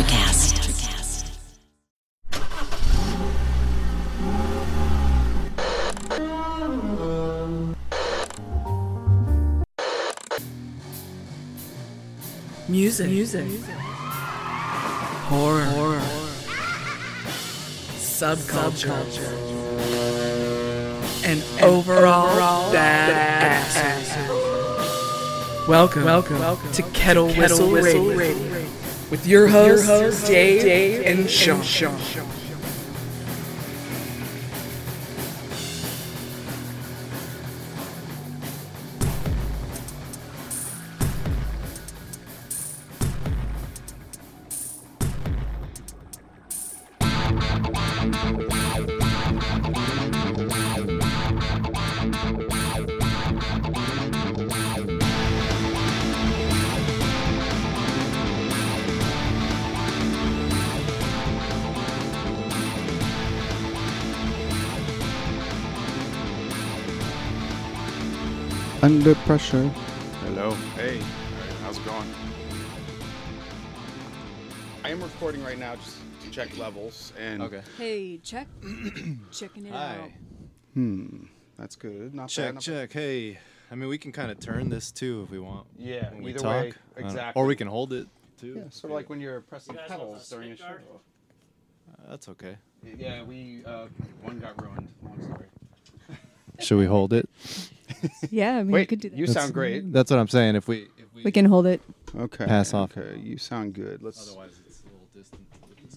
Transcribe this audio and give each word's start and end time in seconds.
Electricast. 0.00 0.56
Music. 12.68 13.08
Music. 13.10 13.46
Horror. 15.28 15.64
Horror. 15.64 16.00
Subculture. 17.98 18.96
And 21.24 21.42
overall, 21.62 22.72
bad 22.72 23.60
Welcome, 25.68 26.04
welcome, 26.04 26.38
welcome 26.38 26.72
to 26.72 26.82
Kettle, 26.90 27.28
Whistle, 27.28 27.70
Radio, 27.70 28.16
with 29.10 29.26
your 29.26 29.48
hosts, 29.48 30.26
Dave, 30.26 31.04
and 31.04 31.28
Sean. 31.28 31.60
Under 31.60 32.39
pressure. 69.30 69.68
Hello. 70.24 70.50
Hey. 70.74 70.98
How's 71.62 71.78
it 71.78 71.84
going? 71.84 72.04
I 74.82 74.88
am 74.88 75.00
recording 75.00 75.44
right 75.44 75.56
now 75.56 75.76
just 75.76 75.98
to 76.24 76.30
check 76.32 76.58
levels 76.58 77.12
and 77.16 77.40
Okay. 77.40 77.62
Hey, 77.78 78.18
check. 78.24 78.48
Checking 79.30 79.66
it 79.66 79.72
Hi. 79.72 79.98
out. 79.98 80.10
hmm, 80.74 81.26
that's 81.56 81.76
good. 81.76 82.12
Not 82.12 82.28
Check, 82.28 82.46
bad. 82.46 82.54
not 82.54 82.62
check. 82.64 82.92
Hey, 82.92 83.38
I 83.70 83.76
mean, 83.76 83.88
we 83.88 83.98
can 83.98 84.10
kind 84.10 84.32
of 84.32 84.40
turn 84.40 84.68
this 84.68 84.90
too 84.90 85.22
if 85.22 85.30
we 85.30 85.38
want. 85.38 85.68
Yeah, 85.78 86.10
when 86.10 86.24
we 86.24 86.30
either 86.30 86.40
talk. 86.40 86.64
way, 86.64 86.72
I 86.96 87.00
exactly. 87.00 87.40
Or 87.40 87.46
we 87.46 87.54
can 87.54 87.68
hold 87.68 87.92
it 87.92 88.08
too. 88.36 88.54
Yeah, 88.56 88.70
sort 88.70 88.90
of 88.90 88.96
like 88.96 89.08
when 89.10 89.20
you're 89.20 89.42
pressing 89.42 89.76
pedals 89.86 90.28
during 90.28 90.50
a 90.50 90.56
show. 90.56 90.64
Uh, 90.66 92.10
that's 92.10 92.28
okay. 92.30 92.56
Yeah, 92.98 93.22
we 93.22 93.62
uh, 93.64 93.86
one 94.22 94.40
got 94.40 94.60
ruined. 94.60 94.88
Long 95.04 95.22
story. 95.22 95.46
Should 96.58 96.78
we 96.78 96.86
hold 96.86 97.12
it? 97.12 97.28
Yeah, 98.30 98.56
I 98.58 98.62
mean, 98.62 98.72
Wait, 98.72 98.80
you 98.82 98.86
could 98.86 99.00
do 99.00 99.10
that. 99.10 99.18
you 99.18 99.26
sound 99.26 99.52
great. 99.54 99.92
That's 99.92 100.10
what 100.10 100.18
I'm 100.20 100.28
saying. 100.28 100.56
If 100.56 100.68
we, 100.68 100.88
if 100.98 101.12
we, 101.14 101.24
we 101.24 101.32
can 101.32 101.44
hold 101.44 101.66
it. 101.66 101.80
Okay. 102.16 102.46
Pass 102.46 102.72
off. 102.74 102.96
Okay, 102.96 103.18
you 103.18 103.38
sound 103.38 103.74
good. 103.74 104.02
Let's 104.02 104.28
Otherwise, 104.28 104.60
it's 104.66 104.82
a 104.82 104.84
little 104.84 105.08
distant. 105.14 105.42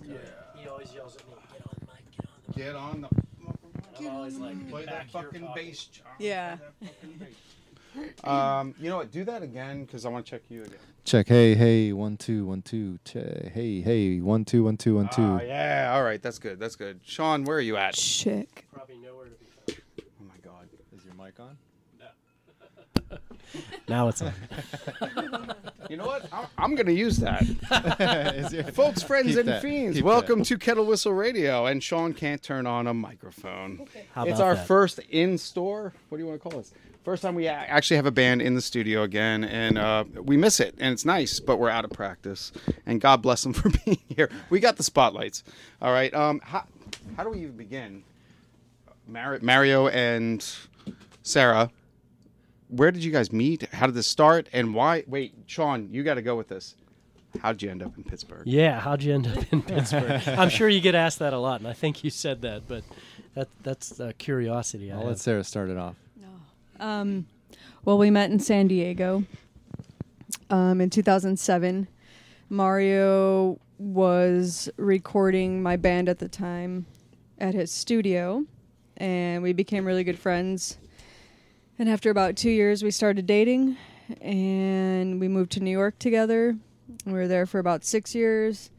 Yeah. 0.05 0.15
He 0.61 0.67
always 0.67 0.93
yells 0.93 1.15
at 1.15 1.27
me, 1.27 1.33
get 1.53 1.63
on 1.65 1.75
the 1.79 1.85
mic, 1.85 2.57
get 2.57 2.75
on 2.75 3.01
the 3.01 3.07
get 3.09 3.15
on 3.49 4.01
the. 4.01 4.07
I'm 4.09 4.15
always 4.15 4.37
like, 4.37 4.69
Play 4.69 4.85
back 4.85 4.93
that 4.93 5.21
here 5.21 5.21
fucking 5.23 5.41
talking. 5.47 5.63
bass, 5.65 5.85
John. 5.85 6.05
Yeah. 6.19 6.55
Play 6.57 6.67
that 6.81 6.95
fucking 7.01 7.17
bass. 7.19 8.23
um, 8.23 8.75
you 8.79 8.89
know 8.89 8.97
what? 8.97 9.11
Do 9.11 9.23
that 9.25 9.43
again 9.43 9.85
because 9.85 10.05
I 10.05 10.09
want 10.09 10.25
to 10.25 10.29
check 10.31 10.41
you 10.49 10.63
again. 10.63 10.77
Check. 11.05 11.27
Hey, 11.27 11.53
hey. 11.55 11.93
One, 11.93 12.17
two, 12.17 12.45
one, 12.45 12.61
two. 12.63 12.97
Check. 13.05 13.51
Hey, 13.53 13.81
hey. 13.81 14.19
One, 14.19 14.45
two, 14.45 14.63
one, 14.63 14.77
two, 14.77 14.95
one, 14.95 15.09
two. 15.09 15.21
Ah, 15.21 15.41
yeah. 15.41 15.91
All 15.93 16.03
right. 16.03 16.21
That's 16.21 16.39
good. 16.39 16.59
That's 16.59 16.75
good. 16.75 16.99
Sean, 17.03 17.43
where 17.43 17.57
are 17.57 17.61
you 17.61 17.77
at? 17.77 17.93
Check. 17.93 18.65
Probably 18.73 18.97
nowhere 18.97 19.25
to 19.25 19.31
be 19.31 19.45
found. 19.45 19.81
Oh 19.99 20.25
my 20.27 20.37
God. 20.43 20.67
Is 20.97 21.05
your 21.05 21.13
mic 21.13 21.39
on? 21.39 21.57
Now 23.87 24.07
it's 24.07 24.21
on. 24.21 24.33
You 25.89 25.97
know 25.97 26.05
what? 26.05 26.25
I'm, 26.31 26.47
I'm 26.57 26.75
going 26.75 26.87
to 26.87 26.93
use 26.93 27.17
that. 27.17 27.41
Is 28.35 28.53
your- 28.53 28.63
Folks, 28.63 29.03
friends, 29.03 29.27
Keep 29.27 29.39
and 29.39 29.47
that. 29.49 29.61
fiends, 29.61 29.97
Keep 29.97 30.05
welcome 30.05 30.39
that. 30.39 30.45
to 30.45 30.57
Kettle 30.57 30.85
Whistle 30.85 31.11
Radio. 31.13 31.65
And 31.65 31.83
Sean 31.83 32.13
can't 32.13 32.41
turn 32.41 32.65
on 32.65 32.87
a 32.87 32.93
microphone. 32.93 33.85
How 34.13 34.23
it's 34.23 34.35
about 34.39 34.41
our 34.47 34.55
that? 34.55 34.65
first 34.65 34.99
in 35.09 35.37
store. 35.37 35.93
What 36.07 36.17
do 36.17 36.23
you 36.23 36.29
want 36.29 36.41
to 36.41 36.49
call 36.49 36.57
this? 36.57 36.71
First 37.03 37.21
time 37.21 37.35
we 37.35 37.47
a- 37.47 37.51
actually 37.51 37.97
have 37.97 38.05
a 38.05 38.11
band 38.11 38.41
in 38.41 38.55
the 38.55 38.61
studio 38.61 39.03
again, 39.03 39.43
and 39.43 39.77
uh, 39.77 40.05
we 40.15 40.37
miss 40.37 40.61
it, 40.61 40.73
and 40.79 40.93
it's 40.93 41.03
nice, 41.03 41.41
but 41.41 41.57
we're 41.57 41.69
out 41.69 41.83
of 41.83 41.91
practice. 41.91 42.53
And 42.85 43.01
God 43.01 43.21
bless 43.21 43.43
them 43.43 43.51
for 43.53 43.69
being 43.85 43.99
here. 44.07 44.29
We 44.49 44.61
got 44.61 44.77
the 44.77 44.83
spotlights. 44.83 45.43
All 45.81 45.91
right. 45.91 46.13
Um, 46.13 46.39
how, 46.43 46.63
how 47.17 47.23
do 47.25 47.29
we 47.29 47.39
even 47.41 47.57
begin? 47.57 48.03
Mar- 49.05 49.39
Mario 49.41 49.89
and 49.89 50.43
Sarah, 51.23 51.69
where 52.75 52.91
did 52.91 53.03
you 53.03 53.11
guys 53.11 53.31
meet? 53.31 53.71
How 53.73 53.85
did 53.85 53.95
this 53.95 54.07
start? 54.07 54.47
And 54.53 54.73
why? 54.73 55.03
Wait, 55.07 55.33
Sean, 55.45 55.89
you 55.91 56.03
got 56.03 56.15
to 56.15 56.21
go 56.21 56.35
with 56.35 56.47
this. 56.47 56.75
How'd 57.41 57.61
you 57.61 57.71
end 57.71 57.81
up 57.81 57.97
in 57.97 58.03
Pittsburgh? 58.03 58.43
Yeah, 58.45 58.79
how'd 58.79 59.01
you 59.01 59.13
end 59.13 59.27
up 59.27 59.51
in 59.51 59.61
Pittsburgh? 59.73 60.21
I'm 60.27 60.49
sure 60.49 60.69
you 60.69 60.81
get 60.81 60.93
asked 60.95 61.19
that 61.19 61.33
a 61.33 61.39
lot, 61.39 61.61
and 61.61 61.67
I 61.67 61.73
think 61.73 62.03
you 62.03 62.09
said 62.09 62.41
that, 62.43 62.67
but 62.67 62.83
that 63.33 63.47
that's 63.63 63.99
a 63.99 64.13
curiosity. 64.13 64.91
I 64.91 64.95
I'll 64.95 64.99
have. 65.01 65.09
let 65.09 65.19
Sarah 65.19 65.43
start 65.43 65.69
it 65.69 65.77
off. 65.77 65.95
Um, 66.79 67.27
well, 67.85 67.97
we 67.97 68.09
met 68.11 68.29
in 68.29 68.39
San 68.39 68.67
Diego 68.67 69.23
um, 70.49 70.81
in 70.81 70.89
2007. 70.89 71.87
Mario 72.49 73.59
was 73.77 74.69
recording 74.77 75.63
my 75.63 75.75
band 75.75 76.09
at 76.09 76.19
the 76.19 76.27
time 76.29 76.85
at 77.39 77.53
his 77.53 77.71
studio, 77.71 78.45
and 78.97 79.41
we 79.41 79.53
became 79.53 79.85
really 79.85 80.03
good 80.03 80.19
friends. 80.19 80.77
And 81.79 81.89
after 81.89 82.09
about 82.09 82.35
two 82.35 82.49
years, 82.51 82.83
we 82.83 82.91
started 82.91 83.25
dating, 83.25 83.77
and 84.21 85.19
we 85.19 85.27
moved 85.27 85.51
to 85.53 85.59
New 85.59 85.71
York 85.71 85.97
together. 85.99 86.55
We 87.05 87.13
were 87.13 87.27
there 87.27 87.45
for 87.45 87.59
about 87.59 87.83
six 87.83 88.13
years, 88.13 88.69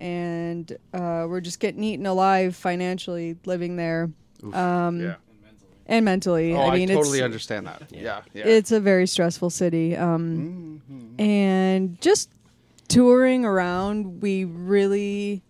and 0.00 0.70
uh, 0.94 1.26
we're 1.28 1.40
just 1.40 1.60
getting 1.60 1.84
eaten 1.84 2.06
alive 2.06 2.56
financially 2.56 3.36
living 3.44 3.76
there. 3.76 4.10
Um, 4.52 5.00
yeah. 5.00 5.14
and 5.86 6.04
mentally. 6.04 6.54
Oh, 6.54 6.60
I, 6.60 6.68
I 6.68 6.74
mean, 6.78 6.88
totally 6.88 7.18
it's, 7.18 7.24
understand 7.24 7.66
that. 7.66 7.82
Yeah, 7.90 8.22
yeah. 8.32 8.44
it's 8.46 8.72
a 8.72 8.80
very 8.80 9.06
stressful 9.06 9.50
city. 9.50 9.96
Um, 9.96 10.80
Mhm. 10.90 11.20
and 11.20 12.00
just 12.00 12.30
touring 12.88 13.44
around, 13.44 14.20
we 14.22 14.44
really 14.44 15.42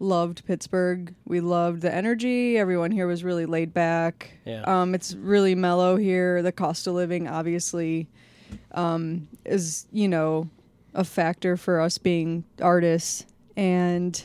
loved 0.00 0.44
Pittsburgh. 0.46 1.14
We 1.24 1.40
loved 1.40 1.82
the 1.82 1.94
energy. 1.94 2.58
Everyone 2.58 2.90
here 2.90 3.06
was 3.06 3.24
really 3.24 3.46
laid 3.46 3.72
back. 3.72 4.32
Yeah. 4.44 4.62
Um, 4.62 4.94
it's 4.94 5.14
really 5.14 5.54
mellow 5.54 5.96
here. 5.96 6.42
The 6.42 6.52
cost 6.52 6.86
of 6.86 6.94
living, 6.94 7.28
obviously, 7.28 8.08
um, 8.72 9.28
is 9.44 9.86
you 9.92 10.08
know 10.08 10.48
a 10.94 11.04
factor 11.04 11.56
for 11.56 11.80
us 11.80 11.98
being 11.98 12.44
artists. 12.60 13.26
And 13.56 14.20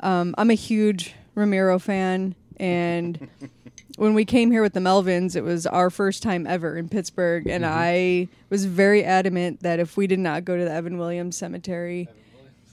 um, 0.00 0.34
I'm 0.38 0.50
a 0.50 0.54
huge 0.54 1.14
Romero 1.34 1.78
fan, 1.78 2.34
and 2.56 3.28
when 3.96 4.14
we 4.14 4.24
came 4.24 4.50
here 4.50 4.62
with 4.62 4.72
the 4.72 4.80
Melvins, 4.80 5.36
it 5.36 5.42
was 5.42 5.66
our 5.66 5.90
first 5.90 6.22
time 6.22 6.46
ever 6.46 6.76
in 6.76 6.88
Pittsburgh, 6.88 7.46
and 7.46 7.66
I 7.66 8.28
was 8.48 8.64
very 8.64 9.04
adamant 9.04 9.60
that 9.60 9.78
if 9.78 9.96
we 9.96 10.06
did 10.06 10.18
not 10.18 10.44
go 10.44 10.56
to 10.56 10.64
the 10.64 10.72
Evan 10.72 10.96
Williams 10.96 11.36
Cemetery, 11.36 12.08
Evan 12.08 12.19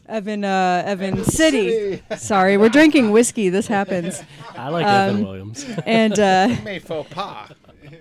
uh, 0.08 0.84
Evan, 0.86 1.24
City. 1.24 2.02
Sorry, 2.18 2.58
we're 2.58 2.70
drinking 2.70 3.12
whiskey. 3.12 3.50
This 3.50 3.68
happens, 3.68 4.22
I 4.56 4.70
like 4.70 4.86
Evan 4.86 5.16
um, 5.18 5.24
Williams. 5.24 5.66
and 5.86 6.20
uh, 6.20 6.56
made 6.64 6.84
faux 6.84 7.10
pas. 7.10 7.52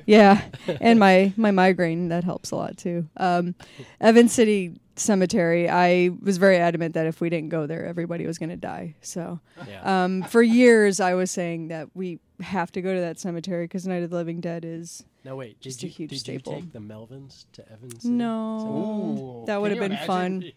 yeah, 0.07 0.43
and 0.81 0.99
my 0.99 1.33
my 1.37 1.51
migraine 1.51 2.09
that 2.09 2.25
helps 2.25 2.51
a 2.51 2.57
lot 2.57 2.77
too. 2.77 3.09
Um, 3.17 3.55
Evan 4.01 4.29
City 4.29 4.81
Cemetery. 4.97 5.69
I 5.69 6.11
was 6.23 6.39
very 6.39 6.57
adamant 6.57 6.95
that 6.95 7.07
if 7.07 7.21
we 7.21 7.29
didn't 7.29 7.51
go 7.51 7.67
there, 7.67 7.85
everybody 7.85 8.27
was 8.27 8.39
going 8.39 8.51
to 8.51 8.57
die. 8.57 8.95
So. 9.03 9.41
yeah. 9.69 10.05
Um, 10.05 10.23
for 10.23 10.43
years, 10.43 11.01
I 11.01 11.15
was 11.15 11.31
saying 11.31 11.69
that 11.69 11.89
we 11.95 12.19
have 12.41 12.73
to 12.73 12.83
go 12.83 12.95
to 12.95 13.01
that 13.01 13.19
cemetery 13.19 13.65
because 13.65 13.87
Night 13.87 14.03
of 14.03 14.11
the 14.11 14.17
Living 14.17 14.41
Dead 14.41 14.65
is 14.65 15.05
no, 15.27 15.35
wait. 15.35 15.61
Did 15.61 15.71
just 15.71 15.83
a 15.83 15.87
you 15.87 15.93
huge 15.93 16.11
did 16.11 16.21
staple. 16.21 16.55
you 16.55 16.61
take 16.61 16.73
the 16.73 16.79
Melvins 16.79 17.47
to 17.55 17.73
Evans? 17.73 18.03
City? 18.03 18.15
no. 18.15 19.43
Ooh. 19.43 19.47
That 19.47 19.61
would 19.61 19.73
have 19.73 19.83
you 19.83 19.89
been 19.89 20.07
fun. 20.07 20.33
imagine? 20.35 20.53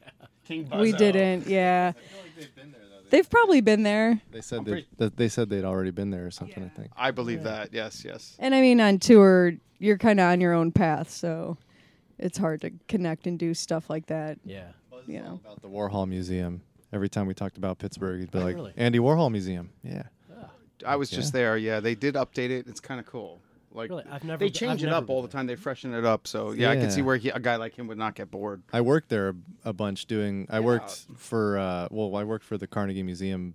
King 0.50 0.68
We 0.80 0.92
Buzzo. 0.94 0.98
didn't. 0.98 1.48
Yeah, 1.48 1.92
they've 3.12 3.30
probably 3.30 3.62
been 3.62 3.84
there. 3.84 4.20
They 4.32 4.42
said 4.42 4.60
I'm 4.60 4.64
they, 4.66 4.72
pretty- 4.72 4.88
that 4.98 5.16
they 5.16 5.30
said 5.30 5.48
they'd 5.50 5.64
already 5.64 5.92
been 5.92 6.10
there 6.10 6.26
or 6.26 6.32
something. 6.32 6.64
I 6.64 6.70
think. 6.70 6.90
I 6.98 7.12
believe 7.12 7.44
that. 7.44 7.72
Yes, 7.72 8.04
yes. 8.04 8.36
And 8.40 8.56
I 8.56 8.62
mean, 8.62 8.82
on 8.82 8.98
tour, 8.98 9.54
you're 9.78 10.00
kind 10.00 10.20
of 10.20 10.26
on 10.32 10.42
your 10.42 10.54
own 10.54 10.72
path, 10.72 11.12
so 11.12 11.58
it's 12.18 12.38
hard 12.38 12.62
to 12.62 12.72
connect 12.88 13.28
and 13.28 13.38
do 13.38 13.54
stuff 13.54 13.90
like 13.92 14.08
that. 14.08 14.40
Yeah. 14.44 14.70
You 15.06 15.20
know. 15.22 15.40
About 15.46 15.62
the 15.62 15.70
Warhol 15.70 16.08
Museum. 16.08 16.62
Every 16.92 17.10
time 17.10 17.28
we 17.28 17.36
talked 17.36 17.58
about 17.58 17.78
Pittsburgh, 17.78 18.20
he'd 18.20 18.32
be 18.32 18.40
Oh, 18.40 18.44
like, 18.44 18.56
really? 18.56 18.74
"Andy 18.76 18.98
Warhol 19.00 19.32
Museum." 19.32 19.70
Yeah. 19.84 20.04
I 20.86 20.96
was 20.96 21.12
Yeah. 21.12 21.18
just 21.20 21.34
there. 21.34 21.58
Yeah, 21.58 21.80
they 21.82 21.94
did 21.94 22.16
update 22.16 22.50
it. 22.52 22.66
It's 22.68 22.80
kind 22.80 23.00
of 23.00 23.06
cool. 23.06 23.42
Like 23.72 23.90
Really? 23.90 24.04
I've 24.10 24.24
never 24.24 24.40
they 24.40 24.46
been- 24.48 24.54
change 24.54 24.82
I've 24.82 24.88
it 24.88 24.92
never 24.92 24.98
up 25.04 25.10
all 25.10 25.22
been 25.22 25.30
the 25.30 25.38
time. 25.38 25.48
They 25.48 25.56
freshen 25.56 25.94
it 25.94 26.06
up. 26.06 26.26
So 26.28 26.52
yeah, 26.52 26.72
I 26.72 26.76
can 26.76 26.90
see 26.92 27.02
where 27.02 27.18
he, 27.18 27.30
a 27.30 27.40
guy 27.40 27.56
like 27.58 27.76
him 27.78 27.88
would 27.88 27.98
not 28.00 28.16
get 28.16 28.32
bored. 28.32 28.64
I 28.74 28.82
worked 28.82 29.10
there 29.10 29.30
a, 29.30 29.34
a 29.70 29.74
bunch 29.74 30.06
doing. 30.08 30.48
I 30.50 30.56
Yeah. 30.60 30.66
worked 30.66 31.06
for 31.16 31.58
uh, 31.58 31.88
well, 31.92 32.16
I 32.16 32.24
worked 32.24 32.46
for 32.46 32.58
the 32.58 32.68
Carnegie 32.68 33.04
Museum 33.04 33.54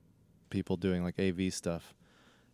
people 0.51 0.77
doing 0.77 1.03
like 1.03 1.19
AV 1.19 1.53
stuff, 1.53 1.95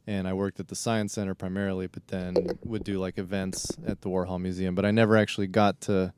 and 0.07 0.27
I 0.27 0.33
worked 0.33 0.59
at 0.59 0.69
the 0.69 0.75
Science 0.75 1.13
Center 1.13 1.35
primarily, 1.35 1.87
but 1.87 2.07
then 2.09 2.35
would 2.65 2.83
do 2.85 2.99
like 2.99 3.19
events 3.19 3.77
at 3.87 4.01
the 4.01 4.09
Warhol 4.09 4.41
Museum. 4.41 4.75
But 4.75 4.87
I 4.87 4.91
never 4.91 5.17
actually 5.17 5.47
got 5.49 5.81
to 5.83 6.15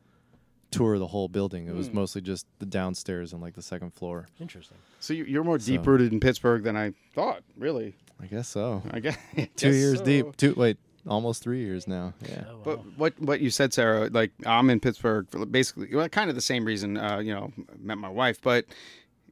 tour 0.70 0.98
the 0.98 1.08
whole 1.08 1.28
building. 1.28 1.66
It 1.66 1.74
was 1.74 1.88
Hmm. 1.88 1.96
mostly 1.96 2.22
just 2.22 2.46
the 2.60 2.66
downstairs 2.66 3.32
and 3.32 3.42
like 3.42 3.54
the 3.54 3.62
second 3.62 3.92
floor. 3.92 4.28
Interesting. 4.40 4.78
So 5.00 5.12
you- 5.12 5.24
you're 5.24 5.44
more 5.44 5.58
So- 5.58 5.72
deep 5.72 5.86
rooted 5.86 6.12
in 6.12 6.20
Pittsburgh 6.20 6.62
than 6.62 6.76
I 6.76 6.92
thought. 7.14 7.42
Really, 7.58 7.94
I 8.20 8.26
guess 8.26 8.48
so. 8.48 8.82
I 8.90 9.00
guess 9.00 9.18
Two 9.34 9.46
guess 9.70 9.74
years 9.74 9.98
so. 9.98 10.04
deep. 10.04 10.36
Two 10.36 10.54
wait, 10.56 10.78
almost 11.06 11.42
three 11.42 11.60
years 11.60 11.86
now. 11.88 12.14
Yeah. 12.28 12.44
Oh, 12.48 12.52
wow. 12.54 12.60
But 12.64 12.78
what 12.98 13.20
what 13.20 13.40
you 13.40 13.50
said, 13.50 13.72
Sarah, 13.72 14.08
like 14.10 14.32
I'm 14.46 14.70
in 14.70 14.80
Pittsburgh 14.80 15.26
for 15.30 15.44
basically 15.46 15.94
well, 15.94 16.08
kind 16.08 16.28
of 16.30 16.36
the 16.36 16.42
same 16.42 16.64
reason. 16.64 16.96
Uh, 16.96 17.18
you 17.18 17.34
know, 17.34 17.52
met 17.78 17.98
my 17.98 18.08
wife, 18.08 18.40
but 18.42 18.64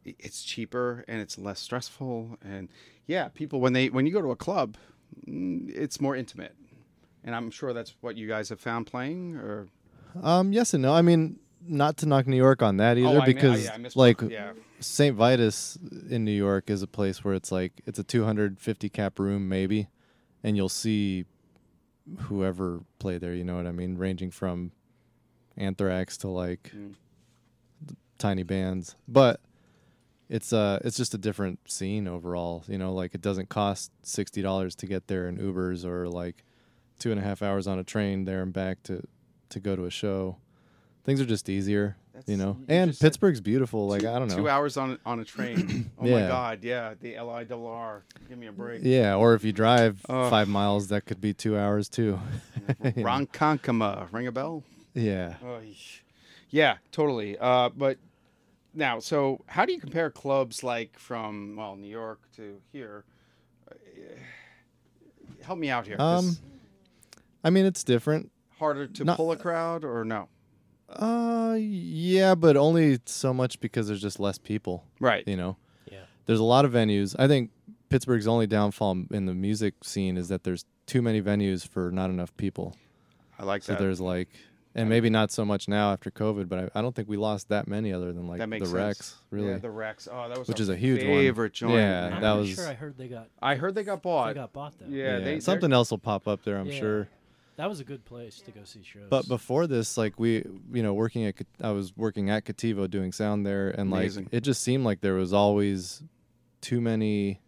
it's 0.05 0.43
cheaper 0.43 1.05
and 1.09 1.21
it's 1.21 1.39
less 1.39 1.61
stressful. 1.61 2.39
And 2.45 2.69
yeah, 3.07 3.29
people 3.29 3.61
when 3.61 3.73
they 3.73 3.89
when 3.89 4.07
you 4.07 4.13
go 4.13 4.23
to 4.23 4.31
a 4.31 4.37
club, 4.37 4.77
mm, 5.29 5.71
it's 5.75 6.01
more 6.01 6.17
intimate. 6.17 6.55
And 7.23 7.35
I'm 7.35 7.51
sure 7.51 7.73
that's 7.75 7.95
what 8.01 8.17
you 8.17 8.27
guys 8.27 8.49
have 8.49 8.61
found 8.61 8.87
playing. 8.87 9.37
Or 9.37 9.69
Um, 10.23 10.53
yes 10.53 10.73
and 10.75 10.83
no. 10.83 10.95
I 10.95 11.03
mean, 11.03 11.39
not 11.67 11.99
to 11.99 12.07
knock 12.07 12.27
New 12.27 12.37
York 12.39 12.63
on 12.63 12.79
that 12.79 12.97
either, 12.97 13.09
oh, 13.09 13.21
I 13.21 13.27
mi- 13.27 13.35
because 13.35 13.65
yeah, 13.67 13.75
I 13.75 13.77
missed- 13.77 13.97
like 13.97 14.23
yeah, 14.23 14.53
St. 14.81 15.15
Vitus 15.15 15.79
in 16.09 16.25
New 16.25 16.33
York 16.33 16.71
is 16.71 16.83
a 16.83 16.87
place 16.87 17.23
where 17.23 17.35
it's 17.35 17.53
like 17.53 17.83
it's 17.85 17.99
a 17.99 18.03
250 18.03 18.89
cap 18.89 19.19
room 19.19 19.49
maybe, 19.51 19.89
and 20.43 20.57
you'll 20.57 20.71
see 20.71 21.27
whoever 22.21 22.81
play 22.99 23.19
there. 23.19 23.35
You 23.35 23.45
know 23.45 23.57
what 23.57 23.67
I 23.67 23.73
mean? 23.73 23.97
Ranging 23.97 24.31
from 24.31 24.73
Anthrax 25.57 26.17
to 26.19 26.29
like 26.29 26.71
Mm. 26.75 26.95
tiny 28.19 28.43
bands, 28.43 28.97
but 29.09 29.41
it's 30.29 30.53
uh 30.53 30.79
it's 30.85 30.97
just 30.97 31.15
a 31.15 31.19
different 31.19 31.59
scene 31.71 32.07
overall. 32.07 32.65
You 32.69 32.79
know, 32.79 32.93
like 32.95 33.15
it 33.15 33.21
doesn't 33.21 33.49
cost 33.49 33.91
sixty 34.03 34.43
dollars 34.43 34.75
to 34.77 34.87
get 34.87 35.07
there 35.09 35.29
in 35.29 35.37
Ubers 35.39 35.85
or 35.85 36.09
like 36.09 36.45
two 36.99 37.11
and 37.11 37.19
a 37.21 37.23
half 37.23 37.43
hours 37.43 37.67
on 37.67 37.79
a 37.79 37.85
train 37.85 38.25
there 38.25 38.43
and 38.43 38.53
back 38.53 38.83
to 38.85 39.03
to 39.51 39.61
go 39.61 39.75
to 39.77 39.85
a 39.87 39.91
show. 39.91 40.37
Things 41.05 41.21
are 41.21 41.27
just 41.27 41.49
easier, 41.49 41.97
That's- 42.21 42.29
you 42.29 42.37
know. 42.37 42.57
and 42.69 42.91
just 42.91 43.01
said 43.01 43.07
Pittsburgh's 43.07 43.41
beautiful. 43.41 43.87
Like 43.89 44.05
I 44.05 44.19
don't 44.19 44.29
know. 44.29 44.37
Two 44.37 44.49
hours 44.49 44.77
on 44.77 44.99
on 45.05 45.21
a 45.21 45.25
train. 45.25 45.91
oh 45.99 46.03
my 46.03 46.09
Yeah. 46.09 46.29
god, 46.29 46.65
yeah, 46.65 46.95
the 47.01 47.17
L 47.17 47.31
I 47.31 47.45
double 47.45 47.67
R. 47.67 48.03
Give 48.29 48.39
me 48.39 48.47
a 48.47 48.53
break. 48.53 48.81
Yeah, 48.85 49.17
or 49.17 49.35
if 49.35 49.45
you 49.45 49.53
drive 49.53 50.01
Ugh. 50.09 50.31
five 50.31 50.49
miles, 50.49 50.89
that 50.89 51.07
could 51.07 51.21
be 51.21 51.33
two 51.35 51.57
hours 51.59 51.89
too. 51.89 52.19
You 52.85 53.03
know? 53.03 53.09
Ronkonkoma, 53.09 54.13
ring 54.13 54.27
a 54.27 54.33
bell? 54.33 54.63
Yeah. 54.95 55.35
Oy. 55.45 55.75
Yeah, 56.51 56.77
totally. 56.93 57.37
Uh, 57.39 57.69
but 57.71 57.99
now, 58.75 58.99
so 59.01 59.41
how 59.47 59.65
do 59.65 59.73
you 59.73 59.81
compare 59.81 60.11
clubs 60.11 60.63
like 60.63 60.99
from 60.99 61.57
well 61.57 61.77
New 61.77 61.89
York 61.89 62.21
to 62.37 62.61
here? 62.73 63.05
Uh, 63.71 63.75
help 65.45 65.59
me 65.59 65.71
out 65.71 65.87
here. 65.87 65.97
Um, 65.99 66.37
I 67.45 67.51
mean, 67.51 67.67
it's 67.67 67.83
different. 67.85 68.31
harder 68.59 68.87
to 68.87 69.05
not- 69.05 69.17
pull 69.17 69.33
a 69.33 69.37
crowd 69.37 69.85
or 69.85 70.05
no? 70.05 70.29
Uh, 70.91 71.57
yeah, 71.59 72.35
but 72.35 72.57
only 72.57 72.99
so 73.07 73.33
much 73.33 73.61
because 73.61 73.89
there's 73.89 74.03
just 74.03 74.19
less 74.21 74.39
people. 74.39 74.85
Right. 74.99 75.27
You 75.27 75.37
know, 75.37 75.57
yeah. 75.91 76.01
there's 76.27 76.41
a 76.41 76.45
lot 76.45 76.65
of 76.65 76.73
venues. 76.73 77.15
I 77.19 77.29
think 77.29 77.51
Pittsburgh's 77.89 78.27
only 78.27 78.47
downfall 78.47 79.05
in 79.11 79.27
the 79.27 79.35
music 79.35 79.75
scene 79.83 80.17
is 80.17 80.29
that 80.29 80.45
there's 80.45 80.65
too 80.87 81.03
many 81.03 81.23
venues 81.23 81.67
for 81.67 81.91
not 81.91 82.11
enough 82.11 82.37
people. 82.37 82.75
I 83.39 83.45
like 83.45 83.63
So 83.63 83.73
that. 83.73 83.79
there's 83.79 84.01
like, 84.01 84.29
and 84.75 84.89
maybe 84.89 85.11
not 85.11 85.31
so 85.33 85.45
much 85.45 85.67
now 85.69 85.93
after 85.93 86.11
COVID, 86.11 86.49
but 86.49 86.71
I, 86.75 86.79
I 86.79 86.83
don't 86.83 86.95
think 86.95 87.09
we 87.09 87.17
lost 87.17 87.49
that 87.49 87.67
many 87.67 87.93
other 87.93 88.13
than 88.13 88.27
like 88.29 88.39
that 88.39 88.45
the 88.45 88.49
makes 88.49 88.69
Rex, 88.71 89.17
really. 89.31 89.49
Yeah, 89.49 89.59
the 89.59 89.71
Rex. 89.71 90.09
Oh, 90.11 90.29
that 90.29 90.39
was 90.39 90.47
Which 90.49 90.59
our 90.59 90.63
is 90.63 90.69
a 90.69 90.77
huge 90.77 90.99
one. 91.03 91.09
favorite 91.09 91.53
joint. 91.53 91.75
Yeah, 91.75 92.03
man. 92.03 92.13
I'm 92.15 92.21
that 92.23 92.33
was- 92.33 92.51
sure 92.51 92.69
I 92.69 92.75
heard 92.75 92.97
they 92.97 93.09
got 93.09 93.29
I 93.43 93.55
heard 93.57 93.75
they 93.75 93.83
got 93.83 94.03
bought. 94.03 94.27
they 94.29 94.35
bought. 94.35 94.41
got 94.41 94.53
bought 94.53 94.75
though. 94.79 94.87
Yeah, 94.89 95.19
they- 95.19 95.25
they're- 95.25 95.41
something 95.41 95.73
else 95.73 95.91
will 95.91 95.99
pop 95.99 96.29
up 96.29 96.45
there, 96.45 96.57
I'm 96.57 96.67
Yeah. 96.67 96.79
sure. 96.79 97.09
That 97.61 97.69
was 97.69 97.79
a 97.79 97.85
good 97.85 98.07
place 98.07 98.41
to 98.47 98.53
go 98.53 98.61
see 98.65 98.83
shows. 98.83 99.11
But 99.11 99.29
before 99.29 99.67
this, 99.67 99.99
like 99.99 100.19
we, 100.19 100.37
you 100.73 100.83
know, 100.83 100.95
working 100.95 101.27
at, 101.27 101.35
I 101.61 101.73
was 101.73 101.95
working 101.95 102.31
at 102.31 102.47
Cattivo 102.47 102.89
doing 102.89 103.13
sound 103.13 103.45
there, 103.45 103.69
and 103.69 103.91
like 103.91 104.01
Amazing. 104.01 104.29
it 104.33 104.41
just 104.41 104.63
seemed 104.63 104.83
like 104.83 105.03
there 105.03 105.13
was 105.13 105.35
always 105.35 106.03
too 106.63 106.81
many, 106.81 107.43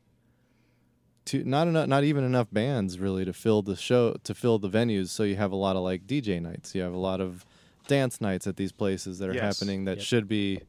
too 1.25 1.45
not 1.45 1.67
enough, 1.67 1.89
not 1.89 2.05
even 2.05 2.25
enough 2.25 2.49
bands 2.53 2.99
really 2.99 3.25
to 3.25 3.33
fill 3.33 3.63
the 3.63 3.75
show, 3.75 4.15
to 4.25 4.35
fill 4.35 4.59
the 4.59 4.69
venues. 4.69 5.09
So 5.09 5.23
you 5.23 5.37
have 5.37 5.51
a 5.51 5.57
lot 5.57 5.77
of 5.77 5.83
like 5.83 6.07
DJ 6.07 6.43
nights, 6.43 6.75
you 6.75 6.83
have 6.83 6.93
a 6.93 6.99
lot 6.99 7.23
of 7.23 7.47
dance 7.89 8.21
nights 8.21 8.47
at 8.47 8.57
these 8.59 8.71
places 8.71 9.19
that 9.19 9.31
are 9.31 9.35
Yes. 9.35 9.59
happening 9.61 9.87
that 9.87 9.97
Yep. 9.97 10.05
should 10.07 10.29
be, 10.29 10.61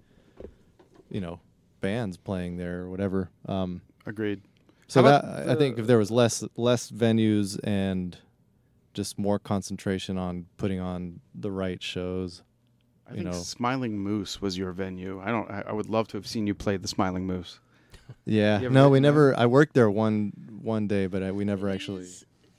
you 1.09 1.19
know, 1.19 1.41
bands 1.81 2.15
playing 2.15 2.55
there 2.55 2.83
or 2.83 2.89
whatever. 2.89 3.29
Um, 3.45 3.81
Agreed. 4.05 4.39
so 4.87 5.01
that 5.01 5.25
about 5.25 5.49
I 5.49 5.55
think 5.55 5.79
if 5.79 5.85
there 5.85 5.97
was 5.97 6.11
less 6.11 6.45
less 6.55 6.89
venues 6.89 7.59
and 7.61 8.17
just 8.93 9.17
more 9.17 9.39
concentration 9.39 10.17
on 10.17 10.45
putting 10.57 10.79
on 10.79 11.19
the 11.33 11.51
right 11.51 11.81
shows. 11.81 12.43
I 13.07 13.11
you 13.11 13.17
think 13.17 13.31
know. 13.31 13.41
Smiling 13.41 13.97
Moose 13.97 14.41
was 14.41 14.57
your 14.57 14.71
venue. 14.71 15.21
I 15.23 15.31
don't. 15.31 15.49
I, 15.49 15.63
I 15.67 15.71
would 15.73 15.89
love 15.89 16.07
to 16.09 16.17
have 16.17 16.27
seen 16.27 16.47
you 16.47 16.53
play 16.53 16.77
the 16.77 16.87
Smiling 16.87 17.25
Moose. 17.25 17.59
Yeah. 18.25 18.59
No, 18.59 18.89
we 18.89 18.97
there? 18.97 19.01
never. 19.01 19.39
I 19.39 19.45
worked 19.45 19.73
there 19.73 19.89
one 19.89 20.33
one 20.61 20.87
day, 20.87 21.07
but 21.07 21.23
I, 21.23 21.31
we 21.31 21.45
never 21.45 21.69
actually. 21.69 22.05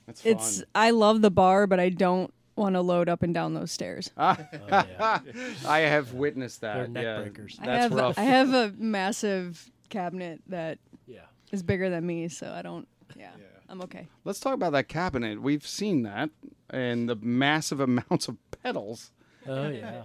That's 0.05 0.21
fun. 0.21 0.31
It's 0.31 0.63
I 0.73 0.89
love 0.89 1.21
the 1.21 1.29
bar, 1.29 1.67
but 1.67 1.79
I 1.79 1.89
don't 1.89 2.33
want 2.55 2.75
to 2.75 2.81
load 2.81 3.09
up 3.09 3.21
and 3.21 3.33
down 3.33 3.53
those 3.53 3.71
stairs. 3.71 4.11
Oh, 4.17 4.35
yeah. 4.67 5.19
I 5.67 5.79
have 5.79 6.13
witnessed 6.13 6.61
that. 6.61 6.75
They're 6.75 6.87
neck 6.87 7.03
yeah. 7.03 7.21
breakers. 7.21 7.57
I 7.61 7.65
That's 7.65 7.83
have 7.83 7.93
rough. 7.93 8.17
I 8.17 8.23
have 8.23 8.53
a 8.53 8.73
massive 8.77 9.69
cabinet 9.89 10.41
that 10.47 10.79
yeah. 11.05 11.19
is 11.51 11.63
bigger 11.63 11.89
than 11.89 12.05
me, 12.05 12.27
so 12.27 12.51
I 12.51 12.61
don't. 12.61 12.87
Yeah, 13.15 13.31
I'm 13.69 13.81
okay. 13.81 14.07
Let's 14.23 14.39
talk 14.39 14.53
about 14.53 14.71
that 14.73 14.87
cabinet. 14.87 15.41
We've 15.41 15.65
seen 15.65 16.03
that 16.03 16.29
and 16.69 17.09
the 17.09 17.15
massive 17.15 17.79
amounts 17.89 18.27
of 18.27 18.37
pedals. 18.63 19.11
Oh 19.47 19.69
yeah. 19.69 20.03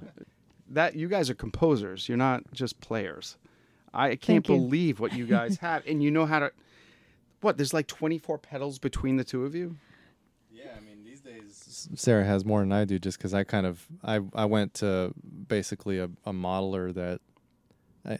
That 0.68 0.94
you 0.96 1.08
guys 1.08 1.28
are 1.30 1.34
composers. 1.34 2.08
You're 2.08 2.18
not 2.18 2.44
just 2.52 2.80
players. 2.80 3.36
I 3.92 4.10
can't 4.10 4.46
Thank 4.46 4.48
you. 4.48 4.54
believe 4.56 5.00
what 5.00 5.12
you 5.12 5.26
guys 5.26 5.56
have, 5.60 5.84
and 5.86 6.02
you 6.02 6.10
know 6.10 6.26
how 6.26 6.38
to. 6.40 6.52
What? 7.40 7.56
There's 7.56 7.74
like 7.74 7.86
24 7.86 8.38
pedals 8.38 8.78
between 8.78 9.16
the 9.16 9.24
two 9.24 9.44
of 9.44 9.54
you. 9.54 9.76
Yeah, 10.52 10.72
I 10.76 10.80
mean 10.80 11.04
these 11.04 11.20
days. 11.20 11.88
Sarah 11.94 12.24
has 12.24 12.44
more 12.44 12.60
than 12.60 12.70
I 12.72 12.84
do, 12.84 12.98
just 12.98 13.18
because 13.18 13.34
I 13.34 13.44
kind 13.44 13.66
of 13.66 13.86
I 14.04 14.20
I 14.34 14.44
went 14.44 14.74
to 14.74 15.12
basically 15.48 15.98
a, 15.98 16.04
a 16.24 16.32
modeler 16.32 16.94
that 16.94 17.20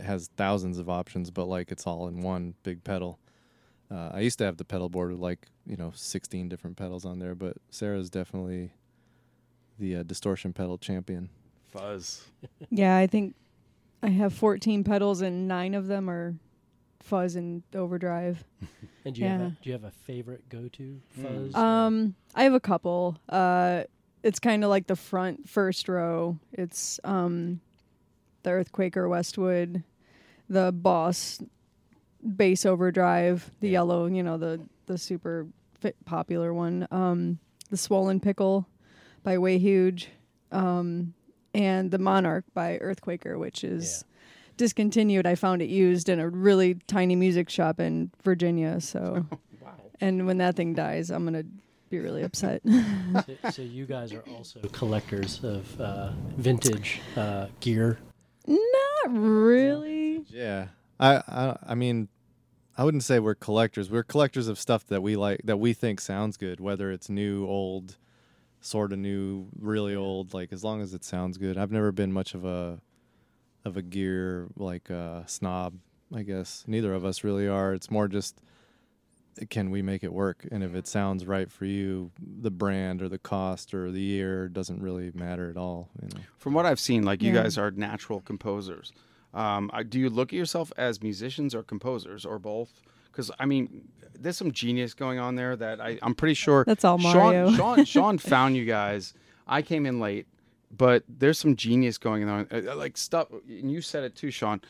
has 0.01 0.29
thousands 0.37 0.79
of 0.79 0.91
options, 0.91 1.31
but 1.31 1.47
like 1.47 1.71
it's 1.71 1.87
all 1.87 2.09
in 2.09 2.21
one 2.21 2.55
big 2.63 2.83
pedal. 2.83 3.19
Uh, 3.91 4.11
I 4.15 4.21
used 4.21 4.39
to 4.39 4.45
have 4.45 4.57
the 4.57 4.65
pedal 4.65 4.89
board 4.89 5.11
with 5.11 5.21
like 5.21 5.47
you 5.67 5.77
know 5.77 5.93
16 5.95 6.49
different 6.49 6.77
pedals 6.77 7.05
on 7.05 7.19
there, 7.19 7.35
but 7.35 7.57
Sarah's 7.71 8.09
definitely 8.11 8.71
the 9.79 9.97
uh, 9.97 10.03
distortion 10.05 10.53
pedal 10.53 10.79
champion. 10.79 11.29
Fuzz. 11.73 12.25
Yeah, 12.71 12.97
I 12.97 13.07
think 13.07 13.35
I 14.03 14.09
have 14.09 14.33
14 14.33 14.85
pedals 14.85 15.21
and 15.23 15.49
nine 15.49 15.75
of 15.75 15.87
them 15.89 16.09
are 16.09 16.35
fuzz 17.01 17.35
and 17.37 17.63
overdrive. 17.75 18.45
And 19.05 19.15
do 19.15 19.23
you 19.23 19.27
have 19.29 19.41
a, 19.41 19.49
do 19.63 19.71
you 19.71 19.73
have 19.73 19.85
a 19.85 19.91
favorite 19.91 20.47
go 20.51 20.69
to 20.69 21.01
Hmm. 21.17 21.23
fuzz? 21.23 21.55
or- 21.55 21.59
Um, 21.59 22.15
I 22.35 22.43
have 22.45 22.53
a 22.53 22.61
couple. 22.61 23.17
Uh, 23.31 23.85
it's 24.23 24.39
kind 24.39 24.63
of 24.63 24.69
like 24.69 24.87
the 24.89 24.95
front 24.97 25.49
first 25.49 25.89
row. 25.89 26.37
It's 26.53 27.01
um, 27.03 27.61
the 28.43 28.51
Earthquaker 28.51 29.09
Westwood, 29.09 29.83
the 30.51 30.71
Boss 30.71 31.41
bass 32.23 32.67
overdrive, 32.67 33.51
the 33.61 33.69
Yeah. 33.69 33.73
yellow, 33.73 34.07
you 34.07 34.23
know, 34.23 34.37
the 34.39 34.61
the 34.87 34.99
super 34.99 35.47
fit 35.79 35.97
popular 36.05 36.53
one. 36.53 36.87
Um, 36.91 37.39
the 37.71 37.77
Swollen 37.77 38.19
Pickle 38.21 38.67
by 39.23 39.39
Way 39.39 39.59
Huge, 39.59 40.09
um, 40.51 41.15
and 41.55 41.91
the 41.91 41.99
Monarch 41.99 42.45
by 42.55 42.79
Earthquaker, 42.79 43.39
which 43.39 43.63
is 43.65 44.05
discontinued. 44.57 45.27
I 45.27 45.35
found 45.37 45.63
it 45.63 45.69
used 45.71 46.09
in 46.09 46.19
a 46.21 46.29
really 46.29 46.75
tiny 46.87 47.15
music 47.17 47.49
shop 47.49 47.79
in 47.81 48.11
Virginia. 48.25 48.81
So, 48.81 49.27
Wow. 49.63 49.71
and 50.01 50.27
when 50.27 50.39
that 50.39 50.57
thing 50.57 50.75
dies, 50.75 51.11
I'm 51.11 51.25
gonna 51.25 51.45
be 51.89 51.99
really 52.01 52.23
upset. 52.23 52.63
so, 53.15 53.51
so 53.51 53.63
you 53.63 53.87
guys 53.87 54.13
are 54.13 54.25
also 54.37 54.61
collectors 54.73 55.43
of 55.45 55.81
uh, 55.81 56.11
vintage 56.37 57.01
uh, 57.17 57.47
gear. 57.61 57.99
Not 58.47 58.59
really. 59.07 60.25
Yeah, 60.29 60.69
I, 61.01 61.17
I 61.27 61.57
I 61.71 61.75
mean, 61.75 62.09
I 62.79 62.85
wouldn't 62.85 63.03
say 63.05 63.19
we're 63.19 63.35
collectors. 63.35 63.91
We're 63.91 64.05
collectors 64.05 64.47
of 64.49 64.59
stuff 64.59 64.87
that 64.87 65.03
we 65.03 65.17
like, 65.17 65.41
that 65.45 65.57
we 65.59 65.73
think 65.73 66.01
sounds 66.01 66.37
good, 66.37 66.61
whether 66.61 66.91
it's 66.93 67.09
new, 67.09 67.47
old, 67.47 67.97
sort 68.61 68.93
of 68.93 68.99
new, 68.99 69.49
really 69.59 69.95
old. 69.97 70.35
Like 70.35 70.53
as 70.53 70.63
long 70.63 70.81
as 70.81 70.95
it 70.95 71.05
sounds 71.05 71.39
good. 71.39 71.59
I've 71.59 71.73
never 71.73 71.91
been 71.91 72.13
much 72.13 72.35
of 72.35 72.45
a 72.45 72.81
of 73.65 73.77
a 73.77 73.83
gear 73.83 74.49
like 74.57 74.91
uh, 74.91 75.25
snob. 75.27 75.75
I 76.15 76.23
guess 76.23 76.65
neither 76.67 76.93
of 76.95 77.05
us 77.05 77.25
really 77.25 77.49
are. 77.49 77.73
It's 77.73 77.91
more 77.91 78.09
just 78.09 78.41
can 79.49 79.71
we 79.71 79.81
make 79.81 80.03
it 80.03 80.13
work? 80.13 80.47
And 80.51 80.63
if 80.63 80.75
it 80.75 80.87
sounds 80.87 81.25
right 81.25 81.51
for 81.51 81.65
you, 81.65 82.11
the 82.21 82.51
brand 82.51 83.01
or 83.01 83.09
the 83.09 83.19
cost 83.19 83.73
or 83.73 83.91
the 83.91 84.01
year 84.01 84.49
doesn't 84.49 84.83
really 84.83 85.13
matter 85.15 85.49
at 85.49 85.57
all. 85.57 85.89
You 86.03 86.09
know. 86.09 86.21
From 86.37 86.53
what 86.53 86.67
I've 86.67 86.81
seen, 86.81 87.05
like 87.05 87.23
you 87.23 87.33
Yeah. 87.33 87.45
guys 87.45 87.57
are 87.57 87.71
natural 87.71 88.21
composers. 88.21 88.93
Um, 89.33 89.71
do 89.89 89.99
you 89.99 90.11
look 90.11 90.33
at 90.33 90.37
yourself 90.37 90.73
as 90.77 91.03
musicians 91.03 91.55
or 91.55 91.63
composers 91.63 92.25
or 92.25 92.39
both? 92.39 92.81
Because 93.11 93.31
I 93.39 93.47
mean, 93.47 93.89
there's 94.19 94.37
some 94.37 94.53
genius 94.53 94.95
going 94.95 95.19
on 95.19 95.35
there 95.37 95.57
that 95.57 95.81
I, 95.81 95.99
I'm 96.03 96.15
pretty 96.15 96.35
sure. 96.35 96.65
That's 96.65 96.85
all 96.85 96.99
Mario. 96.99 97.49
Sean, 97.53 97.77
Sean, 97.77 97.85
Sean 97.85 98.19
found 98.19 98.57
you 98.57 98.65
guys. 98.65 99.15
I 99.47 99.63
came 99.63 99.87
in 99.87 99.99
late, 100.01 100.27
but 100.77 101.05
there's 101.09 101.39
some 101.39 101.57
genius 101.57 101.99
going 101.99 102.29
on. 102.29 102.47
Uh, 102.51 102.75
Like 102.77 102.97
stuff, 102.97 103.29
and 103.49 103.71
you 103.71 103.81
said 103.81 104.05
it 104.05 104.15
too, 104.15 104.31
Sean. 104.31 104.61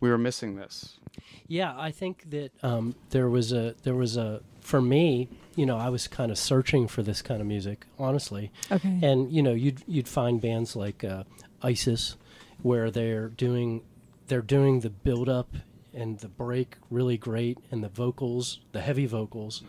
We 0.00 0.08
were 0.08 0.18
missing 0.18 0.56
this. 0.56 0.98
Yeah, 1.46 1.74
I 1.76 1.90
think 1.90 2.30
that 2.30 2.52
um, 2.62 2.94
there 3.10 3.28
was 3.28 3.52
a 3.52 3.74
there 3.82 3.94
was 3.94 4.16
a 4.16 4.40
for 4.60 4.80
me, 4.80 5.28
you 5.56 5.66
know, 5.66 5.76
I 5.76 5.88
was 5.88 6.06
kind 6.08 6.30
of 6.30 6.38
searching 6.38 6.86
for 6.86 7.02
this 7.02 7.22
kind 7.22 7.40
of 7.40 7.46
music, 7.46 7.86
honestly. 7.98 8.50
Okay. 8.70 8.98
And 9.02 9.30
you 9.32 9.42
know, 9.42 9.52
you'd 9.52 9.82
you'd 9.86 10.08
find 10.08 10.40
bands 10.40 10.76
like 10.76 11.02
uh, 11.04 11.24
ISIS, 11.62 12.16
where 12.62 12.90
they're 12.90 13.28
doing 13.28 13.82
they're 14.30 14.40
doing 14.40 14.80
the 14.80 14.88
build 14.90 15.28
up 15.28 15.54
and 15.92 16.18
the 16.20 16.28
break 16.28 16.76
really 16.88 17.18
great, 17.18 17.58
and 17.70 17.84
the 17.84 17.88
vocals, 17.88 18.60
the 18.72 18.80
heavy 18.80 19.04
vocals, 19.06 19.62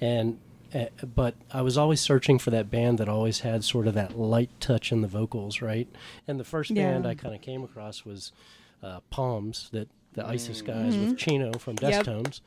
and 0.00 0.38
uh, 0.74 0.86
but 1.14 1.34
I 1.52 1.62
was 1.62 1.76
always 1.78 2.00
searching 2.00 2.38
for 2.38 2.50
that 2.50 2.70
band 2.70 2.98
that 2.98 3.08
always 3.08 3.40
had 3.40 3.62
sort 3.64 3.86
of 3.86 3.94
that 3.94 4.16
light 4.18 4.50
touch 4.60 4.90
in 4.90 5.02
the 5.02 5.08
vocals, 5.08 5.60
right? 5.60 5.86
And 6.26 6.40
the 6.40 6.44
first 6.44 6.70
Yeah. 6.70 6.90
band 6.92 7.06
I 7.06 7.14
kind 7.14 7.34
of 7.34 7.40
came 7.40 7.62
across 7.62 8.04
was 8.04 8.32
uh, 8.82 9.00
Palms, 9.10 9.68
that 9.72 9.88
the 10.14 10.26
ISIS 10.26 10.62
guys 10.62 10.96
with 10.96 11.16
Chino 11.18 11.52
from 11.58 11.76
Mm-hmm. 11.76 11.84
Yep. 11.86 11.96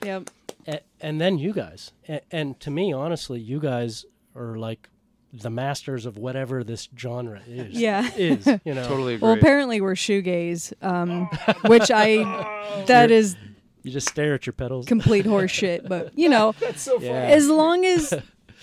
Yep. 0.03 0.29
a- 0.67 0.81
and 1.05 1.19
then 1.21 1.37
you 1.37 1.51
guys 1.53 1.91
A- 2.09 2.21
and 2.31 2.57
to 2.61 2.69
me 2.71 2.93
honestly 2.93 3.39
you 3.39 3.59
guys 3.59 4.05
are 4.35 4.57
like 4.57 4.89
the 5.33 5.49
masters 5.49 6.05
of 6.05 6.17
whatever 6.17 6.63
this 6.63 6.87
genre 6.97 7.41
is 7.47 7.73
Yeah. 7.73 8.09
is 8.15 8.45
you 8.65 8.73
know 8.73 8.87
Totally 8.87 9.15
agree. 9.15 9.27
Well, 9.27 9.37
apparently 9.37 9.81
we're 9.81 9.93
shoegaze, 9.95 10.73
um, 10.81 11.29
which 11.65 11.91
I 11.91 12.83
that 12.87 13.11
is 13.11 13.35
you 13.83 13.91
just 13.91 14.09
stare 14.09 14.33
at 14.33 14.45
your 14.45 14.53
pedals 14.53 14.85
complete 14.85 15.25
horseshit. 15.25 15.87
But 15.87 16.17
you 16.17 16.29
know, 16.29 16.55
yeah 17.01 17.11
as 17.11 17.47
long 17.47 17.85
as 17.85 18.13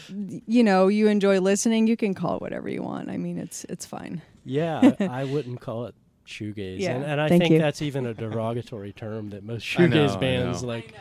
you 0.09 0.63
know 0.65 0.89
you 0.89 1.09
enjoy 1.09 1.41
listening, 1.41 1.87
you 1.87 1.97
can 1.97 2.15
call 2.15 2.37
it 2.37 2.43
whatever 2.43 2.69
you 2.69 2.83
want. 2.83 3.11
I 3.11 3.17
mean, 3.17 3.39
it's 3.39 3.65
it's 3.69 3.87
fine. 3.87 4.23
yeah 4.45 4.93
I, 5.01 5.05
I 5.21 5.25
wouldn't 5.25 5.61
call 5.61 5.85
it 5.87 5.95
shoegaze 6.27 6.79
Yeah, 6.81 6.93
and, 6.97 7.05
and 7.05 7.21
i 7.21 7.29
thank 7.29 7.43
think 7.43 7.53
you. 7.53 7.59
that's 7.59 7.83
even 7.83 8.07
a 8.07 8.15
derogatory 8.15 8.95
term 8.95 9.29
that 9.31 9.45
most 9.45 9.79
I 9.79 9.87
know, 9.87 10.07
shoegaze 10.07 10.19
bands 10.19 10.63
like 10.65 10.95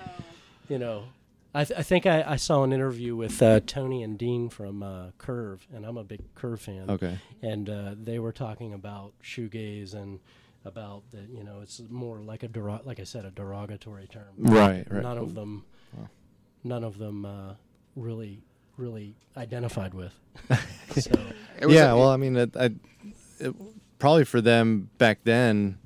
you 0.68 0.78
know 0.78 1.06
I, 1.54 1.66
th- 1.66 1.80
I 1.80 1.84
think 1.84 2.06
I, 2.06 2.24
I 2.26 2.36
saw 2.38 2.64
an 2.64 2.74
interview 2.74 3.16
with 3.16 3.42
uh, 3.42 3.60
Toni 3.66 4.02
and 4.04 4.18
Dean 4.18 4.50
from 4.50 4.82
uh, 4.82 5.12
Curve, 5.20 5.68
and 5.74 5.86
I'm 5.86 5.98
a 5.98 6.04
big 6.04 6.22
Curve 6.36 6.62
fan. 6.62 6.90
Okay. 6.90 7.20
and 7.42 7.70
uh, 7.70 7.96
they 8.02 8.18
were 8.20 8.32
talking 8.32 8.74
about 8.74 9.14
shoegaze 9.24 9.94
and 9.94 10.20
about 10.66 11.04
that 11.12 11.28
you 11.30 11.44
know 11.44 11.60
it's 11.62 11.82
more 11.90 12.20
like 12.22 12.42
a 12.42 12.48
dero- 12.48 12.86
like 12.86 13.00
I 13.00 13.04
said 13.04 13.26
a 13.26 13.32
derogatory 13.32 14.08
term. 14.08 14.34
Right, 14.38 14.86
right. 14.90 15.04
None 15.04 15.18
of 15.18 15.36
them, 15.36 15.66
none 16.64 16.84
of 16.84 16.98
them 16.98 17.26
uh, 17.26 17.54
really 17.96 18.42
really 18.78 19.16
identified 19.38 19.94
with. 19.94 20.14
so 20.98 21.12
yeah, 21.68 21.92
a- 21.92 21.98
well, 21.98 22.10
I 22.10 22.18
mean, 22.18 22.36
it, 22.38 22.56
I, 22.58 22.72
it, 23.40 23.54
probably 24.00 24.24
for 24.26 24.42
them 24.42 24.90
back 24.98 25.20
then, 25.24 25.78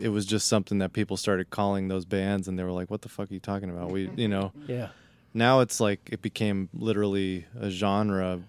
it 0.00 0.08
was 0.10 0.26
just 0.26 0.48
something 0.48 0.78
that 0.78 0.92
people 0.92 1.16
started 1.16 1.50
calling 1.50 1.88
those 1.88 2.04
bands, 2.04 2.48
and 2.48 2.58
they 2.58 2.62
were 2.64 2.72
like, 2.72 2.90
"What 2.90 3.02
the 3.02 3.08
fuck 3.08 3.30
are 3.30 3.34
you 3.34 3.40
talking 3.40 3.70
about?" 3.70 3.90
We, 3.90 4.10
you 4.16 4.28
know, 4.28 4.52
yeah, 4.66 4.88
now 5.34 5.60
it's 5.60 5.80
like 5.80 6.08
it 6.12 6.22
became 6.22 6.68
literally 6.74 7.46
a 7.58 7.70
genre, 7.70 8.40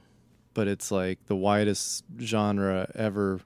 but 0.54 0.68
it's 0.68 0.92
like 0.92 1.20
the 1.28 1.36
widest 1.36 2.04
genre 2.20 2.90
ever. 2.96 3.40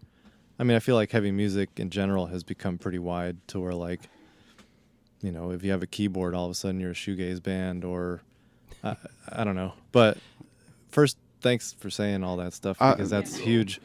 I 0.59 0.63
mean, 0.63 0.75
I 0.75 0.79
feel 0.79 0.95
like 0.95 1.11
heavy 1.11 1.31
music 1.31 1.69
in 1.77 1.89
general 1.89 2.27
has 2.27 2.43
become 2.43 2.77
pretty 2.77 2.99
wide 2.99 3.37
to 3.47 3.59
where 3.59 3.73
like, 3.73 4.01
you 5.21 5.31
know, 5.31 5.51
if 5.51 5.63
you 5.63 5.71
have 5.71 5.81
a 5.81 5.87
keyboard, 5.87 6.35
all 6.35 6.45
of 6.45 6.51
a 6.51 6.55
sudden 6.55 6.79
you're 6.79 6.91
a 6.91 6.93
shoegaze 6.95 7.41
band, 7.41 7.83
or 7.83 8.21
I, 8.83 8.95
I 9.31 9.43
don't 9.43 9.55
know. 9.55 9.73
But 9.91 10.17
first, 10.89 11.17
thanks 11.41 11.73
for 11.73 11.89
saying 11.89 12.23
all 12.23 12.37
that 12.37 12.53
stuff 12.53 12.77
Uh, 12.79 12.93
because 12.93 13.09
that's 13.09 13.35
huge. 13.37 13.81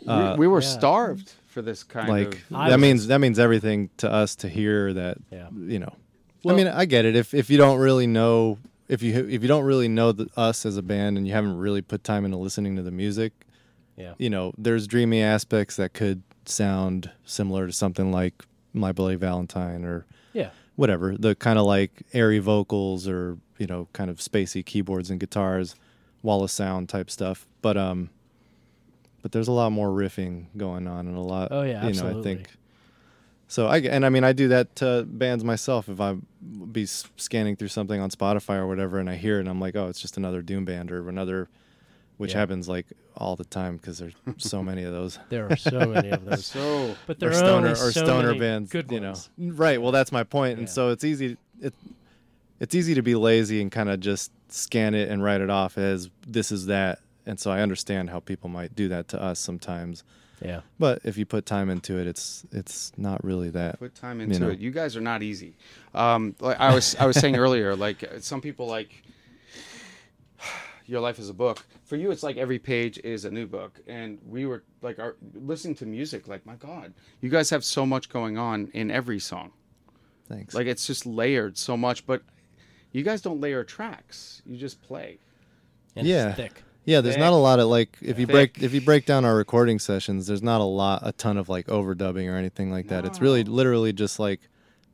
we, 0.00 0.06
Uh, 0.06 0.36
we 0.36 0.46
were 0.46 0.62
yeah. 0.62 0.68
starved 0.68 1.32
for 1.54 1.62
this 1.62 1.82
kind 1.84 2.08
like 2.08 2.34
of. 2.34 2.42
I 2.54 2.68
that 2.68 2.76
was- 2.76 2.82
means 2.82 3.06
that 3.06 3.18
means 3.20 3.38
everything 3.38 3.88
to 3.98 4.10
us 4.12 4.34
to 4.36 4.48
hear 4.48 4.92
that 4.92 5.18
Yeah. 5.30 5.48
you 5.54 5.78
know 5.78 5.94
Well- 6.42 6.54
i 6.54 6.58
mean 6.58 6.66
i 6.66 6.84
get 6.84 7.04
it 7.04 7.14
if 7.16 7.32
if 7.32 7.48
you 7.48 7.56
don't 7.56 7.78
really 7.78 8.06
know 8.08 8.58
if 8.88 9.00
you 9.02 9.14
if 9.28 9.40
you 9.40 9.48
don't 9.48 9.64
really 9.64 9.88
know 9.88 10.12
the, 10.12 10.28
us 10.36 10.66
as 10.66 10.76
a 10.76 10.82
band 10.82 11.16
and 11.16 11.26
you 11.26 11.32
haven't 11.32 11.56
really 11.56 11.80
put 11.80 12.04
time 12.04 12.24
into 12.24 12.36
listening 12.36 12.76
to 12.76 12.82
the 12.82 12.90
music 12.90 13.32
yeah, 13.96 14.14
you 14.18 14.28
know 14.28 14.52
there's 14.58 14.88
dreamy 14.88 15.22
aspects 15.22 15.76
that 15.76 15.94
could 15.94 16.22
sound 16.46 17.10
similar 17.24 17.66
to 17.68 17.72
something 17.72 18.10
like 18.10 18.44
my 18.72 18.90
bloody 18.90 19.14
valentine 19.14 19.84
or 19.84 20.04
yeah. 20.32 20.50
whatever 20.74 21.16
the 21.16 21.36
kind 21.36 21.60
of 21.60 21.64
like 21.64 22.02
airy 22.12 22.40
vocals 22.40 23.06
or 23.08 23.38
you 23.58 23.66
know 23.68 23.86
kind 23.92 24.10
of 24.10 24.18
spacey 24.18 24.66
keyboards 24.66 25.10
and 25.10 25.20
guitars 25.20 25.76
wall 26.22 26.42
of 26.42 26.50
sound 26.50 26.88
type 26.88 27.08
stuff 27.08 27.46
but 27.62 27.76
um 27.76 28.10
but 29.24 29.32
there's 29.32 29.48
a 29.48 29.52
lot 29.52 29.72
more 29.72 29.88
riffing 29.88 30.44
going 30.54 30.86
on 30.86 31.08
and 31.08 31.16
a 31.16 31.20
lot 31.20 31.48
Oh, 31.50 31.62
yeah, 31.62 31.86
you 31.86 31.94
know 31.94 32.20
i 32.20 32.22
think 32.22 32.50
so 33.48 33.66
i 33.66 33.78
and 33.78 34.04
i 34.04 34.10
mean 34.10 34.22
i 34.22 34.32
do 34.34 34.48
that 34.48 34.76
to 34.76 35.04
bands 35.08 35.42
myself 35.42 35.88
if 35.88 35.98
i 35.98 36.14
be 36.70 36.84
scanning 36.84 37.56
through 37.56 37.68
something 37.68 38.00
on 38.00 38.10
spotify 38.10 38.56
or 38.56 38.66
whatever 38.66 38.98
and 38.98 39.08
i 39.08 39.16
hear 39.16 39.38
it 39.38 39.40
and 39.40 39.48
i'm 39.48 39.60
like 39.60 39.74
oh 39.76 39.88
it's 39.88 40.00
just 40.00 40.16
another 40.18 40.42
doom 40.42 40.64
band 40.66 40.92
or 40.92 41.08
another 41.08 41.48
which 42.18 42.32
Yeah. 42.32 42.40
happens 42.40 42.68
like 42.68 42.86
all 43.16 43.34
the 43.34 43.44
time 43.46 43.76
because 43.78 43.98
there's 43.98 44.12
so 44.36 44.62
many 44.62 44.84
of 44.84 44.92
those 44.92 45.18
There 45.30 45.50
are 45.50 45.56
so 45.56 45.80
many 45.86 46.10
of 46.10 46.24
those, 46.26 46.46
So 46.58 46.96
but 47.06 47.18
there 47.18 47.30
or 47.30 47.32
are 47.32 47.34
stoner 47.34 47.54
only 47.68 47.70
or 47.70 47.92
so 47.92 48.04
stoner 48.04 48.28
many 48.28 48.38
bands, 48.38 48.70
good 48.70 48.90
you 48.92 49.00
ones. 49.00 49.30
know. 49.38 49.52
Right. 49.54 49.80
Well, 49.82 49.90
that's 49.92 50.12
my 50.12 50.22
point, 50.22 50.58
and 50.58 50.68
Yeah. 50.68 50.72
so 50.72 50.88
it's 50.90 51.02
easy. 51.02 51.36
It 51.60 51.74
it's 52.60 52.74
easy 52.74 52.94
to 52.94 53.02
be 53.02 53.14
lazy 53.16 53.60
and 53.62 53.70
kind 53.72 53.88
of 53.88 53.98
just 53.98 54.30
scan 54.48 54.94
it 54.94 55.08
and 55.10 55.24
write 55.24 55.40
it 55.40 55.50
off 55.50 55.76
as 55.76 56.08
this 56.26 56.52
is 56.52 56.66
that, 56.66 57.00
and 57.26 57.38
so 57.40 57.50
I 57.50 57.60
understand 57.60 58.10
how 58.10 58.20
people 58.20 58.48
might 58.50 58.74
do 58.74 58.88
that 58.88 59.08
to 59.08 59.22
us 59.22 59.38
sometimes. 59.38 60.04
Yeah, 60.42 60.60
But 60.78 61.00
if 61.04 61.16
you 61.16 61.24
put 61.24 61.46
time 61.46 61.70
into 61.70 61.96
it, 61.98 62.06
it's 62.06 62.44
it's 62.52 62.92
not 62.98 63.22
really 63.24 63.50
that. 63.50 63.78
put 63.78 63.94
time 63.94 64.20
into 64.20 64.40
know. 64.40 64.48
it. 64.50 64.58
You 64.58 64.70
guys 64.72 64.96
are 64.96 65.00
not 65.00 65.22
easy. 65.22 65.56
Um, 65.94 66.34
like 66.40 66.58
I 66.60 66.74
was 66.74 66.96
I 66.96 67.06
was 67.06 67.16
saying 67.18 67.36
earlier, 67.44 67.74
like 67.76 68.02
uh, 68.04 68.18
some 68.18 68.40
people 68.40 68.66
like 68.66 68.90
your 70.86 71.00
life 71.00 71.18
is 71.18 71.28
a 71.30 71.34
book. 71.34 71.64
For 71.84 71.96
you, 71.96 72.10
it's 72.10 72.22
like 72.22 72.36
every 72.36 72.58
page 72.58 72.98
is 72.98 73.24
a 73.24 73.30
new 73.30 73.46
book. 73.46 73.80
And 73.86 74.18
we 74.26 74.44
were 74.44 74.64
like 74.82 74.98
our, 74.98 75.16
listening 75.34 75.76
to 75.76 75.86
music. 75.86 76.28
Like 76.28 76.44
my 76.44 76.56
God, 76.56 76.92
you 77.20 77.30
guys 77.30 77.48
have 77.50 77.64
so 77.64 77.86
much 77.86 78.08
going 78.08 78.36
on 78.36 78.68
in 78.74 78.90
every 78.90 79.20
song. 79.20 79.52
Thanks. 80.28 80.52
Like 80.54 80.66
it's 80.66 80.86
just 80.86 81.06
layered 81.06 81.56
so 81.56 81.76
much. 81.76 82.06
But 82.06 82.22
you 82.92 83.02
guys 83.02 83.22
don't 83.22 83.40
layer 83.40 83.64
tracks. 83.64 84.42
You 84.44 84.56
just 84.58 84.82
play. 84.82 85.18
and 85.96 86.06
Yeah. 86.06 86.28
it's 86.30 86.36
thick. 86.36 86.62
Yeah, 86.84 87.00
there's 87.00 87.16
not 87.16 87.32
a 87.32 87.36
lot 87.36 87.60
of 87.60 87.68
like 87.68 87.96
if 88.00 88.18
you 88.18 88.26
break 88.26 88.62
if 88.62 88.74
you 88.74 88.80
break 88.80 89.06
down 89.06 89.24
our 89.24 89.36
recording 89.36 89.78
sessions, 89.78 90.26
there's 90.26 90.42
not 90.42 90.60
a 90.60 90.64
lot 90.64 91.00
a 91.02 91.12
ton 91.12 91.36
of 91.36 91.48
like 91.48 91.66
overdubbing 91.66 92.30
or 92.30 92.36
anything 92.36 92.70
like 92.70 92.88
that. 92.88 93.04
It's 93.04 93.20
really 93.20 93.44
literally 93.44 93.92
just 93.92 94.18
like 94.18 94.40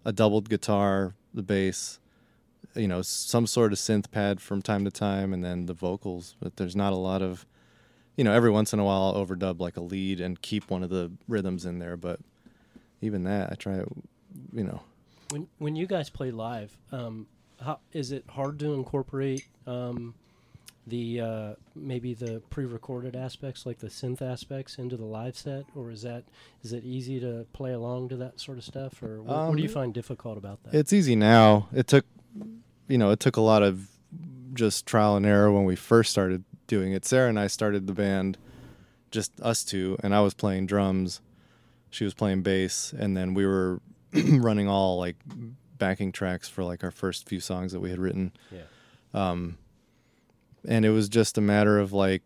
a 0.04 0.12
doubled 0.12 0.48
guitar, 0.48 1.14
the 1.34 1.42
bass, 1.42 1.98
you 2.74 2.88
know, 2.88 3.02
some 3.02 3.46
sort 3.46 3.72
of 3.72 3.78
synth 3.78 4.10
pad 4.10 4.40
from 4.40 4.62
time 4.62 4.84
to 4.84 4.90
time, 4.90 5.32
and 5.32 5.44
then 5.44 5.66
the 5.66 5.74
vocals. 5.74 6.36
But 6.40 6.56
there's 6.56 6.76
not 6.76 6.92
a 6.92 6.96
lot 6.96 7.22
of, 7.22 7.44
you 8.16 8.24
know, 8.24 8.32
every 8.32 8.50
once 8.50 8.72
in 8.72 8.78
a 8.78 8.84
while 8.84 9.02
I'll 9.02 9.26
overdub 9.26 9.60
like 9.60 9.76
a 9.76 9.82
lead 9.82 10.20
and 10.20 10.40
keep 10.40 10.70
one 10.70 10.82
of 10.82 10.90
the 10.90 11.10
rhythms 11.28 11.66
in 11.66 11.80
there. 11.80 11.96
But 11.96 12.20
even 13.00 13.24
that, 13.24 13.50
I 13.52 13.54
try, 13.56 13.76
to, 13.76 13.86
you 14.52 14.64
know, 14.64 14.82
When 15.30 15.48
when 15.58 15.76
you 15.76 15.86
guys 15.86 16.08
play 16.08 16.30
live, 16.30 16.76
um, 16.92 17.26
how 17.60 17.80
is 17.92 18.12
it 18.12 18.24
hard 18.28 18.58
to 18.60 18.74
incorporate 18.74 19.46
um, 19.66 20.14
the 20.86 21.20
uh, 21.20 21.54
maybe 21.74 22.14
the 22.14 22.40
pre-recorded 22.50 23.14
aspects, 23.14 23.66
like 23.66 23.78
the 23.78 23.88
synth 23.88 24.22
aspects, 24.22 24.76
into 24.78 24.96
the 24.96 25.04
live 25.04 25.36
set, 25.36 25.64
or 25.74 25.90
is 25.90 26.02
that 26.02 26.24
is 26.62 26.72
it 26.72 26.84
easy 26.84 27.20
to 27.20 27.46
play 27.52 27.72
along 27.72 28.08
to 28.10 28.16
that 28.16 28.40
sort 28.40 28.58
of 28.58 28.64
stuff, 28.64 29.02
or 29.02 29.22
what, 29.22 29.48
what 29.48 29.56
do 29.56 29.62
you 29.62 29.68
Um, 29.68 29.74
find 29.74 29.94
difficult 29.94 30.38
about 30.38 30.62
that? 30.64 30.74
It's 30.74 30.92
easy 30.92 31.14
now. 31.16 31.68
It 31.74 31.86
took, 31.86 32.04
you 32.88 32.98
know, 32.98 33.10
it 33.10 33.20
took 33.20 33.36
a 33.36 33.40
lot 33.42 33.62
of 33.62 33.88
just 34.54 34.86
trial 34.86 35.16
and 35.16 35.24
error 35.26 35.52
when 35.52 35.64
we 35.64 35.76
first 35.76 36.10
started 36.10 36.44
doing 36.66 36.92
it. 36.92 37.04
Sarah 37.04 37.28
and 37.28 37.38
I 37.38 37.46
started 37.46 37.86
the 37.86 37.92
band, 37.94 38.36
just 39.10 39.32
us 39.40 39.62
two, 39.64 39.96
and 40.02 40.14
I 40.14 40.20
was 40.22 40.34
playing 40.34 40.66
drums, 40.66 41.20
she 41.90 42.04
was 42.04 42.14
playing 42.14 42.42
bass, 42.42 42.92
and 42.96 43.16
then 43.16 43.34
we 43.34 43.46
were 43.46 43.80
running 44.12 44.66
all 44.68 44.98
like 44.98 45.16
backing 45.78 46.10
tracks 46.10 46.48
for 46.48 46.64
like 46.64 46.82
our 46.82 46.90
first 46.90 47.28
few 47.28 47.38
songs 47.40 47.72
that 47.72 47.80
we 47.80 47.90
had 47.90 47.98
written. 47.98 48.32
yeah, 48.50 48.62
Um, 49.14 49.56
and 50.66 50.84
it 50.84 50.90
was 50.90 51.08
just 51.08 51.38
a 51.38 51.40
matter 51.40 51.78
of 51.78 51.92
like 51.92 52.22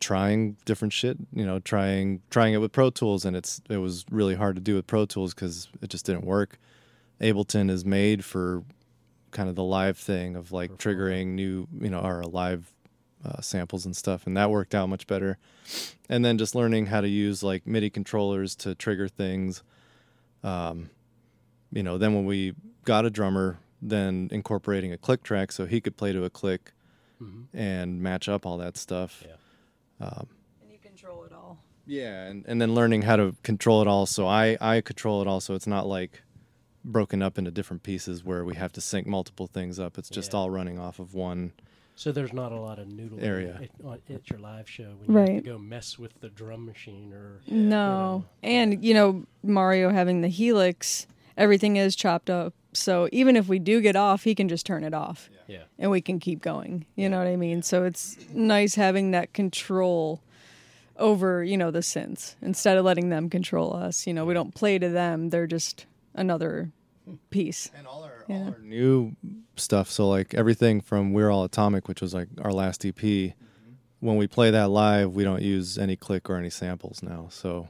trying 0.00 0.56
different 0.64 0.92
shit, 0.92 1.16
you 1.32 1.44
know, 1.44 1.58
trying 1.58 2.20
trying 2.30 2.54
it 2.54 2.58
with 2.58 2.72
Pro 2.72 2.90
Tools, 2.90 3.24
and 3.24 3.36
it's 3.36 3.60
it 3.68 3.78
was 3.78 4.04
really 4.10 4.34
hard 4.34 4.56
to 4.56 4.62
do 4.62 4.74
with 4.74 4.86
Pro 4.86 5.06
Tools 5.06 5.34
because 5.34 5.68
it 5.82 5.90
just 5.90 6.06
didn't 6.06 6.24
work. 6.24 6.58
Ableton 7.20 7.70
is 7.70 7.84
made 7.84 8.24
for 8.24 8.62
kind 9.30 9.48
of 9.48 9.54
the 9.54 9.62
live 9.62 9.98
thing 9.98 10.36
of 10.36 10.52
like 10.52 10.72
triggering 10.72 11.28
new, 11.28 11.66
you 11.80 11.90
know, 11.90 11.98
our 11.98 12.24
live 12.24 12.72
uh, 13.24 13.40
samples 13.40 13.86
and 13.86 13.96
stuff, 13.96 14.26
and 14.26 14.36
that 14.36 14.50
worked 14.50 14.74
out 14.74 14.88
much 14.88 15.06
better. 15.06 15.38
And 16.08 16.24
then 16.24 16.38
just 16.38 16.54
learning 16.54 16.86
how 16.86 17.00
to 17.00 17.08
use 17.08 17.42
like 17.42 17.66
MIDI 17.66 17.90
controllers 17.90 18.54
to 18.56 18.74
trigger 18.74 19.08
things. 19.08 19.62
Um, 20.44 20.90
you 21.72 21.82
know, 21.82 21.98
then 21.98 22.14
when 22.14 22.24
we 22.24 22.54
got 22.84 23.04
a 23.04 23.10
drummer, 23.10 23.58
then 23.82 24.28
incorporating 24.30 24.92
a 24.92 24.98
click 24.98 25.22
track 25.22 25.50
so 25.50 25.66
he 25.66 25.80
could 25.80 25.96
play 25.96 26.12
to 26.12 26.24
a 26.24 26.30
click 26.30 26.72
Mm-hmm. 27.22 27.56
and 27.56 28.02
match 28.02 28.28
up 28.28 28.44
all 28.44 28.58
that 28.58 28.76
stuff. 28.76 29.24
Yeah. 29.26 30.06
Um, 30.06 30.26
and 30.62 30.70
you 30.70 30.78
control 30.78 31.24
it 31.24 31.32
all. 31.32 31.58
Yeah, 31.86 32.24
and, 32.26 32.44
and 32.46 32.60
then 32.60 32.74
learning 32.74 33.02
how 33.02 33.16
to 33.16 33.34
control 33.42 33.80
it 33.80 33.88
all. 33.88 34.04
So 34.06 34.26
I, 34.26 34.58
I 34.60 34.80
control 34.82 35.22
it 35.22 35.28
all. 35.28 35.40
So 35.40 35.54
it's 35.54 35.66
not 35.66 35.86
like 35.86 36.22
broken 36.84 37.22
up 37.22 37.38
into 37.38 37.50
different 37.50 37.82
pieces 37.82 38.22
where 38.24 38.44
we 38.44 38.54
have 38.56 38.72
to 38.72 38.80
sync 38.80 39.06
multiple 39.06 39.46
things 39.46 39.78
up. 39.80 39.96
It's 39.98 40.10
just 40.10 40.32
Yeah. 40.32 40.40
all 40.40 40.50
running 40.50 40.78
off 40.78 40.98
of 40.98 41.14
one. 41.14 41.52
So 41.94 42.12
there's 42.12 42.32
not 42.34 42.52
a 42.52 42.60
lot 42.60 42.78
of 42.78 42.88
noodling 42.88 43.22
Area. 43.22 43.58
at, 43.84 44.00
at 44.14 44.28
your 44.28 44.38
live 44.38 44.68
show 44.68 44.84
when 44.98 45.08
you 45.10 45.16
have 45.18 45.28
Right. 45.28 45.42
to 45.44 45.50
go 45.50 45.58
mess 45.58 45.98
with 45.98 46.20
the 46.20 46.28
drum 46.28 46.66
machine 46.66 47.12
or 47.14 47.40
No. 47.48 48.24
And, 48.42 48.84
you 48.84 48.92
know, 48.92 49.24
Mario 49.42 49.88
having 49.90 50.20
the 50.20 50.28
Helix, 50.28 51.06
everything 51.38 51.76
is 51.76 51.96
chopped 51.96 52.28
up. 52.28 52.52
So 52.76 53.08
even 53.12 53.36
if 53.36 53.48
we 53.48 53.58
do 53.58 53.80
get 53.80 53.96
off, 53.96 54.24
he 54.24 54.34
can 54.34 54.48
just 54.48 54.66
turn 54.66 54.84
it 54.84 54.94
off 54.94 55.30
yeah. 55.46 55.64
and 55.78 55.90
we 55.90 56.00
can 56.00 56.18
keep 56.20 56.40
going. 56.42 56.86
You 56.94 57.08
know 57.08 57.18
what 57.18 57.26
I 57.26 57.36
mean? 57.36 57.62
So 57.62 57.84
it's 57.84 58.16
nice 58.32 58.74
having 58.74 59.10
that 59.12 59.32
control 59.32 60.22
over, 60.98 61.44
you 61.44 61.56
know, 61.56 61.70
the 61.70 61.80
synths 61.80 62.36
instead 62.40 62.76
of 62.78 62.84
letting 62.84 63.08
them 63.10 63.28
control 63.28 63.74
us. 63.74 64.06
You 64.06 64.14
know, 64.14 64.24
we 64.24 64.34
don't 64.34 64.54
play 64.54 64.78
to 64.78 64.88
them, 64.88 65.30
they're 65.30 65.46
just 65.46 65.86
another 66.14 66.70
piece. 67.30 67.70
And 67.76 67.86
all 67.86 68.04
our, 68.04 68.24
Yeah. 68.28 68.36
all 68.36 68.48
our 68.54 68.58
new 68.60 69.16
stuff. 69.56 69.90
So 69.90 70.08
like 70.08 70.34
everything 70.34 70.80
from 70.80 71.12
We're 71.12 71.30
All 71.30 71.44
Atomic, 71.44 71.88
which 71.88 72.00
was 72.00 72.14
like 72.14 72.28
our 72.42 72.52
last 72.52 72.84
EP. 72.84 72.94
Mm-hmm. 72.96 73.32
When 74.00 74.16
we 74.16 74.26
play 74.26 74.50
that 74.50 74.68
live, 74.68 75.14
we 75.14 75.24
don't 75.24 75.42
use 75.42 75.78
any 75.78 75.96
click 75.96 76.28
or 76.28 76.36
any 76.36 76.50
samples 76.50 77.02
now. 77.02 77.28
So, 77.30 77.68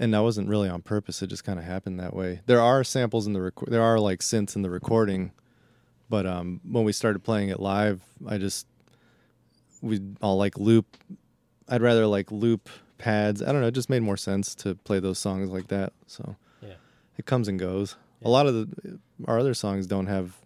and 0.00 0.12
that 0.14 0.22
wasn't 0.22 0.48
really 0.48 0.68
on 0.68 0.82
purpose. 0.82 1.22
It 1.22 1.28
just 1.28 1.44
kind 1.44 1.58
of 1.58 1.64
happened 1.64 2.00
that 2.00 2.14
way. 2.14 2.40
There 2.46 2.60
are 2.60 2.82
samples 2.82 3.26
in 3.28 3.32
the 3.34 3.40
record. 3.40 3.70
There 3.70 3.82
are 3.82 4.00
like 4.00 4.20
synths 4.20 4.56
in 4.56 4.62
the 4.62 4.70
recording, 4.70 5.30
but 6.08 6.26
um, 6.26 6.60
when 6.68 6.82
we 6.84 6.92
started 6.92 7.20
playing 7.22 7.50
it 7.50 7.60
live, 7.60 8.02
I 8.26 8.38
just 8.38 8.66
we 9.82 10.00
all 10.20 10.36
like 10.36 10.58
loop. 10.58 10.96
I'd 11.68 11.82
rather 11.82 12.06
like 12.06 12.32
loop 12.32 12.68
pads. 12.98 13.42
I 13.42 13.52
don't 13.52 13.60
know. 13.60 13.68
It 13.68 13.74
just 13.74 13.88
made 13.90 14.02
more 14.02 14.16
sense 14.16 14.54
to 14.56 14.74
play 14.74 14.98
those 14.98 15.18
songs 15.18 15.50
like 15.50 15.68
that. 15.68 15.92
So 16.06 16.36
Yeah. 16.60 16.74
it 17.16 17.26
comes 17.26 17.46
and 17.46 17.58
goes. 17.58 17.96
A 18.22 18.28
lot 18.28 18.46
of 18.46 18.54
the 18.54 18.98
our 19.26 19.38
other 19.38 19.54
songs 19.54 19.86
don't 19.86 20.06
have 20.06 20.36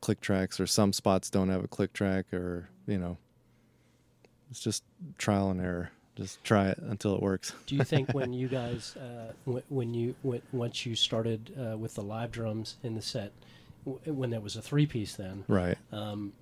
click 0.00 0.20
tracks, 0.20 0.60
or 0.60 0.66
some 0.66 0.92
spots 0.92 1.30
don't 1.30 1.48
have 1.48 1.64
a 1.64 1.68
click 1.68 1.92
track, 1.92 2.32
or 2.32 2.68
you 2.86 2.98
know, 2.98 3.16
it's 4.50 4.60
just 4.60 4.84
trial 5.16 5.50
and 5.50 5.60
error. 5.60 5.90
Just 6.18 6.42
try 6.42 6.66
it 6.68 6.78
until 6.78 7.14
it 7.14 7.22
works. 7.22 7.52
Do 7.66 7.76
you 7.76 7.84
think 7.84 8.12
when 8.12 8.32
you 8.40 8.48
guys, 8.48 8.96
uh, 8.96 9.32
when, 9.44 9.62
when 9.68 9.94
you 9.94 10.14
when, 10.22 10.42
once 10.52 10.84
you 10.84 10.94
started 10.96 11.52
uh, 11.56 11.78
with 11.78 11.94
the 11.94 12.02
live 12.02 12.32
drums 12.32 12.76
in 12.82 12.94
the 12.96 13.02
set, 13.02 13.32
w- 13.86 14.12
when 14.12 14.30
there 14.30 14.40
was 14.40 14.56
a 14.56 14.62
three 14.62 14.84
piece, 14.86 15.14
then 15.14 15.44
Right. 15.46 15.78
um, 15.92 16.32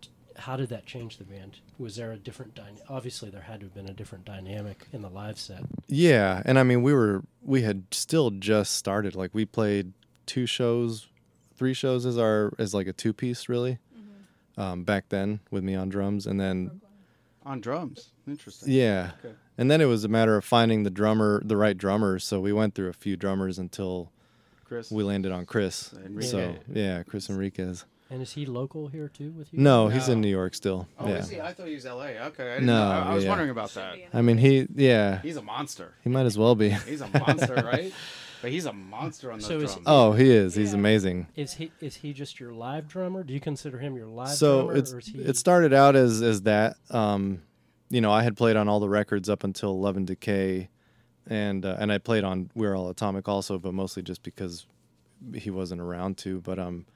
t- 0.00 0.08
how 0.36 0.56
did 0.56 0.70
that 0.70 0.86
change 0.86 1.18
the 1.18 1.24
band? 1.24 1.58
Was 1.78 1.96
there 1.96 2.10
a 2.12 2.16
different 2.16 2.54
dyna- 2.54 2.80
Obviously, 2.88 3.28
there 3.28 3.42
had 3.42 3.60
to 3.60 3.66
have 3.66 3.74
been 3.74 3.88
a 3.90 3.92
different 3.92 4.24
dynamic 4.24 4.86
in 4.94 5.02
the 5.02 5.10
live 5.10 5.38
set. 5.38 5.62
Yeah, 5.88 6.42
and 6.46 6.58
I 6.58 6.62
mean 6.62 6.80
we 6.82 6.94
were 6.94 7.22
we 7.42 7.62
had 7.62 7.84
still 7.92 8.30
just 8.30 8.74
started. 8.76 9.14
Like 9.14 9.34
we 9.34 9.44
played 9.44 9.92
two 10.24 10.46
shows, 10.46 11.06
three 11.54 11.74
shows 11.74 12.06
as 12.06 12.16
our 12.16 12.52
as 12.58 12.72
like 12.72 12.86
a 12.86 12.92
two 12.94 13.12
piece 13.12 13.48
really. 13.48 13.78
Um, 14.56 14.82
back 14.82 15.10
then 15.10 15.38
with 15.52 15.62
me 15.62 15.74
on 15.76 15.88
drums, 15.88 16.26
and 16.26 16.40
then 16.40 16.80
On 17.46 17.60
drums. 17.60 18.08
Interesting. 18.28 18.72
yeah, 18.72 19.12
Okay. 19.24 19.34
and 19.56 19.70
then 19.70 19.80
it 19.80 19.86
was 19.86 20.04
a 20.04 20.08
matter 20.08 20.36
of 20.36 20.44
finding 20.44 20.82
the 20.84 20.90
drummer, 20.90 21.42
the 21.44 21.56
right 21.56 21.76
drummer. 21.76 22.18
So 22.18 22.40
we 22.40 22.52
went 22.52 22.74
through 22.74 22.88
a 22.88 22.92
few 22.92 23.16
drummers 23.16 23.58
until 23.58 24.10
Chris. 24.64 24.90
we 24.90 25.02
landed 25.02 25.32
on 25.32 25.46
Chris. 25.46 25.92
Enrique. 26.04 26.28
So 26.28 26.54
yeah, 26.72 27.02
Chris 27.04 27.28
Enriquez. 27.30 27.84
And 28.10 28.22
is 28.22 28.32
he 28.32 28.46
local 28.46 28.88
here 28.88 29.08
too 29.08 29.32
with 29.32 29.52
you? 29.52 29.60
No, 29.60 29.88
he's 29.88 30.08
in 30.08 30.22
New 30.22 30.28
York 30.30 30.54
still. 30.54 30.88
Oh, 30.98 31.06
yeah. 31.08 31.16
is 31.16 31.28
he? 31.28 31.40
I 31.42 31.52
thought 31.52 31.66
he 31.68 31.74
was 31.74 31.84
L.A. 31.84 32.18
Okay. 32.28 32.50
I 32.52 32.54
didn't 32.54 32.64
No, 32.66 32.82
know. 32.84 32.90
I, 32.90 33.10
I 33.10 33.14
was 33.14 33.24
yeah. 33.24 33.28
wondering 33.30 33.50
about 33.50 33.74
that. 33.74 33.96
I 34.14 34.22
mean, 34.22 34.38
he 34.38 34.66
yeah, 34.74 35.20
He's 35.20 35.36
a 35.36 35.42
monster. 35.42 35.92
he 36.02 36.08
might 36.08 36.24
as 36.24 36.38
well 36.38 36.54
be. 36.54 36.70
He's 36.86 37.02
a 37.02 37.08
monster, 37.18 37.54
right? 37.72 37.92
But 38.40 38.52
he's 38.52 38.66
a 38.66 38.72
monster 38.72 39.32
on 39.32 39.40
those 39.40 39.48
So 39.48 39.56
is- 39.58 39.72
drums. 39.72 39.84
Oh, 39.86 40.12
he 40.12 40.30
is. 40.30 40.54
He's 40.54 40.72
amazing. 40.72 41.26
Is 41.34 41.54
he 41.54 41.72
is 41.80 41.96
he 41.96 42.12
just 42.12 42.38
your 42.38 42.52
live 42.54 42.86
drummer? 42.86 43.24
Do 43.24 43.34
you 43.34 43.40
consider 43.40 43.78
him 43.78 43.96
your 43.96 44.06
live 44.06 44.28
so 44.28 44.62
drummer? 44.66 44.76
it's 44.78 44.92
or 44.92 44.98
is 45.00 45.06
he, 45.08 45.18
it 45.18 45.36
started 45.36 45.72
out 45.74 45.96
as 45.96 46.22
as 46.22 46.42
that 46.42 46.76
um 46.90 47.42
you 47.90 48.00
know 48.00 48.12
i 48.12 48.22
had 48.22 48.36
played 48.36 48.56
on 48.56 48.68
all 48.68 48.80
the 48.80 48.88
records 48.88 49.28
up 49.28 49.44
until 49.44 49.78
love 49.78 49.96
and 49.96 50.06
decay 50.06 50.68
and 51.26 51.64
uh, 51.64 51.76
and 51.78 51.92
i 51.92 51.98
played 51.98 52.24
on 52.24 52.50
we're 52.54 52.76
all 52.76 52.88
atomic 52.88 53.28
also 53.28 53.58
but 53.58 53.72
mostly 53.74 54.02
just 54.02 54.22
because 54.22 54.66
he 55.34 55.50
wasn't 55.50 55.80
around 55.80 56.16
to 56.16 56.40
but 56.40 56.58
um 56.58 56.86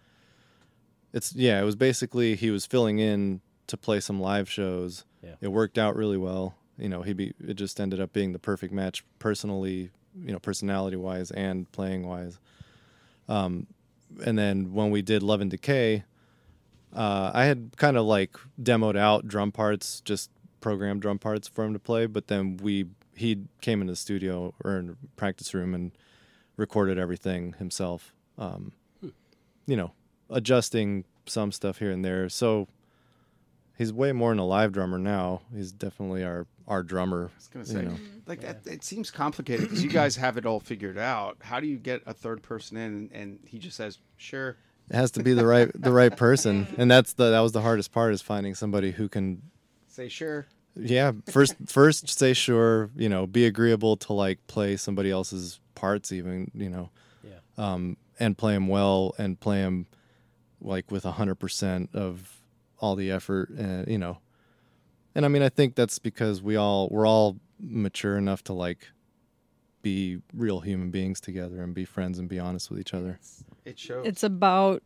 it's 1.13 1.35
yeah 1.35 1.61
it 1.61 1.65
was 1.65 1.77
basically 1.77 2.35
he 2.35 2.51
was 2.51 2.67
filling 2.67 2.99
in 2.99 3.41
to 3.67 3.77
play 3.77 4.01
some 4.01 4.21
live 4.21 4.51
shows. 4.51 5.05
Yeah. 5.23 5.35
it 5.41 5.49
worked 5.49 5.79
out 5.79 5.97
really 5.97 6.17
well. 6.17 6.57
You 6.79 6.89
know 6.89 7.03
he 7.03 7.13
be 7.13 7.33
it 7.47 7.55
just 7.55 7.81
ended 7.81 8.01
up 8.01 8.13
being 8.13 8.33
the 8.33 8.39
perfect 8.39 8.73
match 8.73 9.05
personally 9.19 9.91
you 10.19 10.33
know 10.33 10.39
personality 10.39 10.97
wise 10.97 11.31
and 11.31 11.71
playing 11.73 12.07
wise 12.07 12.39
um 13.29 13.67
and 14.27 14.39
then 14.39 14.75
when 14.75 14.91
we 14.91 15.01
did 15.01 15.23
love 15.23 15.41
and 15.41 15.51
decay 15.51 16.05
uh, 16.95 17.31
I 17.33 17.45
had 17.47 17.71
kind 17.77 17.97
of 17.97 18.05
like 18.05 18.37
demoed 18.61 18.97
out 18.97 19.27
drum 19.27 19.51
parts, 19.51 20.03
just 20.03 20.31
programmed 20.62 21.03
drum 21.03 21.18
parts 21.18 21.46
for 21.46 21.64
him 21.64 21.75
to 21.75 21.79
play. 21.79 22.07
But 22.07 22.29
then 22.29 22.57
we 22.57 22.87
he 23.14 23.44
came 23.61 23.83
in 23.83 23.88
the 23.88 23.96
studio 23.96 24.55
or 24.64 24.79
in 24.79 24.96
practice 25.16 25.53
room 25.53 25.75
and 25.75 25.92
recorded 26.57 26.98
everything 26.98 27.55
himself. 27.59 28.14
Um, 28.38 28.72
you 29.66 29.77
know, 29.77 29.92
adjusting 30.31 31.05
some 31.27 31.53
stuff 31.53 31.79
here 31.79 31.90
and 31.90 32.05
there. 32.05 32.29
So 32.29 32.68
he's 33.77 33.92
way 33.92 34.12
more 34.12 34.31
than 34.31 34.38
a 34.38 34.46
live 34.46 34.72
drummer 34.72 34.98
now. 34.98 35.42
He's 35.55 35.72
definitely 35.72 36.25
our 36.25 36.46
our 36.66 36.83
drummer. 36.83 37.31
I 37.33 37.37
was 37.37 37.48
gonna 37.48 37.64
you 37.66 37.72
say, 37.72 37.83
know. 37.83 37.96
like 38.27 38.40
that. 38.40 38.66
It 38.66 38.85
seems 38.85 39.11
complicated 39.11 39.66
because 39.66 39.83
you 39.83 39.90
guys 39.90 40.16
have 40.16 40.37
it 40.37 40.46
all 40.46 40.61
figured 40.61 40.98
out. 40.98 41.37
How 41.40 41.61
do 41.61 41.66
you 41.66 41.77
get 41.77 42.03
a 42.07 42.14
third 42.14 42.42
person 42.42 42.77
in, 42.77 42.83
and, 42.83 43.12
and 43.12 43.38
he 43.46 43.59
just 43.59 43.77
says, 43.77 43.98
"Sure." 44.16 44.57
It 44.90 44.96
has 44.96 45.12
to 45.12 45.22
be 45.22 45.33
the 45.33 45.46
right 45.46 45.70
the 45.75 45.92
right 45.92 46.14
person, 46.16 46.66
and 46.79 46.90
that's 46.90 47.12
the 47.14 47.31
that 47.31 47.40
was 47.40 47.53
the 47.53 47.62
hardest 47.62 47.92
part 47.92 48.12
is 48.12 48.22
finding 48.22 48.55
somebody 48.55 48.92
who 48.92 49.09
can 49.09 49.42
Say 49.93 50.09
sure. 50.09 50.47
yeah 50.75 51.13
first 51.27 51.55
first 51.67 52.09
say 52.09 52.33
sure 52.33 52.89
you 52.97 53.11
know 53.11 53.27
be 53.27 53.45
agreeable 53.45 53.95
to 53.99 54.15
like 54.15 54.39
play 54.47 54.75
somebody 54.75 55.11
else's 55.11 55.61
parts 55.75 56.13
even 56.13 56.51
you 56.55 56.71
know 56.71 56.89
yeah. 57.23 57.41
um 57.59 57.99
and 58.19 58.39
play 58.39 58.55
them 58.55 58.69
well 58.69 59.15
and 59.19 59.39
play 59.39 59.61
them 59.61 59.87
like 60.63 60.91
with 60.91 61.05
a 61.05 61.13
hundred 61.13 61.35
percent 61.35 61.91
of 61.93 62.41
all 62.79 62.97
the 62.97 63.11
effort 63.11 63.51
and 63.51 63.87
you 63.87 63.99
know 63.99 64.17
and 65.15 65.27
i 65.27 65.29
mean 65.29 65.43
i 65.43 65.51
think 65.51 65.75
that's 65.75 65.99
because 65.99 66.41
we 66.41 66.57
all 66.57 66.89
we're 66.91 67.07
all 67.07 67.37
mature 67.61 68.17
enough 68.17 68.43
to 68.43 68.55
like 68.55 68.89
be 69.83 70.19
real 70.33 70.61
human 70.61 70.91
beings 70.91 71.21
together 71.21 71.63
and 71.63 71.75
be 71.75 71.85
friends 71.85 72.19
and 72.19 72.31
be 72.31 72.39
honest 72.39 72.71
with 72.71 72.81
each 72.81 72.95
other 72.95 73.19
It 73.67 73.79
shows. 73.79 74.07
It's 74.07 74.23
about 74.23 74.83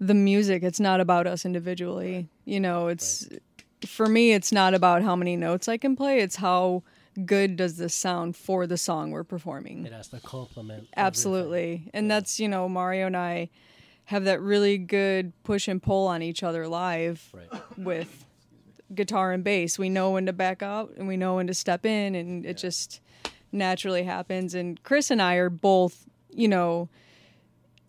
the 0.00 0.14
music. 0.14 0.62
It's 0.64 0.80
not 0.80 1.00
about 1.00 1.26
us 1.26 1.44
individually. 1.44 2.28
You 2.44 2.58
know, 2.60 2.88
it's 2.88 3.28
for 3.86 4.06
me 4.06 4.32
it's 4.32 4.52
not 4.52 4.74
about 4.74 5.02
how 5.02 5.16
many 5.16 5.36
notes 5.36 5.68
I 5.68 5.76
can 5.76 5.96
play. 5.96 6.20
It's 6.20 6.36
how 6.36 6.82
good 7.26 7.56
does 7.56 7.76
this 7.76 7.94
sound 7.94 8.36
for 8.36 8.66
the 8.66 8.78
song 8.78 9.10
we're 9.10 9.24
performing. 9.24 9.84
It 9.86 9.92
has 9.92 10.08
to 10.08 10.20
complement. 10.20 10.78
everything. 10.78 10.94
Absolutely. 10.96 11.90
And 11.92 12.10
that's, 12.10 12.40
you 12.40 12.48
know, 12.48 12.68
Mario 12.68 13.06
and 13.06 13.16
I 13.16 13.50
have 14.06 14.24
that 14.24 14.40
really 14.40 14.78
good 14.78 15.32
push 15.44 15.68
and 15.68 15.82
pull 15.82 16.06
on 16.08 16.22
each 16.22 16.42
other 16.42 16.66
live 16.66 17.30
Right. 17.32 17.78
with 17.78 18.24
guitar 18.94 19.32
and 19.32 19.44
bass. 19.44 19.78
We 19.78 19.88
know 19.88 20.10
when 20.12 20.26
to 20.26 20.32
back 20.32 20.62
out 20.62 20.92
and 20.96 21.06
we 21.06 21.16
know 21.16 21.36
when 21.36 21.46
to 21.48 21.54
step 21.54 21.84
in 21.86 22.14
and 22.14 22.44
it 22.46 22.56
just 22.56 23.00
naturally 23.52 24.02
happens 24.04 24.54
and 24.54 24.82
Chris 24.82 25.10
and 25.10 25.20
I 25.20 25.34
are 25.36 25.50
both, 25.50 26.06
you 26.30 26.48
know, 26.48 26.88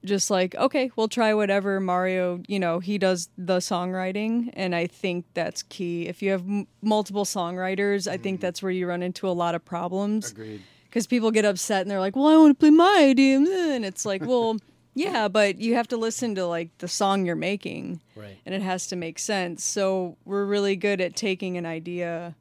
just 0.05 0.29
like, 0.29 0.55
okay, 0.55 0.91
we'll 0.95 1.07
try 1.07 1.33
whatever 1.33 1.79
Mario, 1.79 2.41
you 2.47 2.59
know, 2.59 2.79
he 2.79 2.97
does 2.97 3.29
the 3.37 3.57
songwriting 3.57 4.49
and 4.53 4.75
I 4.75 4.87
think 4.87 5.25
that's 5.33 5.63
key. 5.63 6.07
If 6.07 6.21
you 6.21 6.31
have 6.31 6.41
m- 6.41 6.67
multiple 6.81 7.25
songwriters, 7.25 8.09
I 8.09 8.17
think 8.17 8.39
mm. 8.39 8.41
that's 8.41 8.61
where 8.61 8.71
you 8.71 8.87
run 8.87 9.01
into 9.03 9.27
a 9.27 9.31
lot 9.31 9.55
of 9.55 9.63
problems 9.63 10.31
Agreed. 10.31 10.61
because 10.85 11.07
people 11.07 11.31
get 11.31 11.45
upset 11.45 11.81
and 11.81 11.91
they're 11.91 11.99
like, 11.99 12.15
"Well, 12.15 12.27
I 12.27 12.37
want 12.37 12.57
to 12.57 12.59
play 12.59 12.69
my 12.69 12.97
idea," 12.99 13.37
and 13.37 13.85
it's 13.85 14.05
like, 14.05 14.25
"Well, 14.25 14.57
yeah, 14.95 15.27
but 15.27 15.59
you 15.59 15.75
have 15.75 15.87
to 15.89 15.97
listen 15.97 16.35
to 16.35 16.45
like 16.45 16.77
the 16.79 16.87
song 16.87 17.25
you're 17.25 17.35
making, 17.35 18.01
Right. 18.15 18.37
and 18.45 18.53
it 18.53 18.61
has 18.61 18.87
to 18.87 18.95
make 18.95 19.19
sense." 19.19 19.63
So 19.63 20.17
we're 20.25 20.45
really 20.45 20.75
good 20.75 21.01
at 21.01 21.15
taking 21.15 21.57
an 21.57 21.65
idea 21.65 22.35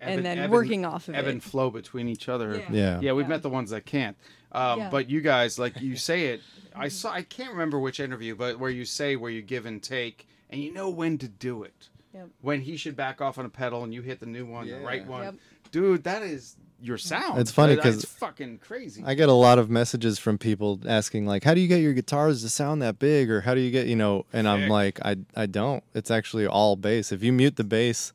Ebb 0.00 0.10
and 0.10 0.26
then 0.26 0.38
ebb 0.38 0.50
working 0.50 0.84
off 0.84 1.08
of 1.08 1.14
ebb 1.14 1.26
it. 1.26 1.30
and 1.30 1.42
flow 1.42 1.70
between 1.70 2.08
each 2.08 2.28
other. 2.28 2.56
Yeah. 2.56 2.70
yeah 2.70 3.00
Yeah, 3.00 3.12
we've 3.12 3.28
met 3.28 3.42
the 3.42 3.50
ones 3.50 3.70
that 3.70 3.86
can't. 3.86 4.16
Um, 4.56 4.78
Yeah. 4.80 4.90
But 4.90 5.10
you 5.10 5.20
guys, 5.20 5.58
like 5.58 5.80
you 5.80 5.96
say 5.96 6.28
it, 6.28 6.40
I 6.74 6.88
saw. 6.88 7.12
I 7.12 7.22
can't 7.22 7.52
remember 7.52 7.78
which 7.78 8.00
interview, 8.00 8.34
but 8.34 8.58
where 8.58 8.70
you 8.70 8.84
say 8.84 9.16
where 9.16 9.30
you 9.30 9.42
give 9.42 9.66
and 9.66 9.82
take, 9.82 10.26
and 10.50 10.62
you 10.62 10.72
know 10.72 10.88
when 10.90 11.18
to 11.18 11.28
do 11.28 11.62
it. 11.62 11.88
Yep. 12.14 12.28
When 12.40 12.60
he 12.62 12.76
should 12.76 12.96
back 12.96 13.20
off 13.20 13.38
on 13.38 13.44
a 13.44 13.48
pedal, 13.50 13.84
and 13.84 13.92
you 13.94 14.02
hit 14.02 14.20
the 14.20 14.26
new 14.26 14.46
one, 14.46 14.66
the 14.68 14.78
right 14.78 15.06
one. 15.06 15.22
Yep. 15.24 15.34
Dude, 15.70 16.04
that 16.04 16.22
is 16.22 16.56
your 16.80 16.98
sound. 16.98 17.40
It's 17.40 17.50
funny 17.50 17.76
'cause 17.76 18.02
it's 18.02 18.04
fucking 18.12 18.58
crazy. 18.58 19.02
I 19.04 19.14
get 19.14 19.28
a 19.28 19.32
lot 19.32 19.58
of 19.58 19.68
messages 19.70 20.18
from 20.18 20.36
people 20.38 20.80
asking 20.86 21.26
like, 21.26 21.44
"How 21.44 21.54
do 21.54 21.60
you 21.60 21.68
get 21.68 21.80
your 21.80 21.92
guitars 21.94 22.42
to 22.42 22.48
sound 22.50 22.80
that 22.82 22.98
big?" 22.98 23.30
or 23.30 23.42
"How 23.42 23.54
do 23.54 23.60
you 23.60 23.70
get 23.70 23.86
you 23.86 23.96
know?" 23.96 24.24
And 24.32 24.46
I'm 24.48 24.68
like, 24.68 24.98
"I 25.04 25.16
I 25.34 25.46
don't. 25.46 25.82
It's 25.94 26.10
actually 26.10 26.46
all 26.46 26.76
bass. 26.76 27.12
If 27.12 27.22
you 27.22 27.32
mute 27.32 27.56
the 27.56 27.64
bass 27.64 28.12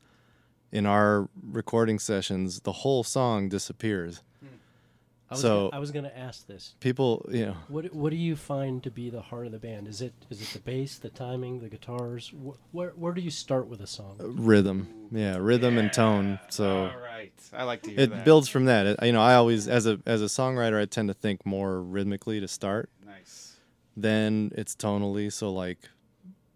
in 0.70 0.86
our 0.86 1.28
recording 1.42 1.98
sessions, 1.98 2.60
the 2.60 2.72
whole 2.72 3.02
song 3.04 3.48
disappears." 3.48 4.22
I 5.32 5.34
was 5.34 5.40
So- 5.40 5.64
gonna, 5.70 5.76
I 5.76 5.78
was 5.80 5.90
going 5.90 6.04
to 6.04 6.18
ask 6.18 6.46
this. 6.46 6.74
People, 6.80 7.26
you 7.32 7.46
know, 7.46 7.56
What 7.68 7.94
what 7.94 8.10
do 8.10 8.16
you 8.16 8.36
find 8.36 8.82
to 8.82 8.90
be 8.90 9.08
the 9.10 9.22
heart 9.22 9.46
of 9.46 9.52
the 9.52 9.58
band? 9.58 9.88
Is 9.88 10.00
it 10.02 10.12
is 10.30 10.42
it 10.42 10.48
the 10.52 10.58
bass, 10.60 10.98
the 10.98 11.08
timing, 11.08 11.60
the 11.60 11.68
guitars? 11.68 12.28
Wh- 12.30 12.74
where 12.74 12.90
where 12.90 13.12
do 13.14 13.20
you 13.20 13.30
start 13.30 13.66
with 13.68 13.80
a 13.80 13.86
song? 13.86 14.16
Uh, 14.20 14.28
rhythm, 14.28 15.08
yeah, 15.10 15.36
rhythm 15.38 15.78
and 15.78 15.92
tone. 15.92 16.38
So 16.50 16.86
All 16.86 16.98
right, 17.00 17.32
I 17.52 17.64
like 17.64 17.82
to 17.82 17.90
hear 17.90 18.00
it 18.00 18.10
that. 18.10 18.24
builds 18.24 18.48
from 18.48 18.66
that. 18.66 18.86
It, 18.86 19.02
you 19.02 19.12
know, 19.12 19.22
I 19.22 19.34
always 19.34 19.68
as 19.68 19.86
a 19.86 19.98
as 20.06 20.20
a 20.22 20.26
songwriter, 20.26 20.80
I 20.80 20.84
tend 20.84 21.08
to 21.08 21.14
think 21.14 21.46
more 21.46 21.80
rhythmically 21.82 22.40
to 22.40 22.48
start. 22.48 22.90
Nice. 23.06 23.56
Then 23.96 24.52
it's 24.54 24.74
tonally. 24.74 25.32
So 25.32 25.52
like, 25.52 25.78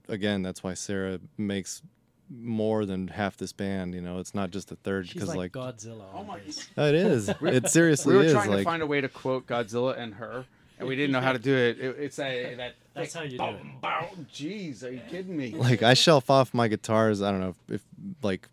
again, 0.08 0.42
that's 0.42 0.62
why 0.62 0.74
Sarah 0.74 1.18
makes 1.38 1.82
more 2.28 2.84
than 2.86 3.08
half 3.08 3.36
this 3.36 3.52
band. 3.52 3.94
You 3.94 4.00
know, 4.00 4.18
it's 4.18 4.34
not 4.34 4.50
just 4.50 4.72
a 4.72 4.76
third 4.76 5.06
She's 5.06 5.14
because 5.14 5.28
like, 5.34 5.54
like, 5.54 5.76
Godzilla. 5.76 6.04
Oh 6.12 6.18
on 6.18 6.26
my- 6.26 6.40
oh, 6.78 6.86
it 6.88 6.94
is. 6.94 7.28
It 7.42 7.68
seriously 7.70 8.14
is. 8.14 8.16
We 8.16 8.16
were 8.16 8.24
is 8.24 8.32
trying 8.32 8.50
to 8.58 8.64
find 8.64 8.82
a 8.82 8.86
way 8.86 9.00
to 9.00 9.08
quote 9.08 9.46
Godzilla 9.46 9.96
and 9.98 10.14
her, 10.14 10.44
and 10.78 10.88
we 10.88 10.96
didn't 10.96 11.12
know 11.12 11.20
how 11.20 11.32
to 11.32 11.38
do 11.38 11.54
it. 11.54 11.78
it 11.78 11.96
it's 11.98 12.18
a 12.18 12.54
that. 12.56 12.74
That's 12.94 13.12
how 13.14 13.22
you 13.22 13.36
do 13.38 13.44
it. 13.44 13.62
boom, 13.62 13.72
boom. 13.82 14.26
Jeez, 14.32 14.82
are 14.82 14.90
you 14.90 15.00
kidding 15.10 15.36
me? 15.36 15.50
like 15.54 15.82
I 15.82 15.94
shelf 15.94 16.30
off 16.30 16.52
my 16.54 16.66
guitars. 16.68 17.20
I 17.22 17.30
don't 17.30 17.40
know 17.40 17.54
if, 17.68 17.74
if 17.74 17.84
like 18.22 18.48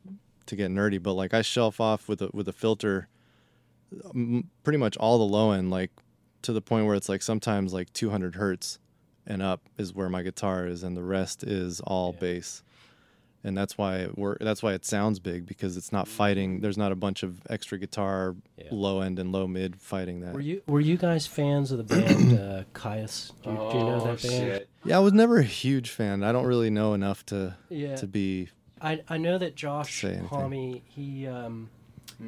to 0.48 0.56
get 0.56 0.70
nerdy, 0.70 1.02
but 1.02 1.14
like 1.14 1.34
I 1.34 1.42
shelf 1.42 1.80
off 1.80 2.08
with 2.10 2.22
a 2.22 2.30
with 2.34 2.48
a 2.48 2.54
filter, 2.54 3.08
m- 4.14 4.50
pretty 4.64 4.78
much 4.78 4.98
all 4.98 5.18
the 5.18 5.24
low 5.24 5.52
end, 5.52 5.72
like 5.72 5.92
to 6.44 6.52
the 6.54 6.62
point 6.62 6.86
where 6.86 6.96
it's 6.96 7.08
like 7.10 7.22
sometimes 7.22 7.74
like 7.74 7.92
200 7.94 8.36
hertz 8.36 8.78
and 9.26 9.42
up 9.42 9.62
is 9.78 9.94
where 9.94 10.10
my 10.10 10.22
guitar 10.24 10.68
is, 10.68 10.84
and 10.84 10.98
the 10.98 11.04
rest 11.04 11.44
is 11.44 11.80
all 11.82 12.12
Yeah. 12.14 12.20
bass. 12.20 12.64
And 13.46 13.58
that's 13.58 13.78
why 13.78 13.98
it 13.98 14.18
work. 14.18 14.38
That's 14.40 14.64
why 14.64 14.72
it 14.74 14.86
sounds 14.86 15.20
big 15.20 15.46
because 15.46 15.76
it's 15.76 15.92
not 15.92 16.08
fighting. 16.08 16.62
There's 16.62 16.78
not 16.78 16.94
a 16.94 16.96
bunch 16.96 17.24
of 17.24 17.42
extra 17.50 17.78
guitar, 17.78 18.36
Yeah. 18.58 18.68
low 18.72 19.02
end 19.02 19.20
and 19.20 19.34
low 19.34 19.48
mid 19.48 19.76
fighting 19.82 20.22
that. 20.22 20.34
Were 20.34 20.40
you 20.40 20.62
were 20.66 20.80
you 20.80 20.96
guys 20.96 21.28
fans 21.28 21.72
of 21.72 21.78
the 21.80 21.84
band 21.84 22.40
uh, 22.40 22.64
Kyuss? 22.74 23.32
Do, 23.44 23.50
you- 23.50 23.56
do 23.58 23.78
you 23.80 23.84
know 23.84 23.96
Oh, 23.96 24.06
that 24.06 24.06
band? 24.06 24.20
shit. 24.22 24.70
Yeah, 24.86 24.96
I 24.96 25.00
was 25.00 25.12
never 25.12 25.40
a 25.40 25.44
huge 25.44 25.90
fan. 25.90 26.24
I 26.24 26.32
don't 26.32 26.46
really 26.46 26.70
know 26.70 26.94
enough 26.94 27.26
to 27.28 27.56
Yeah, 27.70 27.98
to 27.98 28.08
be. 28.08 28.48
I 28.82 29.02
I 29.10 29.18
know 29.18 29.38
that 29.38 29.56
Josh 29.56 30.02
Say 30.02 30.10
anything. 30.10 30.28
Homme 30.28 30.82
he 30.86 31.28
um 31.28 31.70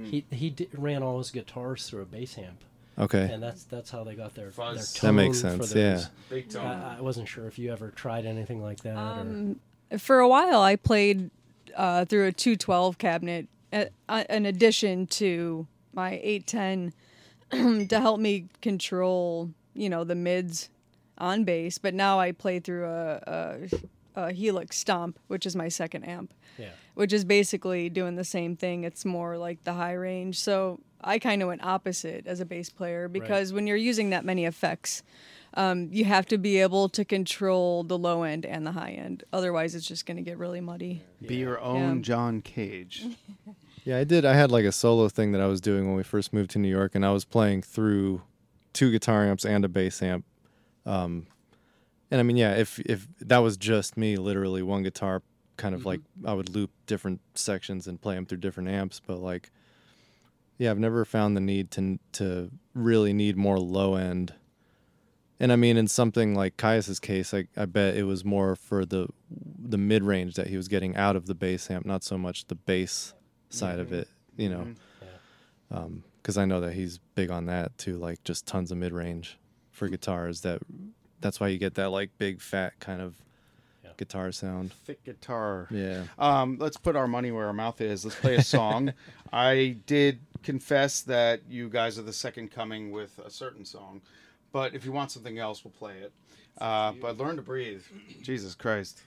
he 0.04 0.26
he 0.32 0.50
di- 0.50 0.68
ran 0.74 1.02
all 1.02 1.18
his 1.20 1.32
guitars 1.32 1.88
through 1.90 2.02
a 2.02 2.06
bass 2.06 2.38
amp, 2.38 2.62
Okay. 3.00 3.30
and 3.32 3.42
that's 3.42 3.64
that's 3.64 3.90
how 3.90 4.04
they 4.04 4.16
got 4.16 4.36
their 4.36 4.50
Fuzz. 4.52 4.76
their 4.76 4.84
That 5.02 5.08
tone 5.08 5.16
makes 5.16 5.42
for 5.42 5.48
sense, 5.50 5.70
those. 5.72 5.76
yeah. 5.76 6.06
Big 6.30 6.50
tone. 6.50 6.66
I, 6.66 6.98
I 6.98 7.02
wasn't 7.02 7.30
sure 7.30 7.48
if 7.48 7.58
you 7.58 7.72
ever 7.72 7.92
tried 7.92 8.26
anything 8.26 8.62
like 8.62 8.82
that. 8.82 8.98
or, 8.98 9.00
Um, 9.22 9.60
for 9.98 10.20
a 10.20 10.28
while, 10.28 10.62
I 10.62 10.76
played 10.76 11.30
uh, 11.76 12.06
through 12.06 12.28
a 12.28 12.32
212 12.32 12.98
cabinet, 12.98 13.48
uh, 13.74 13.86
uh, 14.10 14.24
addition 14.30 15.08
to 15.08 15.68
my 15.94 16.20
810, 16.24 17.88
to 17.88 18.00
help 18.00 18.20
me 18.20 18.48
control, 18.62 19.52
you 19.74 19.90
know, 19.90 20.04
the 20.04 20.16
mids 20.16 20.70
on 21.18 21.44
bass. 21.44 21.78
But 21.78 21.94
now 21.94 22.20
I 22.20 22.32
play 22.32 22.60
through 22.60 22.86
a, 22.86 23.22
a, 23.28 23.70
a 24.16 24.34
Helix 24.34 24.78
Stomp, 24.78 25.20
which 25.28 25.46
is 25.46 25.56
my 25.56 25.70
second 25.70 26.06
amp, 26.06 26.34
yeah. 26.58 26.70
which 26.96 27.14
is 27.14 27.24
basically 27.24 27.90
doing 27.90 28.16
the 28.16 28.24
same 28.24 28.56
thing. 28.56 28.84
It's 28.84 29.06
more 29.06 29.38
like 29.38 29.64
the 29.64 29.74
high 29.74 29.94
range. 29.94 30.40
So 30.40 30.80
I 31.02 31.20
kind 31.20 31.42
of 31.42 31.48
went 31.48 31.64
opposite 31.64 32.26
as 32.28 32.40
a 32.40 32.46
bass 32.46 32.70
player 32.70 33.08
because 33.08 33.54
when 33.54 33.68
you're 33.68 33.78
using 33.78 34.10
that 34.10 34.26
many 34.26 34.46
effects, 34.46 35.04
um, 35.56 35.90
you 35.92 36.06
have 36.06 36.26
to 36.28 36.38
be 36.38 36.60
able 36.60 36.90
to 36.90 37.06
control 37.06 37.84
the 37.84 37.98
low 37.98 38.24
end 38.24 38.46
and 38.46 38.66
the 38.68 38.72
high 38.74 38.92
end. 38.92 39.24
Otherwise, 39.32 39.76
it's 39.76 39.88
just 39.88 40.06
going 40.06 40.18
to 40.18 40.24
get 40.24 40.38
really 40.38 40.62
muddy. 40.62 41.02
Be 41.26 41.36
your 41.38 41.60
own 41.62 41.98
Yeah. 41.98 42.02
John 42.02 42.42
Cage. 42.42 43.06
Yeah, 43.88 44.00
I 44.00 44.04
did. 44.04 44.26
I 44.26 44.34
had 44.34 44.50
like 44.50 44.66
a 44.66 44.72
solo 44.72 45.10
thing 45.10 45.32
that 45.34 45.42
I 45.42 45.46
was 45.46 45.62
doing 45.62 45.86
when 45.86 45.96
we 45.96 46.02
first 46.02 46.34
moved 46.34 46.50
to 46.52 46.58
New 46.60 46.68
York, 46.70 46.96
and 46.96 47.06
I 47.06 47.12
was 47.12 47.24
playing 47.24 47.62
through 47.62 48.24
two 48.74 48.90
guitar 48.90 49.24
amps 49.24 49.46
and 49.46 49.64
a 49.64 49.68
bass 49.68 50.02
amp. 50.02 50.26
Um, 50.88 51.28
and 52.10 52.20
I 52.20 52.24
mean, 52.24 52.36
yeah, 52.36 52.54
if 52.56 52.80
if 52.80 53.08
that 53.20 53.38
was 53.40 53.58
just 53.58 53.96
me, 53.96 54.18
literally 54.18 54.64
one 54.64 54.82
guitar, 54.82 55.22
kind 55.58 55.76
of 55.76 55.86
like 55.86 56.02
I 56.26 56.34
would 56.34 56.50
loop 56.50 56.72
different 56.88 57.22
sections 57.36 57.86
and 57.86 58.02
play 58.02 58.16
them 58.16 58.26
through 58.26 58.40
different 58.40 58.70
amps. 58.70 59.00
But 59.06 59.20
like, 59.20 59.52
yeah, 60.58 60.72
I've 60.72 60.80
never 60.80 61.06
found 61.06 61.38
the 61.38 61.42
need 61.42 61.70
to 61.72 62.00
to 62.14 62.50
really 62.74 63.14
need 63.14 63.38
more 63.38 63.60
low 63.60 63.94
end. 63.98 64.34
And 65.40 65.52
I 65.52 65.58
mean, 65.58 65.76
in 65.76 65.88
something 65.88 66.34
like 66.34 66.58
Kyuss's 66.58 67.00
case, 67.00 67.34
I, 67.34 67.48
I 67.58 67.66
bet 67.66 67.96
it 67.96 68.04
was 68.04 68.24
more 68.24 68.56
for 68.56 68.86
the 68.86 69.08
the 69.30 69.78
mid 69.78 70.04
range 70.04 70.36
that 70.36 70.48
he 70.48 70.58
was 70.58 70.68
getting 70.68 70.96
out 70.96 71.16
of 71.16 71.26
the 71.26 71.36
bass 71.36 71.70
amp, 71.70 71.86
not 71.86 72.04
so 72.04 72.18
much 72.18 72.46
the 72.46 72.56
bass 72.56 73.14
side 73.50 73.80
of 73.80 73.88
mm-hmm. 73.88 73.96
it, 73.96 74.08
you 74.38 74.50
know. 74.50 74.68
Mm-hmm. 75.72 75.98
Because 76.22 76.38
um, 76.38 76.42
I 76.42 76.46
know 76.46 76.62
that 76.62 76.74
he's 76.74 77.00
big 77.16 77.32
on 77.32 77.48
that 77.48 77.78
too, 77.78 77.98
like 77.98 78.24
just 78.24 78.46
tons 78.46 78.72
of 78.72 78.78
mid 78.78 78.94
range 78.94 79.38
for 79.72 79.90
guitars. 79.90 80.42
That 80.42 80.62
that's 81.20 81.40
why 81.40 81.48
you 81.50 81.58
get 81.58 81.76
that 81.76 81.90
like 81.90 82.12
big 82.18 82.42
fat 82.42 82.80
kind 82.80 83.02
of 83.02 83.16
Yeah. 83.84 83.90
guitar 83.98 84.32
sound. 84.32 84.74
Thick 84.86 85.04
guitar. 85.04 85.68
Yeah. 85.70 86.04
Um, 86.18 86.58
let's 86.60 86.78
put 86.78 86.96
our 86.96 87.08
money 87.08 87.32
where 87.32 87.48
our 87.48 87.54
mouth 87.54 87.82
is. 87.82 88.06
Let's 88.06 88.20
play 88.20 88.36
a 88.36 88.44
song. 88.44 88.94
I 89.34 89.78
did 89.86 90.20
confess 90.44 91.02
that 91.02 91.42
you 91.50 91.68
guys 91.70 92.00
are 92.00 92.04
the 92.04 92.14
second 92.14 92.52
coming 92.52 92.92
with 92.92 93.20
a 93.20 93.30
certain 93.30 93.66
song, 93.66 94.02
but 94.56 94.74
if 94.74 94.86
you 94.86 94.94
want 94.94 95.12
something 95.12 95.38
else, 95.38 95.66
we'll 95.66 95.74
play 95.74 95.98
it. 95.98 96.14
Uh, 96.58 96.94
but 97.02 97.18
learn 97.18 97.36
to 97.36 97.42
breathe. 97.42 97.84
Jesus 98.22 98.56
Christ! 98.56 99.02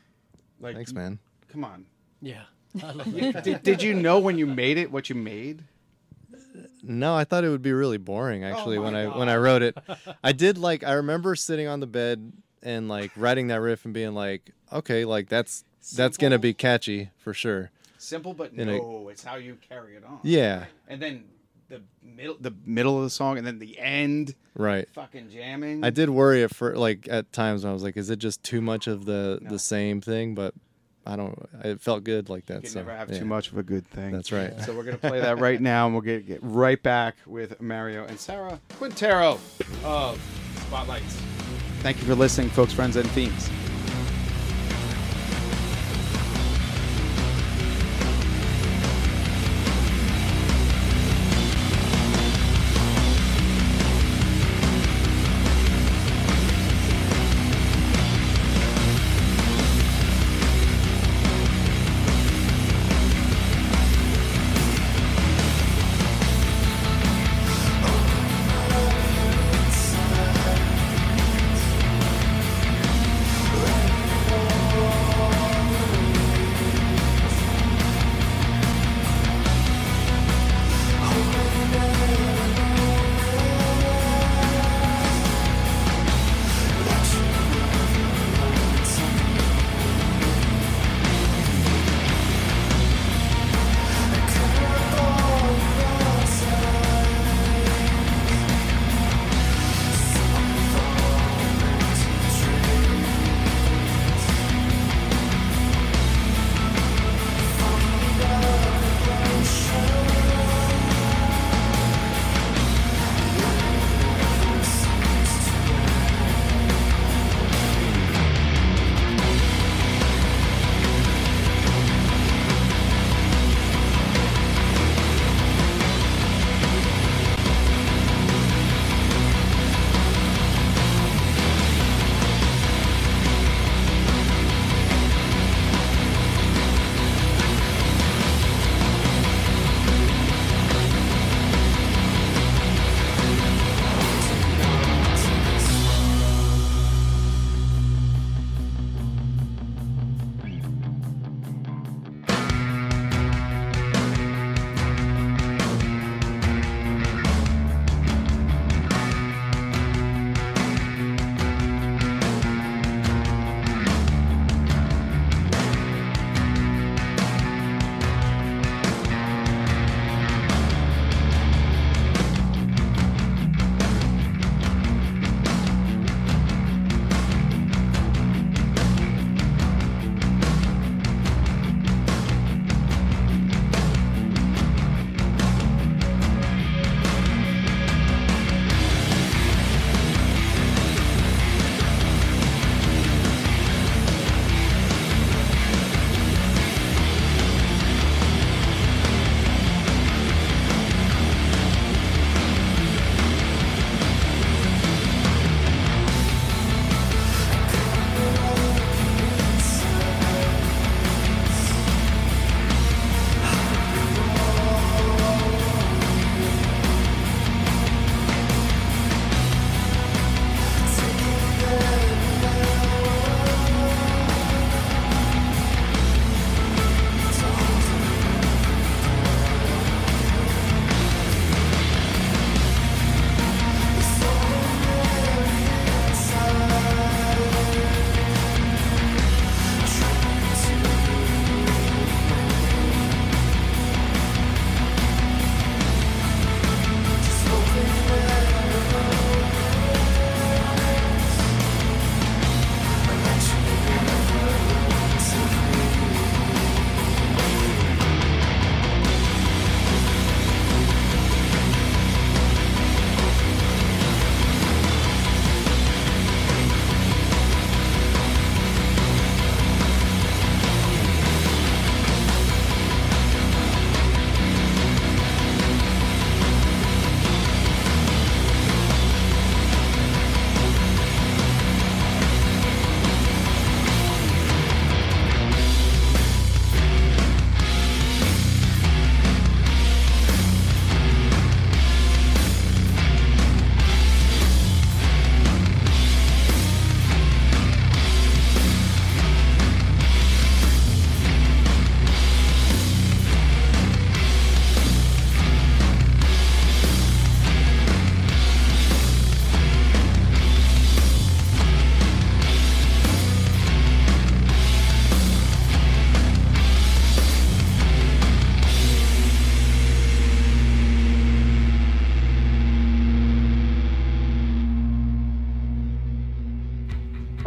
Like, 0.61 0.77
Thanks, 0.77 0.93
man. 0.93 1.19
Come 1.51 1.65
on. 1.65 1.87
Yeah. 2.21 2.43
I 2.83 2.93
love 2.93 3.11
that. 3.15 3.45
Did, 3.45 3.63
did 3.63 3.83
you 3.83 3.95
know 3.95 4.19
when 4.19 4.37
you 4.37 4.47
made 4.47 4.77
it 4.77 4.93
what 4.93 5.09
you 5.09 5.15
made? 5.15 5.65
No, 6.83 7.15
I 7.15 7.25
thought 7.25 7.45
it 7.45 7.49
would 7.49 7.63
be 7.63 7.73
really 7.73 7.97
boring 7.97 8.45
actually 8.45 8.77
Oh 8.77 8.83
my 8.83 8.93
when 8.93 8.95
I 8.95 9.19
when 9.19 9.29
I 9.31 9.37
wrote 9.39 9.63
it. 9.63 9.79
I 10.23 10.33
did 10.33 10.59
like 10.59 10.85
I 10.85 10.93
remember 10.93 11.35
sitting 11.35 11.67
on 11.67 11.81
the 11.81 11.87
bed 11.87 12.31
and 12.63 12.87
like 12.87 13.11
writing 13.17 13.47
that 13.47 13.63
riff 13.63 13.87
and 13.87 13.95
being 13.95 14.13
like, 14.13 14.51
okay, 14.71 15.07
like 15.07 15.31
that's 15.31 15.65
that's 15.97 16.19
gonna 16.19 16.39
be 16.39 16.53
catchy 16.53 17.09
for 17.17 17.33
sure. 17.33 17.71
Simple, 17.97 18.35
but 18.35 18.53
In 18.53 18.69
a- 18.69 18.77
no, 18.77 19.09
it's 19.09 19.25
how 19.25 19.37
you 19.37 19.57
carry 19.67 19.97
it 19.97 20.05
on. 20.05 20.21
Yeah, 20.23 20.67
And 20.89 21.01
then 21.01 21.25
the 21.69 21.83
middle, 22.03 22.37
the 22.41 22.55
middle 22.65 22.97
of 22.97 23.05
the 23.05 23.11
song, 23.11 23.39
and 23.39 23.47
then 23.47 23.59
the 23.59 23.79
end, 23.79 24.35
right. 24.55 24.89
fucking 24.91 25.31
jamming. 25.31 25.85
I 25.85 25.91
did 25.91 26.11
worry 26.11 26.43
at 26.43 26.55
for 26.55 26.77
like 26.77 27.09
at 27.11 27.33
times 27.33 27.65
when 27.65 27.71
I 27.71 27.75
was 27.75 27.83
like, 27.83 27.97
is 27.97 28.11
it 28.11 28.19
just 28.19 28.43
too 28.43 28.61
much 28.61 28.87
of 28.87 29.05
the 29.05 29.39
No. 29.43 29.51
the 29.51 29.59
same 29.59 30.01
thing? 30.01 30.35
But 30.35 30.55
I 31.07 31.17
don't. 31.17 31.39
It 31.65 31.81
felt 31.81 32.05
good 32.05 32.29
like 32.29 32.47
that. 32.47 32.57
You 32.57 32.61
can 32.63 32.71
so, 32.71 32.81
never 32.81 32.93
have 32.93 33.11
yeah. 33.11 33.19
too 33.19 33.25
much 33.25 33.51
of 33.51 33.59
a 33.59 33.63
good 33.63 33.87
thing. 33.87 34.13
That's 34.13 34.33
right. 34.33 34.59
So 34.63 34.75
we're 34.75 34.85
gonna 34.85 34.99
play 34.99 35.21
that 35.21 35.39
right 35.39 35.61
now, 35.61 35.87
and 35.87 35.95
we'll 35.95 36.03
get, 36.03 36.27
get 36.27 36.41
right 36.43 36.83
back 36.83 37.17
with 37.27 37.61
Mario 37.61 38.05
and 38.05 38.19
Sarah 38.19 38.61
Quintero 38.79 39.39
of 39.85 40.21
Spotlights. 40.67 41.17
Thank 41.81 41.99
you 41.99 42.05
for 42.07 42.15
listening, 42.15 42.51
folks, 42.51 42.73
friends, 42.73 42.97
and 42.97 43.09
fiends. 43.11 43.49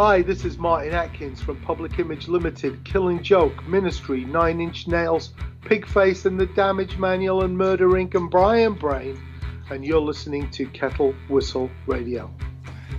Hi, 0.04 0.24
this 0.24 0.46
is 0.46 0.58
Martin 0.58 0.96
Atkins 0.96 1.42
from 1.42 1.62
Public 1.62 2.00
Image 2.00 2.28
Limited, 2.28 2.84
Killing 2.84 3.22
Joke, 3.22 3.64
Ministry, 3.68 4.26
Nine 4.26 4.60
Inch 4.60 4.88
Nails, 4.88 5.30
Pigface 5.62 6.26
and 6.26 6.40
the 6.40 6.48
Damage 6.48 6.98
Manual, 6.98 7.44
and 7.44 7.56
Murder 7.56 7.88
Inc. 7.90 8.16
and 8.16 8.28
Brian 8.28 8.74
Brain, 8.74 9.22
and 9.70 9.86
you're 9.86 10.02
listening 10.02 10.50
to 10.50 10.66
Kettle 10.66 11.14
Whistle 11.30 11.70
Radio. 11.86 12.34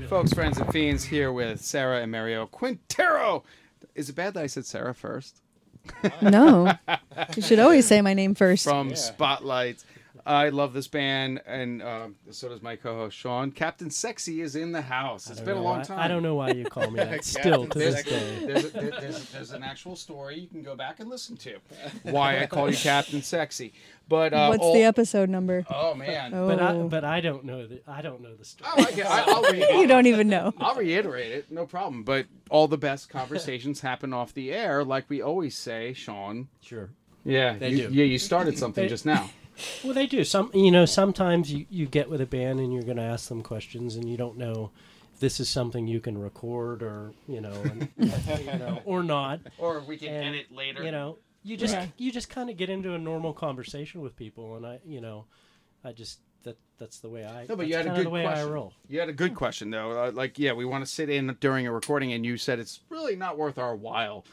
Folks, 0.09 0.33
friends, 0.33 0.59
and 0.59 0.73
fiends 0.73 1.03
here 1.03 1.33
with 1.33 1.61
Sarah 1.61 2.03
and 2.03 2.13
Mario 2.13 2.47
Quintero. 2.47 3.43
Is 3.97 4.09
it 4.09 4.15
bad 4.15 4.35
that 4.35 4.45
I 4.45 4.47
said 4.47 4.65
Sarah 4.65 4.95
first? 4.95 5.43
No, 6.23 6.73
you 7.35 7.43
should 7.43 7.59
always 7.59 7.85
say 7.85 8.01
my 8.01 8.15
name 8.15 8.37
first. 8.37 8.63
From 8.63 8.95
Spotlight. 8.95 9.83
I 10.25 10.51
love 10.51 10.73
this 10.73 10.87
band, 10.89 11.41
and 11.47 11.83
um, 11.83 12.15
so 12.31 12.49
does 12.49 12.63
my 12.63 12.77
co-host 12.77 13.17
Sean. 13.17 13.51
Captain 13.51 13.91
Sexy 13.91 14.41
is 14.41 14.55
in 14.55 14.71
the 14.73 14.83
house. 14.83 15.29
It's 15.29 15.41
been 15.41 15.57
a 15.57 15.61
long 15.63 15.79
know. 15.79 15.85
time. 15.85 15.99
I, 15.99 16.05
I 16.05 16.09
don't 16.09 16.23
know 16.23 16.37
why 16.37 16.51
you 16.53 16.65
call 16.65 16.91
me 16.91 16.97
that. 17.03 17.25
Still 17.25 17.67
to 17.67 17.79
this 17.79 18.03
There's, 18.05 18.05
day. 18.05 18.47
there's, 18.47 18.65
a- 18.67 18.71
there's, 19.01 19.25
there's 19.31 19.51
an 19.53 19.63
actual 19.63 19.97
story 19.97 20.39
you 20.39 20.47
can 20.47 20.63
go 20.63 20.77
back 20.77 21.01
and 21.01 21.11
listen 21.11 21.37
to. 21.39 21.57
Why 22.05 22.41
I 22.41 22.47
call 22.47 22.71
you 22.71 22.77
Captain 22.77 23.23
Sexy. 23.23 23.73
But 24.09 24.33
uh, 24.33 24.47
What's 24.49 24.63
all- 24.63 24.75
the 24.75 24.83
episode 24.85 25.29
number? 25.29 25.65
Oh 25.71 25.95
man. 25.95 26.35
Oh, 26.35 26.47
But 26.49 26.61
I 26.61 26.73
but 26.83 27.05
I 27.05 27.21
don't 27.21 27.45
know 27.45 27.67
the 27.67 27.81
I 27.89 28.03
don't 28.03 28.21
know 28.21 28.35
the 28.35 28.45
story. 28.45 28.71
Oh, 28.77 28.85
I 28.85 29.03
I, 29.03 29.25
I'll 29.27 29.43
re- 29.53 29.81
you 29.81 29.87
don't 29.87 30.07
even 30.07 30.29
know. 30.29 30.53
I'll 30.59 30.75
reiterate 30.77 31.33
it, 31.33 31.51
no 31.51 31.67
problem. 31.67 32.03
But 32.05 32.27
all 32.51 32.69
the 32.69 32.79
best 32.79 33.09
conversations 33.09 33.81
happen 33.83 34.13
off 34.13 34.35
the 34.35 34.53
air, 34.53 34.85
like 34.85 35.09
we 35.09 35.21
always 35.23 35.57
say, 35.57 35.95
Sean. 35.95 36.49
Sure. 36.61 36.91
Yeah, 37.25 37.55
They 37.55 37.71
you, 37.71 37.89
do. 37.89 37.95
Yeah, 37.95 38.05
you 38.05 38.19
started 38.19 38.59
something 38.59 38.85
They- 38.85 38.89
just 38.89 39.07
now. 39.07 39.31
Well, 39.85 39.95
they 39.95 40.07
do. 40.07 40.25
Some 40.25 40.51
you 40.55 40.71
know 40.71 40.85
sometimes 40.87 41.53
you, 41.53 41.67
you 41.71 41.87
get 41.87 42.09
with 42.11 42.21
a 42.21 42.27
band 42.27 42.61
and 42.61 42.73
you're 42.73 42.83
going 42.83 42.97
to 42.97 43.03
ask 43.03 43.29
them 43.29 43.43
questions 43.43 43.97
and 43.97 44.09
you 44.09 44.17
don't 44.17 44.37
know 44.37 44.71
if 45.15 45.21
this 45.21 45.41
is 45.41 45.49
something 45.49 45.87
you 45.87 46.01
can 46.01 46.19
record 46.19 46.83
or 46.83 47.13
you 47.29 47.41
know 47.41 47.53
and, 47.53 47.89
you 47.99 48.59
know 48.59 48.81
or 48.85 49.03
not. 49.03 49.41
Or 49.59 49.81
we 49.81 49.97
can 49.97 50.09
And, 50.09 50.35
edit 50.35 50.53
later. 50.53 50.83
You 50.83 50.91
know, 50.91 51.19
you 51.43 51.57
just 51.57 51.75
Yeah. 51.75 51.87
you 51.99 52.13
just 52.13 52.31
kind 52.31 52.51
of 52.51 52.57
get 52.57 52.71
into 52.71 52.95
a 52.95 52.99
normal 52.99 53.33
conversation 53.33 54.01
with 54.01 54.17
people, 54.17 54.57
and 54.57 54.67
I 54.67 54.81
you 54.85 55.01
know, 55.01 55.27
I 55.85 55.93
just 55.93 56.21
that 56.45 56.57
that's 56.79 56.99
the 56.99 57.09
way 57.09 57.25
I. 57.25 57.47
No, 57.49 57.55
but 57.57 57.69
you 57.69 57.77
had 57.77 57.87
a 57.87 57.91
good 57.91 58.07
the 58.07 58.11
way 58.11 58.25
question. 58.25 58.49
I 58.49 58.51
roll. 58.51 58.73
You 58.89 58.99
had 59.01 59.09
a 59.09 59.13
good 59.13 59.35
question 59.35 59.71
though. 59.71 59.93
Uh, 60.07 60.13
like, 60.13 60.39
yeah, 60.39 60.53
we 60.53 60.65
want 60.65 60.85
to 60.85 60.91
sit 60.91 61.09
in 61.09 61.37
during 61.41 61.67
a 61.67 61.73
recording, 61.73 62.13
and 62.13 62.27
you 62.27 62.37
said 62.37 62.59
it's 62.59 62.81
really 62.89 63.15
not 63.17 63.39
worth 63.39 63.59
our 63.59 63.77
while. 63.77 64.25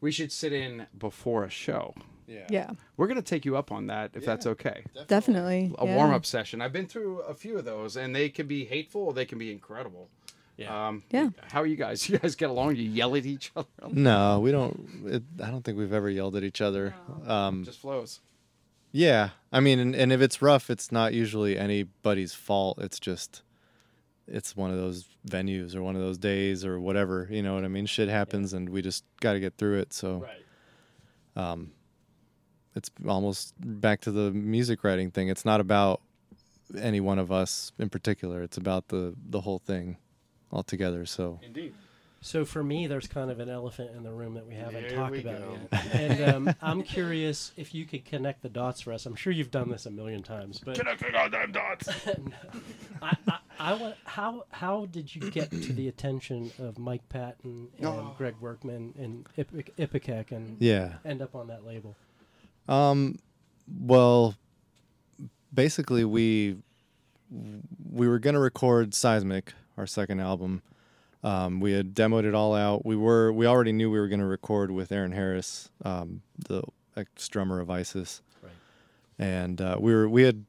We 0.00 0.12
should 0.12 0.30
sit 0.30 0.52
in 0.52 0.86
before 0.96 1.42
a 1.44 1.50
show. 1.50 1.94
Yeah, 2.26 2.70
We're 2.96 3.06
gonna 3.06 3.22
take 3.22 3.44
you 3.44 3.56
up 3.56 3.70
on 3.72 3.86
that 3.86 4.10
if 4.14 4.24
that's 4.24 4.46
okay. 4.46 4.84
definitely. 5.06 5.72
A 5.78 5.86
yeah. 5.86 5.96
warm 5.96 6.12
up 6.12 6.26
session. 6.26 6.60
I've 6.60 6.72
been 6.72 6.86
through 6.86 7.20
a 7.20 7.34
few 7.34 7.56
of 7.58 7.64
those, 7.64 7.96
and 7.96 8.14
they 8.14 8.28
can 8.28 8.46
be 8.46 8.64
hateful 8.64 9.02
or 9.02 9.12
they 9.12 9.24
can 9.24 9.38
be 9.38 9.50
incredible. 9.52 10.08
Yeah. 10.56 10.88
Um, 10.88 11.02
Yeah. 11.10 11.30
How 11.50 11.60
are 11.62 11.66
you 11.66 11.76
guys? 11.76 12.08
You 12.08 12.18
guys 12.18 12.34
get 12.34 12.50
along? 12.50 12.76
You 12.76 12.84
yell 12.84 13.14
at 13.14 13.26
each 13.26 13.52
other? 13.54 13.68
No, 13.92 14.40
we 14.40 14.50
don't. 14.52 14.88
It, 15.06 15.22
I 15.42 15.50
don't 15.50 15.62
think 15.62 15.78
we've 15.78 15.92
ever 15.92 16.08
yelled 16.10 16.34
at 16.36 16.44
each 16.44 16.60
other. 16.60 16.94
Um, 17.26 17.64
Just 17.64 17.80
flows. 17.80 18.20
yeah, 18.92 19.30
I 19.52 19.60
mean, 19.60 19.78
and, 19.78 19.94
and 19.94 20.12
if 20.12 20.20
it's 20.20 20.40
rough, 20.40 20.70
it's 20.70 20.90
not 20.90 21.12
usually 21.12 21.58
anybody's 21.58 22.32
fault. 22.32 22.78
It's 22.80 22.98
just, 22.98 23.42
it's 24.26 24.56
one 24.56 24.70
of 24.70 24.78
those 24.78 25.04
venues 25.28 25.74
or 25.74 25.82
one 25.82 25.94
of 25.94 26.00
those 26.02 26.18
days 26.18 26.64
or 26.64 26.80
whatever. 26.80 27.28
You 27.30 27.42
know 27.42 27.54
what 27.54 27.64
I 27.64 27.68
mean? 27.68 27.84
Shit 27.86 28.08
happens, 28.08 28.52
and 28.54 28.68
we 28.70 28.80
just 28.80 29.04
got 29.20 29.34
to 29.34 29.40
get 29.40 29.58
through 29.58 29.80
it. 29.80 29.92
So, 29.92 30.24
right. 31.36 31.50
um, 31.50 31.72
it's 32.76 32.90
almost 33.08 33.54
back 33.58 34.00
to 34.02 34.12
the 34.12 34.30
music 34.30 34.84
writing 34.84 35.10
thing. 35.10 35.28
It's 35.28 35.44
not 35.44 35.60
about 35.60 36.00
any 36.78 37.00
one 37.00 37.18
of 37.18 37.32
us 37.32 37.72
in 37.78 37.88
particular. 37.88 38.42
It's 38.42 38.56
about 38.56 38.88
the 38.88 39.14
the 39.30 39.40
whole 39.40 39.58
thing 39.58 39.96
altogether. 40.52 41.04
So, 41.06 41.40
Indeed. 41.42 41.74
So 42.22 42.44
for 42.44 42.64
me, 42.64 42.88
there's 42.88 43.06
kind 43.06 43.30
of 43.30 43.38
an 43.38 43.48
elephant 43.48 43.90
in 43.96 44.02
the 44.02 44.10
room 44.10 44.34
that 44.34 44.46
we 44.48 44.54
haven't 44.54 44.82
There 44.88 44.96
talked 44.96 45.12
we 45.12 45.20
about 45.20 45.38
go. 45.38 45.58
yet, 45.70 45.94
and 45.94 46.34
um, 46.48 46.54
I'm 46.62 46.82
curious 46.82 47.52
if 47.56 47.72
you 47.72 47.84
could 47.84 48.04
connect 48.04 48.42
the 48.42 48.48
dots 48.48 48.80
for 48.80 48.92
us. 48.92 49.06
I'm 49.06 49.14
sure 49.14 49.32
you've 49.32 49.52
done 49.52 49.70
this 49.70 49.86
a 49.86 49.90
million 49.92 50.24
times, 50.24 50.58
but 50.64 50.76
Connecting 50.76 51.14
all 51.14 51.30
them 51.30 51.52
dots. 51.52 51.88
I, 53.02 53.16
I, 53.28 53.38
I 53.60 53.74
want 53.74 53.94
how 54.04 54.44
how 54.50 54.86
did 54.86 55.14
you 55.14 55.30
get 55.30 55.50
to 55.50 55.72
the 55.72 55.86
attention 55.88 56.50
of 56.58 56.78
Mike 56.78 57.08
Patton 57.08 57.68
and 57.78 57.86
Oh. 57.86 58.14
Greg 58.18 58.34
Werckman 58.42 58.96
and 58.98 59.26
Ipic, 59.38 59.70
Ipecac 59.78 60.32
and 60.32 60.56
yeah. 60.58 60.94
end 61.04 61.22
up 61.22 61.34
on 61.36 61.46
that 61.48 61.64
label? 61.64 61.94
Um, 62.68 63.18
well, 63.80 64.34
basically 65.52 66.04
we 66.04 66.56
we 67.92 68.08
were 68.08 68.18
gonna 68.18 68.40
record 68.40 68.94
Seismic, 68.94 69.52
our 69.76 69.86
second 69.86 70.20
album. 70.20 70.62
Um, 71.24 71.58
we 71.60 71.72
had 71.72 71.94
demoed 71.94 72.24
it 72.24 72.34
all 72.34 72.54
out. 72.54 72.84
We 72.86 72.94
were 72.96 73.32
we 73.32 73.46
already 73.46 73.72
knew 73.72 73.90
we 73.90 73.98
were 73.98 74.08
gonna 74.08 74.26
record 74.26 74.70
with 74.70 74.92
Aaron 74.92 75.12
Harris, 75.12 75.70
um, 75.84 76.22
the 76.48 76.62
ex 76.96 77.28
drummer 77.28 77.60
of 77.60 77.68
ISIS, 77.70 78.22
Right. 78.42 78.52
and 79.18 79.60
uh, 79.60 79.76
we 79.80 79.92
were 79.94 80.08
we 80.08 80.22
had 80.22 80.44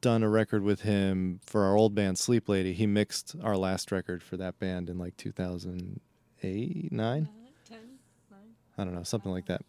done 0.00 0.22
a 0.22 0.28
record 0.28 0.62
with 0.62 0.82
him 0.82 1.40
for 1.46 1.64
our 1.64 1.76
old 1.76 1.94
band 1.94 2.18
Sleep 2.18 2.48
Lady. 2.48 2.72
He 2.74 2.86
mixed 2.86 3.36
our 3.42 3.56
last 3.56 3.90
record 3.92 4.22
for 4.22 4.36
that 4.36 4.58
band 4.58 4.90
in 4.90 4.98
like 4.98 5.16
2008, 5.16 6.92
nine. 6.92 7.28
I 8.76 8.84
don't 8.84 8.94
know, 8.94 9.02
something 9.02 9.32
like 9.32 9.46
that. 9.46 9.62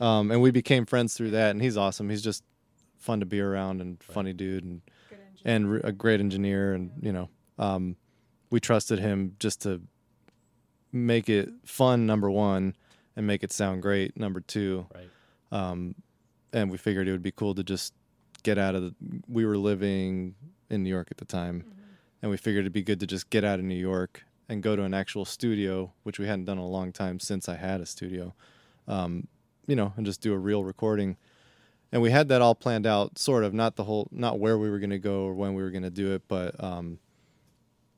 Um, 0.00 0.30
and 0.30 0.40
we 0.40 0.50
became 0.50 0.86
friends 0.86 1.14
through 1.14 1.30
that, 1.32 1.50
and 1.50 1.60
he's 1.62 1.76
awesome. 1.76 2.08
He's 2.08 2.22
just 2.22 2.44
fun 2.98 3.20
to 3.20 3.26
be 3.26 3.40
around 3.40 3.80
and 3.80 4.02
funny 4.02 4.32
dude, 4.32 4.64
and 4.64 4.80
and 5.44 5.70
re- 5.72 5.80
a 5.84 5.92
great 5.92 6.20
engineer, 6.20 6.74
and 6.74 6.90
you 7.00 7.12
know, 7.12 7.28
um, 7.58 7.96
we 8.50 8.60
trusted 8.60 8.98
him 8.98 9.34
just 9.38 9.62
to 9.62 9.80
make 10.92 11.28
it 11.28 11.50
fun. 11.64 12.06
Number 12.06 12.30
one, 12.30 12.76
and 13.16 13.26
make 13.26 13.42
it 13.42 13.52
sound 13.52 13.82
great. 13.82 14.16
Number 14.16 14.40
two, 14.40 14.86
Right. 14.94 15.10
um, 15.52 15.94
and 16.52 16.70
we 16.70 16.78
figured 16.78 17.08
it 17.08 17.12
would 17.12 17.22
be 17.22 17.32
cool 17.32 17.54
to 17.54 17.64
just 17.64 17.92
get 18.42 18.58
out 18.58 18.74
of 18.74 18.82
the. 18.82 18.94
We 19.28 19.44
were 19.44 19.58
living 19.58 20.34
in 20.70 20.82
New 20.82 20.90
York 20.90 21.08
at 21.10 21.16
the 21.18 21.24
time, 21.24 21.64
and 22.22 22.30
we 22.30 22.36
figured 22.36 22.62
it'd 22.62 22.72
be 22.72 22.82
good 22.82 23.00
to 23.00 23.06
just 23.06 23.30
get 23.30 23.44
out 23.44 23.58
of 23.58 23.64
New 23.64 23.74
York 23.74 24.24
and 24.48 24.62
go 24.62 24.74
to 24.76 24.82
an 24.82 24.94
actual 24.94 25.24
studio, 25.24 25.92
which 26.04 26.18
we 26.18 26.26
hadn't 26.26 26.46
done 26.46 26.58
in 26.58 26.64
a 26.64 26.68
long 26.68 26.90
time 26.92 27.20
since 27.20 27.48
I 27.48 27.56
had 27.56 27.80
a 27.80 27.86
studio. 27.86 28.34
Um, 28.86 29.28
you 29.68 29.76
know, 29.76 29.92
and 29.96 30.04
just 30.04 30.20
do 30.20 30.32
a 30.32 30.38
real 30.38 30.64
recording. 30.64 31.16
And 31.92 32.02
we 32.02 32.10
had 32.10 32.28
that 32.28 32.42
all 32.42 32.56
planned 32.56 32.86
out, 32.86 33.18
sort 33.18 33.44
of, 33.44 33.54
not 33.54 33.76
the 33.76 33.84
whole, 33.84 34.08
not 34.10 34.40
where 34.40 34.58
we 34.58 34.68
were 34.68 34.80
going 34.80 34.90
to 34.90 34.98
go 34.98 35.22
or 35.22 35.34
when 35.34 35.54
we 35.54 35.62
were 35.62 35.70
going 35.70 35.84
to 35.84 35.90
do 35.90 36.12
it, 36.12 36.22
but 36.26 36.62
um, 36.62 36.98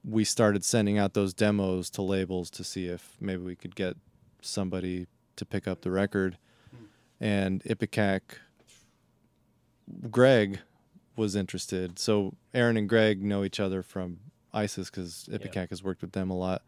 we 0.04 0.24
started 0.24 0.64
sending 0.64 0.98
out 0.98 1.14
those 1.14 1.32
demos 1.32 1.88
to 1.90 2.02
labels 2.02 2.50
to 2.50 2.64
see 2.64 2.86
if 2.86 3.16
maybe 3.20 3.42
we 3.42 3.56
could 3.56 3.74
get 3.74 3.96
somebody 4.42 5.06
to 5.36 5.46
pick 5.46 5.66
up 5.66 5.80
the 5.80 5.90
record. 5.90 6.36
And 7.20 7.62
Ipecac, 7.64 8.20
Greg 10.10 10.60
was 11.16 11.36
interested. 11.36 11.98
So 11.98 12.34
Aaron 12.54 12.76
and 12.76 12.88
Greg 12.88 13.22
know 13.22 13.44
each 13.44 13.60
other 13.60 13.82
from 13.82 14.18
ISIS 14.52 14.90
because 14.90 15.28
Ipecac 15.32 15.70
has 15.70 15.82
worked 15.82 16.02
with 16.02 16.12
them 16.12 16.30
a 16.30 16.36
lot. 16.36 16.62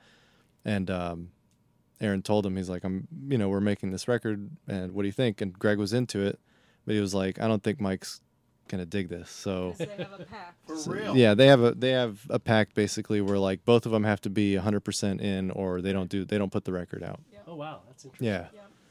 And 0.65 0.91
um, 0.91 1.29
Aaron 2.01 2.23
told 2.23 2.45
him, 2.47 2.57
he's 2.57 2.69
like, 2.71 2.85
I'm, 2.85 3.07
you 3.29 3.39
know, 3.39 3.49
we're 3.49 3.61
making 3.61 3.91
this 3.93 4.09
record, 4.09 4.51
and 4.67 4.93
what 4.93 5.03
do 5.03 5.07
you 5.09 5.13
think? 5.13 5.41
And 5.41 5.57
Greg 5.57 5.79
was 5.79 5.93
into 5.93 6.21
it, 6.21 6.41
but 6.85 6.95
he 6.95 7.01
was 7.01 7.15
like, 7.15 7.41
I 7.41 7.47
don't 7.47 7.63
think 7.63 7.81
Mike's 7.81 8.21
gonna 8.69 8.87
dig 8.87 9.09
this. 9.09 9.31
So, 9.31 9.75
For 10.67 10.77
so- 10.77 10.91
real. 10.93 11.17
yeah, 11.17 11.35
they 11.35 11.47
have 11.47 11.63
a 11.63 11.73
they 11.73 11.91
have 11.91 12.21
a 12.31 12.39
pact 12.39 12.75
basically 12.75 13.21
where 13.21 13.39
like 13.39 13.65
both 13.65 13.87
of 13.87 13.93
them 13.93 14.05
have 14.05 14.21
to 14.23 14.31
be 14.31 14.55
100% 14.57 15.21
in, 15.21 15.51
or 15.51 15.81
they 15.81 15.93
don't 15.93 16.09
do 16.11 16.25
they 16.25 16.39
don't 16.39 16.51
put 16.53 16.65
the 16.65 16.73
record 16.73 17.03
out. 17.03 17.21
Oh 17.47 17.55
wow, 17.55 17.83
that's 17.87 18.05
interesting. 18.05 18.27
Yeah, 18.29 18.47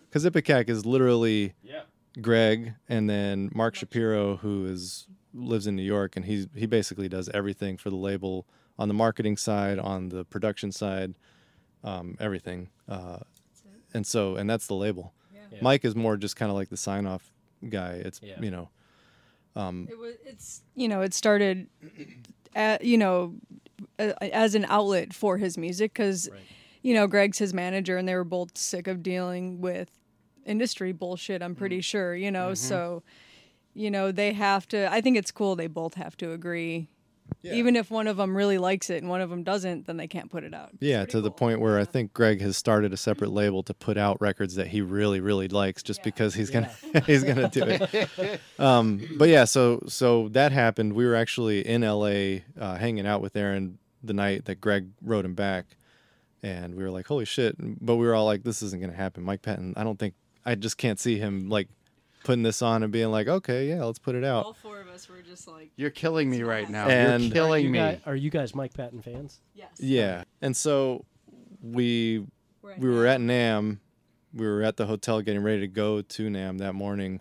because 0.09 0.25
Ipecac 0.25 0.69
is 0.69 0.85
literally 0.85 1.53
Yeah. 1.63 1.81
Greg 2.21 2.73
and 2.89 3.09
then 3.09 3.49
Mark 3.55 3.75
Shapiro, 3.75 4.35
who 4.37 4.65
is 4.65 5.07
lives 5.33 5.65
in 5.67 5.75
New 5.75 5.81
York, 5.83 6.15
and 6.15 6.25
he's 6.25 6.47
he 6.55 6.65
basically 6.65 7.09
does 7.09 7.29
everything 7.33 7.77
for 7.77 7.89
the 7.89 7.95
label 7.95 8.45
on 8.77 8.87
the 8.87 8.93
marketing 8.93 9.37
side, 9.37 9.79
on 9.79 10.09
the 10.09 10.25
production 10.25 10.71
side, 10.71 11.15
um, 11.83 12.17
everything. 12.19 12.69
Uh, 12.87 13.17
and 13.93 14.05
so, 14.05 14.35
and 14.35 14.49
that's 14.49 14.67
the 14.67 14.75
label. 14.75 15.13
Yeah. 15.33 15.59
Mike 15.61 15.83
is 15.85 15.95
more 15.95 16.15
just 16.17 16.35
kind 16.35 16.49
of 16.49 16.55
like 16.55 16.69
the 16.69 16.77
sign 16.77 17.05
off 17.05 17.31
guy. 17.69 18.01
It's 18.05 18.19
Yeah. 18.23 18.39
you 18.39 18.51
know, 18.51 18.69
um, 19.55 19.87
It 19.91 19.97
was. 19.97 20.15
It's 20.25 20.61
you 20.75 20.87
know. 20.87 21.01
It 21.01 21.13
started, 21.13 21.67
at, 22.55 22.83
you 22.85 22.97
know, 22.97 23.35
as 23.99 24.55
an 24.55 24.65
outlet 24.69 25.13
for 25.13 25.37
his 25.37 25.57
music 25.57 25.93
because, 25.93 26.29
Right. 26.31 26.41
you 26.83 26.93
know, 26.93 27.07
Greg's 27.07 27.37
his 27.37 27.53
manager, 27.53 27.97
and 27.97 28.07
they 28.07 28.15
were 28.15 28.23
both 28.23 28.57
sick 28.57 28.87
of 28.87 29.03
dealing 29.03 29.59
with 29.61 29.89
industry 30.45 30.91
bullshit. 30.93 31.41
I'm 31.41 31.55
Mm. 31.55 31.57
pretty 31.57 31.81
sure. 31.81 32.15
You 32.15 32.31
know, 32.31 32.47
Mm-hmm. 32.51 32.55
so, 32.55 33.03
you 33.73 33.91
know, 33.91 34.11
they 34.11 34.33
have 34.33 34.67
to. 34.69 34.91
I 34.91 35.01
think 35.01 35.17
it's 35.17 35.31
cool. 35.31 35.55
They 35.55 35.67
both 35.67 35.95
have 35.95 36.15
to 36.17 36.31
agree. 36.31 36.87
Even 37.43 37.75
if 37.75 37.89
one 37.89 38.07
of 38.07 38.17
them 38.17 38.35
really 38.35 38.57
likes 38.57 38.89
it 38.89 39.01
and 39.01 39.09
one 39.09 39.21
of 39.21 39.29
them 39.29 39.43
doesn't, 39.43 39.87
then 39.87 39.97
they 39.97 40.07
can't 40.07 40.29
put 40.29 40.43
it 40.43 40.53
out. 40.53 40.71
yeah, 40.79 41.05
to 41.05 41.21
the 41.21 41.31
point 41.31 41.59
where 41.59 41.79
I 41.79 41.85
think 41.85 42.13
Greg 42.13 42.41
has 42.41 42.57
started 42.57 42.93
a 42.93 42.97
separate 42.97 43.31
label 43.31 43.63
to 43.63 43.73
put 43.73 43.97
out 43.97 44.21
records 44.21 44.55
that 44.55 44.67
he 44.67 44.81
really, 44.81 45.19
really 45.19 45.47
likes, 45.47 45.81
just 45.83 46.03
because 46.03 46.33
he's 46.33 46.49
gonna 46.49 46.71
he's 47.05 47.23
gonna 47.23 47.49
do 47.49 47.63
it. 47.65 48.41
um, 48.59 49.01
but 49.17 49.29
yeah, 49.29 49.45
so 49.45 49.83
so 49.87 50.29
that 50.29 50.51
happened. 50.51 50.93
We 50.93 51.05
were 51.05 51.15
actually 51.15 51.65
in 51.67 51.83
L.A. 51.83 52.43
Uh, 52.59 52.75
hanging 52.75 53.07
out 53.07 53.21
with 53.21 53.35
Aaron 53.35 53.79
the 54.03 54.13
night 54.13 54.45
that 54.45 54.61
Greg 54.61 54.89
wrote 55.01 55.25
him 55.25 55.35
back, 55.35 55.65
and 56.43 56.75
we 56.75 56.83
were 56.83 56.91
like, 56.91 57.07
"Holy 57.07 57.25
shit!" 57.25 57.55
But 57.59 57.95
we 57.95 58.05
were 58.05 58.13
all 58.13 58.25
like, 58.25 58.43
"This 58.43 58.61
isn't 58.61 58.81
gonna 58.81 58.93
happen." 58.93 59.23
Mike 59.23 59.41
Patton, 59.41 59.73
I 59.75 59.83
don't 59.83 59.97
think 59.97 60.13
I 60.45 60.55
just 60.55 60.77
can't 60.77 60.99
see 60.99 61.17
him 61.17 61.49
like 61.49 61.69
putting 62.23 62.43
this 62.43 62.61
on 62.61 62.83
and 62.83 62.91
being 62.91 63.09
like, 63.11 63.27
"Okay, 63.27 63.69
yeah, 63.69 63.83
let's 63.83 63.99
put 63.99 64.15
it 64.15 64.23
out." 64.23 64.45
All 64.45 64.53
four 64.53 64.79
of 64.79 64.87
us 64.87 65.07
were 65.09 65.21
just 65.21 65.47
like, 65.47 65.71
You're 65.75 65.89
killing 65.89 66.29
me 66.29 66.43
right 66.43 66.69
now. 66.69 66.87
And- 66.87 67.23
You're 67.23 67.33
killing 67.33 67.65
you 67.65 67.69
me. 67.71 67.79
guys, 67.79 67.99
are 68.05 68.15
you 68.15 68.29
guys 68.29 68.53
Mike 68.55 68.73
Patton 68.73 69.01
fans? 69.01 69.39
yes. 69.53 69.69
Yeah, 69.79 70.23
and 70.41 70.55
so 70.55 71.05
we 71.61 72.25
we 72.77 72.89
were 72.89 73.05
at 73.07 73.21
Nam. 73.21 73.79
We 74.33 74.45
were 74.47 74.61
at 74.63 74.77
the 74.77 74.85
hotel 74.85 75.21
getting 75.21 75.43
ready 75.43 75.59
to 75.61 75.67
go 75.67 76.01
to 76.01 76.29
Nam 76.29 76.57
that 76.59 76.73
morning, 76.73 77.19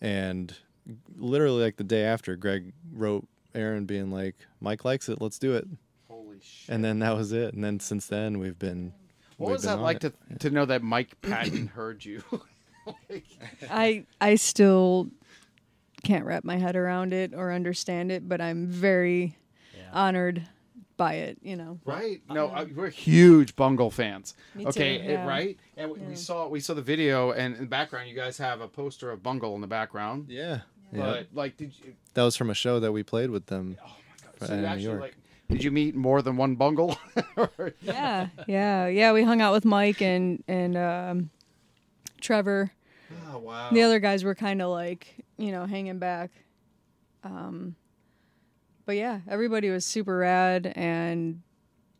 and 0.00 0.54
literally 1.16 1.62
like 1.62 1.76
the 1.76 1.84
day 1.84 2.04
after, 2.04 2.36
Greg 2.36 2.72
wrote 2.92 3.26
Aaron 3.54 3.86
being 3.86 4.10
like, 4.10 4.36
"Mike 4.60 4.84
likes 4.84 5.08
it, 5.08 5.20
let's 5.20 5.38
do 5.38 5.54
it." 5.54 5.66
Holy 6.08 6.38
shit. 6.42 6.72
And 6.72 6.84
then 6.84 6.98
that 7.00 7.16
was 7.16 7.32
it. 7.32 7.54
And 7.54 7.64
then 7.64 7.80
since 7.80 8.06
then 8.06 8.38
we've 8.38 8.58
been. 8.58 8.92
what 9.36 9.48
we've 9.48 9.54
was 9.54 9.62
been 9.64 9.76
that 9.78 9.82
like 9.82 10.04
it. 10.04 10.14
to 10.30 10.38
to 10.38 10.50
know 10.50 10.64
that 10.66 10.82
Mike 10.82 11.20
Patton 11.22 11.66
heard 11.74 12.04
you? 12.04 12.22
Like, 13.10 13.24
I 13.70 14.04
I 14.20 14.34
still 14.36 15.08
can't 16.02 16.24
wrap 16.24 16.44
my 16.44 16.56
head 16.56 16.76
around 16.76 17.12
it 17.12 17.32
or 17.34 17.52
understand 17.52 18.12
it, 18.12 18.28
but 18.28 18.40
I'm 18.40 18.66
very 18.66 19.36
honored 19.92 20.42
by 20.96 21.14
it. 21.14 21.38
You 21.42 21.56
know. 21.56 21.78
right? 21.84 22.20
No, 22.28 22.48
I, 22.48 22.64
we're 22.64 22.90
huge 22.90 23.56
Bungle 23.56 23.90
fans. 23.90 24.34
Me 24.54 24.66
okay, 24.66 24.98
too, 24.98 25.04
it- 25.12 25.26
right? 25.26 25.58
And 25.76 25.90
we, 25.90 25.98
we 26.00 26.14
saw 26.16 26.46
we 26.48 26.60
saw 26.60 26.74
the 26.74 26.82
video, 26.82 27.32
and 27.32 27.54
in 27.54 27.60
the 27.62 27.66
background, 27.66 28.08
you 28.08 28.14
guys 28.14 28.38
have 28.38 28.60
a 28.60 28.68
poster 28.68 29.10
of 29.10 29.22
Bungle 29.22 29.54
in 29.54 29.60
the 29.60 29.66
background. 29.66 30.26
Yeah. 30.28 30.60
Yeah. 30.92 31.00
But 31.00 31.26
like, 31.32 31.56
did 31.56 31.72
you? 31.84 31.94
That 32.14 32.22
was 32.22 32.36
from 32.36 32.50
a 32.50 32.54
show 32.54 32.78
that 32.80 32.92
we 32.92 33.02
played 33.02 33.30
with 33.30 33.46
them. 33.46 33.76
Oh 33.82 33.86
my 33.86 34.30
god! 34.38 34.48
So 34.48 34.54
in 34.54 34.62
you 34.62 34.76
New 34.76 34.82
York. 34.82 35.00
like, 35.00 35.16
did 35.48 35.64
you 35.64 35.70
meet 35.72 35.94
more 35.96 36.22
than 36.22 36.36
one 36.36 36.54
Bungle? 36.54 36.96
Yeah, 37.80 38.28
yeah, 38.46 38.86
yeah. 38.86 39.12
We 39.12 39.22
hung 39.24 39.40
out 39.40 39.52
with 39.52 39.64
Mike 39.64 40.00
and 40.00 40.42
and 40.48 40.76
um, 40.76 41.30
Trevor. 42.24 42.72
oh 43.32 43.38
wow! 43.38 43.68
The 43.70 43.82
other 43.82 44.00
guys 44.00 44.24
were 44.24 44.34
kind 44.34 44.60
of 44.62 44.70
like 44.70 45.14
you 45.36 45.52
know 45.52 45.66
hanging 45.66 45.98
back. 45.98 46.30
Um, 47.22 47.76
but 48.86 48.96
yeah, 48.96 49.20
everybody 49.28 49.70
was 49.70 49.84
super 49.84 50.16
rad, 50.18 50.72
and 50.74 51.40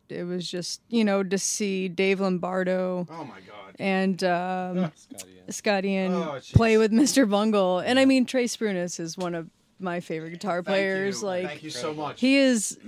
it 0.09 0.25
was 0.25 0.51
just 0.51 0.81
you 0.89 1.05
know 1.05 1.23
to 1.23 1.39
see 1.39 1.89
Dave 1.89 2.21
Lombardo 2.21 3.07
Oh 3.11 3.25
my 3.25 3.39
god! 3.41 3.77
and 3.79 4.23
um, 4.25 4.93
Scotty 5.51 5.95
and 5.97 6.15
Oh, 6.15 6.39
play 6.53 6.77
with 6.79 6.93
Mr. 6.93 7.29
Bungle. 7.29 7.79
And 7.81 7.99
I 7.99 8.05
mean, 8.05 8.27
Trey 8.27 8.45
Spruance 8.45 8.99
is 9.01 9.17
one 9.17 9.35
of 9.35 9.49
my 9.79 10.01
favorite 10.01 10.31
guitar 10.31 10.57
Thank 10.57 10.67
players. 10.67 11.21
you. 11.23 11.27
Like 11.29 11.47
thank 11.47 11.63
you 11.63 11.71
so 11.71 11.93
much. 11.95 12.21
he 12.21 12.37
is 12.37 12.79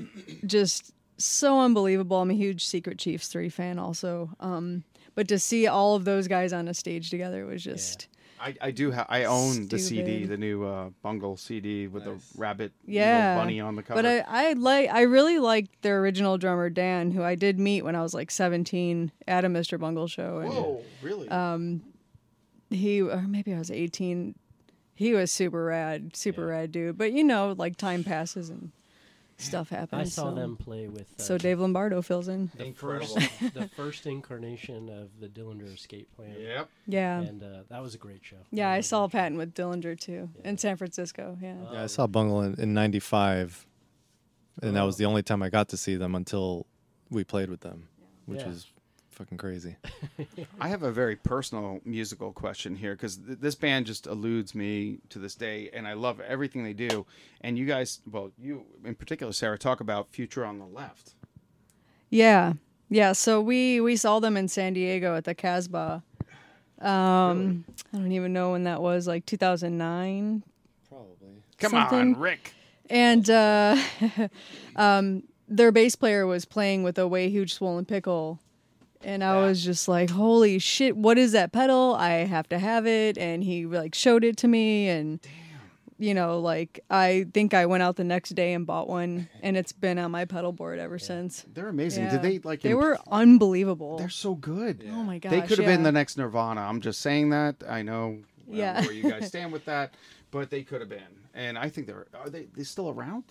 just 0.46 0.92
so 1.18 1.60
unbelievable. 1.60 2.18
I'm 2.20 2.30
a 2.30 2.34
huge 2.34 2.66
Secret 2.66 2.98
Chiefs 2.98 3.28
3 3.28 3.48
fan 3.48 3.78
also. 3.78 4.30
Um, 4.40 4.84
but 5.16 5.26
to 5.26 5.38
see 5.40 5.66
all 5.66 5.96
of 5.96 6.04
those 6.04 6.28
guys 6.28 6.52
on 6.52 6.68
a 6.68 6.74
stage 6.74 7.10
together 7.10 7.44
was 7.44 7.64
just 7.64 8.06
I, 8.40 8.54
I 8.60 8.70
do 8.70 8.90
have. 8.90 9.06
I 9.08 9.24
own 9.24 9.66
the 9.68 9.78
CD, 9.78 10.24
the 10.26 10.36
new 10.36 10.64
uh, 10.64 10.90
Bungle 11.02 11.36
CD 11.36 11.86
with 11.86 12.04
the 12.04 12.20
rabbit 12.36 12.72
yeah. 12.86 13.30
little 13.30 13.42
bunny 13.42 13.60
on 13.60 13.76
the 13.76 13.82
cover. 13.82 14.02
But 14.02 14.06
I, 14.06 14.50
I 14.50 14.52
like 14.52 14.90
I 14.90 15.02
really 15.02 15.38
liked 15.38 15.82
their 15.82 16.00
original 16.00 16.36
drummer 16.38 16.68
Dan, 16.68 17.10
who 17.10 17.22
I 17.22 17.34
did 17.34 17.58
meet 17.58 17.82
when 17.82 17.96
I 17.96 18.02
was 18.02 18.14
like 18.14 18.30
17 18.30 19.10
at 19.26 19.44
a 19.44 19.48
Mr. 19.48 19.80
Bungle 19.80 20.06
show. 20.06 20.38
And 20.38 20.52
Whoa, 20.52 20.82
really? 21.02 21.28
Um, 21.28 21.82
he 22.70 23.00
or 23.00 23.22
maybe 23.22 23.54
I 23.54 23.58
was 23.58 23.70
18. 23.70 24.34
He 24.94 25.12
was 25.12 25.32
super 25.32 25.64
rad, 25.64 26.14
super 26.14 26.46
rad 26.46 26.72
dude. 26.72 26.98
But 26.98 27.12
you 27.12 27.24
know, 27.24 27.54
like 27.56 27.76
time 27.76 28.04
passes 28.04 28.50
and 28.50 28.70
stuff 29.38 29.68
happens. 29.70 30.00
I 30.00 30.04
saw 30.04 30.30
so. 30.30 30.34
them 30.34 30.56
play 30.56 30.88
with. 30.88 31.06
Uh, 31.18 31.22
So 31.22 31.38
Dave 31.38 31.60
Lombardo 31.60 32.02
fills 32.02 32.28
in. 32.28 32.50
the 32.56 32.72
first, 32.72 33.14
the 33.54 33.68
first 33.76 34.06
incarnation 34.06 34.88
of 34.88 35.08
the 35.20 35.28
Dillinger 35.28 35.72
Escape 35.74 36.08
Plan. 36.16 36.34
yep. 36.38 36.68
Yeah. 36.86 37.20
And 37.20 37.42
uh, 37.42 37.62
that 37.68 37.82
was 37.82 37.94
a 37.94 37.98
great 37.98 38.24
show. 38.24 38.36
Yeah, 38.50 38.68
I 38.68 38.72
Really 38.74 38.82
saw 38.82 39.06
good 39.06 39.12
show. 39.12 39.18
Patton 39.18 39.38
with 39.38 39.54
Dillinger 39.54 39.98
too 39.98 40.30
in 40.44 40.56
San 40.58 40.76
Francisco. 40.76 41.36
Yeah. 41.40 41.56
Yeah, 41.72 41.82
I 41.84 41.86
saw 41.86 42.06
Bungle 42.06 42.42
in, 42.42 42.54
in 42.60 42.74
95. 42.74 43.66
And 44.62 44.74
that 44.76 44.82
was 44.82 44.96
the 44.96 45.04
only 45.04 45.22
time 45.22 45.42
I 45.42 45.50
got 45.50 45.68
to 45.70 45.76
see 45.76 45.96
them 45.96 46.14
until 46.14 46.66
we 47.10 47.24
played 47.24 47.50
with 47.50 47.60
them, 47.60 47.88
which 48.24 48.40
Yeah. 48.40 48.48
is 48.48 48.66
fucking 49.16 49.38
crazy. 49.38 49.76
I 50.60 50.68
have 50.68 50.82
a 50.82 50.92
very 50.92 51.16
personal 51.16 51.80
musical 51.84 52.32
question 52.32 52.76
here 52.76 52.94
because 52.94 53.16
th- 53.16 53.38
this 53.40 53.54
band 53.54 53.86
just 53.86 54.06
eludes 54.06 54.54
me 54.54 54.98
to 55.08 55.18
this 55.18 55.34
day, 55.34 55.70
and 55.72 55.86
I 55.88 55.94
love 55.94 56.20
everything 56.20 56.62
they 56.64 56.72
do. 56.74 57.06
And 57.40 57.58
you 57.58 57.66
guys, 57.66 58.00
well, 58.10 58.30
you 58.38 58.64
in 58.84 58.94
particular, 58.94 59.32
Sarah, 59.32 59.58
talk 59.58 59.80
about 59.80 60.10
Future 60.12 60.44
of 60.44 60.58
the 60.58 60.64
Left. 60.64 61.14
Yeah. 62.10 62.52
Yeah, 62.88 63.12
so 63.12 63.40
we 63.40 63.80
we 63.80 63.96
saw 63.96 64.20
them 64.20 64.36
in 64.36 64.46
San 64.48 64.74
Diego 64.74 65.16
at 65.16 65.24
the 65.24 65.34
Casbah. 65.34 66.04
Um 66.80 67.64
I 67.92 67.96
don't 67.96 68.12
even 68.12 68.32
know 68.32 68.52
when 68.52 68.64
that 68.64 68.80
was, 68.82 69.06
like 69.08 69.26
2009. 69.26 70.42
Probably. 70.88 71.42
Come 71.58 71.70
Something- 71.70 71.98
on, 72.14 72.20
Rick. 72.20 72.52
And 72.90 73.28
uh 73.28 73.76
um 74.76 75.22
their 75.48 75.72
bass 75.72 75.96
player 75.96 76.26
was 76.26 76.44
playing 76.44 76.82
with 76.82 76.98
a 76.98 77.08
way 77.08 77.28
huge 77.28 77.54
swollen 77.54 77.84
pickle. 77.86 78.40
And 79.04 79.22
I 79.24 79.36
was 79.46 79.64
just 79.64 79.88
like, 79.88 80.10
"Holy 80.10 80.58
shit, 80.58 80.96
what 80.96 81.18
is 81.18 81.32
that 81.32 81.52
pedal? 81.52 81.94
I 81.94 82.10
have 82.24 82.48
to 82.50 82.58
have 82.58 82.86
it." 82.86 83.16
And 83.18 83.42
he 83.44 83.66
like 83.66 83.94
showed 83.94 84.24
it 84.24 84.36
to 84.38 84.48
me 84.48 84.88
and 84.88 85.20
you 85.98 86.12
know, 86.12 86.38
like 86.40 86.80
I 86.90 87.26
think 87.32 87.54
I 87.54 87.64
went 87.66 87.82
out 87.82 87.96
the 87.96 88.04
next 88.04 88.30
day 88.34 88.52
and 88.52 88.66
bought 88.66 88.86
one 88.88 89.28
and 89.42 89.56
it's 89.56 89.72
been 89.72 89.98
on 89.98 90.10
my 90.10 90.26
pedal 90.26 90.52
board 90.52 90.78
ever 90.78 90.98
since. 90.98 91.44
They're 91.54 91.68
amazing. 91.68 92.04
Yeah. 92.04 92.10
Did 92.12 92.22
they 92.22 92.38
like? 92.40 92.60
They 92.60 92.70
imp- 92.72 92.80
were 92.80 92.98
unbelievable. 93.10 93.96
They're 93.96 94.08
so 94.10 94.34
good. 94.34 94.84
Oh 94.92 95.02
my 95.02 95.18
gosh. 95.18 95.30
They 95.30 95.40
could 95.40 95.58
have 95.58 95.66
been 95.66 95.82
the 95.82 95.92
next 95.92 96.18
Nirvana. 96.18 96.60
I'm 96.60 96.80
just 96.82 97.00
saying 97.00 97.30
that. 97.30 97.56
I 97.68 97.82
know 97.82 98.18
I 98.50 98.54
Yeah. 98.54 98.80
where 98.82 98.92
you 98.92 99.10
guys 99.10 99.26
stand 99.32 99.52
with 99.52 99.64
that, 99.64 99.94
but 100.30 100.50
they 100.50 100.62
could 100.62 100.80
have 100.80 100.90
been. 100.90 101.00
And 101.34 101.56
I 101.58 101.68
think 101.70 101.86
they're 101.86 102.06
are 102.14 102.28
they 102.28 102.46
they 102.54 102.64
still 102.64 102.90
around? 102.90 103.24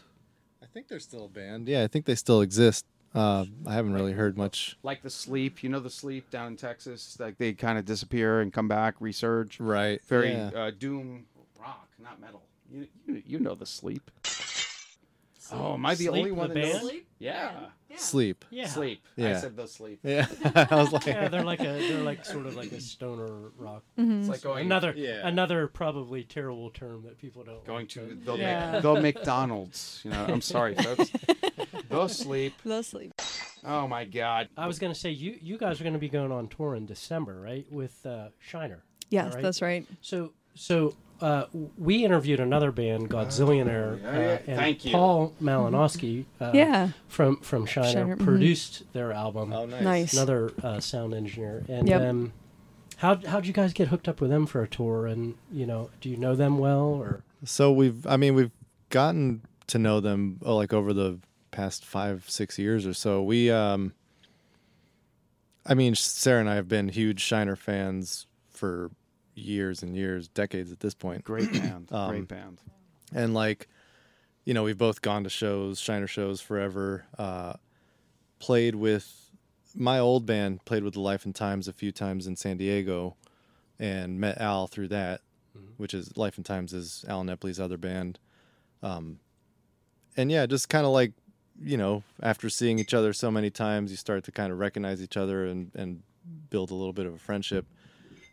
I 0.64 0.66
think 0.66 0.88
they're 0.88 1.00
still 1.00 1.26
a 1.26 1.30
band. 1.30 1.68
Yeah, 1.68 1.84
I 1.84 1.88
think 1.88 2.06
they 2.06 2.16
still 2.16 2.42
exist. 2.42 2.84
Uh, 3.16 3.46
I 3.66 3.74
haven't 3.74 3.94
really 3.94 4.12
heard 4.12 4.38
much. 4.38 4.78
Like 4.84 5.02
the 5.02 5.10
Sleep, 5.10 5.64
you 5.64 5.70
know 5.70 5.80
the 5.80 5.90
Sleep 5.90 6.30
down 6.30 6.48
in 6.48 6.58
Texas. 6.58 7.18
Like 7.18 7.38
they 7.38 7.54
kind 7.54 7.80
of 7.80 7.86
disappear 7.86 8.42
and 8.42 8.52
come 8.52 8.68
back, 8.68 9.00
resurge. 9.00 9.56
Right. 9.60 10.02
Very 10.04 10.34
yeah. 10.34 10.50
uh, 10.54 10.72
doom 10.78 11.26
rock, 11.58 11.88
not 11.98 12.20
metal. 12.20 12.44
You, 12.70 12.88
you 13.08 13.24
you 13.26 13.40
know 13.40 13.56
the 13.56 13.66
Sleep. 13.66 14.12
Oh, 15.54 15.74
am 15.76 15.86
I 15.86 15.96
the 15.96 16.06
Sleep, 16.06 16.10
only 16.10 16.30
the 16.30 16.36
one 16.36 16.48
that 16.50 16.54
band? 16.56 16.74
knows? 16.74 16.82
Sleep? 16.82 17.08
Yeah. 17.20 17.52
Sleep. 17.98 18.46
Yeah. 18.50 18.68
Sleep. 18.68 19.02
I 19.18 19.22
Yeah. 19.22 19.40
said 19.40 19.56
the 19.56 19.68
Sleep. 19.68 20.00
Yeah. 20.04 20.28
I 20.70 20.76
was 20.76 20.92
like, 20.92 21.06
Yeah, 21.06 21.28
they're 21.30 21.44
like 21.46 21.62
a 21.62 21.64
they're 21.64 22.02
like 22.04 22.26
sort 22.26 22.46
of 22.46 22.56
like 22.56 22.72
a 22.74 22.82
stoner 22.82 23.52
rock. 23.58 23.84
Mm-hmm. 23.98 24.20
It's 24.22 24.30
like 24.30 24.42
going 24.42 24.66
Another 24.66 24.94
Yeah. 24.96 25.26
another 25.28 25.68
probably 25.68 26.24
terrible 26.24 26.70
term 26.72 27.04
that 27.04 27.18
people 27.18 27.44
don't 27.44 27.64
going 27.66 27.80
like, 27.86 27.90
to 27.90 28.20
but- 28.26 28.26
the, 28.26 28.36
Yeah. 28.42 28.80
the 28.80 28.96
McDonald's. 29.00 30.02
You 30.04 30.12
know, 30.12 30.26
I'm 30.28 30.42
sorry, 30.42 30.76
folks. 30.76 31.10
the 31.90 32.08
Sleep. 32.10 32.54
The 32.66 32.82
sleep. 32.84 33.14
Oh 33.64 33.88
my 33.88 34.04
God. 34.06 34.50
I 34.58 34.68
was 34.68 34.78
gonna 34.80 34.94
say 34.96 35.12
you 35.12 35.38
you 35.42 35.58
guys 35.58 35.80
are 35.80 35.84
gonna 35.86 35.98
be 35.98 36.10
going 36.10 36.32
on 36.32 36.48
tour 36.50 36.76
in 36.76 36.86
December, 36.86 37.40
right? 37.40 37.66
With 37.72 38.06
uh, 38.06 38.30
Shiner. 38.40 38.84
Yes, 39.10 39.34
right? 39.36 39.42
that's 39.44 39.62
right. 39.62 39.86
So 40.02 40.34
so 40.56 40.96
uh, 41.22 41.46
we 41.78 42.04
interviewed 42.04 42.40
another 42.40 42.72
band, 42.72 43.10
Godzillionaire, 43.10 44.02
yeah, 44.02 44.10
uh, 44.10 44.38
and 44.48 44.58
Thank 44.58 44.86
you. 44.86 44.92
Paul 44.92 45.34
Malinowski. 45.42 46.26
Uh, 46.40 46.52
Yeah. 46.54 46.90
From 47.08 47.38
from 47.38 47.66
Shiner, 47.66 47.92
Shiner, 47.92 48.18
mhm. 48.18 48.24
produced 48.24 48.84
their 48.94 49.12
album. 49.14 49.54
oh, 49.54 49.66
nice. 49.66 49.82
Nice. 49.84 50.14
Another 50.14 50.52
uh, 50.62 50.80
sound 50.80 51.14
engineer. 51.14 51.64
And 51.70 51.88
Yep. 51.88 52.02
um, 52.02 52.34
how 52.98 53.16
how'd 53.28 53.46
you 53.46 53.54
guys 53.54 53.74
get 53.74 53.88
hooked 53.90 54.08
up 54.08 54.20
with 54.22 54.30
them 54.30 54.46
for 54.46 54.62
a 54.62 54.68
tour? 54.68 55.08
And 55.08 55.36
you 55.52 55.66
know, 55.66 55.90
do 56.02 56.10
you 56.10 56.18
know 56.18 56.36
them 56.36 56.58
well 56.58 56.86
or? 56.86 57.24
So 57.44 57.72
we've, 57.72 58.06
I 58.08 58.18
mean, 58.18 58.34
we've 58.36 58.52
gotten 58.90 59.42
to 59.68 59.78
know 59.80 60.00
them 60.00 60.40
uh, 60.46 60.54
like 60.54 60.74
over 60.74 60.94
the 60.94 61.20
past 61.52 61.86
five, 61.86 62.26
six 62.30 62.58
years 62.60 62.86
or 62.86 62.94
so. 62.94 63.22
We, 63.24 63.50
um, 63.52 63.94
I 65.66 65.74
mean, 65.74 65.96
Sarah 65.96 66.40
and 66.40 66.50
I 66.50 66.56
have 66.56 66.68
been 66.68 66.90
huge 66.90 67.22
Shiner 67.22 67.56
fans 67.56 68.28
for 68.50 68.92
years 69.36 69.84
and 69.84 69.96
years, 69.96 70.28
decades 70.30 70.72
at 70.72 70.80
this 70.80 70.94
point. 70.94 71.24
Great 71.24 71.52
band. 71.52 71.90
Um, 71.92 72.10
Great 72.10 72.28
band. 72.28 72.62
and 73.14 73.34
like 73.34 73.68
you 74.46 74.54
know 74.54 74.64
we've 74.64 74.78
both 74.78 75.02
gone 75.02 75.24
to 75.24 75.30
shows 75.30 75.80
shiner 75.80 76.08
shows 76.08 76.42
forever 76.42 77.06
uh 77.18 77.54
played 78.40 78.76
with 78.76 79.32
my 79.76 80.00
old 80.00 80.26
band 80.26 80.64
played 80.66 80.84
with 80.84 80.94
the 80.94 81.00
life 81.00 81.26
and 81.26 81.36
times 81.36 81.68
a 81.68 81.74
few 81.74 81.92
times 81.92 82.28
in 82.28 82.36
san 82.36 82.58
diego 82.58 83.16
and 83.80 84.20
met 84.20 84.40
al 84.40 84.68
through 84.68 84.88
that 84.88 85.22
which 85.78 85.94
is 85.94 86.16
life 86.18 86.38
and 86.38 86.46
times 86.46 86.74
is 86.74 87.04
Al 87.08 87.24
Epley's 87.24 87.60
other 87.60 87.78
band 87.78 88.20
um 88.84 89.20
and 90.16 90.32
yeah 90.32 90.46
just 90.46 90.70
kind 90.70 90.86
of 90.86 90.92
like 90.92 91.12
you 91.62 91.78
know 91.78 92.04
after 92.22 92.50
seeing 92.50 92.78
each 92.80 92.94
other 92.94 93.14
so 93.14 93.32
many 93.32 93.50
times 93.50 93.90
you 93.92 93.98
start 93.98 94.24
to 94.24 94.32
kind 94.32 94.52
of 94.52 94.60
recognize 94.60 95.02
each 95.02 95.18
other 95.18 95.46
and 95.46 95.72
and 95.76 96.04
build 96.50 96.72
a 96.72 96.76
little 96.76 96.94
bit 96.94 97.06
of 97.06 97.14
a 97.14 97.20
friendship 97.20 97.66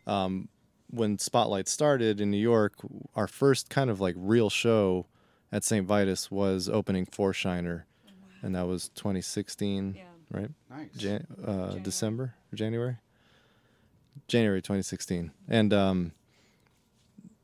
um 0.07 0.47
when 0.93 1.17
Spotlight 1.17 1.67
started 1.67 2.21
in 2.21 2.29
New 2.31 2.37
York, 2.37 2.73
our 3.15 3.27
first 3.27 3.69
kind 3.69 3.89
of 3.89 3.99
like 3.99 4.15
real 4.17 4.49
show 4.49 5.05
at 5.51 5.63
St. 5.63 5.85
Vitus 5.87 6.29
was 6.31 6.69
opening 6.69 7.05
for 7.05 7.33
Shiner, 7.33 7.85
and 8.41 8.55
that 8.55 8.67
was 8.67 8.89
2016 8.89 9.95
Yeah. 9.95 10.03
right? 10.31 10.49
Nice. 10.69 10.89
Jan- 10.95 11.27
uh, 11.45 11.75
December 11.75 12.35
or 12.51 12.55
January, 12.55 12.97
January 14.27 14.61
2016, 14.61 15.31
and 15.47 15.73
um, 15.73 16.11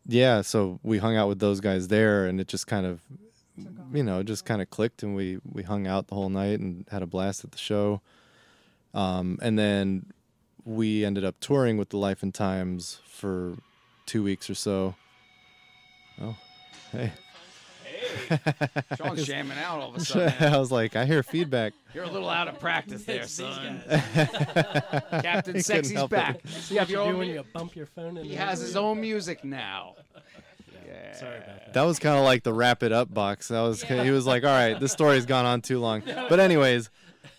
yeah, 0.07 0.41
so 0.41 0.79
we 0.83 0.97
hung 0.99 1.15
out 1.17 1.27
with 1.27 1.39
those 1.39 1.59
guys 1.59 1.87
there, 1.87 2.25
and 2.25 2.39
it 2.39 2.47
just 2.47 2.67
kind 2.67 2.85
of, 2.85 3.01
you 3.93 4.03
know, 4.03 4.23
just 4.23 4.45
kind 4.45 4.61
of 4.61 4.69
clicked, 4.69 5.03
and 5.03 5.15
we 5.15 5.39
we 5.43 5.63
hung 5.63 5.85
out 5.87 6.07
the 6.07 6.15
whole 6.15 6.29
night 6.29 6.59
and 6.59 6.85
had 6.91 7.01
a 7.03 7.07
blast 7.07 7.43
at 7.43 7.51
the 7.51 7.57
show, 7.57 8.01
um, 8.93 9.37
and 9.41 9.57
then 9.59 10.05
we 10.69 11.03
ended 11.03 11.25
up 11.25 11.35
touring 11.39 11.77
with 11.77 11.89
the 11.89 11.97
Life 11.97 12.21
and 12.21 12.33
Times 12.33 12.99
for 13.07 13.55
two 14.05 14.21
weeks 14.23 14.49
or 14.49 14.55
so. 14.55 14.95
Oh, 16.21 16.35
hey. 16.91 17.11
Sean's 18.97 19.25
jamming 19.25 19.57
out 19.57 19.79
all 19.81 19.89
of 19.89 19.95
a 19.95 19.99
sudden. 20.05 20.33
I 20.53 20.57
was 20.57 20.71
like, 20.71 20.95
I 20.95 21.05
hear 21.05 21.23
feedback. 21.23 21.73
You're 21.93 22.03
a 22.03 22.09
little 22.09 22.29
out 22.29 22.47
of 22.47 22.59
practice 22.59 23.03
there, 23.03 23.25
son. 23.27 23.81
Captain 23.89 25.61
Sexy's 25.61 25.93
help 25.97 26.11
it. 26.13 26.15
back. 26.15 26.39
You 26.69 26.79
have 26.79 26.89
your 26.89 27.03
you 27.05 27.11
own. 27.11 27.17
when 27.17 27.29
you 27.29 27.43
bump 27.53 27.75
your 27.75 27.85
phone 27.87 28.17
in 28.17 28.25
He 28.25 28.35
there? 28.35 28.45
has 28.45 28.59
his 28.61 28.75
own 28.75 29.01
music 29.01 29.43
now. 29.43 29.95
Yeah. 30.87 31.15
Sorry 31.17 31.37
about 31.37 31.45
that. 31.47 31.73
That 31.73 31.83
was 31.83 31.99
kind 31.99 32.17
of 32.17 32.23
like 32.25 32.43
the 32.43 32.53
wrap 32.53 32.83
it 32.83 32.91
up 32.91 33.13
box. 33.13 33.47
That 33.49 33.61
was 33.61 33.81
he 33.83 34.11
was 34.11 34.25
like, 34.25 34.43
all 34.43 34.49
right, 34.49 34.79
this 34.79 34.91
story's 34.91 35.25
gone 35.25 35.45
on 35.45 35.61
too 35.61 35.79
long. 35.79 36.03
But 36.05 36.39
anyways, 36.39 36.89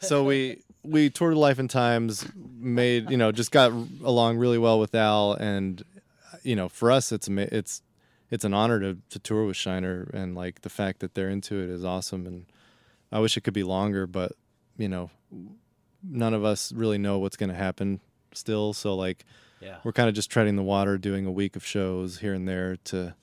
so 0.01 0.25
we 0.25 0.63
we 0.83 1.11
toured 1.11 1.37
Life 1.37 1.59
and 1.59 1.69
Times, 1.71 2.27
made 2.59 3.11
you 3.11 3.17
know 3.17 3.33
just 3.33 3.51
got 3.51 3.73
along 4.05 4.39
really 4.39 4.59
well 4.59 4.79
with 4.79 4.95
Al, 4.95 5.35
and 5.35 5.83
you 6.43 6.57
know 6.57 6.69
for 6.69 6.91
us 6.91 7.13
it's 7.13 7.29
it's 7.29 7.83
it's 8.31 8.45
an 8.45 8.55
honor 8.55 8.81
to 8.81 8.99
to 9.11 9.19
tour 9.19 9.45
with 9.47 9.57
Shiner, 9.57 10.11
and 10.15 10.35
like 10.35 10.63
the 10.63 10.71
fact 10.71 11.01
that 11.01 11.15
they're 11.15 11.29
into 11.31 11.63
it 11.63 11.71
is 11.71 11.85
awesome. 11.85 12.27
And 12.27 12.47
I 13.13 13.19
wish 13.21 13.37
it 13.37 13.43
could 13.43 13.55
be 13.55 13.63
longer, 13.65 14.07
but 14.07 14.33
you 14.79 14.89
know 14.89 15.11
none 16.03 16.33
of 16.33 16.45
us 16.45 16.73
really 16.73 16.99
know 16.99 17.19
what's 17.19 17.37
going 17.37 17.51
to 17.51 17.55
happen 17.57 18.01
still. 18.33 18.73
So 18.73 18.95
like 18.95 19.25
Yeah. 19.61 19.77
we're 19.85 19.93
kind 19.93 20.09
of 20.09 20.15
just 20.15 20.31
treading 20.31 20.57
the 20.57 20.63
water, 20.63 20.97
doing 20.97 21.27
a 21.27 21.31
week 21.31 21.57
of 21.57 21.67
shows 21.67 22.21
here 22.21 22.33
and 22.33 22.49
there 22.49 22.77
to 22.85 23.15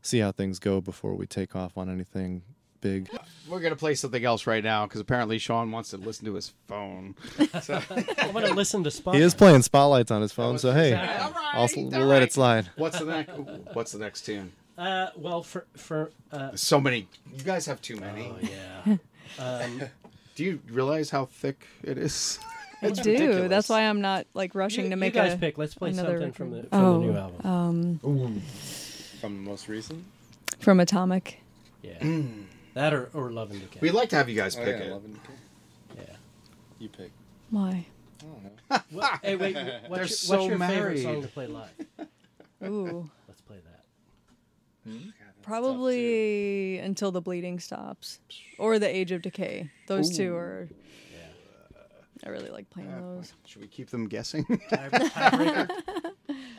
see 0.00 0.20
how 0.20 0.32
things 0.32 0.58
go 0.58 0.80
before 0.80 1.14
we 1.14 1.26
take 1.26 1.54
off 1.54 1.76
on 1.76 1.90
anything 1.90 2.42
big. 2.82 3.08
We're 3.48 3.60
gonna 3.60 3.76
play 3.76 3.94
something 3.94 4.22
else 4.22 4.46
right 4.46 4.62
now 4.62 4.84
because 4.86 5.00
apparently 5.00 5.38
Sean 5.38 5.70
wants 5.72 5.90
to 5.90 5.96
listen 5.96 6.26
to 6.26 6.34
his 6.34 6.52
phone. 6.68 7.14
So, 7.62 7.80
I'm 8.18 8.32
gonna 8.32 8.50
listen 8.52 8.84
to 8.84 8.90
Spot. 8.90 9.14
He 9.14 9.20
is 9.22 9.34
playing 9.34 9.62
spotlights 9.62 10.10
on 10.10 10.20
his 10.20 10.32
phone, 10.32 10.58
so 10.58 10.72
hey, 10.72 10.88
Exactly. 10.92 11.24
all 11.24 11.32
right, 11.32 11.54
I'll, 11.54 11.62
all 11.62 11.90
we'll 12.00 12.08
let 12.08 12.22
it 12.22 12.32
slide. 12.32 12.68
What's 12.76 12.98
the 12.98 13.04
next? 13.06 13.30
What's 13.72 13.92
the 13.92 13.98
next 13.98 14.22
tune? 14.26 14.52
Uh, 14.76 15.08
well, 15.16 15.42
for 15.42 15.64
for 15.76 16.10
uh, 16.32 16.50
So 16.54 16.80
many. 16.80 17.08
You 17.36 17.44
guys 17.44 17.66
have 17.66 17.80
too 17.80 17.96
many. 17.96 18.26
oh 18.26 18.38
yeah. 18.86 18.96
Um, 19.38 19.80
Do 20.34 20.44
you 20.44 20.60
realize 20.68 21.08
how 21.08 21.24
thick 21.26 21.66
it 21.82 21.96
is? 21.96 22.38
I 22.82 22.90
do. 22.90 23.10
ridiculous. 23.12 23.48
That's 23.48 23.68
why 23.68 23.82
I'm 23.82 24.00
not 24.00 24.26
like 24.34 24.54
rushing 24.54 24.84
you, 24.84 24.90
to 24.90 24.96
you 24.96 25.00
make 25.00 25.14
guys 25.14 25.34
a. 25.34 25.36
pick. 25.38 25.56
Let's 25.56 25.74
play 25.74 25.90
another 25.90 26.14
something 26.18 26.32
from 26.32 26.50
the 26.50 26.62
from 26.64 26.84
oh, 26.84 27.00
the 27.00 27.06
new 27.06 27.16
album. 27.16 27.46
Um, 28.04 28.42
From 29.20 29.36
the 29.44 29.50
most 29.50 29.68
recent. 29.68 30.04
from 30.58 30.80
Atomic. 30.80 31.40
yeah. 31.82 32.02
That 32.74 32.94
or, 32.94 33.10
or 33.12 33.30
Love 33.32 33.50
and 33.50 33.60
Decay. 33.60 33.80
We'd 33.80 33.92
like 33.92 34.08
to 34.10 34.16
have 34.16 34.28
you 34.28 34.34
guys 34.36 34.56
Oh, 34.56 34.64
pick 34.64 34.76
it. 34.80 35.02
yeah. 35.96 36.02
You 36.78 36.88
pick. 36.88 37.10
Why? 37.50 37.86
I 38.20 38.24
don't 38.24 38.44
know. 38.44 38.50
What, 38.90 39.20
hey, 39.22 39.36
wait. 39.36 39.52
They're 39.54 39.80
What's 39.88 39.98
your, 39.98 40.06
so 40.08 40.36
what's 40.36 40.48
your 40.48 40.58
favorite 40.58 40.68
married. 40.68 41.02
song 41.02 41.22
to 41.22 41.28
play 41.28 41.46
live? 41.46 41.70
Ooh, 42.64 43.10
Let's 43.28 43.40
play 43.42 43.58
that. 44.86 44.92
probably 45.42 46.78
until 46.78 47.10
the 47.10 47.20
bleeding 47.20 47.58
stops, 47.60 48.20
or 48.58 48.78
the 48.78 48.88
Age 48.88 49.12
of 49.12 49.22
Decay. 49.22 49.70
Those 49.88 50.16
two 50.16 50.34
are. 50.36 50.68
Yeah. 51.12 51.78
I 52.24 52.28
really 52.30 52.50
like 52.50 52.70
playing 52.70 52.90
those. 52.90 53.32
Should 53.46 53.62
we 53.62 53.68
keep 53.68 53.90
them 53.90 54.06
guessing? 54.08 54.44
Tie- 54.70 55.66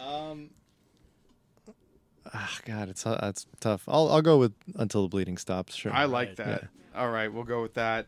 Um. 0.01 0.49
Ah, 2.34 2.57
God, 2.65 2.89
it's 2.89 3.05
uh, 3.05 3.19
it's 3.23 3.45
tough. 3.59 3.84
I'll 3.88 4.09
I'll 4.11 4.21
go 4.21 4.38
with 4.38 4.53
until 4.75 5.03
the 5.03 5.07
bleeding 5.07 5.38
stops. 5.38 5.75
Sure. 5.75 5.93
I 5.93 6.05
like 6.05 6.29
Right, 6.29 6.38
that. 6.38 6.67
All 6.95 7.11
right, 7.11 7.31
we'll 7.31 7.43
go 7.43 7.61
with 7.61 7.75
that. 7.75 8.07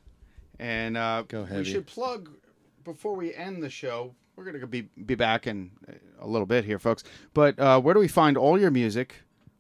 And 0.60 0.98
uh, 0.98 1.24
Go 1.28 1.44
we 1.52 1.64
should 1.64 1.86
plug 1.86 2.30
before 2.84 3.16
we 3.16 3.34
end 3.34 3.62
the 3.62 3.70
show. 3.70 4.16
We're 4.36 4.46
gonna 4.46 4.66
be 4.68 4.84
be 4.84 5.16
back 5.16 5.48
in 5.48 5.72
a 6.20 6.28
little 6.28 6.46
bit 6.48 6.66
here, 6.66 6.80
folks. 6.80 7.04
But 7.34 7.60
uh, 7.60 7.80
where 7.82 7.94
do 7.94 8.00
we 8.00 8.08
find 8.08 8.38
all 8.38 8.60
your 8.60 8.72
music? 8.72 9.16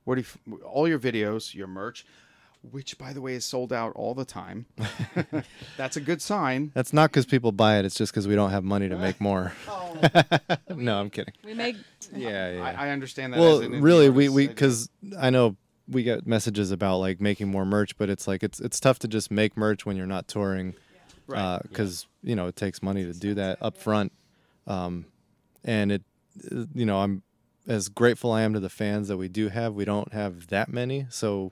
Where 0.05 0.15
do 0.15 0.23
you, 0.47 0.57
all 0.63 0.87
your 0.87 0.99
videos, 0.99 1.53
your 1.53 1.67
merch, 1.67 2.05
which 2.71 2.97
by 2.97 3.13
the 3.13 3.21
way 3.21 3.33
is 3.33 3.45
sold 3.45 3.71
out 3.73 3.93
all 3.95 4.13
the 4.13 4.25
time. 4.25 4.65
That's 5.77 5.97
a 5.97 6.01
good 6.01 6.21
sign. 6.21 6.71
That's 6.73 6.93
not 6.93 7.11
because 7.11 7.25
people 7.25 7.51
buy 7.51 7.77
it. 7.79 7.85
It's 7.85 7.95
just 7.95 8.11
because 8.11 8.27
we 8.27 8.35
don't 8.35 8.51
have 8.51 8.63
money 8.63 8.89
to 8.89 8.97
make 8.97 9.19
more. 9.21 9.53
no, 10.75 10.99
I'm 10.99 11.09
kidding. 11.09 11.33
We 11.43 11.53
make 11.53 11.77
Yeah, 12.13 12.51
yeah. 12.51 12.63
I, 12.63 12.87
I 12.87 12.89
understand 12.89 13.33
that. 13.33 13.39
well 13.39 13.61
as 13.61 13.69
really 13.69 14.09
we 14.09 14.25
artist. 14.27 14.35
we 14.35 14.43
I 14.43 14.47
because 14.47 14.89
i 15.19 15.29
know 15.29 15.55
we 15.87 16.03
get 16.03 16.25
messages 16.25 16.71
about 16.71 16.97
like 16.97 17.21
making 17.21 17.47
more 17.47 17.63
merch 17.65 17.95
but 17.97 18.09
it's 18.09 18.27
like 18.27 18.43
it's 18.43 18.59
it's 18.59 18.79
tough 18.79 18.97
to 18.99 19.07
just 19.07 19.29
make 19.29 19.55
merch 19.55 19.85
when 19.85 19.95
you're 19.97 20.07
not 20.07 20.27
touring 20.27 20.73
Right, 21.27 21.59
because 21.63 22.05
you 22.23 22.35
know 22.35 22.47
it 22.47 22.55
takes 22.55 22.83
money 22.83 23.03
to 23.03 23.13
do 23.13 23.33
that 23.35 23.57
up 23.61 23.77
front 23.77 24.11
um 24.67 25.05
and 25.63 25.91
it 25.91 26.03
uh, 26.51 26.65
you 26.73 26.85
know 26.85 26.99
i'm 27.01 27.23
as 27.67 27.87
grateful 27.89 28.31
i 28.31 28.41
am 28.41 28.53
to 28.53 28.59
the 28.59 28.69
fans 28.69 29.07
that 29.07 29.17
we 29.17 29.27
do 29.27 29.49
have 29.49 29.73
we 29.73 29.85
don't 29.85 30.13
have 30.13 30.47
that 30.47 30.69
many 30.69 31.05
so 31.09 31.51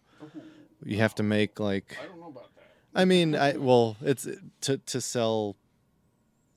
you 0.86 0.98
have 0.98 1.16
to 1.16 1.24
make 1.24 1.60
like 1.60 1.98
I 2.02 2.06
don't 2.08 2.20
know 2.20 2.28
about 2.28 2.54
that. 2.56 2.66
I 2.96 3.06
mean, 3.06 3.36
I 3.36 3.54
well, 3.58 3.98
it's 4.02 4.28
to 4.62 4.78
to 4.78 5.02
sell 5.02 5.56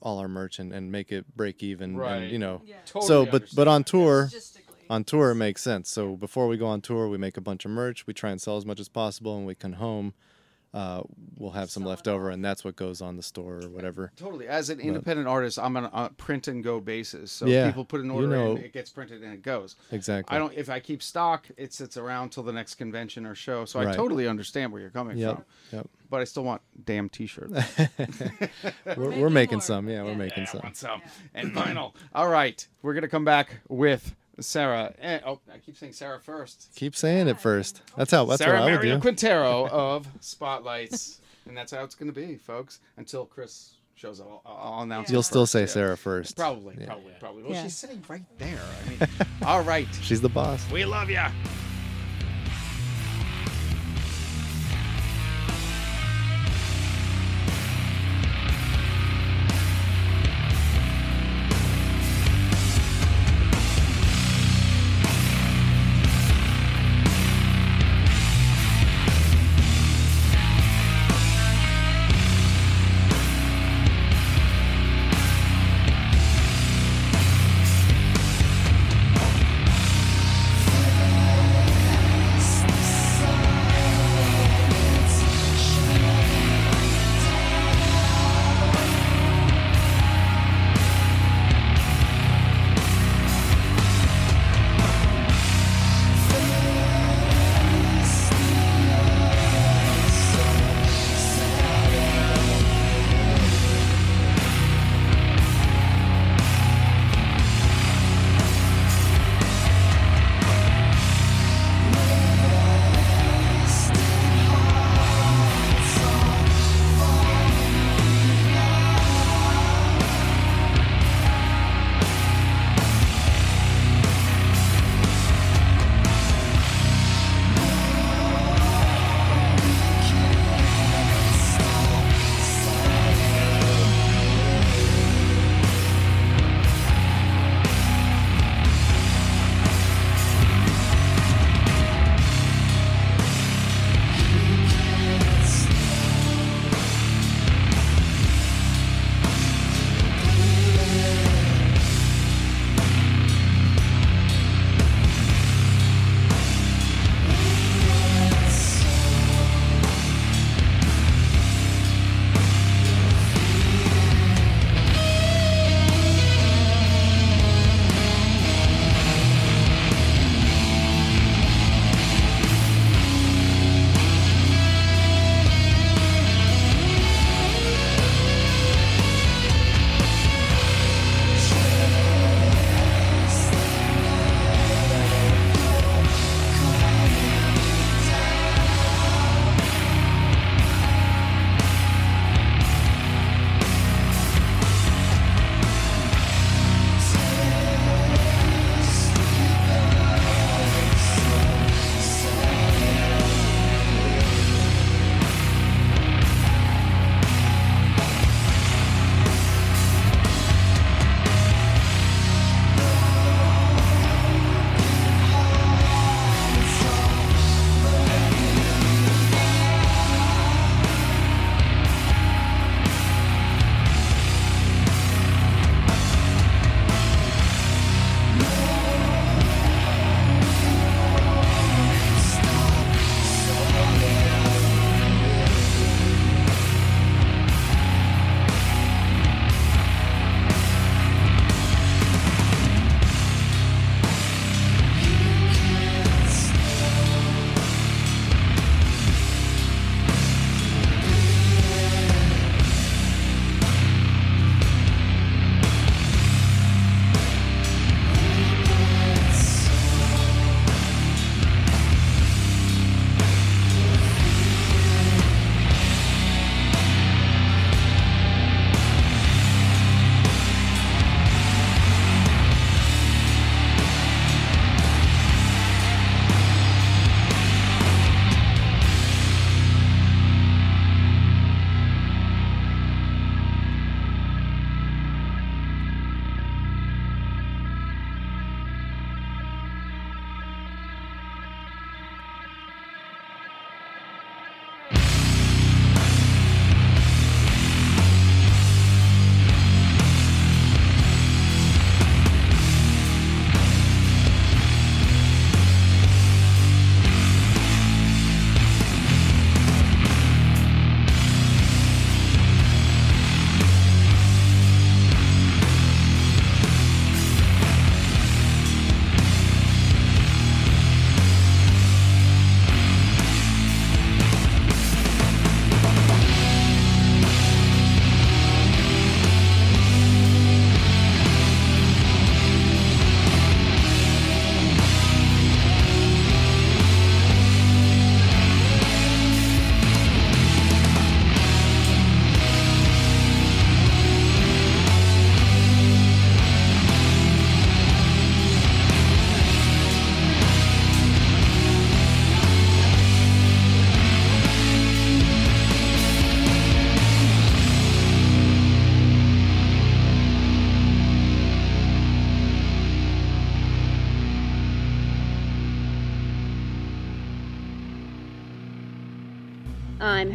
all 0.00 0.18
our 0.18 0.28
merch 0.28 0.58
and, 0.58 0.72
and 0.72 0.92
make 0.92 1.10
it 1.10 1.24
break 1.36 1.62
even, 1.62 1.96
Right. 1.96 2.22
and 2.22 2.30
you 2.30 2.38
know. 2.38 2.62
Totally 2.84 3.06
so, 3.08 3.26
but 3.26 3.44
but 3.54 3.66
on 3.68 3.82
tour, 3.84 4.30
on 4.90 5.04
tour 5.04 5.30
it 5.30 5.36
makes 5.36 5.62
sense. 5.62 5.90
So 5.90 6.16
before 6.16 6.46
we 6.46 6.56
go 6.56 6.66
on 6.66 6.80
tour, 6.80 7.08
we 7.08 7.18
make 7.18 7.36
a 7.36 7.40
bunch 7.40 7.64
of 7.64 7.70
merch. 7.70 8.06
We 8.06 8.14
try 8.14 8.30
and 8.30 8.40
sell 8.40 8.56
as 8.56 8.66
much 8.66 8.78
as 8.80 8.88
possible, 8.88 9.36
and 9.36 9.46
we 9.46 9.54
come 9.54 9.74
home. 9.74 10.14
Uh, 10.76 11.02
we'll 11.38 11.52
have 11.52 11.70
some 11.70 11.86
left 11.86 12.06
over, 12.06 12.28
and 12.28 12.44
that's 12.44 12.62
what 12.62 12.76
goes 12.76 13.00
on 13.00 13.16
the 13.16 13.22
store 13.22 13.60
or 13.64 13.68
whatever. 13.70 14.12
Totally. 14.14 14.46
As 14.46 14.68
an 14.68 14.78
independent 14.78 15.26
artist, 15.26 15.58
I'm 15.58 15.74
on 15.74 15.86
a 15.90 16.10
print 16.10 16.48
and 16.48 16.62
go 16.62 16.80
basis. 16.80 17.32
So 17.32 17.46
Yeah, 17.46 17.68
people 17.68 17.86
put 17.86 18.00
an 18.00 18.06
you 18.08 18.12
order 18.12 18.26
know- 18.28 18.50
in, 18.56 18.58
it 18.58 18.74
gets 18.74 18.90
printed 18.90 19.22
and 19.22 19.32
it 19.32 19.40
goes. 19.42 19.76
Exactly. 19.90 20.36
I 20.36 20.38
don't. 20.38 20.52
If 20.52 20.68
I 20.68 20.78
keep 20.80 21.02
stock, 21.02 21.46
it 21.56 21.72
sits 21.72 21.96
around 21.96 22.28
till 22.32 22.42
the 22.42 22.52
next 22.52 22.74
convention 22.74 23.24
or 23.24 23.34
show. 23.34 23.64
So 23.64 23.80
I 23.80 23.94
totally 23.94 24.28
understand 24.28 24.70
where 24.70 24.82
you're 24.82 24.90
coming 24.90 25.16
Yep. 25.16 25.36
from. 25.36 25.44
Yep. 25.78 25.88
But 26.10 26.20
I 26.20 26.24
still 26.24 26.44
want 26.44 26.60
damn 26.84 27.08
t-shirts. 27.08 27.52
We're, 28.96 29.10
we're 29.18 29.30
making 29.30 29.60
some. 29.62 29.88
Yeah, 29.88 30.02
we're 30.04 30.14
making 30.14 30.42
I 30.44 30.46
some. 30.46 30.70
some 30.74 31.02
and 31.34 31.52
vinyl. 31.52 31.94
All 32.14 32.28
right, 32.28 32.66
we're 32.82 32.94
gonna 32.94 33.08
come 33.08 33.24
back 33.24 33.60
with 33.68 34.14
Sarah. 34.40 34.94
And, 35.00 35.22
oh, 35.26 35.40
I 35.52 35.58
keep 35.58 35.76
saying 35.76 35.92
Sarah 35.92 36.20
first. 36.20 36.68
Keep 36.76 36.94
saying 36.96 37.28
it 37.28 37.40
first. 37.40 37.82
That's 37.96 38.10
how. 38.10 38.24
That's 38.26 38.42
Sarah 38.42 38.60
what 38.60 38.62
I 38.62 38.64
would 38.72 38.74
Mario 38.76 38.94
do. 38.96 39.00
Quintero 39.00 39.68
of 39.72 40.06
Spotlights, 40.20 41.20
and 41.46 41.56
that's 41.56 41.72
how 41.72 41.82
it's 41.84 41.94
gonna 41.94 42.12
be, 42.12 42.36
folks. 42.36 42.80
Until 42.96 43.24
Chris 43.26 43.72
shows 43.94 44.20
up, 44.20 44.42
I'll, 44.44 44.72
I'll 44.74 44.82
announce. 44.82 45.10
You'll 45.10 45.22
still 45.22 45.46
say 45.46 45.60
yeah. 45.60 45.66
Sarah 45.66 45.96
first. 45.96 46.36
Probably, 46.36 46.76
Yeah. 46.78 46.86
probably, 46.86 47.12
probably. 47.18 47.42
Well, 47.44 47.52
Yeah. 47.52 47.62
she's 47.64 47.76
sitting 47.76 48.02
right 48.08 48.22
there. 48.38 48.60
I 48.84 48.90
mean, 48.90 48.98
all 49.42 49.62
right. 49.62 49.88
She's 50.02 50.20
the 50.20 50.28
boss. 50.28 50.70
We 50.70 50.84
love 50.84 51.08
ya. 51.10 51.30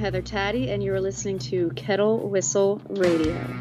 Heather 0.02 0.24
Taddy, 0.24 0.72
and 0.72 0.82
you're 0.82 1.00
listening 1.00 1.38
to 1.38 1.70
Kettle 1.76 2.28
Whistle 2.28 2.82
Radio. 2.90 3.61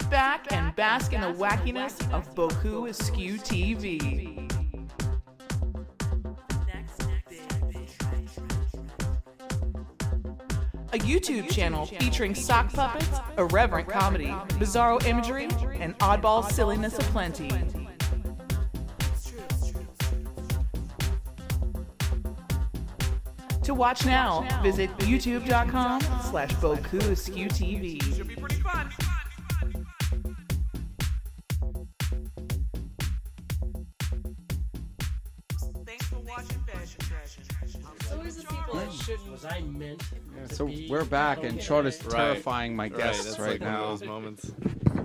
Sit 0.00 0.10
back 0.10 0.50
and 0.52 0.74
bask 0.76 1.12
in 1.12 1.20
the 1.20 1.32
wackiness 1.34 2.00
of 2.12 2.34
Boku 2.34 2.88
Askew 2.88 3.34
TV. 3.34 4.38
A 10.92 10.98
YouTube 10.98 11.50
channel 11.50 11.84
featuring 11.86 12.34
sock 12.34 12.72
puppets, 12.72 13.08
irreverent 13.36 13.88
comedy, 13.88 14.28
bizarro 14.58 15.04
imagery, 15.04 15.48
and 15.80 15.98
oddball 15.98 16.50
silliness 16.50 16.96
aplenty. 16.98 17.50
To 23.64 23.74
watch 23.74 24.06
now, 24.06 24.62
visit 24.62 24.90
youtube.com 24.98 26.00
slash 26.30 26.52
Boku 26.54 27.02
Askew 27.10 27.48
TV. 27.48 29.09
We're 41.00 41.06
back, 41.06 41.42
and 41.44 41.62
Sean 41.62 41.86
is 41.86 42.02
Right. 42.04 42.10
terrifying 42.14 42.76
my 42.76 42.88
guests 42.90 43.24
that's 43.24 43.38
right 43.38 43.52
like 43.52 43.60
one 43.62 43.70
of 43.74 43.80
now. 43.80 43.86
those 43.88 44.04
moments. 44.04 44.52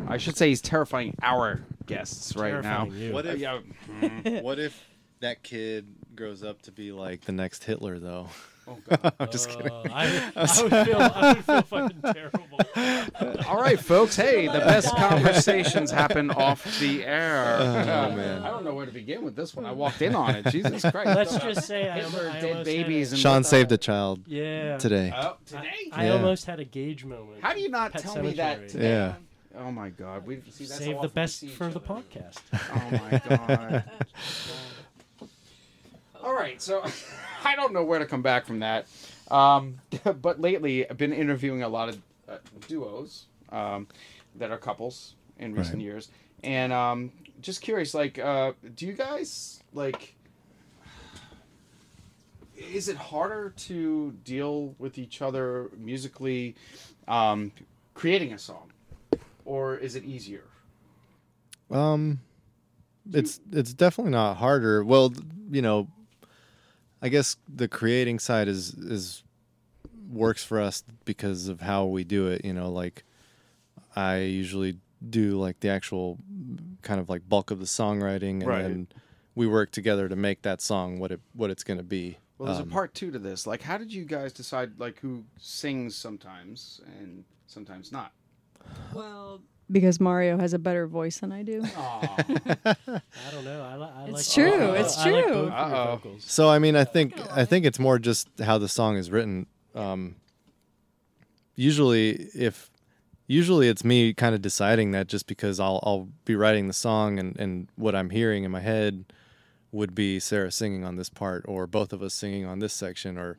I 0.07 0.17
should 0.17 0.35
say 0.35 0.49
he's 0.49 0.61
terrifying 0.61 1.15
our 1.21 1.61
guests 1.85 2.35
right 2.35 2.53
now. 2.61 2.83
Terrifying 2.85 3.01
you. 3.01 3.13
What 3.13 3.25
if- 3.25 3.39
yeah, 3.39 3.59
what 4.41 4.59
if 4.59 4.83
that 5.21 5.41
kid 5.41 5.87
grows 6.13 6.43
up 6.43 6.61
to 6.63 6.71
be 6.73 6.91
like 6.91 7.21
the 7.21 7.31
next 7.31 7.63
Hitler, 7.63 7.97
though? 7.99 8.27
Oh, 8.67 8.77
God. 8.89 9.13
I'm 9.19 9.29
just 9.31 9.49
kidding. 9.49 9.71
Uh, 9.71 9.83
I, 9.91 10.31
I 10.35 10.61
would 10.63 10.87
feel. 10.87 10.97
I 10.99 11.33
would 11.33 11.45
feel 11.45 11.61
fucking 11.61 12.01
terrible. 12.01 13.45
All 13.47 13.61
right, 13.61 13.79
folks. 13.79 14.15
Hey, 14.15 14.47
the 14.47 14.59
best 14.59 14.95
conversations 14.95 15.91
happen 15.91 16.31
off 16.31 16.63
the 16.79 17.05
air. 17.05 17.57
Oh, 17.59 18.11
man. 18.15 18.43
I 18.43 18.49
don't 18.49 18.65
know 18.65 18.73
where 18.73 18.85
to 18.85 18.91
begin 18.91 19.23
with 19.23 19.35
this 19.35 19.55
one. 19.55 19.65
I 19.65 19.71
walked 19.71 20.01
in 20.01 20.15
on 20.15 20.35
it. 20.35 20.47
Jesus 20.47 20.81
Christ. 20.81 21.15
Let's 21.15 21.37
just 21.37 21.67
say 21.67 21.89
I, 21.89 21.99
Hitler, 22.01 22.19
almo- 22.21 22.31
I 22.31 22.41
dead 22.41 22.49
almost 22.49 22.65
babies, 22.65 23.11
and 23.11 23.21
Sean 23.21 23.43
saved 23.43 23.71
a 23.71 23.77
child 23.77 24.21
yeah. 24.25 24.77
today. 24.77 25.13
Oh, 25.15 25.37
today? 25.45 25.69
I 25.91 26.05
Yeah. 26.07 26.13
almost 26.13 26.45
had 26.45 26.59
a 26.59 26.65
gauge 26.65 27.05
moment. 27.05 27.41
How 27.43 27.53
do 27.53 27.59
you 27.59 27.69
not 27.69 27.91
Pet 27.93 28.01
tell 28.01 28.21
me 28.21 28.33
that? 28.33 28.69
Today? 28.69 28.89
Yeah. 28.89 29.13
Oh 29.57 29.71
my 29.71 29.89
God. 29.89 30.25
We 30.25 30.41
see 30.49 30.65
that's 30.65 30.79
Save 30.79 31.01
the 31.01 31.07
best 31.07 31.39
for 31.39 31.45
each 31.45 31.57
the 31.57 31.65
other. 31.65 31.79
podcast. 31.79 32.39
Oh 32.53 32.91
my 32.91 33.21
God. 33.37 33.83
All 36.23 36.33
right, 36.33 36.61
so 36.61 36.83
I 37.45 37.55
don't 37.55 37.73
know 37.73 37.83
where 37.83 37.99
to 37.99 38.05
come 38.05 38.21
back 38.21 38.45
from 38.45 38.59
that. 38.59 38.87
Um, 39.29 39.75
but 40.21 40.39
lately, 40.41 40.89
I've 40.89 40.97
been 40.97 41.13
interviewing 41.13 41.63
a 41.63 41.69
lot 41.69 41.89
of 41.89 42.01
uh, 42.27 42.37
duos 42.67 43.25
um, 43.51 43.87
that 44.35 44.51
are 44.51 44.57
couples 44.57 45.15
in 45.37 45.53
recent 45.53 45.77
Right. 45.77 45.85
years, 45.85 46.09
and 46.43 46.73
um, 46.73 47.11
just 47.41 47.61
curious, 47.61 47.93
like, 47.93 48.17
uh, 48.19 48.53
do 48.75 48.85
you 48.87 48.93
guys 48.93 49.61
like? 49.73 50.15
Is 52.57 52.87
it 52.87 52.95
harder 52.95 53.51
to 53.57 54.11
deal 54.23 54.75
with 54.79 54.97
each 54.97 55.21
other 55.21 55.69
musically, 55.77 56.55
um, 57.07 57.51
creating 57.93 58.31
a 58.33 58.39
song, 58.39 58.71
or 59.43 59.75
is 59.77 59.95
it 59.95 60.05
easier? 60.05 60.43
Um, 61.69 62.19
it's 63.11 63.39
it's 63.51 63.73
definitely 63.73 64.11
not 64.11 64.35
harder. 64.37 64.83
Well, 64.83 65.13
you 65.51 65.61
know, 65.61 65.87
I 67.05 67.09
guess 67.09 67.37
the 67.47 67.67
creating 67.67 68.17
side 68.17 68.47
is 68.47 68.73
is 68.73 69.23
works 70.09 70.43
for 70.43 70.59
us 70.59 70.83
because 71.05 71.47
of 71.47 71.61
how 71.61 71.85
we 71.85 72.03
do 72.03 72.27
it. 72.27 72.43
You 72.43 72.53
know, 72.53 72.71
like 72.71 73.03
I 73.95 74.21
usually 74.21 74.79
do 75.07 75.39
like 75.39 75.59
the 75.59 75.69
actual 75.69 76.17
kind 76.81 76.99
of 76.99 77.07
like 77.07 77.29
bulk 77.29 77.51
of 77.51 77.59
the 77.59 77.65
songwriting, 77.65 78.39
and 78.41 78.47
Right. 78.47 78.63
then 78.63 78.87
we 79.35 79.45
work 79.45 79.69
together 79.69 80.09
to 80.09 80.15
make 80.15 80.41
that 80.41 80.61
song 80.61 80.97
what 80.97 81.11
it 81.11 81.21
what 81.33 81.51
it's 81.51 81.63
going 81.63 81.77
to 81.77 81.83
be. 81.83 82.17
Well, 82.39 82.47
there's 82.47 82.59
Um, 82.59 82.69
a 82.69 82.71
part 82.71 82.95
two 82.95 83.11
to 83.11 83.19
this. 83.19 83.45
Like, 83.45 83.61
how 83.61 83.77
did 83.77 83.93
you 83.93 84.03
guys 84.03 84.33
decide 84.33 84.79
like 84.79 84.99
who 84.99 85.25
sings 85.37 85.95
sometimes 85.95 86.81
and 86.99 87.23
sometimes 87.45 87.91
not? 87.91 88.13
Well, 88.95 89.41
because 89.71 89.99
Mario 89.99 90.37
has 90.37 90.53
a 90.53 90.59
better 90.59 90.85
voice 90.87 91.17
than 91.19 91.31
I 91.31 91.43
do. 91.43 91.63
I 91.77 92.25
don't 93.31 93.45
know. 93.45 93.63
I, 93.63 93.77
li- 93.77 93.89
I 93.95 94.03
It's 94.09 94.37
like. 94.37 94.45
true, 94.47 94.69
I- 94.71 94.77
it's 94.77 94.97
I 94.97 95.09
like 95.11 95.23
true. 95.25 95.33
both 95.33 95.45
your 95.45 95.51
Uh-oh. 95.53 95.85
vocals. 95.95 96.23
So 96.25 96.49
I 96.49 96.59
mean, 96.59 96.75
I 96.75 96.83
think 96.83 97.19
I 97.31 97.45
think 97.45 97.65
it's 97.65 97.79
more 97.79 97.97
just 97.99 98.27
how 98.41 98.57
the 98.57 98.67
song 98.69 98.97
is 98.97 99.09
written. 99.11 99.47
Um, 99.73 100.15
usually, 101.55 102.11
if 102.35 102.69
usually 103.27 103.67
it's 103.67 103.83
me 103.83 104.13
kind 104.13 104.35
of 104.35 104.41
deciding 104.41 104.91
that 104.91 105.07
just 105.07 105.27
because 105.27 105.59
I'll 105.59 105.79
I'll 105.83 106.09
be 106.25 106.35
writing 106.35 106.67
the 106.67 106.73
song 106.73 107.19
and 107.19 107.37
and 107.39 107.67
what 107.75 107.95
I'm 107.95 108.09
hearing 108.09 108.43
in 108.43 108.51
my 108.51 108.59
head 108.61 109.05
would 109.71 109.93
be 109.95 110.19
Sarah 110.19 110.51
singing 110.51 110.83
on 110.85 110.95
this 110.95 111.09
part 111.09 111.43
or 111.47 111.67
both 111.67 111.91
of 111.91 112.01
us 112.01 112.13
singing 112.13 112.45
on 112.45 112.59
this 112.59 112.73
section 112.73 113.17
or 113.17 113.37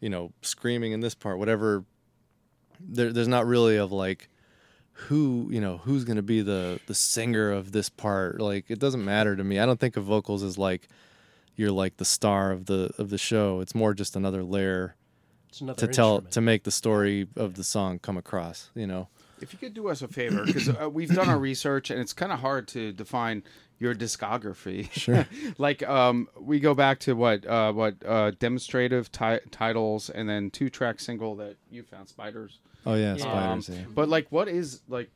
you 0.00 0.08
know 0.08 0.32
screaming 0.42 0.92
in 0.92 1.00
this 1.00 1.14
part 1.14 1.38
whatever 1.38 1.84
there, 2.80 3.12
there's 3.12 3.28
not 3.28 3.46
really 3.46 3.76
of 3.76 3.90
like 3.90 4.28
who 5.08 5.48
you 5.50 5.60
know 5.60 5.78
who's 5.78 6.04
going 6.04 6.16
to 6.16 6.22
be 6.22 6.40
the 6.42 6.80
the 6.86 6.94
singer 6.94 7.50
of 7.50 7.72
this 7.72 7.88
part. 7.88 8.40
Like 8.40 8.70
it 8.70 8.78
doesn't 8.78 9.04
matter 9.04 9.36
to 9.36 9.44
me. 9.44 9.58
I 9.58 9.66
don't 9.66 9.80
think 9.80 9.96
of 9.96 10.04
vocals 10.04 10.42
as 10.42 10.58
like 10.58 10.88
you're 11.56 11.70
like 11.70 11.96
the 11.98 12.04
star 12.04 12.50
of 12.50 12.66
the 12.66 12.90
of 12.98 13.10
the 13.10 13.18
show. 13.18 13.60
It's 13.60 13.74
more 13.74 13.94
just 13.94 14.16
another 14.16 14.42
layer 14.42 14.94
It's 15.48 15.60
another 15.60 15.86
to 15.86 15.92
tell 15.92 16.14
instrument. 16.14 16.32
to 16.34 16.40
make 16.40 16.62
the 16.64 16.70
story 16.70 17.28
of 17.36 17.54
the 17.54 17.64
song 17.64 17.98
come 17.98 18.16
across 18.16 18.70
you 18.74 18.86
know? 18.86 19.08
If 19.40 19.52
you 19.52 19.58
could 19.58 19.74
do 19.74 19.88
us 19.88 20.02
a 20.02 20.08
favor, 20.08 20.44
because 20.46 20.68
uh, 20.68 20.88
we've 20.88 21.12
done 21.12 21.28
our 21.28 21.38
research 21.38 21.90
and 21.90 22.00
it's 22.00 22.12
kind 22.12 22.30
of 22.30 22.38
hard 22.38 22.68
to 22.68 22.92
define, 22.92 23.42
your 23.82 23.94
discography. 23.94 24.90
Sure. 24.92 25.26
like 25.58 25.82
um, 25.88 26.28
we 26.40 26.60
go 26.60 26.72
back 26.74 27.00
to 27.00 27.14
what 27.14 27.44
uh, 27.46 27.72
what 27.72 27.96
uh, 28.06 28.30
demonstrative 28.38 29.10
ti- 29.10 29.40
titles, 29.50 30.08
and 30.08 30.28
then 30.28 30.50
two 30.50 30.70
track 30.70 31.00
single 31.00 31.34
that 31.36 31.56
you 31.70 31.82
found, 31.82 32.08
Spiders. 32.08 32.60
Oh 32.86 32.94
yeah, 32.94 33.12
Um, 33.12 33.18
spiders. 33.60 33.68
yeah. 33.68 33.84
But 33.94 34.08
like, 34.08 34.26
what 34.30 34.48
is 34.48 34.80
like? 34.88 35.10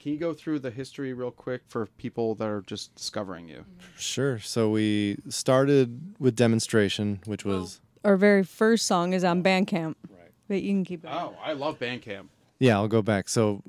Can 0.00 0.12
you 0.12 0.18
go 0.18 0.32
through 0.34 0.60
the 0.60 0.70
history 0.70 1.12
real 1.12 1.30
quick 1.32 1.62
for 1.68 1.86
people 1.98 2.34
that 2.36 2.46
are 2.48 2.62
just 2.66 2.94
discovering 2.94 3.48
you? 3.48 3.64
Sure. 3.98 4.38
So 4.38 4.70
we 4.70 5.16
started 5.28 6.14
with 6.20 6.36
demonstration, 6.36 7.20
which 7.26 7.44
was 7.44 7.80
Our 8.04 8.16
very 8.16 8.44
first 8.44 8.86
song 8.86 9.12
is 9.14 9.24
on 9.24 9.42
Bandcamp. 9.42 9.94
Right. 10.08 10.30
But 10.48 10.62
you 10.62 10.70
can 10.72 10.84
keep 10.84 11.02
going. 11.02 11.14
Oh, 11.14 11.34
I 11.42 11.54
love 11.54 11.78
Bandcamp. 11.80 12.26
yeah. 12.60 12.74
I'll 12.76 12.86
go 12.88 13.02
back. 13.02 13.28
So 13.28 13.62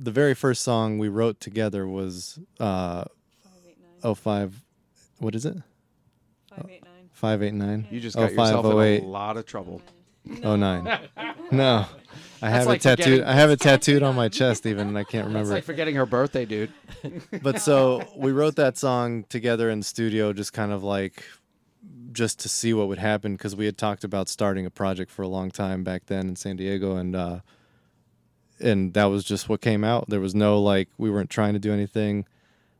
the 0.00 0.10
very 0.12 0.32
first 0.34 0.62
song 0.62 0.98
we 0.98 1.08
wrote 1.08 1.40
together 1.40 1.86
was 1.86 2.38
uh, 2.60 3.04
oh 4.02 4.14
five. 4.14 4.54
What 5.18 5.34
is 5.34 5.44
it? 5.46 5.56
Five 6.50 6.66
eight 6.70 6.84
nine. 6.84 7.10
Five 7.12 7.42
eight 7.42 7.54
nine. 7.54 7.86
You 7.90 8.00
just 8.00 8.16
oh 8.16 8.20
got 8.22 8.30
yourself 8.32 8.64
five 8.64 8.64
oh 8.74 8.78
in 8.80 9.02
a 9.04 9.06
lot 9.06 9.36
of 9.36 9.46
trouble. 9.46 9.82
oh 10.44 10.56
nine. 10.56 10.84
No, 11.50 11.86
I 12.42 12.50
That's 12.50 12.52
have 12.58 12.66
like 12.66 12.76
it 12.78 12.82
tattooed. 12.82 13.04
forgetting- 13.04 13.24
I 13.24 13.32
have 13.32 13.50
it 13.50 13.60
tattooed 13.60 14.02
on 14.02 14.14
my 14.14 14.28
chest 14.28 14.66
even, 14.66 14.88
and 14.88 14.98
I 14.98 15.04
can't 15.04 15.26
It's 15.26 15.34
remember. 15.34 15.50
like 15.50 15.62
it. 15.62 15.66
forgetting 15.66 15.94
her 15.96 16.06
birthday, 16.06 16.44
dude. 16.44 16.72
but 17.42 17.60
so 17.60 18.06
we 18.16 18.32
wrote 18.32 18.56
that 18.56 18.76
song 18.76 19.24
together 19.24 19.70
in 19.70 19.80
the 19.80 19.84
studio 19.84 20.32
just 20.32 20.52
kind 20.52 20.70
of 20.72 20.82
like 20.84 21.24
just 22.12 22.40
to 22.40 22.48
see 22.48 22.72
what 22.74 22.88
would 22.88 22.98
happen 22.98 23.34
because 23.34 23.54
we 23.54 23.64
had 23.66 23.76
talked 23.78 24.02
about 24.04 24.28
starting 24.28 24.66
a 24.66 24.70
project 24.70 25.10
for 25.10 25.22
a 25.22 25.28
long 25.28 25.50
time 25.50 25.84
back 25.84 26.06
then 26.06 26.26
in 26.28 26.34
san 26.36 26.56
diego 26.56 26.96
and 26.96 27.14
uh 27.14 27.38
and 28.60 28.94
that 28.94 29.04
was 29.04 29.24
just 29.24 29.48
what 29.48 29.60
came 29.60 29.84
out 29.84 30.08
there 30.08 30.18
was 30.18 30.34
no 30.34 30.60
like 30.60 30.88
we 30.98 31.10
weren't 31.10 31.30
trying 31.30 31.52
to 31.52 31.58
do 31.60 31.72
anything 31.72 32.26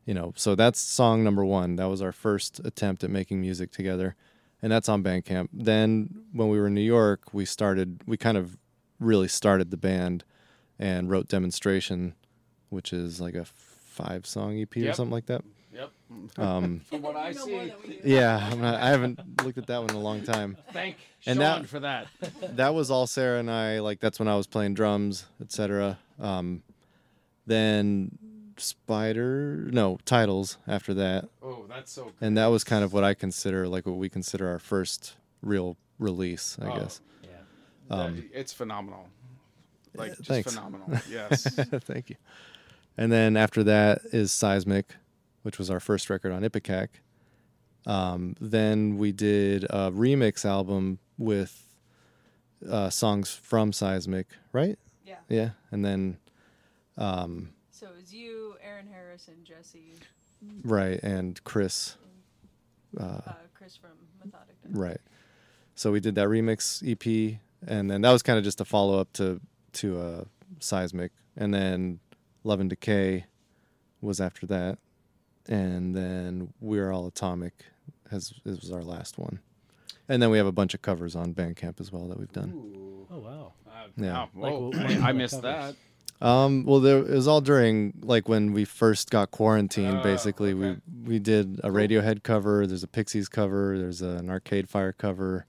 you 0.08 0.14
know 0.14 0.32
so 0.36 0.54
that's 0.54 0.80
song 0.80 1.22
number 1.22 1.44
one 1.44 1.76
that 1.76 1.84
was 1.84 2.00
our 2.00 2.12
first 2.12 2.60
attempt 2.64 3.04
at 3.04 3.10
making 3.10 3.40
music 3.40 3.70
together 3.70 4.14
and 4.62 4.72
that's 4.72 4.88
on 4.88 5.02
bandcamp 5.02 5.48
then 5.52 6.08
when 6.32 6.48
we 6.48 6.58
were 6.58 6.68
in 6.68 6.74
new 6.74 6.80
york 6.98 7.20
we 7.34 7.44
started 7.44 8.00
we 8.06 8.16
kind 8.16 8.38
of 8.38 8.56
really 8.98 9.28
started 9.28 9.70
the 9.70 9.76
band 9.76 10.24
and 10.78 11.10
wrote 11.10 11.28
demonstration 11.28 12.14
which 12.70 12.92
is 12.92 13.20
like 13.20 13.34
a 13.34 13.44
five 13.44 14.24
song 14.26 14.58
ep 14.58 14.74
or 14.78 14.92
something 14.94 15.12
like 15.12 15.26
that 15.26 15.42
Yep. 15.74 15.90
um 16.38 16.80
From 16.90 17.02
what 17.02 17.14
I 17.16 17.32
see. 17.32 17.72
yeah 18.02 18.48
I'm 18.50 18.60
not, 18.60 18.80
i 18.80 18.88
haven't 18.88 19.20
looked 19.44 19.58
at 19.58 19.66
that 19.66 19.78
one 19.82 19.90
in 19.90 19.96
a 19.96 20.00
long 20.00 20.22
time 20.22 20.56
Thank 20.72 20.96
And 21.26 21.36
Sean 21.38 21.60
that- 21.62 21.68
for 21.68 21.80
that. 21.80 22.06
that 22.56 22.72
was 22.74 22.90
all 22.90 23.06
Sarah 23.06 23.38
and 23.38 23.50
I. 23.50 23.80
Like 23.80 24.00
that's 24.00 24.18
when 24.18 24.28
I 24.28 24.36
was 24.36 24.46
playing 24.46 24.74
drums, 24.74 25.26
etc. 25.42 25.98
Um, 26.18 26.62
then 27.46 28.18
Spider, 28.60 29.68
no 29.70 29.98
titles 30.04 30.58
after 30.66 30.92
that, 30.94 31.28
Oh, 31.42 31.64
that's 31.68 31.92
so. 31.92 32.12
and 32.20 32.36
that 32.36 32.46
was 32.46 32.64
kind 32.64 32.84
of 32.84 32.92
what 32.92 33.04
I 33.04 33.14
consider 33.14 33.68
like 33.68 33.86
what 33.86 33.96
we 33.96 34.08
consider 34.08 34.48
our 34.48 34.58
first 34.58 35.16
real 35.42 35.76
release, 35.98 36.56
I 36.60 36.66
Oh, 36.70 36.78
guess. 36.80 37.00
That- 37.88 37.98
Um, 37.98 38.28
it's 38.34 38.52
phenomenal. 38.52 39.08
Like 39.94 40.10
just 40.16 40.28
thanks. 40.28 40.52
phenomenal. 40.54 40.88
Yes. 41.10 41.42
Thank 41.84 42.10
you. 42.10 42.16
And 42.98 43.10
then 43.10 43.36
after 43.36 43.64
that 43.64 44.00
is 44.12 44.30
Seismic, 44.32 44.96
which 45.42 45.58
was 45.58 45.70
our 45.70 45.80
first 45.80 46.10
record 46.10 46.32
on 46.32 46.42
Ipecac. 46.42 46.88
Um, 47.86 48.34
then 48.40 48.98
we 48.98 49.12
did 49.12 49.64
a 49.64 49.90
remix 49.90 50.44
album 50.44 50.98
with 51.16 51.64
uh, 52.68 52.90
songs 52.90 53.30
from 53.32 53.72
Seismic, 53.72 54.26
right? 54.52 54.78
Yeah. 55.06 55.20
Yeah. 55.28 55.50
And 55.70 55.84
then, 55.84 56.18
um, 56.98 57.50
So 57.78 57.86
it 57.86 57.96
was 58.00 58.12
you, 58.12 58.56
Aaron 58.60 58.88
Harris, 58.88 59.28
and 59.28 59.44
Jesse, 59.44 59.94
right, 60.64 60.98
and 61.04 61.42
Chris, 61.44 61.96
uh, 62.98 63.20
Chris 63.54 63.76
from 63.76 63.90
Methodic. 64.24 64.56
right. 64.70 65.00
So 65.76 65.92
we 65.92 66.00
did 66.00 66.16
that 66.16 66.26
remix 66.26 66.82
EP, 66.82 67.38
and 67.68 67.88
then 67.88 68.00
that 68.00 68.10
was 68.10 68.24
kind 68.24 68.36
of 68.36 68.42
just 68.44 68.60
a 68.60 68.64
follow 68.64 68.98
up 68.98 69.12
to 69.14 69.40
to 69.74 70.00
uh, 70.00 70.24
Seismic, 70.58 71.12
and 71.36 71.54
then 71.54 72.00
Love 72.42 72.58
and 72.58 72.68
Decay 72.68 73.26
was 74.00 74.20
after 74.20 74.44
that, 74.48 74.78
and 75.48 75.94
then 75.94 76.52
We're 76.60 76.90
All 76.90 77.06
Atomic 77.06 77.64
has 78.10 78.32
this 78.44 78.60
was 78.60 78.72
our 78.72 78.82
last 78.82 79.18
one, 79.18 79.38
and 80.08 80.20
then 80.20 80.30
we 80.30 80.38
have 80.38 80.48
a 80.48 80.52
bunch 80.52 80.74
of 80.74 80.82
covers 80.82 81.14
on 81.14 81.32
Bandcamp 81.32 81.80
as 81.80 81.92
well 81.92 82.08
that 82.08 82.18
we've 82.18 82.32
done. 82.32 83.06
Oh 83.08 83.18
wow. 83.18 83.52
Yeah. 83.96 84.12
Wow. 84.12 84.28
Like, 84.34 84.52
Whoa, 84.52 84.58
I- 84.58 84.64
what 84.66 84.76
I, 84.90 84.94
kind 84.96 85.10
of 85.10 85.16
missed 85.16 85.34
covers? 85.42 85.42
that. 85.74 85.74
Um, 86.20 86.64
well, 86.64 86.80
there, 86.80 86.98
it 86.98 87.10
was 87.10 87.28
all 87.28 87.40
during 87.40 87.94
like 88.02 88.28
when 88.28 88.52
we 88.52 88.64
first 88.64 89.10
got 89.10 89.30
quarantined. 89.30 89.98
Oh, 89.98 90.02
basically, 90.02 90.52
okay. 90.52 90.80
we 90.96 91.04
we 91.14 91.18
did 91.18 91.60
a 91.62 91.68
Radiohead 91.70 92.22
cover. 92.24 92.66
There's 92.66 92.82
a 92.82 92.88
Pixies 92.88 93.28
cover. 93.28 93.78
There's 93.78 94.02
an 94.02 94.28
Arcade 94.28 94.68
Fire 94.68 94.92
cover. 94.92 95.46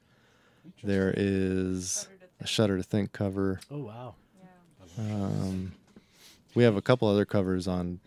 There 0.84 1.14
is 1.18 2.08
a 2.40 2.46
Shudder 2.48 2.78
to 2.78 2.84
Think 2.84 3.12
cover. 3.14 3.60
Oh 3.72 3.80
wow. 3.80 4.16
Um, 4.98 5.72
we 6.56 6.64
have 6.64 6.76
a 6.76 6.82
couple 6.82 7.08
other 7.08 7.26
covers 7.26 7.68
on. 7.68 8.00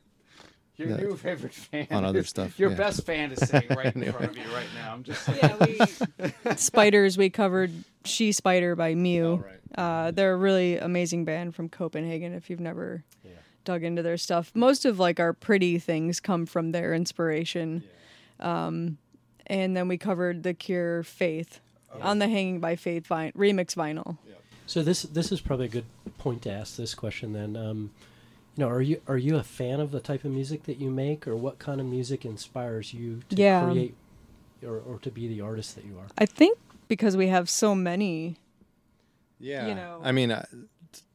Your 0.76 0.88
that- 0.88 1.00
new 1.00 1.16
favorite 1.16 1.52
fan. 1.52 1.86
on 1.90 2.04
other 2.04 2.24
stuff, 2.24 2.58
Your 2.58 2.70
yeah. 2.70 2.76
best 2.76 3.04
fan 3.04 3.30
is 3.30 3.46
sitting 3.46 3.76
right 3.76 3.94
in 3.94 4.10
front 4.10 4.30
of 4.30 4.36
you 4.36 4.42
right 4.54 4.66
now. 4.74 4.92
I'm 4.94 5.02
just. 5.02 5.28
Yeah, 5.28 6.54
Spiders, 6.56 7.18
we 7.18 7.28
covered 7.28 7.70
She 8.04 8.32
Spider 8.32 8.74
by 8.74 8.94
Mew. 8.94 9.44
Uh, 9.76 10.10
they're 10.10 10.34
a 10.34 10.36
really 10.36 10.76
amazing 10.78 11.24
band 11.24 11.54
from 11.54 11.68
Copenhagen 11.68 12.32
if 12.34 12.50
you've 12.50 12.60
never 12.60 13.04
dug 13.64 13.84
into 13.84 14.02
their 14.02 14.16
stuff. 14.16 14.50
Most 14.54 14.84
of 14.84 14.98
like 14.98 15.20
our 15.20 15.32
pretty 15.32 15.78
things 15.78 16.18
come 16.20 16.46
from 16.46 16.72
their 16.72 16.92
inspiration. 16.94 17.84
Um, 18.40 18.98
and 19.46 19.76
then 19.76 19.86
we 19.88 19.96
covered 19.98 20.42
The 20.42 20.52
Cure 20.54 21.02
Faith 21.04 21.60
on 22.00 22.18
the 22.18 22.28
Hanging 22.28 22.58
by 22.60 22.74
Faith 22.76 23.06
vine- 23.06 23.32
remix 23.32 23.74
vinyl. 23.76 24.18
So 24.66 24.82
this 24.82 25.02
this 25.02 25.30
is 25.32 25.40
probably 25.40 25.66
a 25.66 25.68
good 25.68 25.84
point 26.18 26.42
to 26.42 26.50
ask 26.50 26.76
this 26.76 26.94
question 26.94 27.32
then. 27.34 27.56
Um, 27.56 27.90
you 28.56 28.64
know, 28.64 28.68
are 28.68 28.80
you 28.82 29.00
are 29.06 29.18
you 29.18 29.36
a 29.36 29.42
fan 29.42 29.80
of 29.80 29.90
the 29.90 30.00
type 30.00 30.24
of 30.24 30.30
music 30.30 30.64
that 30.64 30.78
you 30.78 30.88
make, 30.90 31.26
or 31.28 31.36
what 31.36 31.58
kind 31.58 31.80
of 31.80 31.86
music 31.86 32.24
inspires 32.24 32.92
you 32.94 33.22
to 33.30 33.36
Yeah. 33.36 33.64
create, 33.64 33.94
or, 34.64 34.78
or 34.78 34.98
to 35.00 35.10
be 35.10 35.26
the 35.28 35.40
artist 35.40 35.74
that 35.74 35.84
you 35.84 35.98
are? 35.98 36.06
I 36.16 36.26
think 36.26 36.58
because 36.88 37.16
we 37.16 37.26
have 37.28 37.50
so 37.50 37.74
many. 37.74 38.36
Yeah. 39.42 39.66
You 39.66 39.74
know. 39.74 40.00
I 40.02 40.12
mean, 40.12 40.30
uh, 40.30 40.44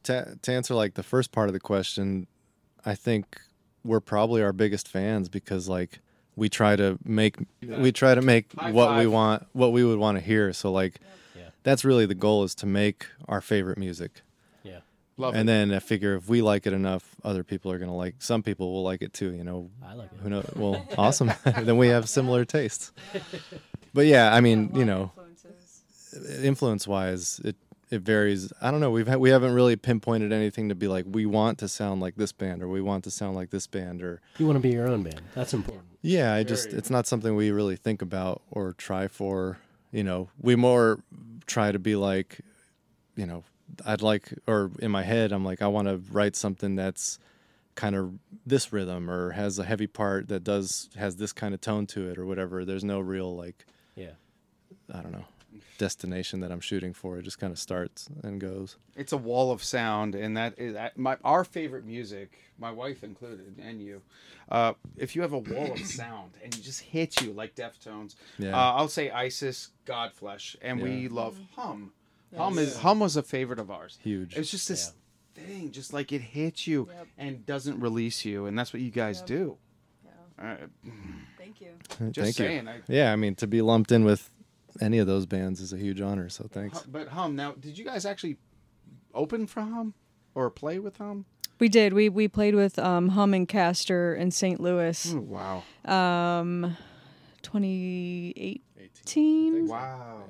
to 0.04 0.38
to 0.42 0.52
answer 0.52 0.76
like 0.76 0.94
the 0.96 1.04
first 1.04 1.32
part 1.32 1.48
of 1.50 1.54
the 1.54 1.60
question, 1.60 2.28
I 2.86 2.94
think 2.96 3.40
we're 3.84 4.00
probably 4.02 4.44
our 4.44 4.54
biggest 4.54 4.88
fans 4.88 5.30
because 5.30 5.68
like 5.70 6.00
we 6.36 6.50
try 6.50 6.76
to 6.76 6.98
make 7.04 7.38
we 7.62 7.92
try 7.92 8.14
to 8.14 8.22
make 8.22 8.54
High 8.54 8.72
what 8.72 8.98
we 8.98 9.08
want 9.08 9.48
what 9.54 9.72
we 9.72 9.84
would 9.84 9.98
want 9.98 10.18
to 10.18 10.24
hear. 10.24 10.54
So 10.54 10.72
like 10.72 11.00
Yeah. 11.36 11.50
that's 11.64 11.84
really 11.86 12.06
the 12.06 12.16
goal 12.16 12.44
is 12.44 12.54
to 12.56 12.66
make 12.66 13.08
our 13.28 13.42
favorite 13.42 13.78
music. 13.78 14.22
Yeah. 14.64 14.80
Love 15.18 15.34
and 15.34 15.44
it. 15.50 15.52
then 15.52 15.74
I 15.74 15.80
figure 15.80 16.16
if 16.16 16.28
we 16.30 16.42
like 16.42 16.68
it 16.68 16.74
enough, 16.74 17.16
other 17.24 17.44
people 17.44 17.72
are 17.72 17.80
gonna 17.80 17.96
like. 17.96 18.16
Some 18.20 18.44
people 18.44 18.72
will 18.74 18.84
like 18.84 19.02
it 19.02 19.14
too. 19.14 19.32
You 19.32 19.44
know, 19.44 19.72
I 19.84 19.94
like 19.94 20.12
it. 20.12 20.20
who 20.22 20.30
knows? 20.30 20.50
Well, 20.56 20.86
awesome. 20.98 21.32
then 21.46 21.78
we 21.78 21.88
have 21.88 22.08
similar 22.10 22.46
tastes. 22.46 22.92
But 23.94 24.06
yeah, 24.06 24.32
I 24.32 24.42
mean, 24.42 24.70
you 24.76 24.86
know, 24.86 25.12
influence 26.44 26.88
wise, 26.88 27.42
it 27.44 27.56
it 27.90 28.02
varies. 28.02 28.52
I 28.62 28.72
don't 28.72 28.80
know. 28.80 28.92
We've 28.92 29.08
had, 29.08 29.20
we 29.20 29.30
haven't 29.30 29.54
really 29.54 29.76
pinpointed 29.76 30.34
anything 30.34 30.70
to 30.70 30.76
be 30.76 30.88
like 30.88 31.06
we 31.08 31.26
want 31.26 31.58
to 31.60 31.68
sound 31.68 32.02
like 32.02 32.16
this 32.16 32.32
band 32.32 32.62
or 32.62 32.68
we 32.68 32.82
want 32.82 33.04
to 33.06 33.12
sound 33.12 33.36
like 33.36 33.50
this 33.50 33.68
band 33.68 34.02
or 34.04 34.22
You 34.38 34.46
want 34.46 34.58
to 34.58 34.62
be 34.62 34.72
your 34.72 34.88
own 34.88 35.04
band. 35.04 35.22
That's 35.34 35.54
important. 35.54 35.86
yeah. 36.02 36.34
I 36.34 36.44
just 36.44 36.74
it's 36.74 36.90
not 36.90 37.08
something 37.08 37.36
we 37.36 37.52
really 37.52 37.76
think 37.78 38.02
about 38.02 38.42
or 38.52 38.74
try 38.74 39.08
for. 39.08 39.58
You 39.92 40.04
know, 40.04 40.30
we 40.42 40.56
more 40.56 41.00
try 41.46 41.72
to 41.72 41.80
be 41.80 41.96
like, 41.96 42.42
you 43.16 43.26
know, 43.26 43.44
I'd 43.86 44.02
like 44.02 44.34
or 44.48 44.72
in 44.80 44.92
my 44.92 45.04
head 45.04 45.32
I'm 45.32 45.46
like 45.46 45.62
I 45.62 45.68
want 45.68 45.88
to 45.88 46.02
write 46.12 46.36
something 46.36 46.76
that's 46.76 47.20
kind 47.76 47.96
of 47.96 48.14
this 48.46 48.74
rhythm 48.74 49.10
or 49.10 49.32
has 49.32 49.60
a 49.60 49.64
heavy 49.64 49.88
part 49.88 50.28
that 50.30 50.44
does 50.44 50.90
has 50.98 51.16
this 51.18 51.32
kind 51.32 51.54
of 51.54 51.62
tone 51.62 51.86
to 51.88 52.10
it 52.10 52.18
or 52.18 52.26
whatever. 52.26 52.66
There's 52.66 52.84
no 52.84 53.00
real 53.00 53.34
like 53.36 53.66
Yeah. 53.96 54.12
I 54.94 55.02
don't 55.02 55.12
know 55.14 55.26
destination 55.78 56.40
that 56.42 56.52
I'm 56.52 56.60
shooting 56.60 56.94
for. 56.94 57.18
It 57.18 57.24
just 57.24 57.40
kind 57.40 57.52
of 57.52 57.60
starts 57.60 58.10
and 58.24 58.40
goes. 58.40 58.78
It's 58.96 59.12
a 59.14 59.18
wall 59.18 59.52
of 59.52 59.64
sound, 59.64 60.16
and 60.16 60.36
that 60.38 60.58
is 60.58 60.76
my 60.96 61.18
our 61.24 61.44
favorite 61.44 61.86
music, 61.86 62.38
my 62.60 62.72
wife 62.72 63.04
included, 63.04 63.56
and 63.62 63.82
you. 63.82 64.02
Uh, 64.50 64.74
if 64.98 65.16
you 65.16 65.22
have 65.22 65.34
a 65.34 65.40
wall 65.40 65.72
of 65.74 65.80
sound 65.86 66.32
and 66.44 66.56
you 66.56 66.64
just 66.64 66.82
hit 66.82 67.22
you 67.22 67.34
like 67.34 67.56
Deftones, 67.56 68.16
Yeah. 68.40 68.56
uh, 68.58 68.74
I'll 68.74 68.88
say 68.88 69.10
Isis, 69.12 69.70
Godflesh, 69.86 70.56
and 70.62 70.82
we 70.82 71.08
love 71.08 71.38
Hum. 71.56 71.92
Hum 72.36 72.58
is 72.58 72.78
Hum 72.78 73.00
was 73.00 73.16
a 73.18 73.24
favorite 73.24 73.60
of 73.60 73.70
ours. 73.72 73.98
Huge. 74.02 74.36
It's 74.38 74.52
just 74.52 74.68
this 74.68 74.94
thing, 75.36 75.72
just 75.72 75.94
like 75.94 76.12
it 76.12 76.22
hits 76.22 76.66
you 76.68 76.90
and 77.18 77.46
doesn't 77.46 77.80
release 77.80 78.26
you, 78.26 78.46
and 78.46 78.58
that's 78.58 78.74
what 78.74 78.82
you 78.82 78.92
guys 78.92 79.22
do. 79.22 79.58
Uh, 80.40 80.56
Thank 81.38 81.62
you. 81.62 81.70
Just 82.12 82.26
Thank 82.26 82.36
saying, 82.36 82.66
you. 82.66 82.70
I- 82.72 82.82
yeah, 82.88 83.12
I 83.12 83.16
mean 83.16 83.34
to 83.36 83.48
be 83.48 83.62
lumped 83.64 83.92
in 83.92 84.04
with 84.04 84.30
any 84.82 85.00
of 85.00 85.08
those 85.08 85.26
bands 85.26 85.62
is 85.62 85.74
a 85.74 85.78
huge 85.78 86.02
honor. 86.02 86.30
So 86.30 86.48
thanks. 86.52 86.82
But 86.82 87.10
Hum, 87.10 87.36
now, 87.36 87.54
did 87.54 87.78
you 87.78 87.86
guys 87.86 88.06
actually 88.06 88.38
open 89.14 89.48
for 89.48 89.62
Hum 89.62 89.94
or 90.36 90.50
play 90.50 90.80
with 90.80 90.98
Hum? 90.98 91.26
We 91.60 91.70
did. 91.70 91.94
We 91.94 92.10
we 92.10 92.28
played 92.28 92.56
with 92.56 92.78
um, 92.78 93.10
Hum 93.10 93.34
and 93.34 93.48
Castor 93.48 94.14
in 94.14 94.32
St. 94.32 94.60
Louis. 94.60 95.14
Ooh, 95.14 95.22
wow. 95.22 95.64
Um, 95.86 96.76
2018. 97.42 99.68
Wow. 99.68 100.24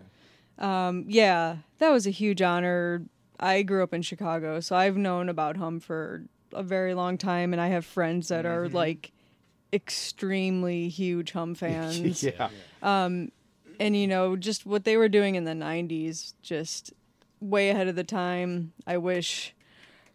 Um, 0.58 1.06
yeah, 1.08 1.58
that 1.80 1.90
was 1.90 2.08
a 2.08 2.12
huge 2.12 2.42
honor. 2.42 3.04
I 3.40 3.62
grew 3.62 3.84
up 3.84 3.94
in 3.94 4.02
Chicago, 4.02 4.60
so 4.60 4.76
I've 4.76 4.98
known 4.98 5.30
about 5.30 5.58
Hum 5.58 5.80
for 5.80 6.24
a 6.54 6.64
very 6.64 6.94
long 6.94 7.18
time, 7.18 7.54
and 7.54 7.62
I 7.62 7.68
have 7.68 7.86
friends 7.86 8.30
that 8.30 8.46
are 8.46 8.68
like 8.70 9.12
extremely 9.74 10.90
huge 10.90 11.32
Hum 11.34 11.56
fans. 11.56 12.24
yeah. 12.40 12.50
Um, 12.82 13.32
and 13.80 13.96
you 13.96 14.08
know, 14.08 14.36
just 14.36 14.66
what 14.66 14.84
they 14.84 14.98
were 14.98 15.10
doing 15.10 15.36
in 15.36 15.44
the 15.46 15.54
'90s, 15.54 16.34
just 16.42 16.94
way 17.40 17.70
ahead 17.70 17.88
of 17.88 17.96
the 17.96 18.04
time. 18.04 18.74
I 18.86 18.98
wish 18.98 19.54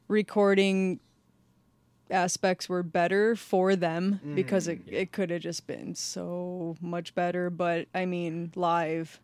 recording 0.08 1.00
aspects 2.10 2.68
were 2.68 2.82
better 2.82 3.34
for 3.34 3.74
them 3.74 4.20
because 4.34 4.68
it, 4.68 4.82
it 4.86 5.12
could 5.12 5.30
have 5.30 5.40
just 5.40 5.66
been 5.66 5.94
so 5.94 6.76
much 6.80 7.14
better. 7.14 7.48
But 7.50 7.88
I 7.94 8.04
mean, 8.04 8.52
live, 8.54 9.20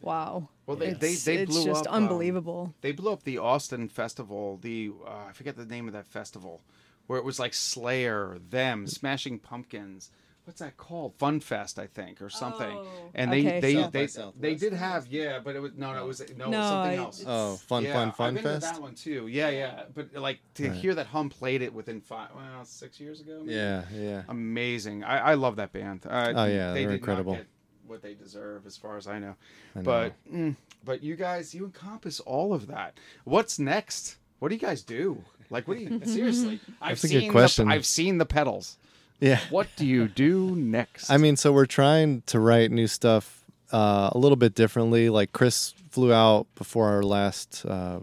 wow. 0.00 0.48
Well, 0.66 0.76
they 0.76 0.88
it's, 0.88 1.24
they, 1.24 1.36
they 1.36 1.42
it's 1.42 1.52
blew 1.52 1.64
just 1.64 1.86
up. 1.86 1.92
um, 1.92 2.04
unbelievable. 2.04 2.74
they 2.80 2.92
blew 2.92 3.12
up 3.12 3.24
the 3.24 3.38
Austin 3.38 3.88
festival. 3.88 4.58
The 4.62 4.92
uh, 5.06 5.28
I 5.28 5.32
forget 5.32 5.56
the 5.56 5.66
name 5.66 5.86
of 5.86 5.92
that 5.92 6.06
festival, 6.06 6.62
where 7.06 7.18
it 7.18 7.24
was 7.24 7.38
like 7.38 7.52
Slayer, 7.54 8.38
them, 8.50 8.86
Smashing 8.86 9.40
Pumpkins. 9.40 10.10
What's 10.44 10.60
that 10.60 10.76
called? 10.76 11.14
Fun 11.16 11.40
Fest, 11.40 11.78
I 11.78 11.86
think, 11.86 12.20
or 12.20 12.28
something. 12.28 12.78
and 13.14 13.32
they 13.32 13.40
okay, 13.46 13.60
they 13.60 13.72
so- 13.74 13.80
South 13.82 13.92
by 14.34 14.40
they, 14.40 14.48
they 14.50 14.54
did 14.56 14.72
have 14.74 15.06
yeah, 15.06 15.38
but 15.42 15.56
it 15.56 15.60
was 15.60 15.72
no 15.76 15.94
no 15.94 16.04
it 16.04 16.06
was 16.06 16.20
no, 16.20 16.24
it 16.26 16.48
was 16.48 16.56
something 16.56 16.58
I- 16.58 16.94
else. 16.96 17.24
Oh, 17.26 17.56
fun, 17.56 17.84
yeah, 17.84 17.92
fun, 17.94 18.12
fun 18.12 18.28
I've 18.28 18.34
been 18.34 18.42
to 18.54 18.60
fest. 18.60 18.74
that 18.74 18.82
one 18.82 18.94
too. 18.94 19.26
Yeah, 19.26 19.48
yeah. 19.48 19.84
But 19.94 20.14
like 20.14 20.40
to 20.54 20.68
Right. 20.68 20.72
hear 20.76 20.94
that 20.96 21.06
Hum 21.06 21.30
played 21.30 21.62
it 21.62 21.72
within 21.72 22.00
five, 22.02 22.28
well, 22.36 22.64
six 22.64 23.00
years 23.00 23.20
ago. 23.20 23.40
maybe? 23.40 23.54
Yeah, 23.54 23.84
yeah. 23.94 24.22
amazing. 24.28 25.02
I, 25.04 25.30
I 25.30 25.34
love 25.34 25.56
that 25.56 25.72
band. 25.72 26.04
Uh, 26.06 26.32
Oh, 26.36 26.44
yeah, 26.44 26.72
they 26.72 26.80
they're 26.80 26.90
did 26.90 26.98
incredible. 27.00 27.32
Not 27.32 27.38
get 27.38 27.46
what 27.86 28.02
they 28.02 28.14
deserve, 28.14 28.66
as 28.66 28.76
far 28.76 28.96
as 28.96 29.06
I 29.06 29.18
know. 29.18 29.36
I 29.74 29.78
know. 29.78 29.82
But 29.84 30.12
mm, 30.32 30.56
but 30.84 31.02
you 31.02 31.16
guys, 31.16 31.54
you 31.54 31.64
encompass 31.64 32.20
all 32.20 32.52
of 32.52 32.66
that. 32.66 32.98
What's 33.24 33.58
next? 33.58 34.16
What 34.40 34.48
do 34.50 34.54
you 34.54 34.60
guys 34.60 34.82
do? 34.82 35.24
Like, 35.50 35.66
what 35.68 35.78
do 35.78 35.84
you 35.84 36.00
seriously? 36.04 36.60
I've 36.82 36.90
That's 37.00 37.04
a 37.04 37.08
good 37.08 37.20
seen 37.22 37.30
question. 37.32 37.68
The, 37.68 37.74
I've 37.74 37.86
seen 37.86 38.18
the 38.18 38.26
pedals. 38.26 38.76
Yeah. 39.20 39.40
What 39.50 39.68
do 39.76 39.86
you 39.86 40.08
do 40.08 40.54
next? 40.56 41.10
I 41.10 41.16
mean, 41.16 41.36
so 41.36 41.52
we're 41.52 41.66
trying 41.66 42.22
to 42.26 42.40
write 42.40 42.70
new 42.70 42.86
stuff 42.86 43.44
uh, 43.72 44.10
a 44.12 44.18
little 44.18 44.36
bit 44.36 44.54
differently. 44.54 45.08
Like 45.08 45.32
Chris 45.32 45.74
flew 45.90 46.12
out 46.12 46.46
before 46.54 46.88
our 46.88 47.02
last, 47.02 47.64
uh, 47.66 48.00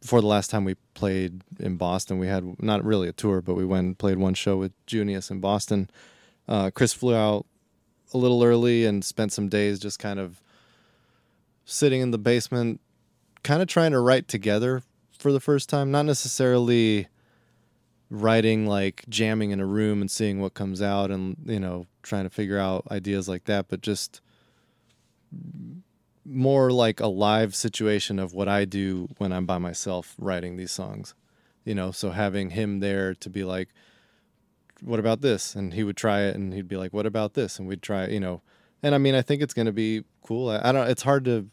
before 0.00 0.20
the 0.20 0.26
last 0.26 0.50
time 0.50 0.64
we 0.64 0.74
played 0.94 1.42
in 1.58 1.76
Boston. 1.76 2.18
We 2.18 2.26
had 2.26 2.60
not 2.62 2.84
really 2.84 3.08
a 3.08 3.12
tour, 3.12 3.40
but 3.40 3.54
we 3.54 3.64
went 3.64 3.86
and 3.86 3.98
played 3.98 4.18
one 4.18 4.34
show 4.34 4.56
with 4.56 4.72
Junius 4.86 5.30
in 5.30 5.40
Boston. 5.40 5.88
Uh, 6.46 6.70
Chris 6.74 6.92
flew 6.92 7.14
out 7.14 7.46
a 8.12 8.18
little 8.18 8.42
early 8.42 8.84
and 8.84 9.04
spent 9.04 9.32
some 9.32 9.48
days 9.48 9.78
just 9.78 9.98
kind 9.98 10.18
of 10.18 10.42
sitting 11.64 12.00
in 12.00 12.10
the 12.10 12.18
basement, 12.18 12.80
kind 13.42 13.60
of 13.60 13.68
trying 13.68 13.92
to 13.92 14.00
write 14.00 14.28
together 14.28 14.82
for 15.18 15.32
the 15.32 15.40
first 15.40 15.68
time. 15.68 15.90
Not 15.90 16.06
necessarily 16.06 17.08
writing 18.10 18.66
like 18.66 19.04
jamming 19.08 19.50
in 19.50 19.60
a 19.60 19.66
room 19.66 20.00
and 20.00 20.10
seeing 20.10 20.40
what 20.40 20.54
comes 20.54 20.80
out 20.80 21.10
and 21.10 21.36
you 21.44 21.60
know 21.60 21.86
trying 22.02 22.24
to 22.24 22.30
figure 22.30 22.58
out 22.58 22.86
ideas 22.90 23.28
like 23.28 23.44
that 23.44 23.68
but 23.68 23.82
just 23.82 24.20
more 26.24 26.70
like 26.70 27.00
a 27.00 27.06
live 27.06 27.54
situation 27.54 28.18
of 28.18 28.32
what 28.32 28.48
I 28.48 28.64
do 28.64 29.08
when 29.18 29.32
I'm 29.32 29.46
by 29.46 29.58
myself 29.58 30.14
writing 30.18 30.56
these 30.56 30.72
songs 30.72 31.14
you 31.68 31.74
know? 31.74 31.90
So 31.90 32.10
having 32.10 32.50
him 32.50 32.80
there 32.80 33.14
to 33.16 33.28
be 33.28 33.44
like 33.44 33.68
what 34.80 35.00
about 35.00 35.22
this? 35.22 35.56
And 35.56 35.74
he 35.74 35.82
would 35.82 35.96
try 35.96 36.20
it 36.22 36.36
and 36.36 36.54
he'd 36.54 36.68
be 36.68 36.76
like 36.76 36.94
what 36.94 37.04
about 37.04 37.34
this? 37.34 37.58
And 37.58 37.68
we'd 37.68 37.82
try 37.82 38.04
it 38.04 38.10
you 38.10 38.20
know? 38.20 38.40
And 38.82 38.94
I 38.94 38.98
mean 38.98 39.14
I 39.14 39.22
think 39.22 39.42
it's 39.42 39.54
going 39.54 39.66
to 39.66 39.72
be 39.72 40.04
cool. 40.22 40.48
I, 40.48 40.60
I 40.64 40.72
don't 40.72 40.88
it's 40.88 41.02
hard 41.02 41.26
to 41.26 41.48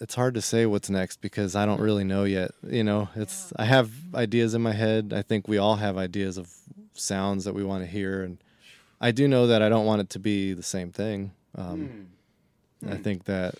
it's 0.00 0.14
hard 0.14 0.34
to 0.34 0.40
say 0.40 0.66
what's 0.66 0.90
next 0.90 1.20
because 1.20 1.54
I 1.56 1.66
don't 1.66 1.80
really 1.80 2.04
know 2.04 2.24
yet. 2.24 2.52
You 2.68 2.84
know, 2.84 3.08
it's 3.14 3.52
I 3.56 3.64
have 3.64 3.90
ideas 4.14 4.54
in 4.54 4.62
my 4.62 4.72
head. 4.72 5.12
I 5.14 5.22
think 5.22 5.48
we 5.48 5.58
all 5.58 5.76
have 5.76 5.96
ideas 5.96 6.38
of 6.38 6.52
sounds 6.94 7.44
that 7.44 7.54
we 7.54 7.64
want 7.64 7.82
to 7.84 7.90
hear, 7.90 8.22
and 8.22 8.38
I 9.00 9.10
do 9.10 9.26
know 9.28 9.46
that 9.46 9.62
I 9.62 9.68
don't 9.68 9.86
want 9.86 10.00
it 10.00 10.10
to 10.10 10.18
be 10.18 10.52
the 10.52 10.62
same 10.62 10.90
thing. 10.92 11.32
Um, 11.56 12.08
I 12.88 12.96
think 12.96 13.24
that 13.24 13.54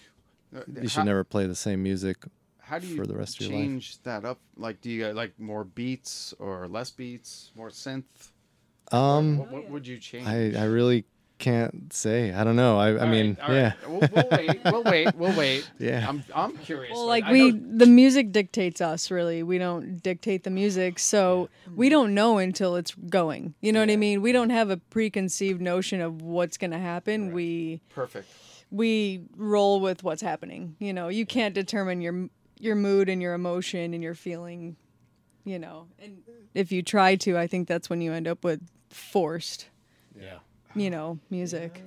Uh, 0.55 0.61
you 0.83 0.89
should 0.89 1.01
how, 1.01 1.05
never 1.05 1.25
play 1.25 1.47
the 1.47 1.55
same 1.55 1.83
music. 1.83 2.17
How 2.61 2.79
do 2.79 2.87
you 2.87 2.97
for 2.97 3.07
the 3.07 3.17
rest 3.17 3.41
of 3.41 3.47
your 3.47 3.59
life. 3.59 3.67
change 3.67 4.03
that 4.03 4.25
up? 4.25 4.39
Like, 4.57 4.81
do 4.81 4.91
you 4.91 5.13
like 5.13 5.39
more 5.39 5.65
beats 5.65 6.35
or 6.39 6.69
less 6.69 6.91
beats, 6.91 7.51
more 7.55 7.71
synth? 7.71 8.05
Um, 8.93 9.39
what, 9.39 9.51
what 9.51 9.71
would 9.71 9.87
you 9.87 9.99
change? 9.99 10.27
I 10.27 10.53
I 10.61 10.65
really 10.65 11.05
can't 11.45 11.93
say. 11.93 12.33
I 12.33 12.43
don't 12.45 12.57
know. 12.57 12.79
I 12.79 12.93
I 12.93 12.99
All 13.01 13.07
mean, 13.07 13.37
right, 13.39 13.49
all 13.49 13.55
yeah, 13.55 13.73
right. 13.87 13.91
We'll, 13.91 14.09
we'll 14.15 14.29
wait. 14.31 14.61
We'll 14.65 14.83
wait. 14.93 15.15
We'll 15.17 15.37
wait. 15.39 15.71
Yeah. 15.79 16.07
I'm 16.09 16.25
I'm 16.35 16.57
curious. 16.59 16.93
Well, 16.95 17.07
Like, 17.07 17.25
like 17.25 17.33
we, 17.33 17.51
the 17.51 17.87
music 17.87 18.33
dictates 18.33 18.81
us. 18.81 19.11
Really, 19.11 19.43
we 19.43 19.59
don't 19.59 20.03
dictate 20.03 20.45
the 20.45 20.51
music, 20.51 20.99
so 20.99 21.49
we 21.75 21.89
don't 21.89 22.15
know 22.15 22.39
until 22.39 22.77
it's 22.77 22.95
going. 22.95 23.55
You 23.61 23.73
know 23.73 23.81
what 23.81 23.91
I 23.91 23.97
mean? 23.97 24.23
We 24.23 24.33
don't 24.33 24.51
have 24.51 24.71
a 24.71 24.79
preconceived 24.79 25.61
notion 25.61 26.01
of 26.01 26.23
what's 26.23 26.57
going 26.57 26.71
to 26.73 26.79
happen. 26.79 27.33
We 27.33 27.81
perfect. 27.91 28.27
we 28.71 29.21
roll 29.37 29.81
with 29.81 30.03
what's 30.03 30.23
happening. 30.23 30.77
You 30.79 30.93
know, 30.93 31.09
you 31.09 31.27
can't 31.27 31.55
determine 31.55 32.01
your 32.01 32.29
your 32.59 32.75
mood 32.77 33.09
and 33.09 33.21
your 33.21 33.35
emotion 33.35 33.93
and 33.95 34.03
your 34.03 34.15
feeling. 34.15 34.77
You 35.45 35.59
know, 35.59 35.89
and 35.99 36.23
if 36.55 36.73
you 36.73 36.83
try 36.83 37.17
to, 37.17 37.37
I 37.37 37.47
think 37.47 37.69
that's 37.69 37.91
when 37.91 38.01
you 38.01 38.13
end 38.15 38.27
up 38.27 38.45
with 38.45 38.61
forced. 38.89 39.69
Yeah. 40.19 40.39
You 40.75 40.91
know, 40.91 41.19
music. 41.31 41.83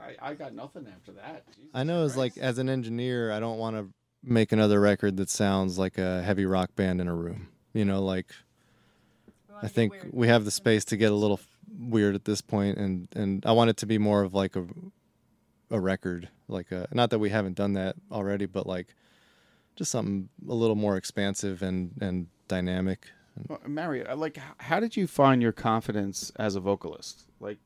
I, 0.00 0.30
I 0.30 0.34
got 0.34 0.54
nothing 0.54 0.86
after 0.94 1.12
that. 1.12 1.44
Jesus 1.54 1.70
I 1.74 1.84
know 1.84 2.04
as 2.04 2.16
like 2.16 2.36
as 2.38 2.58
an 2.58 2.68
engineer, 2.68 3.32
I 3.32 3.40
don't 3.40 3.58
want 3.58 3.76
to 3.76 3.88
make 4.22 4.52
another 4.52 4.80
record 4.80 5.16
that 5.16 5.30
sounds 5.30 5.78
like 5.78 5.98
a 5.98 6.22
heavy 6.22 6.46
rock 6.46 6.74
band 6.76 7.00
in 7.00 7.08
a 7.08 7.14
room. 7.14 7.48
You 7.72 7.84
know, 7.84 8.02
like 8.02 8.26
I 9.62 9.68
think 9.68 9.94
we 10.10 10.28
have 10.28 10.44
the 10.44 10.50
space 10.50 10.84
to 10.86 10.96
get 10.96 11.12
a 11.12 11.14
little 11.14 11.40
weird 11.78 12.14
at 12.14 12.24
this 12.24 12.40
point, 12.40 12.78
and 12.78 13.08
and 13.14 13.44
I 13.46 13.52
want 13.52 13.70
it 13.70 13.76
to 13.78 13.86
be 13.86 13.98
more 13.98 14.22
of 14.22 14.34
like 14.34 14.56
a 14.56 14.66
a 15.70 15.80
record, 15.80 16.28
like 16.48 16.70
a 16.72 16.88
not 16.92 17.10
that 17.10 17.18
we 17.18 17.30
haven't 17.30 17.54
done 17.54 17.74
that 17.74 17.96
already, 18.10 18.46
but 18.46 18.66
like 18.66 18.94
just 19.76 19.90
something 19.90 20.28
a 20.48 20.54
little 20.54 20.76
more 20.76 20.96
expansive 20.96 21.62
and 21.62 21.92
and 22.00 22.26
dynamic. 22.48 23.06
Well, 23.48 23.60
Mary, 23.66 24.06
uh, 24.06 24.14
like, 24.16 24.38
how 24.58 24.78
did 24.78 24.96
you 24.96 25.06
find 25.06 25.40
your 25.40 25.52
confidence 25.52 26.32
as 26.36 26.54
a 26.54 26.60
vocalist? 26.60 27.24
Like, 27.40 27.56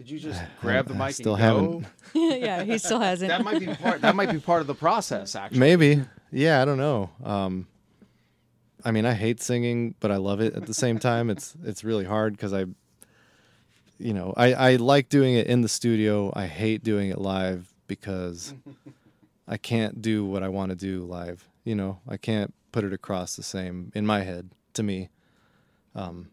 did 0.00 0.10
you 0.10 0.18
just 0.18 0.42
grab 0.62 0.88
the 0.88 0.94
I 0.94 1.08
mic 1.08 1.14
still 1.14 1.34
and 1.34 1.42
haven't. 1.42 1.86
yeah, 2.14 2.62
he 2.64 2.78
still 2.78 3.00
hasn't. 3.00 3.28
That 3.28 3.44
might 3.44 3.60
be 3.60 3.66
part. 3.66 4.00
That 4.00 4.16
might 4.16 4.32
be 4.32 4.38
part 4.38 4.62
of 4.62 4.66
the 4.66 4.74
process, 4.74 5.36
actually. 5.36 5.58
Maybe, 5.58 6.02
yeah, 6.32 6.62
I 6.62 6.64
don't 6.64 6.78
know. 6.78 7.10
Um, 7.22 7.66
I 8.82 8.92
mean, 8.92 9.04
I 9.04 9.12
hate 9.12 9.42
singing, 9.42 9.94
but 10.00 10.10
I 10.10 10.16
love 10.16 10.40
it 10.40 10.54
at 10.54 10.64
the 10.64 10.72
same 10.72 10.98
time. 10.98 11.28
It's 11.28 11.54
it's 11.64 11.84
really 11.84 12.06
hard 12.06 12.32
because 12.32 12.54
I, 12.54 12.64
you 13.98 14.14
know, 14.14 14.32
I 14.38 14.54
I 14.54 14.76
like 14.76 15.10
doing 15.10 15.34
it 15.34 15.46
in 15.46 15.60
the 15.60 15.68
studio. 15.68 16.32
I 16.34 16.46
hate 16.46 16.82
doing 16.82 17.10
it 17.10 17.18
live 17.18 17.70
because 17.86 18.54
I 19.46 19.58
can't 19.58 20.00
do 20.00 20.24
what 20.24 20.42
I 20.42 20.48
want 20.48 20.70
to 20.70 20.76
do 20.76 21.04
live. 21.04 21.46
You 21.62 21.74
know, 21.74 22.00
I 22.08 22.16
can't 22.16 22.54
put 22.72 22.84
it 22.84 22.94
across 22.94 23.36
the 23.36 23.42
same 23.42 23.92
in 23.94 24.06
my 24.06 24.22
head 24.22 24.48
to 24.74 24.82
me. 24.82 25.10
Um, 25.94 26.30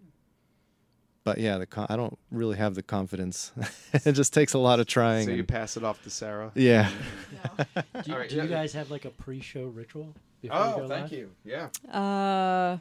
but 1.27 1.39
yeah, 1.39 1.57
the 1.57 1.65
con- 1.65 1.87
I 1.89 1.97
don't 1.97 2.17
really 2.31 2.55
have 2.55 2.73
the 2.73 2.81
confidence. 2.81 3.51
it 3.93 4.13
just 4.13 4.33
takes 4.33 4.53
a 4.53 4.57
lot 4.59 4.79
of 4.79 4.85
trying. 4.87 5.25
So 5.25 5.31
you 5.33 5.39
and- 5.39 5.47
pass 5.47 5.75
it 5.75 5.83
off 5.83 6.01
to 6.03 6.09
Sarah. 6.09 6.51
yeah. 6.55 6.89
Do 7.67 7.73
you, 8.05 8.13
All 8.13 8.19
right, 8.19 8.29
do 8.29 8.37
yeah. 8.37 8.43
you 8.43 8.49
guys 8.49 8.71
have 8.73 8.89
like 8.89 9.03
a 9.03 9.09
pre-show 9.09 9.65
ritual? 9.65 10.13
Before 10.41 10.57
you 10.57 10.63
Oh, 10.63 10.77
go 10.77 10.87
thank 10.87 11.11
live? 11.11 11.19
you. 11.19 11.31
Yeah. 11.43 11.67
Uh, 11.91 12.77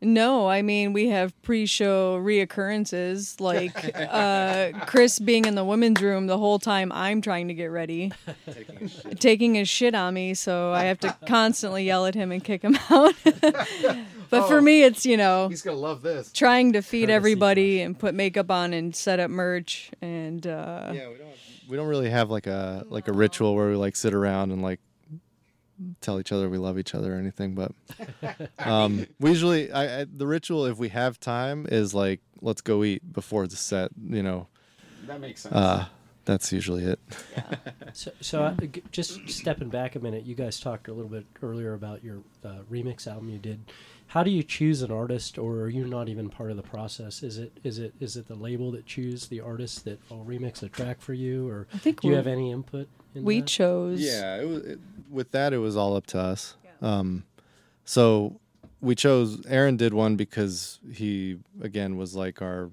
no, 0.00 0.48
I 0.48 0.62
mean 0.62 0.92
we 0.92 1.08
have 1.08 1.40
pre-show 1.42 2.18
reoccurrences, 2.18 3.40
like 3.40 3.74
uh, 3.96 4.72
Chris 4.86 5.18
being 5.18 5.44
in 5.44 5.54
the 5.54 5.64
women's 5.64 6.00
room 6.02 6.26
the 6.26 6.38
whole 6.38 6.58
time 6.58 6.92
I'm 6.92 7.20
trying 7.20 7.48
to 7.48 7.54
get 7.54 7.66
ready, 7.66 8.12
taking 9.18 9.54
his 9.54 9.68
shit 9.68 9.94
on 9.94 10.14
me, 10.14 10.34
so 10.34 10.72
I 10.72 10.84
have 10.84 11.00
to 11.00 11.16
constantly 11.26 11.84
yell 11.84 12.06
at 12.06 12.14
him 12.14 12.32
and 12.32 12.42
kick 12.44 12.62
him 12.62 12.76
out. 12.90 13.14
but 14.30 14.48
for 14.48 14.58
Oh. 14.58 14.60
me, 14.60 14.82
it's 14.82 15.06
you 15.06 15.16
know 15.16 15.48
He's 15.48 15.62
gonna 15.62 15.76
love 15.76 16.02
this. 16.02 16.32
trying 16.32 16.72
to 16.74 16.82
feed 16.82 17.02
Courtesy 17.06 17.12
everybody 17.14 17.80
and 17.80 17.98
put 17.98 18.14
makeup 18.14 18.50
on 18.50 18.72
and 18.74 18.94
set 18.94 19.20
up 19.20 19.30
merch 19.30 19.90
and 20.02 20.46
uh, 20.46 20.90
yeah, 20.94 21.08
we 21.08 21.14
don't 21.16 21.28
we 21.68 21.76
don't 21.76 21.88
really 21.88 22.10
have 22.10 22.30
like 22.30 22.46
a 22.46 22.84
like 22.88 23.08
a 23.08 23.12
ritual 23.12 23.54
where 23.54 23.68
we 23.68 23.76
like 23.76 23.96
sit 23.96 24.14
around 24.14 24.52
and 24.52 24.62
like 24.62 24.80
tell 26.00 26.18
each 26.20 26.32
other 26.32 26.48
we 26.48 26.58
love 26.58 26.78
each 26.78 26.94
other 26.94 27.14
or 27.14 27.18
anything. 27.18 27.54
But 27.54 27.72
um, 28.66 29.06
we 29.20 29.30
usually 29.30 29.70
I, 29.72 30.00
I 30.00 30.06
the 30.10 30.26
ritual 30.26 30.66
if 30.66 30.78
we 30.78 30.88
have 30.90 31.18
time 31.20 31.66
is 31.70 31.94
like 31.94 32.20
let's 32.40 32.60
go 32.60 32.84
eat 32.84 33.12
before 33.12 33.46
the 33.46 33.56
set. 33.56 33.90
You 34.08 34.22
know, 34.22 34.48
That 35.06 35.20
makes 35.20 35.42
sense. 35.42 35.54
uh, 35.54 35.86
that's 36.24 36.52
usually 36.52 36.84
it. 36.84 37.00
So, 37.92 38.10
so 38.20 38.42
uh, 38.42 38.54
g- 38.60 38.82
just 38.90 39.28
stepping 39.28 39.68
back 39.70 39.94
a 39.94 40.00
minute, 40.00 40.26
you 40.26 40.34
guys 40.34 40.60
talked 40.60 40.88
a 40.88 40.92
little 40.92 41.10
bit 41.10 41.24
earlier 41.42 41.72
about 41.72 42.04
your 42.04 42.18
uh, 42.44 42.58
remix 42.70 43.06
album 43.06 43.30
you 43.30 43.38
did. 43.38 43.60
How 44.08 44.22
do 44.22 44.30
you 44.30 44.42
choose 44.42 44.82
an 44.82 44.90
artist, 44.92 45.38
or 45.38 45.60
are 45.60 45.68
you 45.68 45.86
not 45.86 46.08
even 46.08 46.28
part 46.28 46.50
of 46.50 46.56
the 46.56 46.62
process? 46.62 47.22
Is 47.22 47.38
it 47.38 47.58
is 47.64 47.78
it 47.78 47.94
is 48.00 48.16
it 48.16 48.28
the 48.28 48.34
label 48.34 48.70
that 48.72 48.86
choose 48.86 49.28
the 49.28 49.40
artist 49.40 49.84
that 49.84 49.98
will 50.10 50.24
remix 50.24 50.62
a 50.62 50.68
track 50.68 51.00
for 51.00 51.12
you, 51.14 51.48
or 51.48 51.66
I 51.72 51.78
think 51.78 52.00
do 52.00 52.08
you 52.08 52.14
have 52.14 52.26
any 52.26 52.50
input? 52.52 52.88
In 53.16 53.24
We 53.24 53.40
that? 53.40 53.46
chose. 53.46 54.00
Yeah, 54.00 54.36
it 54.40 54.48
was, 54.48 54.62
it, 54.64 54.78
with 55.10 55.30
that 55.32 55.52
it 55.52 55.58
was 55.58 55.76
all 55.76 55.96
up 55.96 56.06
to 56.08 56.18
us. 56.18 56.56
Um, 56.82 57.24
so 57.84 58.38
we 58.80 58.94
chose 58.94 59.44
Aaron 59.46 59.76
did 59.76 59.94
one 59.94 60.16
because 60.16 60.78
he 60.92 61.38
again 61.60 61.96
was 61.96 62.14
like 62.14 62.42
our 62.42 62.70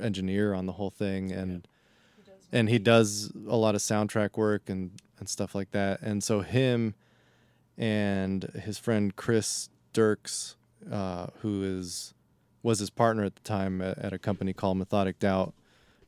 engineer 0.00 0.54
on 0.54 0.66
the 0.66 0.72
whole 0.72 0.90
thing 0.90 1.32
and 1.32 1.66
and 2.52 2.68
he 2.68 2.78
does 2.78 3.32
a 3.48 3.56
lot 3.56 3.74
of 3.74 3.80
soundtrack 3.80 4.36
work 4.36 4.68
and 4.68 4.90
and 5.18 5.28
stuff 5.28 5.54
like 5.54 5.70
that. 5.70 6.02
And 6.02 6.22
so 6.22 6.40
him 6.40 6.94
and 7.78 8.44
his 8.62 8.78
friend 8.78 9.14
Chris 9.16 9.68
Dirks, 9.92 10.56
uh, 10.90 11.28
who 11.40 11.62
is 11.62 12.12
was 12.62 12.78
his 12.78 12.90
partner 12.90 13.24
at 13.24 13.34
the 13.36 13.42
time 13.42 13.80
at, 13.80 13.96
at 13.98 14.12
a 14.12 14.18
company 14.18 14.52
called 14.52 14.76
Methodic 14.76 15.18
Doubt. 15.18 15.54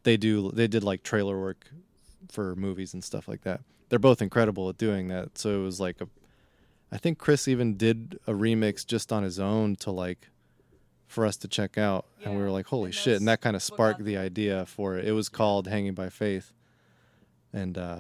They 0.03 0.17
do 0.17 0.51
they 0.53 0.67
did 0.69 0.85
like 0.85 1.03
trailer 1.03 1.41
work 1.41 1.71
for 2.31 2.55
movies 2.57 2.95
and 2.95 3.03
stuff 3.03 3.29
like 3.29 3.43
that. 3.43 3.61
They're 3.89 3.99
both 3.99 4.21
incredible 4.21 4.69
at 4.69 4.79
doing 4.79 5.09
that. 5.09 5.39
So 5.39 5.61
it 5.61 5.63
was 5.63 5.81
like 5.81 6.01
a 6.01 6.09
I 6.91 6.99
think 6.99 7.19
Chris 7.19 7.49
even 7.49 7.77
did 7.77 8.19
a 8.27 8.33
remix 8.33 8.87
just 8.87 9.13
on 9.13 9.23
his 9.23 9.41
own 9.41 9.77
to 9.77 9.91
like 9.91 10.29
for 11.07 11.27
us 11.27 11.37
to 11.37 11.49
check 11.49 11.79
out 11.79 12.07
and 12.25 12.37
we 12.37 12.43
were 12.43 12.51
like 12.51 12.67
holy 12.67 12.91
shit 12.91 13.17
and 13.17 13.29
that 13.29 13.41
kind 13.41 13.55
of 13.55 13.63
sparked 13.63 14.05
the 14.05 14.17
idea 14.17 14.67
for 14.67 14.97
it. 14.97 15.05
It 15.05 15.13
was 15.13 15.29
called 15.29 15.67
Hanging 15.69 15.95
by 15.95 16.09
Faith. 16.09 16.53
And 17.53 17.79
uh 17.79 17.99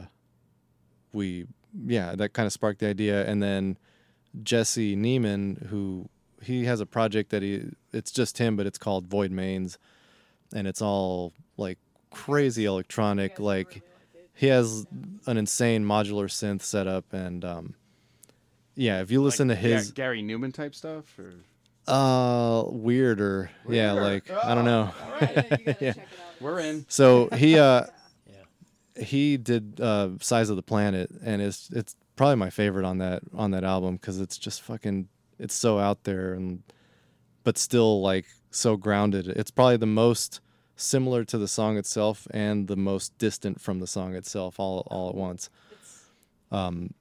we 1.13 1.47
yeah, 1.87 2.15
that 2.17 2.33
kind 2.33 2.47
of 2.47 2.53
sparked 2.53 2.81
the 2.81 2.87
idea 2.87 3.25
and 3.27 3.43
then 3.43 3.77
Jesse 4.43 4.97
Neiman 4.97 5.67
who 5.67 6.09
he 6.43 6.65
has 6.65 6.81
a 6.81 6.87
project 6.87 7.31
that 7.31 7.43
he 7.43 7.65
it's 7.93 8.11
just 8.11 8.39
him 8.39 8.57
but 8.57 8.67
it's 8.67 8.79
called 8.79 9.07
Void 9.07 9.31
Mains 9.31 9.79
and 10.55 10.67
it's 10.67 10.83
all 10.83 11.33
like 11.57 11.79
crazy 12.11 12.65
electronic 12.65 13.39
like 13.39 13.83
he 14.37 14.47
has 14.49 14.87
an 15.27 15.37
insane 15.37 15.85
modular 15.85 16.27
synth 16.29 16.63
setup 16.63 17.13
and 17.13 17.45
um 17.45 17.75
yeah 18.75 19.01
if 19.01 19.11
you 19.11 19.21
listen 19.23 19.49
Like 19.49 19.59
to 19.61 19.63
his 19.69 19.91
Ga- 19.91 19.95
Gary 20.03 20.23
Numan 20.23 20.53
type 20.53 20.75
stuff, 20.75 21.05
or? 21.19 21.33
Uh 21.89 22.65
weirder, 22.69 23.51
yeah 23.69 23.93
like 23.93 24.31
i 24.31 24.55
don't 24.55 24.65
know. 24.65 24.91
yeah 25.81 25.95
we're 26.41 26.59
in. 26.61 26.85
so 26.89 27.29
he 27.37 27.59
uh 27.59 27.85
he 28.97 29.37
did 29.37 29.81
uh 29.81 30.09
size 30.21 30.49
of 30.51 30.57
the 30.57 30.63
planet 30.63 31.11
and 31.23 31.41
it's 31.43 31.71
it's 31.71 31.95
probably 32.17 32.37
my 32.37 32.51
favorite 32.51 32.85
on 32.87 32.99
that 32.99 33.23
on 33.35 33.51
that 33.53 33.63
album 33.63 33.97
because 33.97 34.21
it's 34.21 34.39
just 34.39 34.63
fucking 34.63 35.07
it's 35.39 35.55
so 35.55 35.79
out 35.79 36.03
there 36.05 36.33
and 36.33 36.63
but 37.45 37.57
still 37.59 38.01
like 38.01 38.25
so 38.51 38.77
grounded. 38.77 39.29
It's 39.29 39.51
probably 39.51 39.77
the 39.77 39.87
most 39.87 40.41
similar 40.77 41.25
to 41.25 41.39
the 41.39 41.49
song 41.49 41.77
itself 41.79 42.27
and 42.31 42.69
the 42.69 42.77
most 42.77 43.17
distant 43.19 43.61
from 43.61 43.81
the 43.81 43.87
song 43.87 44.15
itself 44.15 44.61
all 44.61 44.87
all 44.91 45.09
at 45.09 45.15
once. 45.15 45.51
Um 46.53 46.95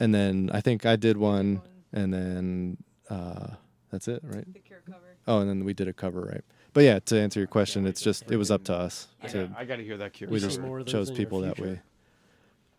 and 0.00 0.14
then 0.14 0.48
i 0.54 0.60
think 0.60 0.86
i 0.86 0.94
did 0.96 1.16
one 1.16 1.60
and 1.92 2.14
then 2.14 2.76
uh 3.10 3.48
that's 3.90 4.06
it 4.08 4.20
right? 4.22 4.46
Oh 5.26 5.40
and 5.40 5.50
then 5.50 5.64
we 5.64 5.74
did 5.74 5.88
a 5.88 5.92
cover 5.92 6.22
right. 6.22 6.44
But 6.72 6.84
yeah 6.84 7.00
to 7.00 7.18
answer 7.20 7.40
your 7.40 7.48
question 7.48 7.86
it's 7.86 8.00
just 8.00 8.30
it 8.30 8.36
was 8.36 8.50
up 8.50 8.64
to 8.64 8.74
us 8.74 9.08
to 9.28 9.50
I 9.56 9.64
gotta 9.64 9.82
hear 9.82 9.96
that 9.98 10.12
Cure 10.12 10.30
we 10.30 10.38
just 10.38 10.60
More 10.60 10.78
of 10.78 10.86
those 10.86 10.92
chose 10.92 11.10
people 11.10 11.40
that 11.40 11.56
future? 11.56 11.70
way 11.70 11.80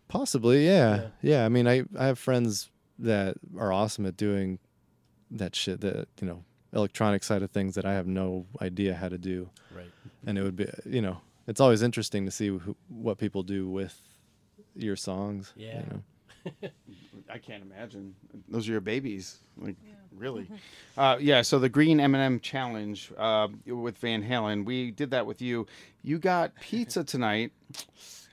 possibly 0.08 0.66
yeah. 0.66 1.08
yeah 1.22 1.44
i 1.44 1.48
mean 1.48 1.68
i 1.68 1.84
i 1.98 2.06
have 2.06 2.18
friends 2.18 2.70
that 2.98 3.36
are 3.58 3.72
awesome 3.72 4.06
at 4.06 4.16
doing 4.16 4.58
that 5.30 5.54
shit 5.54 5.80
that 5.82 6.08
you 6.20 6.26
know 6.26 6.42
electronic 6.72 7.22
side 7.24 7.42
of 7.42 7.50
things 7.50 7.74
that 7.74 7.84
i 7.84 7.92
have 7.92 8.06
no 8.06 8.46
idea 8.60 8.94
how 8.94 9.08
to 9.08 9.18
do 9.18 9.48
Right. 9.74 9.90
and 10.26 10.38
it 10.38 10.42
would 10.42 10.56
be 10.56 10.66
you 10.86 11.00
know 11.02 11.18
it's 11.46 11.60
always 11.60 11.82
interesting 11.82 12.24
to 12.26 12.30
see 12.30 12.48
who, 12.48 12.76
what 12.88 13.18
people 13.18 13.42
do 13.42 13.68
with 13.68 13.98
your 14.76 14.96
songs 14.96 15.52
you 15.56 15.66
Yeah. 15.66 15.82
know? 15.90 16.02
I 17.32 17.38
can't 17.38 17.62
imagine. 17.62 18.14
Those 18.48 18.66
are 18.68 18.72
your 18.72 18.80
babies, 18.80 19.38
like 19.56 19.76
really. 20.16 20.48
Uh, 20.98 21.16
yeah. 21.20 21.42
So 21.42 21.58
the 21.58 21.68
Green 21.68 22.00
M&M 22.00 22.40
Challenge 22.40 23.12
uh, 23.16 23.46
with 23.66 23.96
Van 23.98 24.22
Halen, 24.24 24.64
we 24.64 24.90
did 24.90 25.10
that 25.12 25.26
with 25.26 25.40
you. 25.40 25.66
You 26.02 26.18
got 26.18 26.52
pizza 26.60 27.04
tonight, 27.04 27.52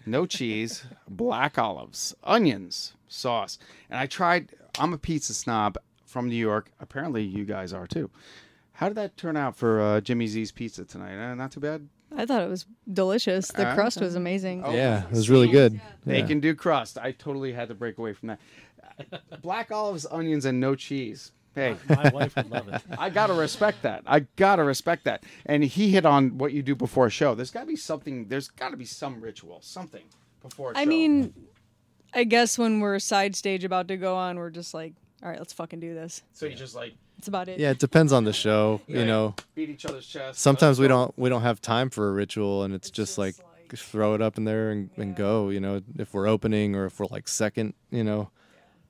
no 0.06 0.26
cheese, 0.26 0.84
black 1.08 1.58
olives, 1.60 2.16
onions, 2.24 2.94
sauce, 3.08 3.60
and 3.90 4.00
I 4.00 4.06
tried. 4.08 4.50
I'm 4.80 4.94
a 4.94 4.98
pizza 4.98 5.34
snob 5.34 5.78
from 6.08 6.28
New 6.30 6.36
York. 6.36 6.72
Apparently, 6.80 7.22
you 7.24 7.46
guys 7.46 7.74
are 7.74 7.86
too. 7.86 8.10
How 8.74 8.88
did 8.88 8.96
that 8.96 9.18
turn 9.18 9.38
out 9.38 9.56
for 9.56 9.80
uh, 9.82 10.02
Jimmy 10.02 10.28
Z's 10.28 10.52
pizza 10.52 10.86
tonight? 10.86 11.18
Uh, 11.18 11.36
not 11.36 11.52
too 11.52 11.60
bad. 11.60 11.88
I 12.16 12.26
thought 12.26 12.42
it 12.42 12.50
was 12.50 12.66
delicious. 12.92 13.52
The 13.52 13.68
Uh, 13.68 13.74
crust 13.76 14.00
was 14.00 14.16
amazing. 14.16 14.64
Oh, 14.64 14.74
yeah 14.74 15.04
it 15.06 15.12
was 15.12 15.30
really 15.30 15.50
good 15.50 15.80
They 16.06 16.20
Yeah. 16.20 16.28
can 16.28 16.40
do 16.40 16.56
crust. 16.56 16.98
I 16.98 17.12
totally 17.12 17.52
had 17.52 17.68
to 17.68 17.76
break 17.76 17.98
away 17.98 18.14
from 18.14 18.30
that. 18.30 18.40
Black 19.42 19.72
olives, 19.72 20.06
onions, 20.10 20.46
and 20.46 20.60
no 20.60 20.74
cheese. 20.76 21.32
Hey, 21.54 21.76
My 21.90 22.10
wife 22.10 22.36
would 22.36 22.50
love 22.52 22.68
it. 22.70 22.82
I 23.00 23.10
gotta 23.10 23.34
respect 23.34 23.82
that. 23.82 24.04
I 24.06 24.22
gotta 24.36 24.64
respect 24.64 25.04
that. 25.06 25.24
And 25.48 25.64
he 25.64 25.90
hit 25.90 26.06
on 26.06 26.38
what 26.38 26.54
you 26.54 26.62
do 26.62 26.76
before 26.76 27.08
a 27.08 27.10
show. 27.10 27.34
There's 27.36 27.52
gotta 27.52 27.66
be 27.66 27.76
something. 27.76 28.28
There's 28.28 28.48
gotta 28.48 28.78
be 28.78 28.86
some 28.86 29.20
ritual, 29.20 29.60
something 29.62 30.04
before. 30.42 30.72
A 30.72 30.74
I 30.74 30.76
show. 30.76 30.82
I 30.82 30.86
mean, 30.86 31.34
I 32.14 32.24
guess 32.26 32.58
when 32.60 32.80
we're 32.80 33.00
side 33.00 33.36
stage 33.36 33.64
about 33.64 33.88
to 33.90 33.98
go 33.98 34.16
on, 34.16 34.38
we're 34.38 34.52
just 34.52 34.74
like, 34.76 34.94
all 35.24 35.30
right, 35.30 35.40
let's 35.40 35.54
fucking 35.54 35.80
do 35.80 35.94
this. 35.94 36.22
so 36.34 36.46
you 36.46 36.56
just 36.56 36.76
like 36.76 36.94
That's 37.18 37.28
about 37.28 37.48
it. 37.50 37.60
yeah 37.60 37.72
it 37.72 37.80
depends 37.80 38.14
on 38.14 38.24
the 38.24 38.34
show 38.34 38.82
you 38.88 39.06
know 39.06 39.36
beat 39.56 39.70
each 39.70 39.86
other's 39.86 40.06
chest. 40.06 40.40
sometimes 40.40 40.80
we 40.80 40.88
don't 40.88 41.18
we 41.18 41.30
don't 41.30 41.42
have 41.42 41.60
time 41.62 41.90
for 41.90 42.10
a 42.10 42.12
ritual 42.12 42.64
and 42.64 42.74
it's, 42.74 42.90
just, 42.92 43.18
like, 43.18 43.36
throw 43.76 44.14
it 44.14 44.22
up 44.22 44.38
in 44.38 44.46
there 44.46 44.70
and, 44.72 44.90
and 44.98 45.16
go 45.16 45.50
you 45.50 45.60
know 45.60 45.82
if 45.98 46.14
we're 46.14 46.28
opening 46.28 46.76
or 46.76 46.86
if 46.86 47.00
we're 47.00 47.08
like 47.12 47.28
second 47.28 47.74
you 47.92 48.04
know 48.04 48.30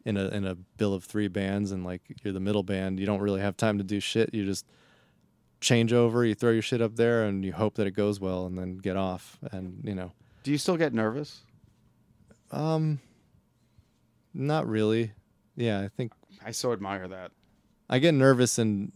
in 0.06 0.16
a 0.18 0.28
in 0.30 0.46
a 0.46 0.54
bill 0.56 0.94
of 0.94 1.04
three 1.04 1.28
bands 1.28 1.72
and 1.72 1.84
like 1.84 2.02
you're 2.24 2.32
the 2.34 2.40
middle 2.40 2.62
band 2.64 3.00
you 3.00 3.06
don't 3.06 3.20
really 3.20 3.42
have 3.42 3.58
time 3.58 3.78
to 3.80 3.84
do 3.84 4.00
shit 4.00 4.32
you 4.34 4.46
just 4.46 4.66
change 5.62 5.92
over 5.94 6.24
you 6.24 6.36
throw 6.36 6.52
your 6.52 6.62
shit 6.62 6.80
up 6.82 6.96
there 6.96 7.24
and 7.26 7.44
you 7.44 7.52
hope 7.54 7.74
that 7.76 7.88
it 7.88 7.92
goes 7.92 8.20
well 8.20 8.46
and 8.46 8.56
then 8.58 8.78
get 8.78 8.96
off 8.96 9.40
and 9.52 9.82
you 9.84 9.96
know 9.96 10.12
Do 10.44 10.52
you 10.52 10.58
still 10.60 10.78
get 10.78 10.94
nervous? 10.94 11.42
um 12.52 13.00
not 14.34 14.68
really 14.68 15.12
yeah 15.56 15.82
i 15.82 15.88
think 15.88 16.12
I 16.46 16.52
so 16.52 16.74
admire 16.74 17.08
that. 17.08 17.32
I 17.90 18.00
get 18.00 18.14
nervous 18.14 18.58
and 18.58 18.92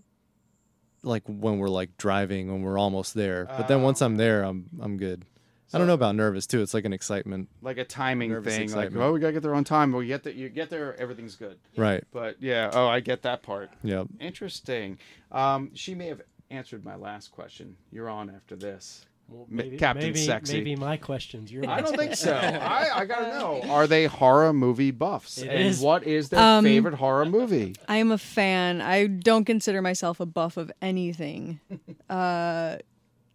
like 1.04 1.24
when 1.28 1.58
we're 1.58 1.70
like 1.70 1.98
driving 1.98 2.52
when 2.52 2.62
we're 2.62 2.78
almost 2.78 3.14
there. 3.14 3.46
But 3.46 3.68
then 3.68 3.82
once 3.82 4.02
I'm 4.02 4.18
there, 4.18 4.44
I'm 4.44 4.70
I'm 4.82 4.98
good. 4.98 5.26
I 5.74 5.78
don't 5.78 5.88
know 5.88 5.94
about 5.94 6.16
nervous 6.16 6.46
too. 6.46 6.62
It's 6.62 6.74
like 6.74 6.84
an 6.84 6.92
excitement. 6.92 7.48
Like 7.62 7.78
a 7.78 7.86
timing 7.86 8.32
Nervous 8.32 8.54
thing. 8.54 8.64
excitement. 8.64 8.96
Like, 8.98 9.06
oh, 9.06 9.14
we 9.14 9.22
gotta 9.22 9.32
get 9.34 9.42
there 9.42 9.56
on 9.56 9.64
time. 9.64 9.94
We 9.94 10.08
get 10.08 10.24
there. 10.24 10.34
You 10.34 10.50
get 10.50 10.70
there, 10.70 11.00
everything's 11.00 11.36
good. 11.36 11.60
Right. 11.78 12.04
But 12.12 12.42
yeah. 12.42 12.70
Oh, 12.74 12.88
I 12.88 13.00
get 13.00 13.22
that 13.22 13.42
part. 13.42 13.70
Yep. 13.84 14.08
Interesting. 14.20 15.00
Um, 15.32 15.72
she 15.74 15.96
may 15.96 16.08
have 16.08 16.22
answered 16.50 16.84
my 16.84 16.96
last 16.96 17.32
question. 17.32 17.78
You're 17.90 18.10
on 18.10 18.30
after 18.30 18.58
this. 18.58 19.06
Well, 19.32 19.46
maybe, 19.50 19.78
Captain 19.78 20.08
maybe, 20.08 20.20
Sexy. 20.20 20.58
Maybe 20.58 20.76
my 20.76 20.98
questions. 20.98 21.52
Your 21.52 21.70
I 21.70 21.80
don't 21.80 21.96
think 21.96 22.16
so. 22.16 22.34
I, 22.36 22.90
I 23.00 23.06
gotta 23.06 23.28
know. 23.40 23.62
Are 23.70 23.88
they 23.88 24.06
horror 24.06 24.52
movie 24.52 24.92
buffs? 24.92 25.38
It 25.38 25.48
and 25.48 25.68
is. 25.68 25.80
what 25.80 26.04
is 26.04 26.28
their 26.30 26.40
Um, 26.40 26.66
favorite 26.66 26.96
horror 26.96 27.26
movie? 27.26 27.76
I 27.88 27.96
am 27.98 28.12
a 28.12 28.18
fan. 28.18 28.82
I 28.82 29.08
don't 29.08 29.46
consider 29.46 29.82
myself 29.82 30.20
a 30.20 30.26
buff 30.26 30.58
of 30.58 30.70
anything. 30.82 31.62
uh, 32.10 32.78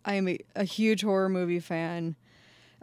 I 0.05 0.15
am 0.15 0.29
a, 0.29 0.39
a 0.55 0.65
huge 0.65 1.03
horror 1.03 1.31
movie 1.31 1.61
fan. 1.61 2.15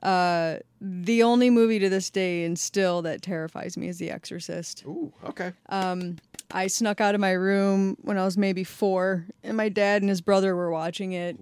Uh, 0.01 0.57
the 0.81 1.23
only 1.23 1.49
movie 1.49 1.79
to 1.79 1.87
this 1.89 2.09
day 2.09 2.43
and 2.43 2.57
still 2.59 3.01
that 3.03 3.21
terrifies 3.21 3.77
me 3.77 3.87
is 3.87 3.99
The 3.99 4.09
Exorcist. 4.11 4.83
Ooh, 4.85 5.13
okay. 5.23 5.53
Um, 5.69 6.17
I 6.51 6.67
snuck 6.67 6.99
out 6.99 7.15
of 7.15 7.21
my 7.21 7.31
room 7.31 7.95
when 8.01 8.17
I 8.17 8.25
was 8.25 8.37
maybe 8.37 8.63
four, 8.65 9.25
and 9.43 9.55
my 9.55 9.69
dad 9.69 10.01
and 10.01 10.09
his 10.09 10.19
brother 10.19 10.55
were 10.55 10.71
watching 10.71 11.13
it. 11.13 11.37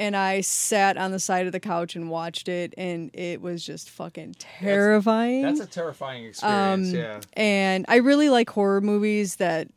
And 0.00 0.16
I 0.16 0.40
sat 0.40 0.96
on 0.96 1.12
the 1.12 1.20
side 1.20 1.44
of 1.44 1.52
the 1.52 1.60
couch 1.60 1.94
and 1.94 2.08
watched 2.08 2.48
it, 2.48 2.72
and 2.78 3.10
it 3.12 3.42
was 3.42 3.62
just 3.62 3.90
fucking 3.90 4.36
terrifying. 4.38 5.42
That's 5.42 5.60
a 5.60 5.66
terrifying 5.66 6.24
experience. 6.24 6.88
Um, 6.88 6.98
yeah. 6.98 7.20
And 7.34 7.84
I 7.86 7.96
really 7.96 8.30
like 8.30 8.48
horror 8.48 8.80
movies 8.80 9.36
that 9.36 9.68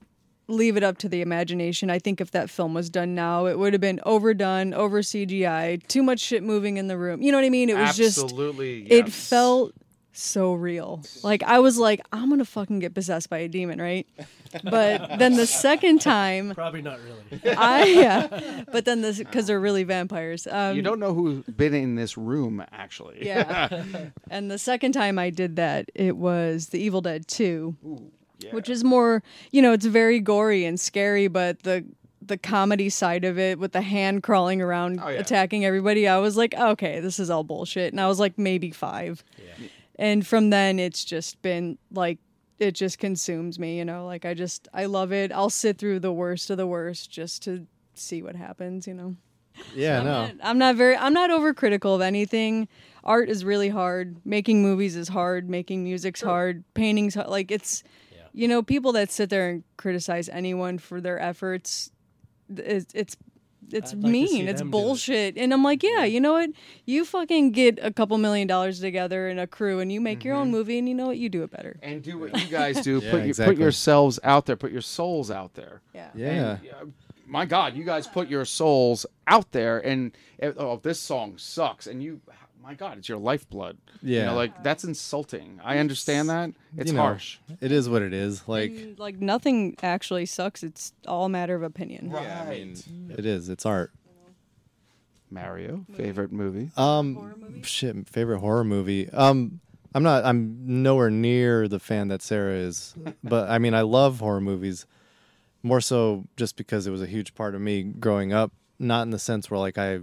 leave 0.47 0.77
it 0.77 0.83
up 0.83 0.97
to 0.99 1.09
the 1.09 1.21
imagination. 1.21 1.89
I 1.89 1.99
think 1.99 2.21
if 2.21 2.31
that 2.31 2.49
film 2.49 2.73
was 2.73 2.89
done 2.89 3.15
now, 3.15 3.47
it 3.47 3.59
would 3.59 3.73
have 3.73 3.81
been 3.81 3.99
overdone, 4.05 4.73
over 4.73 5.01
CGI, 5.01 5.85
too 5.87 6.03
much 6.03 6.21
shit 6.21 6.41
moving 6.41 6.77
in 6.77 6.87
the 6.87 6.97
room. 6.97 7.21
You 7.21 7.33
know 7.33 7.37
what 7.37 7.45
I 7.45 7.49
mean? 7.49 7.69
It 7.69 7.77
was 7.77 7.97
just 7.97 8.17
Absolutely. 8.23 8.83
it 8.91 9.11
felt 9.11 9.73
so 10.13 10.53
real. 10.53 11.01
Like 11.23 11.43
I 11.43 11.59
was 11.59 11.77
like, 11.77 11.99
I'm 12.13 12.29
gonna 12.29 12.45
fucking 12.45 12.79
get 12.79 12.93
possessed 12.93 13.29
by 13.29 13.39
a 13.39 13.47
demon, 13.47 13.81
right? 13.81 14.07
But 14.63 15.09
then 15.19 15.35
the 15.35 15.47
second 15.47 15.99
time, 16.01 16.53
Probably 16.53 16.81
not 16.81 16.99
really. 17.03 17.55
I 17.57 17.83
yeah. 17.85 18.63
But 18.71 18.85
then 18.85 19.01
this 19.01 19.17
because 19.17 19.47
they're 19.47 19.59
really 19.59 19.83
vampires. 19.83 20.47
Um, 20.47 20.75
you 20.75 20.81
don't 20.81 20.99
know 20.99 21.13
who's 21.13 21.43
been 21.45 21.73
in 21.73 21.95
this 21.95 22.17
room, 22.17 22.63
actually. 22.71 23.25
Yeah. 23.25 23.83
and 24.29 24.49
the 24.51 24.59
second 24.59 24.91
time 24.93 25.17
I 25.17 25.29
did 25.31 25.55
that, 25.57 25.89
it 25.95 26.15
was 26.15 26.67
The 26.69 26.79
Evil 26.79 27.01
Dead 27.01 27.27
2, 27.27 27.75
which 28.51 28.69
is 28.69 28.83
more, 28.83 29.23
you 29.51 29.61
know, 29.61 29.73
it's 29.73 29.85
very 29.85 30.19
gory 30.19 30.63
and 30.65 30.79
scary, 30.79 31.27
but 31.27 31.63
the 31.63 31.83
the 32.25 32.37
comedy 32.37 32.89
side 32.89 33.25
of 33.25 33.37
it 33.37 33.59
with 33.59 33.73
the 33.73 33.81
hand 33.81 34.23
crawling 34.23 34.61
around 34.61 34.97
Oh, 35.03 35.09
yeah. 35.09 35.19
attacking 35.19 35.65
everybody, 35.65 36.07
I 36.07 36.19
was 36.19 36.37
like, 36.37 36.53
okay, 36.53 37.01
this 37.01 37.19
is 37.19 37.29
all 37.29 37.43
bullshit. 37.43 37.91
And 37.91 37.99
I 37.99 38.07
was 38.07 38.17
like 38.17 38.37
maybe 38.37 38.71
5. 38.71 39.21
And 39.97 40.25
from 40.25 40.49
then 40.49 40.79
it's 40.79 41.05
just 41.05 41.41
been 41.41 41.77
like 41.91 42.19
it 42.59 42.73
just 42.73 42.97
consumes 42.97 43.59
me, 43.59 43.77
you 43.77 43.85
know, 43.85 44.05
like 44.05 44.25
I 44.25 44.33
just 44.33 44.67
I 44.73 44.85
love 44.85 45.11
it. 45.11 45.31
I'll 45.31 45.49
sit 45.49 45.77
through 45.77 45.99
the 45.99 46.13
worst 46.13 46.49
of 46.49 46.57
the 46.57 46.67
worst 46.67 47.11
just 47.11 47.43
to 47.43 47.67
see 47.93 48.21
what 48.21 48.35
happens, 48.35 48.87
you 48.87 48.93
know. 48.93 49.15
Yeah, 49.75 49.99
I'm 49.99 50.05
no. 50.05 50.11
not, 50.25 50.35
I'm 50.41 50.57
not 50.57 50.75
very 50.75 50.97
I'm 50.97 51.13
not 51.13 51.29
overcritical 51.29 51.95
of 51.95 52.01
anything. 52.01 52.67
Art 53.03 53.29
is 53.29 53.45
really 53.45 53.69
hard. 53.69 54.17
Making 54.25 54.63
movies 54.63 54.95
is 54.95 55.09
hard. 55.09 55.49
Making 55.49 55.83
music's 55.83 56.21
hard. 56.21 56.63
Painting's 56.73 57.15
hard. 57.15 57.27
like 57.27 57.51
it's 57.51 57.83
you 58.33 58.47
know 58.47 58.63
people 58.63 58.93
that 58.93 59.11
sit 59.11 59.29
there 59.29 59.49
and 59.49 59.63
criticize 59.77 60.27
anyone 60.29 60.79
for 60.79 60.99
their 60.99 61.19
efforts 61.19 61.91
it's 62.57 62.93
it's 62.93 63.17
it's 63.73 63.93
I'd 63.93 64.03
like 64.03 64.11
mean. 64.11 64.47
It's 64.47 64.61
them 64.61 64.69
do 64.71 64.77
it. 64.77 64.81
bullshit. 64.81 65.37
And 65.37 65.53
I'm 65.53 65.63
like, 65.63 65.83
yeah, 65.83 66.03
you 66.03 66.19
know 66.19 66.33
what? 66.33 66.51
You 66.85 67.05
fucking 67.05 67.51
get 67.51 67.79
a 67.81 67.91
couple 67.91 68.17
million 68.17 68.47
dollars 68.47 68.79
together 68.79 69.27
and 69.27 69.39
a 69.39 69.47
crew 69.47 69.79
and 69.79 69.91
you 69.91 70.01
make 70.01 70.23
your 70.23 70.35
own 70.35 70.51
movie 70.51 70.77
and 70.77 70.87
you 70.87 70.95
know 70.95 71.07
what? 71.07 71.17
You 71.17 71.29
do 71.29 71.43
it 71.43 71.51
better. 71.51 71.77
And 71.81 72.01
do 72.01 72.17
what 72.17 72.39
you 72.39 72.47
guys 72.47 72.81
do. 72.81 72.93
Yeah, 73.03 73.11
put, 73.11 73.17
your, 73.17 73.27
exactly. 73.27 73.55
put 73.55 73.61
yourselves 73.61 74.19
out 74.23 74.45
there. 74.45 74.55
Put 74.55 74.71
your 74.71 74.81
souls 74.81 75.31
out 75.31 75.55
there. 75.55 75.81
Yeah. 75.93 76.09
Yeah. 76.15 76.29
And, 76.29 76.69
uh, 76.69 76.85
my 77.25 77.45
God, 77.45 77.75
you 77.75 77.83
guys 77.83 78.07
put 78.07 78.27
your 78.29 78.45
souls 78.45 79.05
out 79.27 79.51
there, 79.51 79.79
and 79.79 80.11
uh, 80.41 80.51
oh, 80.57 80.79
this 80.83 80.99
song 80.99 81.37
sucks, 81.37 81.87
and 81.87 82.03
you, 82.03 82.21
my 82.63 82.73
God, 82.73 82.97
it's 82.97 83.09
your 83.09 83.17
lifeblood. 83.17 83.77
you 84.01 84.15
Yeah. 84.17 84.25
know, 84.27 84.35
like 84.35 84.63
that's 84.63 84.83
insulting. 84.83 85.59
I 85.63 85.77
understand 85.79 86.29
that. 86.29 86.51
It's 86.77 86.91
You 86.91 86.95
know, 86.97 87.03
harsh. 87.03 87.37
It 87.61 87.71
is 87.71 87.89
what 87.89 88.01
it 88.01 88.13
is. 88.13 88.47
Like, 88.47 88.71
And, 88.71 88.97
like 88.97 89.19
nothing 89.19 89.75
actually 89.83 90.25
sucks. 90.25 90.63
It's 90.63 90.93
all 91.07 91.25
a 91.25 91.29
matter 91.29 91.55
of 91.55 91.63
opinion. 91.63 92.09
yeah, 92.11 92.45
I 92.47 92.49
mean, 92.49 93.13
it 93.17 93.25
is. 93.25 93.49
It's 93.49 93.65
art. 93.65 93.91
Mario, 95.29 95.85
favorite 95.95 96.31
movie. 96.31 96.69
Um, 96.77 97.61
shit, 97.63 98.07
favorite 98.07 98.39
horror 98.39 98.63
movie. 98.63 99.09
Um, 99.09 99.61
I'm 99.95 100.03
not. 100.03 100.23
I'm 100.25 100.57
nowhere 100.83 101.09
near 101.09 101.67
the 101.67 101.79
fan 101.79 102.07
that 102.09 102.21
Sarah 102.21 102.53
is, 102.55 102.93
but 103.23 103.49
I 103.49 103.57
mean, 103.57 103.73
I 103.73 103.81
love 103.81 104.19
horror 104.19 104.41
movies. 104.41 104.85
More 105.63 105.81
so, 105.81 106.25
just 106.37 106.55
because 106.55 106.85
it 106.87 106.91
was 106.91 107.01
a 107.01 107.07
huge 107.07 107.33
part 107.35 107.55
of 107.55 107.61
me 107.61 107.83
growing 107.83 108.31
up. 108.33 108.51
Not 108.79 109.03
in 109.03 109.09
the 109.11 109.19
sense 109.19 109.49
where 109.49 109.59
like 109.59 109.77
I 109.77 109.99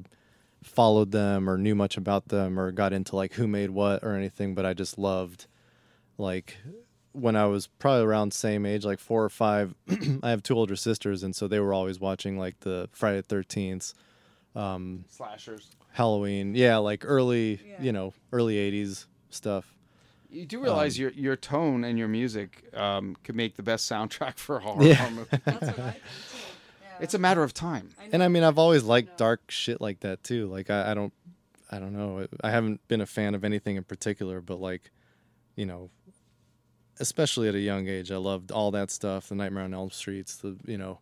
followed 0.63 1.11
them 1.13 1.49
or 1.49 1.57
knew 1.59 1.75
much 1.75 1.97
about 1.97 2.29
them 2.29 2.59
or 2.59 2.71
got 2.73 2.93
into 2.93 3.17
like 3.17 3.35
who 3.35 3.47
made 3.47 3.71
what 3.71 4.03
or 4.03 4.15
anything, 4.15 4.55
but 4.55 4.67
I 4.67 4.75
just 4.75 4.99
loved 4.99 5.47
like 6.19 6.57
when 7.13 7.35
I 7.35 7.47
was 7.47 7.67
probably 7.67 8.05
around 8.05 8.33
same 8.33 8.65
age, 8.67 8.85
like 8.85 9.01
four 9.01 9.25
or 9.25 9.29
five. 9.31 9.75
I 10.23 10.31
have 10.31 10.43
two 10.43 10.55
older 10.57 10.77
sisters, 10.77 11.23
and 11.23 11.35
so 11.35 11.49
they 11.49 11.59
were 11.61 11.73
always 11.75 11.99
watching 11.99 12.39
like 12.39 12.61
the 12.61 12.89
Friday 12.93 13.17
the 13.19 13.23
Thirteenth. 13.25 13.95
Um, 14.55 15.05
Slashers. 15.09 15.71
Halloween. 15.93 16.55
Yeah, 16.55 16.77
like 16.79 17.05
early, 17.05 17.61
you 17.81 17.91
know, 17.93 18.13
early 18.33 18.55
80s 18.57 19.07
stuff. 19.31 19.75
You 20.29 20.47
do 20.47 20.61
realize 20.63 20.97
Um, 20.97 21.03
your 21.03 21.11
your 21.13 21.37
tone 21.37 21.83
and 21.83 21.99
your 21.99 22.07
music 22.07 22.63
um, 22.75 23.17
could 23.25 23.35
make 23.35 23.57
the 23.57 23.63
best 23.65 23.91
soundtrack 23.91 24.37
for 24.37 24.59
a 24.59 24.61
horror, 24.61 24.85
Yeah. 24.85 24.95
horror 24.95 25.11
movie. 25.11 25.39
It's 27.01 27.15
a 27.15 27.19
matter 27.19 27.43
of 27.43 27.53
time. 27.55 27.91
And 28.13 28.23
I 28.23 28.29
mean, 28.29 28.43
I've 28.43 28.59
always 28.59 28.83
liked 28.83 29.19
dark 29.19 29.51
shit 29.51 29.81
like 29.81 30.01
that 30.01 30.23
too. 30.23 30.47
Like 30.47 30.71
I, 30.71 30.91
I 30.93 30.95
don't 30.95 31.13
I 31.71 31.79
don't 31.79 31.93
know. 31.93 32.27
I 32.43 32.51
haven't 32.51 32.87
been 32.89 33.01
a 33.01 33.07
fan 33.07 33.35
of 33.35 33.45
anything 33.45 33.77
in 33.77 33.85
particular, 33.85 34.41
but 34.41 34.61
like, 34.61 34.91
you 35.57 35.67
know, 35.67 35.91
especially 36.99 37.49
at 37.49 37.55
a 37.55 37.61
young 37.61 37.89
age, 37.89 38.11
I 38.11 38.17
loved 38.17 38.51
all 38.51 38.71
that 38.73 38.91
stuff, 38.91 39.29
the 39.29 39.35
Nightmare 39.35 39.65
on 39.65 39.75
Elm 39.75 39.91
Streets, 39.91 40.37
the, 40.37 40.57
you 40.67 40.77
know, 40.79 40.99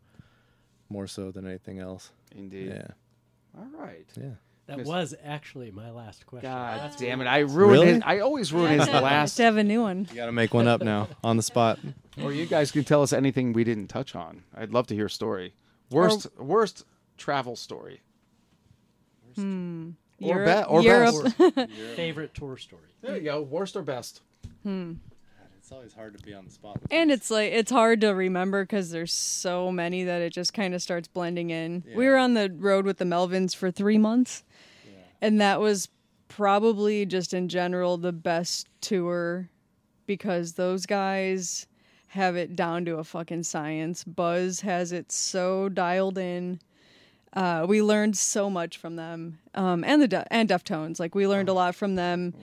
more 0.91 1.07
so 1.07 1.31
than 1.31 1.47
anything 1.47 1.79
else. 1.79 2.11
Indeed. 2.35 2.69
Yeah. 2.69 2.89
All 3.59 3.69
right. 3.79 4.07
Yeah. 4.17 4.31
That 4.67 4.79
Miss- 4.79 4.87
was 4.87 5.15
actually 5.25 5.71
my 5.71 5.91
last 5.91 6.27
question. 6.27 6.51
God 6.51 6.79
That's 6.81 6.97
damn 6.97 7.23
it! 7.23 7.27
I 7.27 7.39
ruined 7.39 7.73
Really? 7.73 7.89
it. 7.89 8.03
I 8.05 8.19
always 8.21 8.53
ruin 8.53 8.79
his 8.79 8.87
to 8.89 9.01
last. 9.01 9.39
have 9.39 9.57
a 9.57 9.65
new 9.65 9.81
one. 9.81 10.07
You 10.11 10.17
got 10.17 10.27
to 10.27 10.33
make 10.33 10.53
one 10.53 10.69
up 10.69 10.83
now 10.83 11.09
on 11.25 11.39
the 11.39 11.43
spot. 11.43 11.79
Or 12.23 12.35
you 12.35 12.45
guys 12.45 12.71
can 12.71 12.85
tell 12.85 13.01
us 13.01 13.15
anything 13.15 13.55
we 13.55 13.65
didn't 13.65 13.87
touch 13.89 14.15
on. 14.15 14.43
I'd 14.55 14.75
love 14.75 14.87
to 14.89 14.95
hear 14.95 15.07
a 15.07 15.11
story. 15.11 15.55
Worst 15.91 16.27
worst 16.39 16.85
travel 17.17 17.57
story. 17.57 18.01
Hmm. 19.35 19.91
Or, 20.21 20.29
Europe- 20.35 20.67
be- 20.67 20.71
or 20.75 20.83
Europe. 20.83 21.15
best. 21.39 21.71
Favorite 21.97 22.35
tour 22.35 22.57
story. 22.57 22.83
There 23.03 23.17
you 23.17 23.23
go. 23.23 23.43
Worst 23.43 23.77
or 23.77 23.83
best. 23.83 24.21
Hmm. 24.65 24.95
It's 25.59 25.71
always 25.71 25.93
hard 25.93 26.17
to 26.19 26.25
be 26.25 26.33
on 26.35 26.47
the 26.47 26.51
spot. 26.51 26.81
And 26.91 27.11
it's 27.11 27.31
like 27.31 27.53
it's 27.53 27.71
hard 27.71 28.01
to 28.01 28.09
remember 28.09 28.65
because 28.65 28.91
there's 28.91 29.13
so 29.13 29.71
many 29.71 30.03
that 30.05 30.23
it 30.23 30.33
just 30.33 30.55
kind 30.55 30.75
of 30.75 30.81
starts 30.83 31.07
blending 31.09 31.51
in. 31.51 31.85
We 31.95 32.07
were 32.07 32.17
on 32.17 32.35
the 32.35 32.51
road 32.51 32.87
with 32.87 32.97
the 32.97 33.05
Melvins 33.05 33.55
for 33.55 33.71
three 33.71 33.99
months, 33.99 34.45
and 35.21 35.41
that 35.43 35.61
was 35.61 35.89
probably 36.29 37.05
just 37.07 37.35
in 37.35 37.49
general 37.51 37.97
the 37.99 38.13
best 38.13 38.67
tour 38.81 39.51
because 40.07 40.55
those 40.55 40.87
guys 40.87 41.67
have 42.09 42.37
it 42.37 42.57
down 42.57 42.85
to 42.87 42.97
a 42.99 43.05
fucking 43.05 43.43
science. 43.43 44.05
Buzz 44.05 44.61
has 44.63 44.93
it 44.93 45.13
so 45.13 45.69
dialed 45.69 46.19
in. 46.19 46.61
Uh, 47.35 47.67
we 47.69 47.83
learned 47.83 48.17
so 48.17 48.49
much 48.49 48.79
from 48.79 48.97
them, 48.97 49.39
um, 49.55 49.85
and 49.85 50.01
the 50.01 50.09
De- 50.09 50.33
and 50.33 50.49
Deftones. 50.49 50.99
Like 50.99 51.15
we 51.15 51.27
learned 51.27 51.49
a 51.49 51.53
lot 51.53 51.75
from 51.75 51.95
them. 51.95 52.35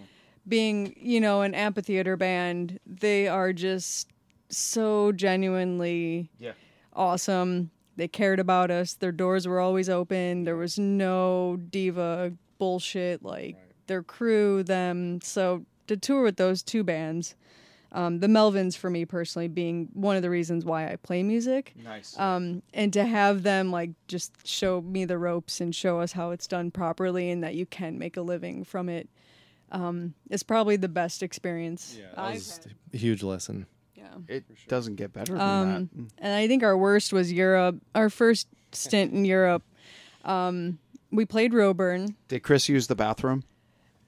Being, 0.47 0.93
you 0.99 1.19
know, 1.19 1.41
an 1.41 1.55
amphitheater 1.55 2.15
band, 2.15 2.79
they 2.85 3.27
are 3.27 3.51
just 3.51 4.07
so 4.49 5.11
genuinely 5.11 6.29
Yeah. 6.39 6.51
awesome. 6.93 7.71
They 7.95 8.07
cared 8.07 8.39
about 8.39 8.69
us. 8.69 8.93
Their 8.93 9.11
doors 9.11 9.47
were 9.47 9.59
always 9.59 9.89
open. 9.89 10.43
There 10.43 10.55
was 10.55 10.77
no 10.77 11.57
diva 11.71 12.33
bullshit. 12.59 13.23
Like 13.23 13.57
their 13.87 14.03
crew, 14.03 14.61
them. 14.61 15.19
So 15.21 15.65
to 15.87 15.97
tour 15.97 16.21
with 16.21 16.37
those 16.37 16.61
two 16.61 16.83
bands, 16.83 17.33
um, 17.95 18.19
the 18.19 18.27
Melvins 18.27 18.75
for 18.77 18.89
me 18.89 19.05
personally 19.05 19.47
being 19.47 19.87
one 19.93 20.15
of 20.17 20.21
the 20.21 20.29
reasons 20.29 20.65
why 20.65 20.91
I 20.91 20.97
play 20.97 21.23
music. 21.23 21.73
Nice. 21.83 22.17
Um, 22.19 22.61
and 22.73 22.91
to 22.93 23.05
have 23.05 23.41
them 23.43 23.71
like 23.71 23.91
just 24.07 24.33
show 24.45 24.81
me 24.81 25.05
the 25.05 25.17
ropes 25.17 25.61
and 25.61 25.73
show 25.73 25.99
us 26.01 26.11
how 26.11 26.31
it's 26.31 26.45
done 26.45 26.69
properly 26.71 27.31
and 27.31 27.41
that 27.43 27.55
you 27.55 27.65
can 27.65 27.97
make 27.97 28.17
a 28.17 28.21
living 28.21 28.63
from 28.65 28.89
it 28.89 29.07
um, 29.71 30.13
is 30.29 30.43
probably 30.43 30.75
the 30.75 30.89
best 30.89 31.23
experience 31.23 31.97
I've 32.17 32.33
had. 32.45 32.73
A 32.93 32.97
huge 32.97 33.23
lesson. 33.23 33.65
Yeah. 33.95 34.03
It 34.27 34.43
doesn't 34.67 34.95
get 34.97 35.11
better 35.13 35.33
than 35.33 35.41
Um, 35.41 35.89
that. 35.95 36.11
and 36.19 36.33
I 36.35 36.47
think 36.47 36.63
our 36.63 36.77
worst 36.77 37.13
was 37.13 37.31
Europe. 37.31 37.77
Our 37.95 38.09
first 38.09 38.47
stint 38.73 39.13
in 39.13 39.23
Europe, 39.25 39.63
um, 40.25 40.79
we 41.11 41.25
played 41.25 41.53
Roadburn. 41.53 42.13
Did 42.27 42.43
Chris 42.43 42.67
use 42.69 42.87
the 42.87 42.95
bathroom? 42.95 43.43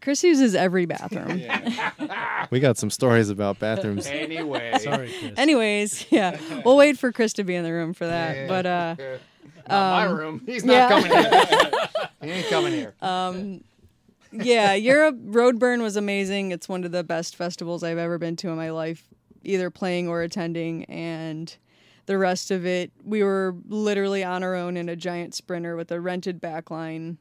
Chris 0.01 0.23
uses 0.23 0.55
every 0.55 0.85
bathroom. 0.85 1.41
We 2.49 2.61
got 2.61 2.77
some 2.77 2.89
stories 2.89 3.29
about 3.29 3.59
bathrooms. 3.59 4.07
Anyway. 4.07 4.71
Sorry, 4.79 5.11
Chris. 5.19 5.33
Anyways, 5.35 6.05
yeah, 6.11 6.39
we'll 6.63 6.77
wait 6.77 6.97
for 6.97 7.11
Chris 7.11 7.33
to 7.33 7.43
be 7.43 7.55
in 7.55 7.65
the 7.65 7.73
room 7.73 7.93
for 7.93 8.07
that. 8.07 8.47
But 8.47 8.65
uh, 8.65 8.95
Not 9.67 9.91
my 9.91 10.05
um, 10.05 10.17
room. 10.17 10.41
He's 10.45 10.63
not 10.63 10.73
yeah. 10.73 10.87
coming 10.87 11.11
here. 11.11 11.89
he 12.21 12.29
ain't 12.29 12.47
coming 12.47 12.73
here. 12.73 12.95
Um, 13.01 13.63
yeah, 14.31 14.73
Europe 14.75 15.17
Roadburn 15.25 15.81
was 15.81 15.97
amazing. 15.97 16.51
It's 16.51 16.69
one 16.69 16.83
of 16.85 16.91
the 16.91 17.03
best 17.03 17.35
festivals 17.35 17.83
I've 17.83 17.97
ever 17.97 18.17
been 18.17 18.37
to 18.37 18.49
in 18.49 18.55
my 18.55 18.71
life, 18.71 19.03
either 19.43 19.69
playing 19.69 20.07
or 20.07 20.21
attending. 20.21 20.85
And 20.85 21.53
the 22.05 22.17
rest 22.17 22.49
of 22.51 22.65
it, 22.65 22.91
we 23.03 23.23
were 23.23 23.55
literally 23.67 24.23
on 24.23 24.43
our 24.43 24.55
own 24.55 24.77
in 24.77 24.87
a 24.87 24.95
giant 24.95 25.35
sprinter 25.35 25.75
with 25.75 25.91
a 25.91 25.99
rented 25.99 26.41
backline. 26.41 27.17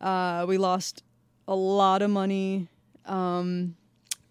Uh, 0.00 0.44
we 0.48 0.58
lost 0.58 1.02
a 1.48 1.54
lot 1.54 2.02
of 2.02 2.10
money. 2.10 2.68
Um, 3.06 3.76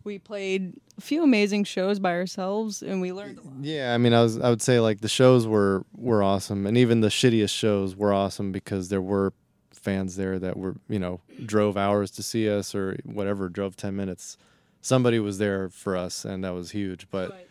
we 0.03 0.17
played 0.17 0.73
a 0.97 1.01
few 1.01 1.23
amazing 1.23 1.63
shows 1.63 1.99
by 1.99 2.11
ourselves, 2.13 2.81
and 2.81 3.01
we 3.01 3.11
learned 3.11 3.37
a 3.37 3.41
lot. 3.41 3.53
Yeah, 3.61 3.93
I 3.93 3.97
mean, 3.97 4.13
I 4.13 4.21
was 4.21 4.39
I 4.39 4.49
would 4.49 4.61
say 4.61 4.79
like 4.79 5.01
the 5.01 5.09
shows 5.09 5.47
were 5.47 5.85
were 5.95 6.23
awesome, 6.23 6.65
and 6.65 6.77
even 6.77 7.01
the 7.01 7.09
shittiest 7.09 7.55
shows 7.55 7.95
were 7.95 8.13
awesome 8.13 8.51
because 8.51 8.89
there 8.89 9.01
were 9.01 9.33
fans 9.71 10.15
there 10.15 10.37
that 10.39 10.57
were 10.57 10.75
you 10.89 10.99
know 10.99 11.21
drove 11.45 11.75
hours 11.77 12.11
to 12.11 12.23
see 12.23 12.49
us 12.49 12.73
or 12.73 12.97
whatever, 13.03 13.49
drove 13.49 13.75
ten 13.75 13.95
minutes. 13.95 14.37
Somebody 14.81 15.19
was 15.19 15.37
there 15.37 15.69
for 15.69 15.95
us, 15.95 16.25
and 16.25 16.43
that 16.43 16.53
was 16.53 16.71
huge. 16.71 17.07
But 17.11 17.47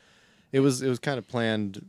it 0.52 0.60
was 0.60 0.82
it 0.82 0.88
was 0.88 0.98
kind 0.98 1.18
of 1.18 1.28
planned 1.28 1.86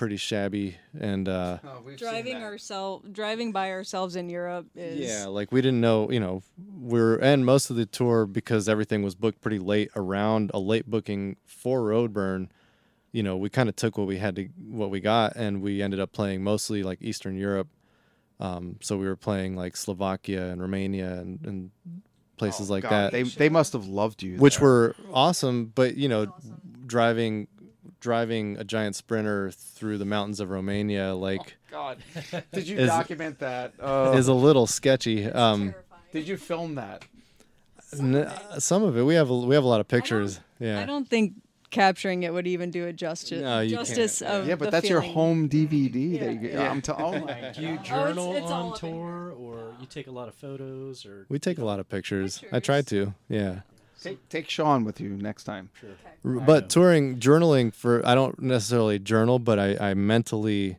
pretty 0.00 0.16
shabby 0.16 0.78
and 0.98 1.28
uh, 1.28 1.58
driving 1.98 2.36
ourselves, 2.36 3.06
driving 3.12 3.52
by 3.52 3.70
ourselves 3.70 4.16
in 4.16 4.30
Europe 4.30 4.66
is 4.74 4.98
yeah, 4.98 5.26
like 5.26 5.52
we 5.52 5.60
didn't 5.60 5.82
know, 5.82 6.10
you 6.10 6.18
know, 6.18 6.42
we're 6.78 7.18
and 7.18 7.44
most 7.44 7.68
of 7.68 7.76
the 7.76 7.84
tour 7.84 8.24
because 8.24 8.66
everything 8.66 9.02
was 9.02 9.14
booked 9.14 9.42
pretty 9.42 9.58
late 9.58 9.90
around 9.94 10.50
a 10.54 10.58
late 10.58 10.88
booking 10.88 11.36
for 11.44 11.82
Roadburn. 11.82 12.48
You 13.12 13.22
know, 13.22 13.36
we 13.36 13.50
kind 13.50 13.68
of 13.68 13.76
took 13.76 13.98
what 13.98 14.06
we 14.06 14.16
had 14.16 14.36
to 14.36 14.48
what 14.70 14.88
we 14.88 15.00
got, 15.00 15.36
and 15.36 15.60
we 15.60 15.82
ended 15.82 16.00
up 16.00 16.12
playing 16.12 16.42
mostly 16.42 16.82
like 16.82 17.02
Eastern 17.02 17.36
Europe. 17.36 17.68
Um, 18.40 18.76
so 18.80 18.96
we 18.96 19.06
were 19.06 19.16
playing 19.16 19.54
like 19.54 19.76
Slovakia 19.76 20.50
and 20.50 20.62
Romania 20.62 21.12
and, 21.12 21.40
and 21.44 21.70
places 22.38 22.70
like 22.70 22.84
God, 22.84 22.90
that 22.90 23.12
They 23.12 23.24
they 23.24 23.50
must 23.50 23.74
have 23.74 23.86
loved 23.86 24.22
you. 24.22 24.38
which 24.38 24.56
there. 24.56 24.66
were 24.66 24.96
awesome. 25.12 25.66
But 25.74 25.98
you 25.98 26.08
know, 26.08 26.34
driving 26.86 27.48
driving 28.00 28.56
a 28.58 28.64
giant 28.64 28.96
sprinter 28.96 29.50
through 29.50 29.98
the 29.98 30.04
mountains 30.04 30.40
of 30.40 30.50
Romania, 30.50 31.14
like, 31.14 31.56
God. 31.70 31.98
Did 32.52 32.66
you 32.68 32.78
is- 32.78 32.88
document 32.88 33.38
that? 33.40 33.74
Oh. 33.78 34.16
is 34.16 34.28
a 34.28 34.34
little 34.34 34.66
sketchy. 34.66 35.26
Um, 35.26 35.74
Did 36.12 36.26
you 36.26 36.36
film 36.36 36.74
that? 36.76 37.04
n- 37.98 38.30
some 38.58 38.82
of 38.82 38.96
it 38.96 39.02
we 39.02 39.14
have 39.14 39.30
a, 39.30 39.36
we 39.36 39.54
have 39.54 39.64
a 39.64 39.68
lot 39.68 39.80
of 39.80 39.88
pictures. 39.88 40.40
Yeah, 40.58 40.80
I 40.80 40.86
don't 40.86 41.08
think 41.08 41.34
capturing 41.70 42.24
it 42.24 42.32
would 42.32 42.46
even 42.46 42.70
do 42.70 42.86
it 42.86 42.96
justice. 42.96 43.40
No, 43.42 43.60
you 43.60 43.76
can't. 43.76 44.22
of 44.22 44.46
yeah, 44.46 44.54
but 44.56 44.66
the 44.66 44.70
that's 44.72 44.88
your 44.88 45.00
home 45.00 45.48
DVD. 45.48 46.18
that 46.20 46.32
you, 46.32 46.38
get. 46.38 46.52
Yeah. 46.52 46.70
I'm 46.70 46.82
t- 46.82 46.92
oh 46.96 47.18
my 47.20 47.52
Do 47.54 47.62
you 47.62 47.76
God. 47.76 47.84
journal 47.84 48.34
it's 48.36 48.50
all 48.50 48.72
on 48.72 48.78
tour, 48.78 49.32
or 49.32 49.74
you 49.80 49.86
take 49.86 50.06
a 50.06 50.10
lot 50.10 50.28
of 50.28 50.34
photos, 50.34 51.06
or 51.06 51.26
we 51.28 51.38
take 51.38 51.58
a 51.58 51.64
lot 51.64 51.80
of 51.80 51.88
pictures. 51.88 52.42
I 52.52 52.60
try 52.60 52.82
to. 52.82 53.14
Yeah. 53.28 53.60
Take, 54.02 54.28
take 54.28 54.48
Sean 54.48 54.84
with 54.84 55.00
you 55.00 55.10
next 55.10 55.44
time. 55.44 55.70
Sure. 55.80 55.90
R- 56.24 56.40
But 56.40 56.70
touring, 56.70 57.18
journaling 57.18 57.74
for 57.74 58.04
I 58.06 58.14
don't 58.14 58.40
necessarily 58.40 58.98
journal, 58.98 59.38
but 59.38 59.58
I, 59.58 59.90
I 59.90 59.94
mentally, 59.94 60.78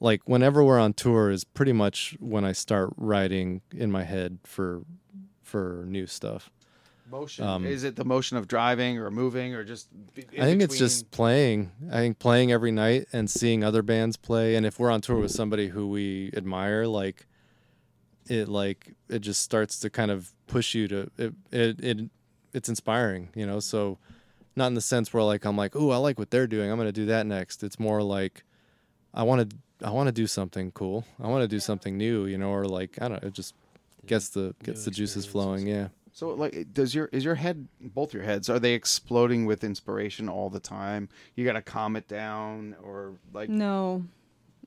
like 0.00 0.22
whenever 0.26 0.62
we're 0.64 0.78
on 0.80 0.92
tour, 0.94 1.30
is 1.30 1.44
pretty 1.44 1.72
much 1.72 2.16
when 2.20 2.44
I 2.44 2.52
start 2.52 2.90
writing 2.96 3.60
in 3.72 3.90
my 3.92 4.04
head 4.04 4.38
for 4.44 4.82
for 5.42 5.84
new 5.86 6.06
stuff. 6.06 6.50
Motion. 7.10 7.44
Um, 7.44 7.66
Is 7.66 7.84
it 7.84 7.96
the 7.96 8.04
motion 8.04 8.36
of 8.38 8.48
driving 8.48 8.98
or 8.98 9.10
moving 9.10 9.54
or 9.54 9.62
just? 9.62 9.88
I 10.16 10.44
think 10.46 10.62
it's 10.62 10.78
just 10.78 11.10
playing. 11.10 11.70
I 11.92 11.98
think 11.98 12.18
playing 12.18 12.50
every 12.50 12.72
night 12.72 13.06
and 13.12 13.30
seeing 13.30 13.62
other 13.62 13.82
bands 13.82 14.16
play, 14.16 14.56
and 14.56 14.64
if 14.66 14.78
we're 14.78 14.90
on 14.90 15.00
tour 15.02 15.18
with 15.18 15.30
somebody 15.30 15.68
who 15.68 15.86
we 15.88 16.30
admire, 16.34 16.86
like 16.86 17.26
it, 18.26 18.48
like 18.48 18.94
it 19.08 19.18
just 19.20 19.42
starts 19.42 19.78
to 19.80 19.90
kind 19.90 20.10
of 20.10 20.32
push 20.46 20.74
you 20.74 20.88
to 20.88 21.10
it. 21.18 21.34
It, 21.52 21.80
it 21.84 22.10
it's 22.54 22.68
inspiring, 22.68 23.28
you 23.34 23.46
know. 23.46 23.60
So 23.60 23.98
not 24.56 24.68
in 24.68 24.74
the 24.74 24.80
sense 24.80 25.12
where 25.12 25.22
like 25.22 25.44
I'm 25.44 25.56
like, 25.56 25.76
oh, 25.76 25.90
I 25.90 25.96
like 25.96 26.18
what 26.18 26.30
they're 26.30 26.46
doing. 26.46 26.70
I'm 26.70 26.78
gonna 26.78 26.92
do 26.92 27.06
that 27.06 27.26
next. 27.26 27.62
It's 27.62 27.78
more 27.78 28.02
like 28.02 28.44
I 29.12 29.22
want 29.22 29.50
to 29.50 29.56
I 29.84 29.90
want 29.90 30.06
to 30.06 30.12
do 30.12 30.26
something 30.26 30.70
cool. 30.72 31.04
I 31.22 31.28
want 31.28 31.42
to 31.42 31.48
do 31.48 31.60
something 31.60 31.96
new, 31.96 32.26
you 32.26 32.38
know, 32.38 32.50
or 32.50 32.64
like 32.64 32.98
I 33.00 33.08
don't 33.08 33.22
know. 33.22 33.28
It 33.28 33.34
just 33.34 33.54
gets 34.06 34.28
the 34.30 34.54
gets 34.62 34.84
the 34.84 34.90
juices 34.90 35.26
flowing. 35.26 35.66
Yeah. 35.66 35.88
So 36.12 36.28
like, 36.28 36.72
does 36.72 36.94
your 36.94 37.08
is 37.12 37.24
your 37.24 37.34
head 37.34 37.66
both 37.80 38.14
your 38.14 38.22
heads 38.22 38.48
are 38.48 38.60
they 38.60 38.74
exploding 38.74 39.46
with 39.46 39.64
inspiration 39.64 40.28
all 40.28 40.48
the 40.48 40.60
time? 40.60 41.08
You 41.34 41.44
got 41.44 41.54
to 41.54 41.62
calm 41.62 41.96
it 41.96 42.06
down 42.06 42.76
or 42.82 43.14
like 43.32 43.48
No, 43.48 44.04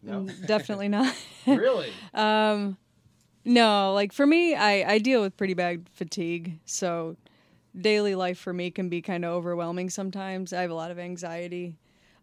No? 0.03 0.23
Mm, 0.23 0.47
definitely 0.47 0.89
not. 0.89 1.15
really? 1.47 1.91
Um, 2.13 2.77
no, 3.45 3.93
like 3.93 4.11
for 4.11 4.27
me, 4.27 4.55
I 4.55 4.95
I 4.95 4.97
deal 4.97 5.21
with 5.21 5.37
pretty 5.37 5.53
bad 5.53 5.87
fatigue, 5.93 6.59
so 6.65 7.15
daily 7.79 8.15
life 8.15 8.37
for 8.39 8.53
me 8.53 8.71
can 8.71 8.89
be 8.89 9.01
kind 9.01 9.23
of 9.25 9.31
overwhelming 9.33 9.89
sometimes. 9.89 10.53
I 10.53 10.61
have 10.61 10.71
a 10.71 10.75
lot 10.75 10.91
of 10.91 10.99
anxiety. 10.99 11.75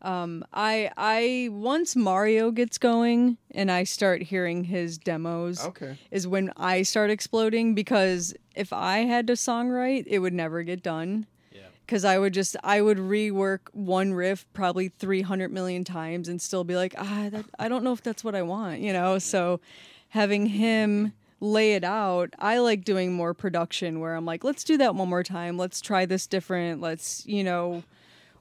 Um, 0.03 0.45
I 0.53 0.91
I 0.97 1.49
once 1.51 1.97
Mario 1.97 2.51
gets 2.51 2.77
going 2.77 3.39
and 3.53 3.71
I 3.71 3.85
start 3.85 4.23
hearing 4.23 4.65
his 4.65 4.99
demos 4.99 5.65
Okay. 5.65 5.97
is 6.11 6.27
when 6.27 6.53
I 6.59 6.83
start 6.83 7.11
exploding 7.11 7.75
because 7.75 8.35
if 8.55 8.73
I 8.73 8.99
had 8.99 9.27
to 9.29 9.33
songwrite, 9.33 10.05
it 10.07 10.19
would 10.19 10.35
never 10.35 10.63
get 10.63 10.83
done. 10.83 11.27
Because 11.87 12.05
I 12.05 12.19
would 12.19 12.33
just 12.33 12.57
I 12.65 12.81
would 12.81 12.97
rework 12.97 13.61
one 13.73 14.15
riff 14.15 14.47
probably 14.55 14.89
three 14.89 15.21
hundred 15.21 15.53
million 15.53 15.85
times 15.85 16.29
and 16.29 16.41
still 16.41 16.65
be 16.65 16.77
like 16.77 16.95
ah 16.97 17.29
that, 17.31 17.45
I 17.59 17.69
don't 17.69 17.85
know 17.85 17.93
if 17.93 18.03
that's 18.03 18.25
what 18.25 18.35
I 18.35 18.41
want 18.41 18.81
you 18.81 18.91
know 18.91 19.19
so 19.19 19.61
having 20.09 20.47
him 20.47 21.13
lay 21.41 21.75
it 21.75 21.85
out 21.85 22.33
I 22.39 22.59
like 22.59 22.85
doing 22.85 23.13
more 23.13 23.35
production 23.35 24.01
where 24.01 24.15
I'm 24.15 24.25
like 24.25 24.45
let's 24.45 24.65
do 24.65 24.77
that 24.79 24.95
one 24.95 25.09
more 25.09 25.23
time 25.23 25.57
let's 25.59 25.81
try 25.81 26.07
this 26.07 26.27
different 26.27 26.81
let's 26.81 27.27
you 27.27 27.45
know 27.45 27.83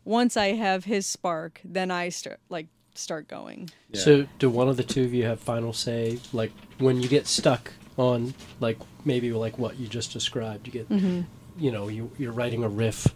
once 0.06 0.38
I 0.38 0.54
have 0.54 0.86
his 0.86 1.06
spark 1.06 1.60
then 1.66 1.92
I 1.92 2.10
start 2.10 2.40
like 2.50 2.68
start 2.96 3.28
going 3.28 3.70
So, 3.94 4.28
do 4.38 4.50
one 4.50 4.70
of 4.70 4.78
the 4.78 4.84
two 4.84 5.04
of 5.04 5.14
you 5.16 5.26
have 5.26 5.40
final 5.40 5.74
say? 5.74 6.20
Like 6.32 6.52
when 6.78 7.02
you 7.02 7.08
get 7.10 7.26
stuck 7.26 7.72
on, 7.98 8.36
like 8.60 8.78
maybe 9.04 9.34
like 9.34 9.58
what 9.58 9.80
you 9.80 9.88
just 9.88 10.14
described, 10.14 10.68
you 10.68 10.74
get, 10.74 10.90
Mhm. 10.90 11.26
you 11.58 11.72
know, 11.72 11.88
you 11.88 12.12
you're 12.20 12.32
writing 12.32 12.64
a 12.64 12.70
riff, 12.70 13.08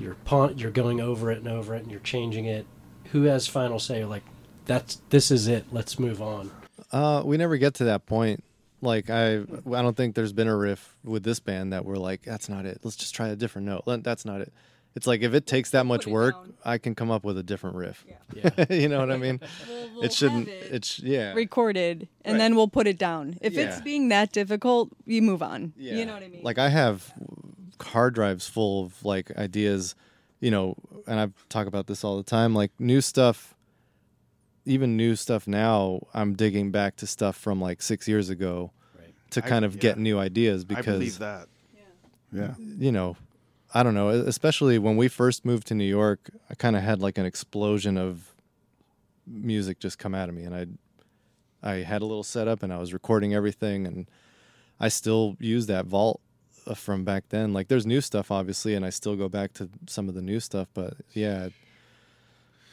you're 0.00 0.14
pawn, 0.24 0.56
you're 0.56 0.70
going 0.70 1.00
over 1.02 1.30
it 1.30 1.38
and 1.38 1.48
over 1.48 1.74
it, 1.74 1.82
and 1.82 1.90
you're 1.90 2.00
changing 2.00 2.46
it. 2.46 2.64
Who 3.12 3.24
has 3.24 3.46
final 3.46 3.78
say? 3.78 4.04
Like 4.06 4.22
that's 4.64 5.02
this 5.10 5.30
is 5.30 5.48
it. 5.48 5.66
Let's 5.70 5.98
move 5.98 6.22
on. 6.22 6.50
Uh, 6.90 7.22
we 7.24 7.36
never 7.36 7.58
get 7.58 7.74
to 7.74 7.84
that 7.84 8.06
point. 8.06 8.42
Like 8.82 9.10
I, 9.10 9.36
I 9.38 9.82
don't 9.82 9.96
think 9.96 10.14
there's 10.14 10.32
been 10.32 10.48
a 10.48 10.56
riff 10.56 10.96
with 11.04 11.22
this 11.22 11.40
band 11.40 11.72
that 11.72 11.84
we're 11.84 11.96
like, 11.96 12.22
that's 12.22 12.48
not 12.48 12.64
it. 12.66 12.80
Let's 12.82 12.96
just 12.96 13.14
try 13.14 13.28
a 13.28 13.36
different 13.36 13.66
note. 13.66 13.84
That's 14.02 14.24
not 14.24 14.40
it. 14.40 14.52
It's 14.96 15.06
like 15.06 15.20
if 15.22 15.34
it 15.34 15.46
takes 15.46 15.70
that 15.70 15.86
much 15.86 16.06
work, 16.06 16.34
I 16.64 16.78
can 16.78 16.96
come 16.96 17.12
up 17.12 17.22
with 17.22 17.38
a 17.38 17.44
different 17.44 17.76
riff. 17.76 18.04
Yeah. 18.34 18.64
you 18.70 18.88
know 18.88 18.98
what 18.98 19.12
I 19.12 19.18
mean? 19.18 19.38
we'll 19.94 20.02
it 20.04 20.12
shouldn't. 20.12 20.48
have 20.48 20.56
it 20.56 20.72
It's 20.72 20.98
yeah. 20.98 21.32
recorded 21.34 22.08
and 22.24 22.32
Right. 22.34 22.38
then 22.38 22.56
we'll 22.56 22.66
put 22.68 22.86
it 22.88 22.98
down 22.98 23.36
if 23.40 23.56
it's 23.56 23.80
being 23.82 24.08
that 24.08 24.32
difficult 24.32 24.90
you 25.06 25.22
move 25.22 25.42
on 25.42 25.74
Yeah. 25.76 25.94
you 25.94 26.06
know 26.06 26.14
what 26.14 26.22
I 26.24 26.28
mean 26.28 26.42
Like 26.42 26.58
I 26.58 26.70
have 26.70 27.12
hard 27.80 28.14
drives 28.14 28.48
full 28.48 28.84
of 28.86 29.04
like 29.04 29.30
ideas, 29.38 29.94
you 30.40 30.50
know, 30.50 30.74
and 31.06 31.20
I 31.20 31.28
talk 31.48 31.66
about 31.68 31.86
this 31.86 32.02
all 32.02 32.16
the 32.16 32.22
time. 32.24 32.54
Like 32.54 32.72
new 32.80 33.00
stuff, 33.00 33.54
even 34.64 34.96
new 34.96 35.16
stuff 35.16 35.46
now. 35.46 36.00
I'm 36.14 36.34
digging 36.34 36.70
back 36.70 36.96
to 36.96 37.06
stuff 37.06 37.36
from 37.36 37.60
like 37.60 37.82
six 37.82 38.06
years 38.08 38.30
ago 38.30 38.72
to 39.30 39.44
I- 39.44 39.48
kind 39.48 39.64
of 39.64 39.78
get 39.78 39.98
new 39.98 40.18
ideas 40.18 40.64
because 40.64 40.78
I 40.78 40.82
because 40.82 40.98
believe 40.98 41.18
that. 41.18 41.48
Yeah. 42.32 42.54
you 42.58 42.92
know, 42.92 43.16
I 43.74 43.82
don't 43.82 43.94
know, 43.94 44.10
especially 44.10 44.78
when 44.78 44.96
we 44.96 45.08
first 45.08 45.44
moved 45.44 45.66
to 45.68 45.74
New 45.74 45.84
York, 45.84 46.30
I 46.48 46.54
kind 46.54 46.76
of 46.76 46.82
had 46.82 47.00
like 47.00 47.18
an 47.18 47.26
explosion 47.26 47.98
of 47.98 48.32
music 49.26 49.80
just 49.80 49.98
come 49.98 50.14
out 50.14 50.28
of 50.28 50.34
me 50.34 50.44
and 50.44 50.54
I 50.54 50.66
I 51.62 51.82
had 51.82 52.02
a 52.02 52.06
little 52.06 52.22
setup 52.22 52.62
and 52.62 52.72
I 52.72 52.78
was 52.78 52.92
recording 52.92 53.34
everything 53.34 53.86
and 53.86 54.08
I 54.80 54.88
still 54.88 55.36
use 55.38 55.66
that 55.66 55.86
vault 55.86 56.20
uh, 56.66 56.74
from 56.74 57.04
back 57.04 57.24
then. 57.28 57.52
Like 57.52 57.68
there's 57.68 57.84
new 57.86 58.00
stuff 58.00 58.30
obviously 58.30 58.74
and 58.74 58.84
I 58.84 58.90
still 58.90 59.14
go 59.16 59.28
back 59.28 59.52
to 59.54 59.68
some 59.86 60.08
of 60.08 60.14
the 60.14 60.22
new 60.22 60.40
stuff, 60.40 60.68
but 60.72 60.94
yeah, 61.12 61.48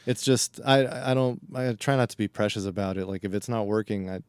it's 0.08 0.22
just 0.22 0.58
I 0.64 1.10
I 1.10 1.12
don't 1.12 1.38
I 1.54 1.74
try 1.74 1.94
not 1.94 2.08
to 2.08 2.16
be 2.16 2.28
precious 2.28 2.64
about 2.64 2.96
it. 2.96 3.06
Like 3.06 3.24
if 3.24 3.34
it's 3.34 3.48
not 3.48 3.66
working, 3.66 4.08
I 4.08 4.20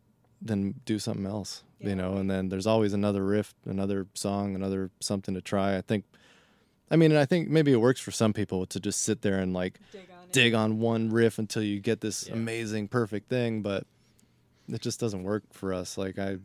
then 0.41 0.75
do 0.83 0.99
something 0.99 1.25
else, 1.25 1.63
you 1.79 1.95
know. 1.95 2.17
And 2.17 2.29
then 2.29 2.49
there's 2.49 2.67
always 2.67 2.91
another 2.91 3.23
riff, 3.23 3.53
another 3.65 4.05
song, 4.13 4.55
another 4.55 4.91
something 4.99 5.33
to 5.35 5.41
try. 5.41 5.77
I 5.77 5.81
think, 5.81 6.03
I 6.91 6.97
mean, 6.97 7.15
I 7.15 7.25
think 7.25 7.47
maybe 7.47 7.71
it 7.71 7.77
works 7.77 8.01
for 8.01 8.11
some 8.11 8.33
people 8.33 8.65
to 8.65 8.79
just 8.81 9.03
sit 9.03 9.21
there 9.21 9.39
and 9.39 9.53
like 9.53 9.79
dig 10.33 10.53
on, 10.53 10.79
one 10.79 11.09
riff 11.09 11.39
until 11.39 11.63
you 11.63 11.79
get 11.79 12.01
this 12.01 12.27
amazing, 12.27 12.89
perfect 12.89 13.29
thing. 13.29 13.61
But 13.61 13.85
it 14.67 14.81
just 14.81 14.99
doesn't 14.99 15.23
work 15.23 15.43
for 15.53 15.73
us. 15.73 15.97
Like 15.97 16.19
I, 16.19 16.39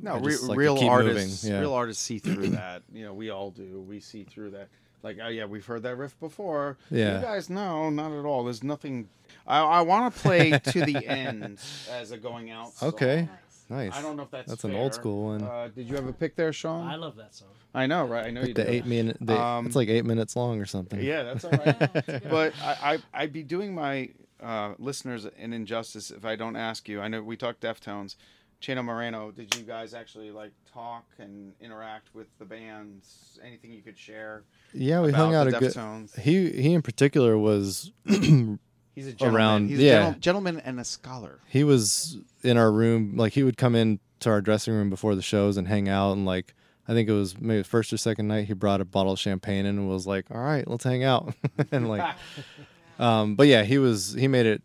No, 0.00 0.14
I 0.14 0.18
re- 0.18 0.32
just 0.32 0.42
like 0.42 0.56
to 0.56 0.58
real 0.58 0.76
keep 0.76 0.90
artists. 0.90 1.44
Yeah. 1.44 1.60
real 1.60 1.74
artists 1.74 2.02
see 2.02 2.18
through 2.18 2.48
that. 2.48 2.82
You 2.92 3.04
know, 3.04 3.14
we 3.14 3.30
all 3.30 3.50
do. 3.52 3.80
We 3.80 4.00
see 4.00 4.24
through 4.24 4.50
that. 4.50 4.68
Like, 5.04 5.18
oh 5.22 5.28
yeah, 5.28 5.44
we've 5.44 5.64
heard 5.64 5.82
that 5.84 5.96
riff 5.96 6.18
before. 6.18 6.78
Yeah. 6.90 7.18
You 7.18 7.22
guys, 7.22 7.50
no, 7.50 7.90
not 7.90 8.10
at 8.10 8.24
all. 8.24 8.42
There's 8.44 8.64
nothing. 8.64 9.08
I, 9.46 9.60
I 9.60 9.80
want 9.82 10.12
to 10.14 10.20
play 10.20 10.50
to 10.64 10.80
the 10.84 11.06
end 11.06 11.60
as 11.90 12.10
a 12.10 12.16
going 12.16 12.50
out. 12.50 12.72
song. 12.72 12.88
Okay. 12.88 13.28
Nice. 13.70 13.94
I 13.94 14.02
don't 14.02 14.16
know 14.16 14.24
if 14.24 14.30
that's 14.30 14.48
That's 14.48 14.64
an 14.64 14.74
old 14.74 14.92
school 14.94 15.24
one. 15.26 15.42
Uh, 15.42 15.68
did 15.74 15.88
you 15.88 15.94
have 15.96 16.06
a 16.06 16.12
pick 16.12 16.36
there, 16.36 16.52
Sean? 16.52 16.86
I 16.86 16.96
love 16.96 17.16
that 17.16 17.34
song. 17.34 17.48
I 17.74 17.86
know, 17.86 18.04
right? 18.06 18.26
I 18.26 18.30
know 18.30 18.40
you 18.42 18.48
Like 18.48 18.56
the 18.56 18.64
do. 18.64 18.70
eight 18.70 18.86
minute, 18.86 19.16
the, 19.20 19.40
Um, 19.40 19.66
it's 19.66 19.74
like 19.76 19.88
eight 19.88 20.04
minutes 20.04 20.36
long 20.36 20.60
or 20.60 20.66
something. 20.66 21.00
Yeah, 21.00 21.22
that's 21.22 21.44
all 21.44 21.50
right. 21.52 22.22
but 22.30 22.52
I, 22.62 22.76
I, 22.94 22.98
I'd 23.22 23.32
be 23.32 23.42
doing 23.42 23.74
my 23.74 24.10
uh, 24.42 24.74
listeners 24.78 25.24
an 25.24 25.52
injustice 25.54 26.10
if 26.10 26.24
I 26.26 26.36
don't 26.36 26.56
ask 26.56 26.88
you. 26.88 27.00
I 27.00 27.08
know 27.08 27.22
we 27.22 27.36
talked 27.36 27.62
Deftones. 27.62 28.16
Chino 28.64 28.82
Moreno, 28.82 29.30
did 29.30 29.54
you 29.54 29.62
guys 29.62 29.92
actually 29.92 30.30
like 30.30 30.50
talk 30.72 31.04
and 31.18 31.52
interact 31.60 32.08
with 32.14 32.28
the 32.38 32.46
bands? 32.46 33.38
Anything 33.44 33.74
you 33.74 33.82
could 33.82 33.98
share? 33.98 34.44
Yeah, 34.72 35.02
we 35.02 35.10
about 35.10 35.18
hung 35.18 35.34
out 35.34 35.50
the 35.50 35.56
a 35.58 35.60
good. 35.60 35.72
Deftones? 35.74 36.18
He 36.18 36.50
he 36.50 36.72
in 36.72 36.80
particular 36.80 37.36
was 37.36 37.92
He's 38.06 38.16
a 38.16 39.12
gentleman. 39.12 39.34
around. 39.34 39.68
He's 39.68 39.80
a 39.80 39.82
yeah, 39.82 40.02
gentle- 40.04 40.20
gentleman 40.20 40.60
and 40.60 40.80
a 40.80 40.84
scholar. 40.84 41.40
he 41.46 41.62
was 41.62 42.16
in 42.42 42.56
our 42.56 42.72
room. 42.72 43.18
Like 43.18 43.34
he 43.34 43.42
would 43.42 43.58
come 43.58 43.74
in 43.74 44.00
to 44.20 44.30
our 44.30 44.40
dressing 44.40 44.72
room 44.72 44.88
before 44.88 45.14
the 45.14 45.20
shows 45.20 45.58
and 45.58 45.68
hang 45.68 45.90
out. 45.90 46.12
And 46.12 46.24
like 46.24 46.54
I 46.88 46.94
think 46.94 47.06
it 47.06 47.12
was 47.12 47.38
maybe 47.38 47.58
the 47.58 47.68
first 47.68 47.92
or 47.92 47.98
second 47.98 48.28
night, 48.28 48.46
he 48.46 48.54
brought 48.54 48.80
a 48.80 48.86
bottle 48.86 49.12
of 49.12 49.18
champagne 49.18 49.66
and 49.66 49.86
was 49.90 50.06
like, 50.06 50.30
"All 50.30 50.40
right, 50.40 50.66
let's 50.66 50.84
hang 50.84 51.04
out." 51.04 51.34
and 51.70 51.90
like, 51.90 52.14
um, 52.98 53.34
but 53.34 53.46
yeah, 53.46 53.62
he 53.62 53.76
was 53.76 54.14
he 54.14 54.26
made 54.26 54.46
it 54.46 54.62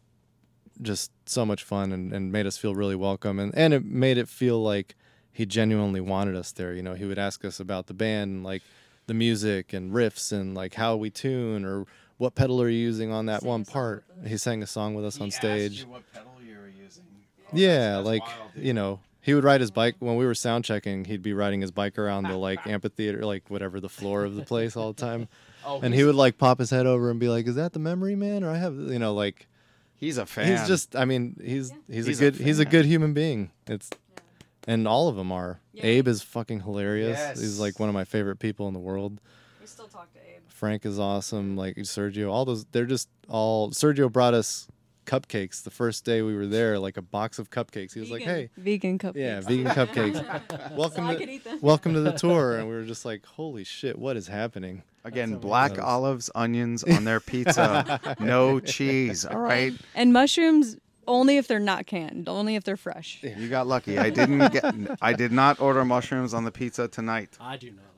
just 0.81 1.11
so 1.25 1.45
much 1.45 1.63
fun 1.63 1.91
and, 1.91 2.13
and 2.13 2.31
made 2.31 2.45
us 2.45 2.57
feel 2.57 2.73
really 2.75 2.95
welcome 2.95 3.39
and, 3.39 3.53
and 3.55 3.73
it 3.73 3.85
made 3.85 4.17
it 4.17 4.27
feel 4.29 4.61
like 4.61 4.95
he 5.31 5.45
genuinely 5.45 6.01
wanted 6.01 6.35
us 6.35 6.51
there. 6.51 6.73
You 6.73 6.81
know, 6.83 6.95
he 6.95 7.05
would 7.05 7.19
ask 7.19 7.45
us 7.45 7.59
about 7.59 7.87
the 7.87 7.93
band 7.93 8.29
and 8.31 8.43
like 8.43 8.61
the 9.07 9.13
music 9.13 9.73
and 9.73 9.91
riffs 9.91 10.31
and 10.31 10.53
like 10.53 10.73
how 10.73 10.95
we 10.95 11.09
tune 11.09 11.65
or 11.65 11.85
what 12.17 12.35
pedal 12.35 12.61
are 12.61 12.67
you 12.69 12.77
using 12.79 13.11
on 13.11 13.27
that 13.27 13.43
one 13.43 13.63
part. 13.65 14.03
He 14.25 14.37
sang 14.37 14.61
a 14.61 14.67
song 14.67 14.95
with 14.95 15.05
us 15.05 15.19
on 15.21 15.31
stage. 15.31 15.85
what 15.85 16.03
pedal 16.13 16.31
you 16.45 16.57
were 16.57 16.67
using. 16.67 17.03
Oh, 17.45 17.49
yeah, 17.53 17.97
like 17.97 18.23
you 18.55 18.73
know, 18.73 18.99
he 19.21 19.33
would 19.33 19.43
ride 19.43 19.61
his 19.61 19.71
bike 19.71 19.95
when 19.99 20.17
we 20.17 20.25
were 20.25 20.35
sound 20.35 20.65
checking. 20.65 21.05
He'd 21.05 21.21
be 21.23 21.33
riding 21.33 21.61
his 21.61 21.71
bike 21.71 21.97
around 21.97 22.23
the 22.23 22.35
like 22.35 22.65
amphitheater, 22.67 23.25
like 23.25 23.49
whatever 23.49 23.79
the 23.79 23.89
floor 23.89 24.25
of 24.25 24.35
the 24.35 24.43
place 24.43 24.75
all 24.75 24.93
the 24.93 25.01
time. 25.01 25.27
Oh, 25.65 25.81
and 25.81 25.93
he 25.93 26.05
would 26.05 26.15
like 26.15 26.37
pop 26.37 26.57
his 26.57 26.69
head 26.69 26.85
over 26.85 27.11
and 27.11 27.19
be 27.19 27.27
like, 27.27 27.45
"Is 27.45 27.55
that 27.55 27.73
the 27.73 27.79
Memory 27.79 28.15
Man?" 28.15 28.45
Or 28.45 28.49
I 28.49 28.55
have, 28.55 28.75
you 28.75 28.97
know, 28.97 29.13
like 29.13 29.45
He's 29.99 30.17
a 30.17 30.25
fan. 30.25 30.47
he's 30.47 30.67
just. 30.67 30.95
I 30.95 31.05
mean, 31.05 31.35
he's 31.43 31.71
he's, 31.89 32.05
He's 32.07 32.21
a 32.21 32.27
a 32.27 32.31
good 32.31 32.41
he's 32.41 32.59
a 32.59 32.63
fan. 32.63 32.71
good 32.71 32.85
human 32.85 33.13
being. 33.13 33.51
It's 33.67 33.89
and 34.67 34.87
all 34.87 35.07
of 35.09 35.15
them 35.15 35.31
are. 35.31 35.59
Abe 35.77 36.07
is 36.07 36.21
fucking 36.21 36.61
hilarious. 36.61 37.17
Yes. 37.17 37.39
He's 37.39 37.59
like 37.59 37.79
one 37.79 37.89
of 37.89 37.95
my 37.95 38.03
favorite 38.05 38.37
people 38.39 38.67
in 38.67 38.73
the 38.73 38.79
world. 38.79 39.19
We 39.61 39.67
still 39.67 39.87
talk 39.87 40.11
to 40.13 40.19
Abe. 40.19 40.41
Frank 40.47 40.85
is 40.85 40.99
awesome. 40.99 41.55
Like 41.57 41.75
Sergio, 41.77 42.31
all 42.31 42.45
those. 42.45 42.65
They're 42.65 42.85
just 42.85 43.09
all. 43.27 43.71
Sergio 43.71 44.11
brought 44.11 44.33
us 44.33 44.67
cupcakes 45.09 45.63
the 45.63 45.71
first 45.71 46.05
day 46.05 46.21
we 46.21 46.35
were 46.35 46.45
there, 46.47 46.77
like 46.79 46.97
a 46.97 47.01
box 47.01 47.39
of 47.39 47.49
cupcakes. 47.49 47.93
He 47.93 47.99
was 47.99 48.11
like, 48.11 48.21
"Hey, 48.21 48.49
vegan 48.57 48.99
cupcakes. 48.99 49.15
yeah, 49.15 49.39
vegan 49.41 49.65
cupcakes. 49.79 50.75
welcome 50.75 51.05
So 51.07 51.13
to 51.13 51.17
could 51.19 51.29
eat 51.29 51.43
them. 51.43 51.59
welcome 51.61 51.93
to 51.93 52.01
the 52.01 52.11
tour." 52.11 52.57
And 52.57 52.67
we 52.69 52.75
were 52.75 52.83
just 52.85 53.05
like, 53.05 53.25
"Holy 53.25 53.63
shit, 53.63 53.97
what 53.97 54.15
is 54.17 54.27
happening?" 54.27 54.83
Again, 55.03 55.37
black 55.37 55.79
olives, 55.79 56.29
onions 56.35 56.83
on 56.83 57.05
their 57.05 57.19
pizza, 57.21 57.99
no 58.19 58.59
cheese. 58.59 59.25
All 59.25 59.39
right, 59.39 59.73
And 59.95 60.11
mushrooms 60.13 60.77
only 61.07 61.37
if 61.37 61.47
they're 61.47 61.59
not 61.59 61.87
canned, 61.87 62.29
only 62.29 62.55
if 62.55 62.63
they're 62.63 62.77
fresh. 62.77 63.19
you 63.23 63.49
got 63.49 63.65
lucky. 63.65 63.97
I 63.97 64.09
didn't 64.11 64.51
get. 64.53 64.63
I 65.01 65.13
did 65.13 65.31
not 65.31 65.59
order 65.59 65.83
mushrooms 65.85 66.33
on 66.35 66.43
the 66.43 66.51
pizza 66.51 66.87
tonight. 66.87 67.35
I 67.41 67.57
do 67.57 67.71
not 67.71 67.77
like 67.77 67.77
mushrooms. 67.77 67.88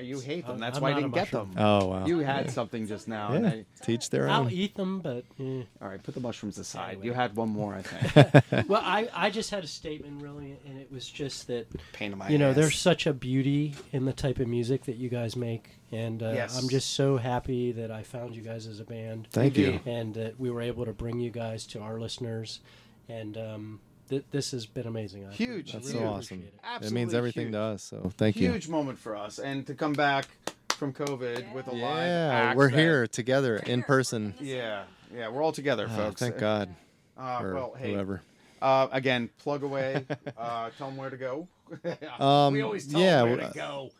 You 0.00 0.20
hate 0.20 0.46
them. 0.46 0.58
That's 0.58 0.76
I'm 0.78 0.82
why 0.82 0.90
I 0.90 0.92
not 0.92 0.98
a 0.98 1.02
didn't 1.02 1.14
get 1.14 1.30
them. 1.30 1.50
Oh 1.56 1.86
wow. 1.86 2.06
You 2.06 2.18
had 2.20 2.50
something 2.50 2.86
just 2.86 3.06
now. 3.08 3.32
and 3.32 3.44
yeah, 3.44 3.50
I- 3.50 3.64
teach 3.84 4.10
their 4.10 4.24
own 4.24 4.30
I'll 4.30 4.42
own. 4.44 4.50
eat 4.50 4.74
them, 4.74 5.00
but 5.00 5.24
eh. 5.40 5.62
all 5.80 5.88
right, 5.88 6.02
put 6.02 6.14
the 6.14 6.20
mushrooms 6.20 6.58
aside. 6.58 6.88
Anyway. 6.92 7.06
You 7.06 7.12
had 7.12 7.36
one 7.36 7.48
more, 7.50 7.74
I 7.74 7.82
think. 7.82 8.68
well, 8.68 8.82
I, 8.84 9.08
I 9.14 9.30
just 9.30 9.50
had 9.50 9.62
a 9.64 9.66
statement 9.68 10.22
really, 10.22 10.56
and 10.66 10.78
it 10.80 10.90
was 10.92 11.08
just 11.08 11.46
that 11.46 11.66
Pain 11.92 12.12
in 12.12 12.18
my 12.18 12.28
you 12.28 12.38
know 12.38 12.50
ass. 12.50 12.56
there's 12.56 12.78
such 12.78 13.06
a 13.06 13.12
beauty 13.12 13.74
in 13.92 14.04
the 14.04 14.12
type 14.12 14.38
of 14.40 14.48
music 14.48 14.84
that 14.84 14.96
you 14.96 15.08
guys 15.08 15.36
make, 15.36 15.70
and 15.92 16.22
uh, 16.22 16.32
Yes. 16.34 16.58
I'm 16.60 16.68
just 16.68 16.90
so 16.94 17.16
happy 17.16 17.72
that 17.72 17.90
I 17.90 18.02
found 18.02 18.34
you 18.34 18.42
guys 18.42 18.66
as 18.66 18.80
a 18.80 18.84
band. 18.84 19.28
Thank 19.30 19.56
you. 19.56 19.80
and 19.86 20.14
that 20.14 20.38
we 20.40 20.50
were 20.50 20.62
able 20.62 20.84
to 20.84 20.92
bring 20.92 21.20
you 21.20 21.30
guys 21.30 21.66
to 21.68 21.80
our 21.80 22.00
listeners, 22.00 22.60
and 23.08 23.36
um, 23.36 23.80
th- 24.08 24.24
this 24.30 24.50
has 24.52 24.66
been 24.66 24.86
amazing. 24.86 25.26
I 25.26 25.32
Huge. 25.32 25.72
That's 25.72 25.86
really 25.88 25.98
so 26.00 26.08
awesome. 26.08 26.44
it. 26.80 26.86
It 26.86 26.92
means 26.92 27.14
everything 27.14 27.46
huge. 27.46 27.52
to 27.54 27.60
us. 27.60 27.82
So 27.82 28.12
thank 28.16 28.36
you. 28.36 28.50
Huge 28.50 28.68
moment 28.68 28.98
for 28.98 29.16
us, 29.16 29.38
and 29.38 29.66
to 29.66 29.74
come 29.74 29.92
back 29.92 30.26
from 30.70 30.92
COVID 30.92 31.52
with 31.52 31.68
a 31.68 31.72
live 31.72 32.06
Yeah, 32.06 32.54
we're 32.54 32.68
here 32.68 33.06
together 33.06 33.56
in 33.56 33.82
person. 33.82 34.34
Yeah, 34.40 34.84
yeah, 35.14 35.28
we're 35.28 35.42
all 35.42 35.52
together, 35.52 35.86
Ah, 35.90 35.96
folks. 35.96 36.20
thank 36.20 36.38
God. 36.38 36.74
Uh, 37.16 37.38
or 37.42 37.54
well, 37.54 37.74
hey, 37.78 37.92
whoever. 37.92 38.22
Uh, 38.60 38.88
again, 38.92 39.30
plug 39.38 39.62
away. 39.62 40.04
uh, 40.36 40.70
tell 40.78 40.88
them 40.88 40.96
where 40.96 41.10
to 41.10 41.16
go. 41.16 41.48
Um, 42.20 42.52
we 42.52 42.60
always 42.62 42.86
tell 42.86 43.00
yeah, 43.00 43.18
them 43.22 43.28
where 43.30 43.36
w- 43.38 43.52
to 43.52 43.58
go. 43.58 43.90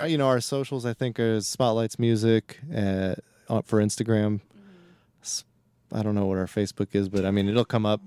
Uh, 0.00 0.06
you 0.06 0.16
know, 0.18 0.28
our 0.28 0.40
socials 0.40 0.86
I 0.86 0.92
think 0.94 1.18
is 1.18 1.48
Spotlights 1.48 1.98
Music 1.98 2.58
uh, 2.74 3.14
for 3.64 3.80
Instagram. 3.82 4.40
I 5.92 6.02
don't 6.02 6.14
know 6.14 6.26
what 6.26 6.38
our 6.38 6.46
Facebook 6.46 6.94
is, 6.94 7.08
but 7.08 7.24
I 7.24 7.30
mean 7.30 7.48
it'll 7.48 7.64
come 7.64 7.86
up. 7.86 8.00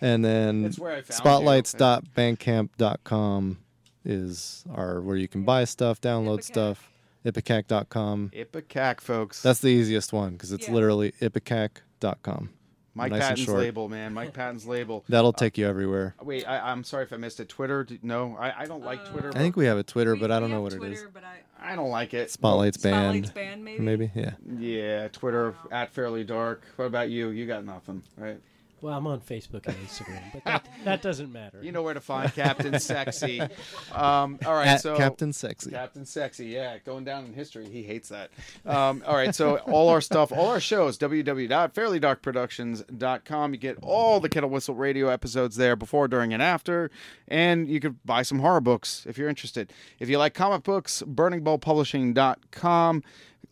And 0.00 0.24
then 0.24 0.64
It's 0.64 0.78
where 0.78 0.92
I 0.92 1.02
found 1.02 1.08
you. 1.08 1.14
spotlights.bandcamp.com 1.16 3.58
is 4.04 4.64
our 4.72 5.00
where 5.00 5.16
you 5.16 5.28
can 5.28 5.44
buy 5.44 5.64
stuff, 5.64 6.00
download 6.00 6.42
stuff. 6.42 6.90
Ipecac.com. 7.24 8.30
Ipecac, 8.34 9.00
folks. 9.00 9.42
That's 9.42 9.60
the 9.60 9.68
easiest 9.68 10.12
one 10.12 10.32
because 10.34 10.52
it's 10.52 10.68
Yeah. 10.68 10.74
literally 10.74 11.12
ipecac.com. 11.20 12.50
Mike 12.94 13.10
nice 13.10 13.20
and 13.20 13.28
Patton's 13.28 13.44
short. 13.46 13.58
label, 13.58 13.88
man. 13.90 14.14
Mike 14.14 14.32
Patton's 14.32 14.64
label. 14.64 15.04
That'll 15.08 15.32
take 15.34 15.58
you 15.58 15.66
everywhere. 15.66 16.14
Uh, 16.18 16.24
wait, 16.24 16.48
I, 16.48 16.70
I'm 16.70 16.82
sorry 16.84 17.02
if 17.02 17.12
I 17.12 17.16
missed 17.18 17.40
it. 17.40 17.48
Twitter? 17.48 17.82
Do- 17.84 17.98
No, 18.02 18.36
I, 18.38 18.60
I 18.62 18.66
don't 18.66 18.82
like 18.84 19.00
oh. 19.06 19.10
Twitter. 19.10 19.30
I 19.34 19.38
think 19.38 19.54
we 19.56 19.66
have 19.66 19.76
a 19.76 19.82
Twitter, 19.82 20.14
We- 20.14 20.20
but 20.20 20.30
I 20.30 20.38
don't 20.40 20.48
know 20.50 20.64
have 20.64 20.72
what 20.72 20.72
it 20.72 20.82
is. 20.92 21.00
Twitter, 21.00 21.10
But 21.12 21.24
I, 21.24 21.72
I 21.72 21.76
don't 21.76 21.90
like 21.90 22.14
it. 22.14 22.30
Spotlights 22.30 22.78
Spotlights 22.80 23.30
band, 23.32 23.34
band, 23.34 23.64
maybe. 23.64 23.82
maybe. 23.82 24.10
Yeah. 24.14 24.30
Yeah, 24.58 25.08
Twitter 25.08 25.54
oh. 25.62 25.68
at 25.70 25.90
Fairly 25.90 26.24
Dark. 26.24 26.62
What 26.76 26.86
about 26.86 27.10
you? 27.10 27.28
You 27.30 27.46
got 27.46 27.64
nothing, 27.66 28.02
right? 28.16 28.40
Well, 28.82 28.94
I'm 28.96 29.06
on 29.06 29.20
Facebook 29.20 29.66
and 29.66 29.74
Instagram, 29.76 30.20
but 30.34 30.44
that, 30.44 30.68
that 30.84 31.00
doesn't 31.00 31.32
matter. 31.32 31.60
You 31.62 31.72
know 31.72 31.82
where 31.82 31.94
to 31.94 32.00
find 32.00 32.30
Captain 32.34 32.78
Sexy. 32.86 33.40
Um, 33.40 34.38
all 34.44 34.52
right, 34.52 34.68
At 34.68 34.82
so 34.82 34.94
Captain 34.96 35.32
Sexy. 35.32 35.70
Captain 35.70 36.04
Sexy, 36.04 36.44
yeah, 36.46 36.76
going 36.84 37.04
down 37.04 37.24
in 37.24 37.32
history. 37.32 37.66
He 37.70 37.82
hates 37.82 38.10
that. 38.10 38.30
Um, 38.66 39.02
all 39.06 39.14
right, 39.14 39.34
so 39.34 39.56
all 39.56 39.88
our 39.88 40.02
stuff, 40.02 40.30
all 40.30 40.48
our 40.48 40.60
shows, 40.60 40.98
www.fairlydarkproductions.com. 40.98 43.52
You 43.54 43.58
get 43.58 43.78
all 43.80 44.20
the 44.20 44.28
Kettle 44.28 44.50
Whistle 44.50 44.74
Radio 44.74 45.08
episodes 45.08 45.56
there 45.56 45.74
before, 45.74 46.06
during, 46.06 46.34
and 46.34 46.42
after. 46.42 46.90
And 47.28 47.68
you 47.68 47.80
could 47.80 47.96
buy 48.04 48.20
some 48.22 48.40
horror 48.40 48.60
books 48.60 49.06
if 49.08 49.16
you're 49.16 49.30
interested. 49.30 49.72
If 49.98 50.10
you 50.10 50.18
like 50.18 50.34
comic 50.34 50.64
books, 50.64 51.02
burningballpublishing.com. 51.06 53.02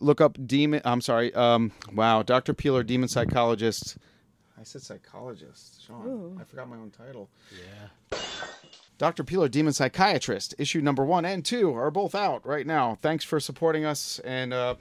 Look 0.01 0.21
up 0.21 0.37
Demon, 0.45 0.81
I'm 0.83 0.99
sorry, 1.01 1.33
um, 1.33 1.71
wow, 1.93 2.21
Dr. 2.21 2.53
Peeler, 2.53 2.83
Demon 2.83 3.07
Psychologist. 3.07 3.97
I 4.59 4.63
said 4.63 4.81
psychologist, 4.81 5.85
Sean. 5.85 6.37
I 6.39 6.43
forgot 6.45 6.69
my 6.69 6.77
own 6.77 6.91
title. 6.91 7.29
Yeah. 7.51 8.17
Dr. 8.97 9.23
Peeler, 9.25 9.49
Demon 9.49 9.73
Psychiatrist, 9.73 10.55
issue 10.57 10.79
number 10.81 11.03
one 11.03 11.25
and 11.25 11.43
two 11.43 11.73
are 11.75 11.91
both 11.91 12.15
out 12.15 12.45
right 12.45 12.65
now. 12.65 12.97
Thanks 13.01 13.25
for 13.25 13.39
supporting 13.41 13.83
us 13.83 14.19
and 14.19 14.53
uh, 14.53 14.75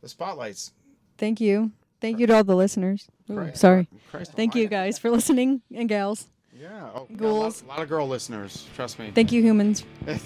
the 0.00 0.08
spotlights. 0.08 0.72
Thank 1.18 1.40
you. 1.40 1.72
Thank 2.00 2.20
you 2.20 2.26
to 2.28 2.36
all 2.36 2.44
the 2.44 2.54
listeners. 2.54 3.08
Ooh, 3.30 3.34
Christ- 3.34 3.56
sorry. 3.60 3.88
Christ 4.10 4.32
Thank 4.34 4.54
you 4.54 4.68
guys 4.68 4.98
for 4.98 5.10
listening 5.10 5.62
and 5.74 5.88
gals. 5.88 6.28
Yeah, 6.56 6.90
oh, 6.94 7.06
we 7.10 7.16
got 7.16 7.22
Ghouls. 7.24 7.62
A 7.62 7.64
lot, 7.64 7.74
a 7.74 7.78
lot 7.78 7.82
of 7.82 7.88
girl 7.88 8.06
listeners. 8.06 8.68
Trust 8.76 9.00
me. 9.00 9.10
Thank 9.12 9.32
you 9.32 9.42
humans 9.42 9.84
Thank 10.06 10.22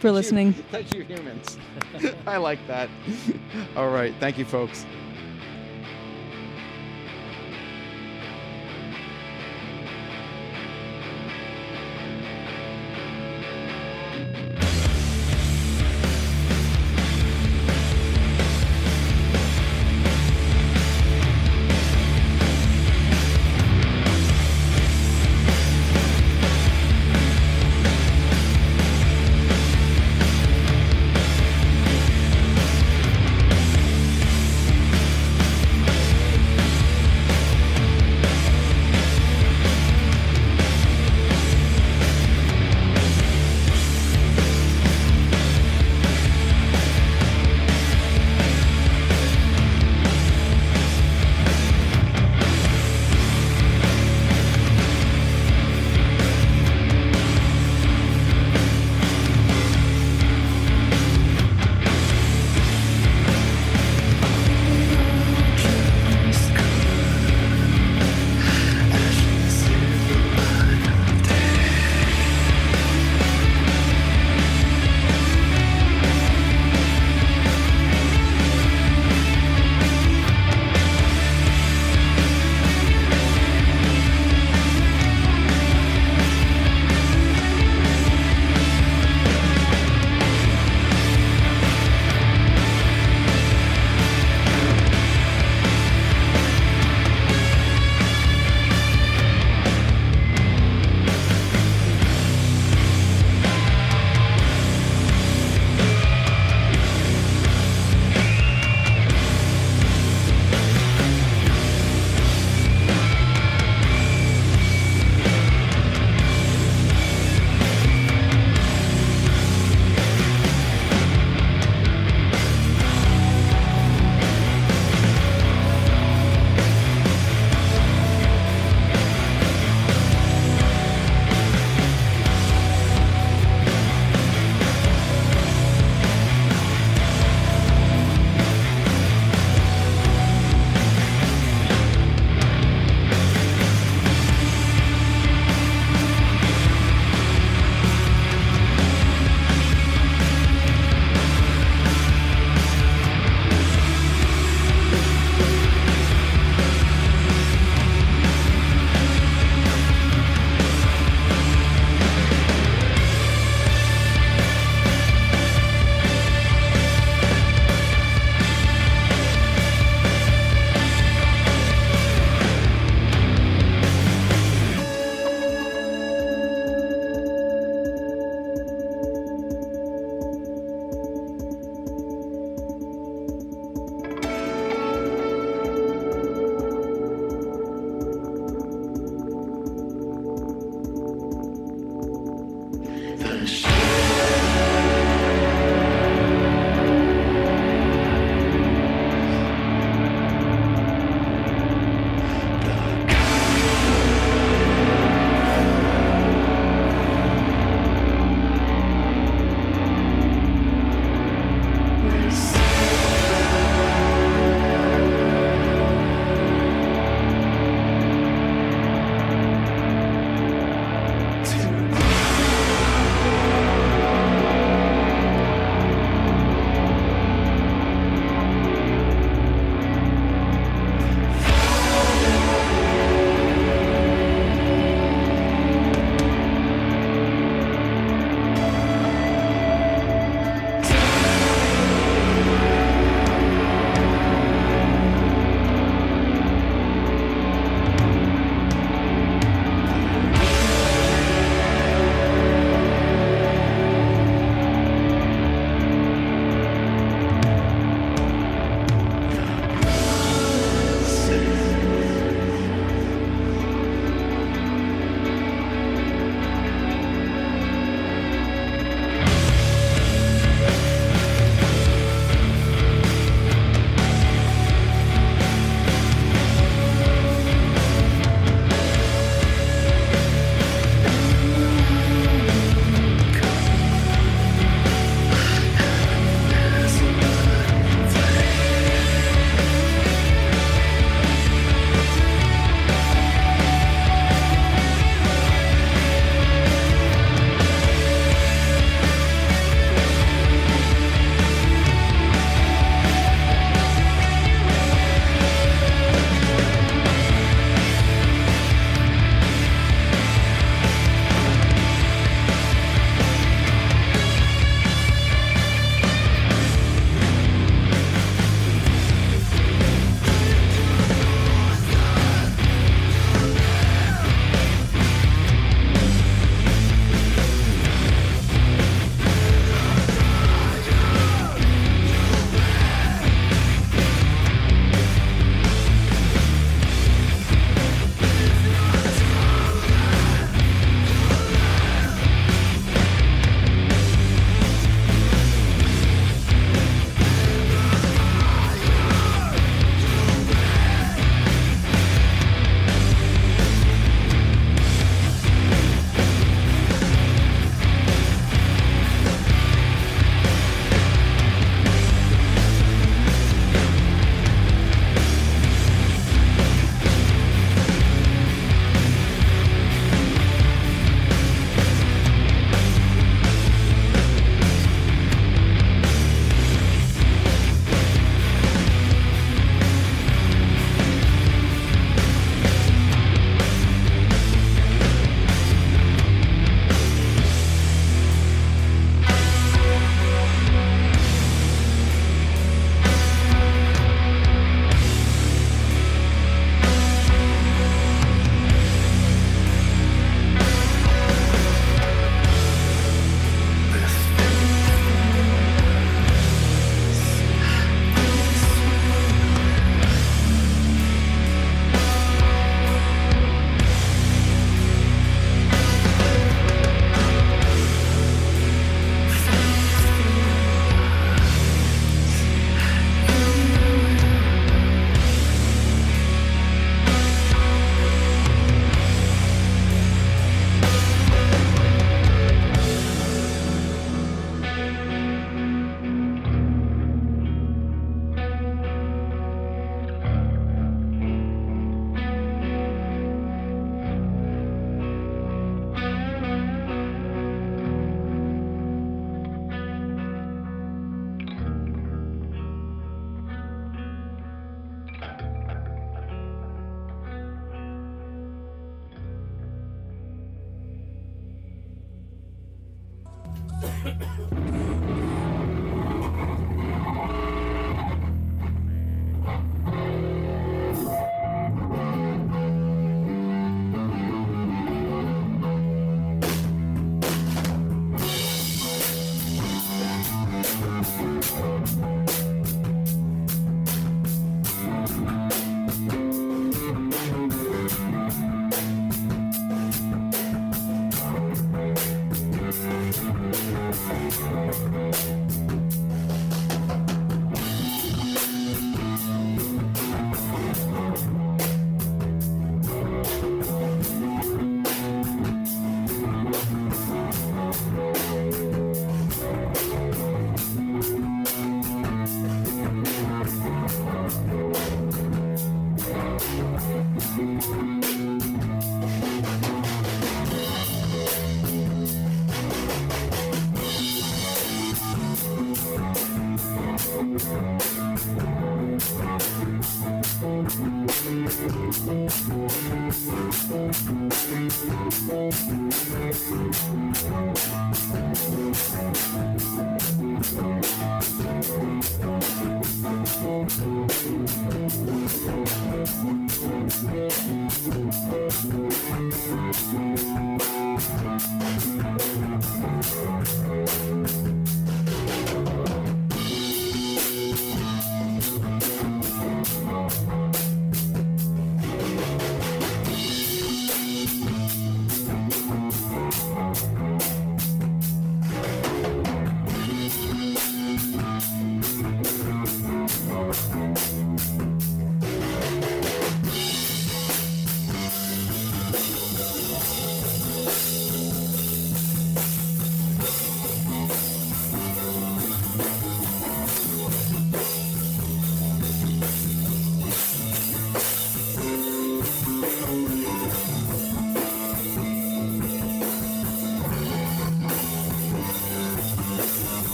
for 0.00 0.08
you. 0.08 0.12
listening. 0.12 0.52
Thank 0.70 0.94
you, 0.94 1.02
humans. 1.04 1.56
I 2.26 2.36
like 2.36 2.58
that. 2.66 2.90
All 3.76 3.88
right. 3.90 4.14
Thank 4.20 4.36
you, 4.36 4.44
folks. 4.44 4.84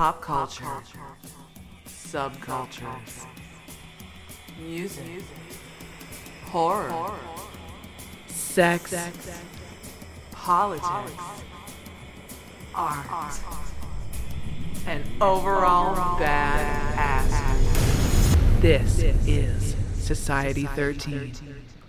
Pop 0.00 0.22
culture, 0.22 0.64
subcultures, 1.86 3.26
music, 4.58 5.22
horror, 6.46 7.12
sex, 8.26 8.94
politics, 10.32 10.88
art, 12.74 13.40
and 14.86 15.04
overall 15.20 16.18
bad 16.18 16.96
ass. 16.98 18.62
This 18.62 19.00
is 19.26 19.76
Society 19.98 20.64
13, 20.64 21.34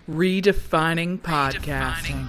redefining 0.06 1.18
podcasting. 1.18 2.28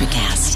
Electricast. 0.00 0.49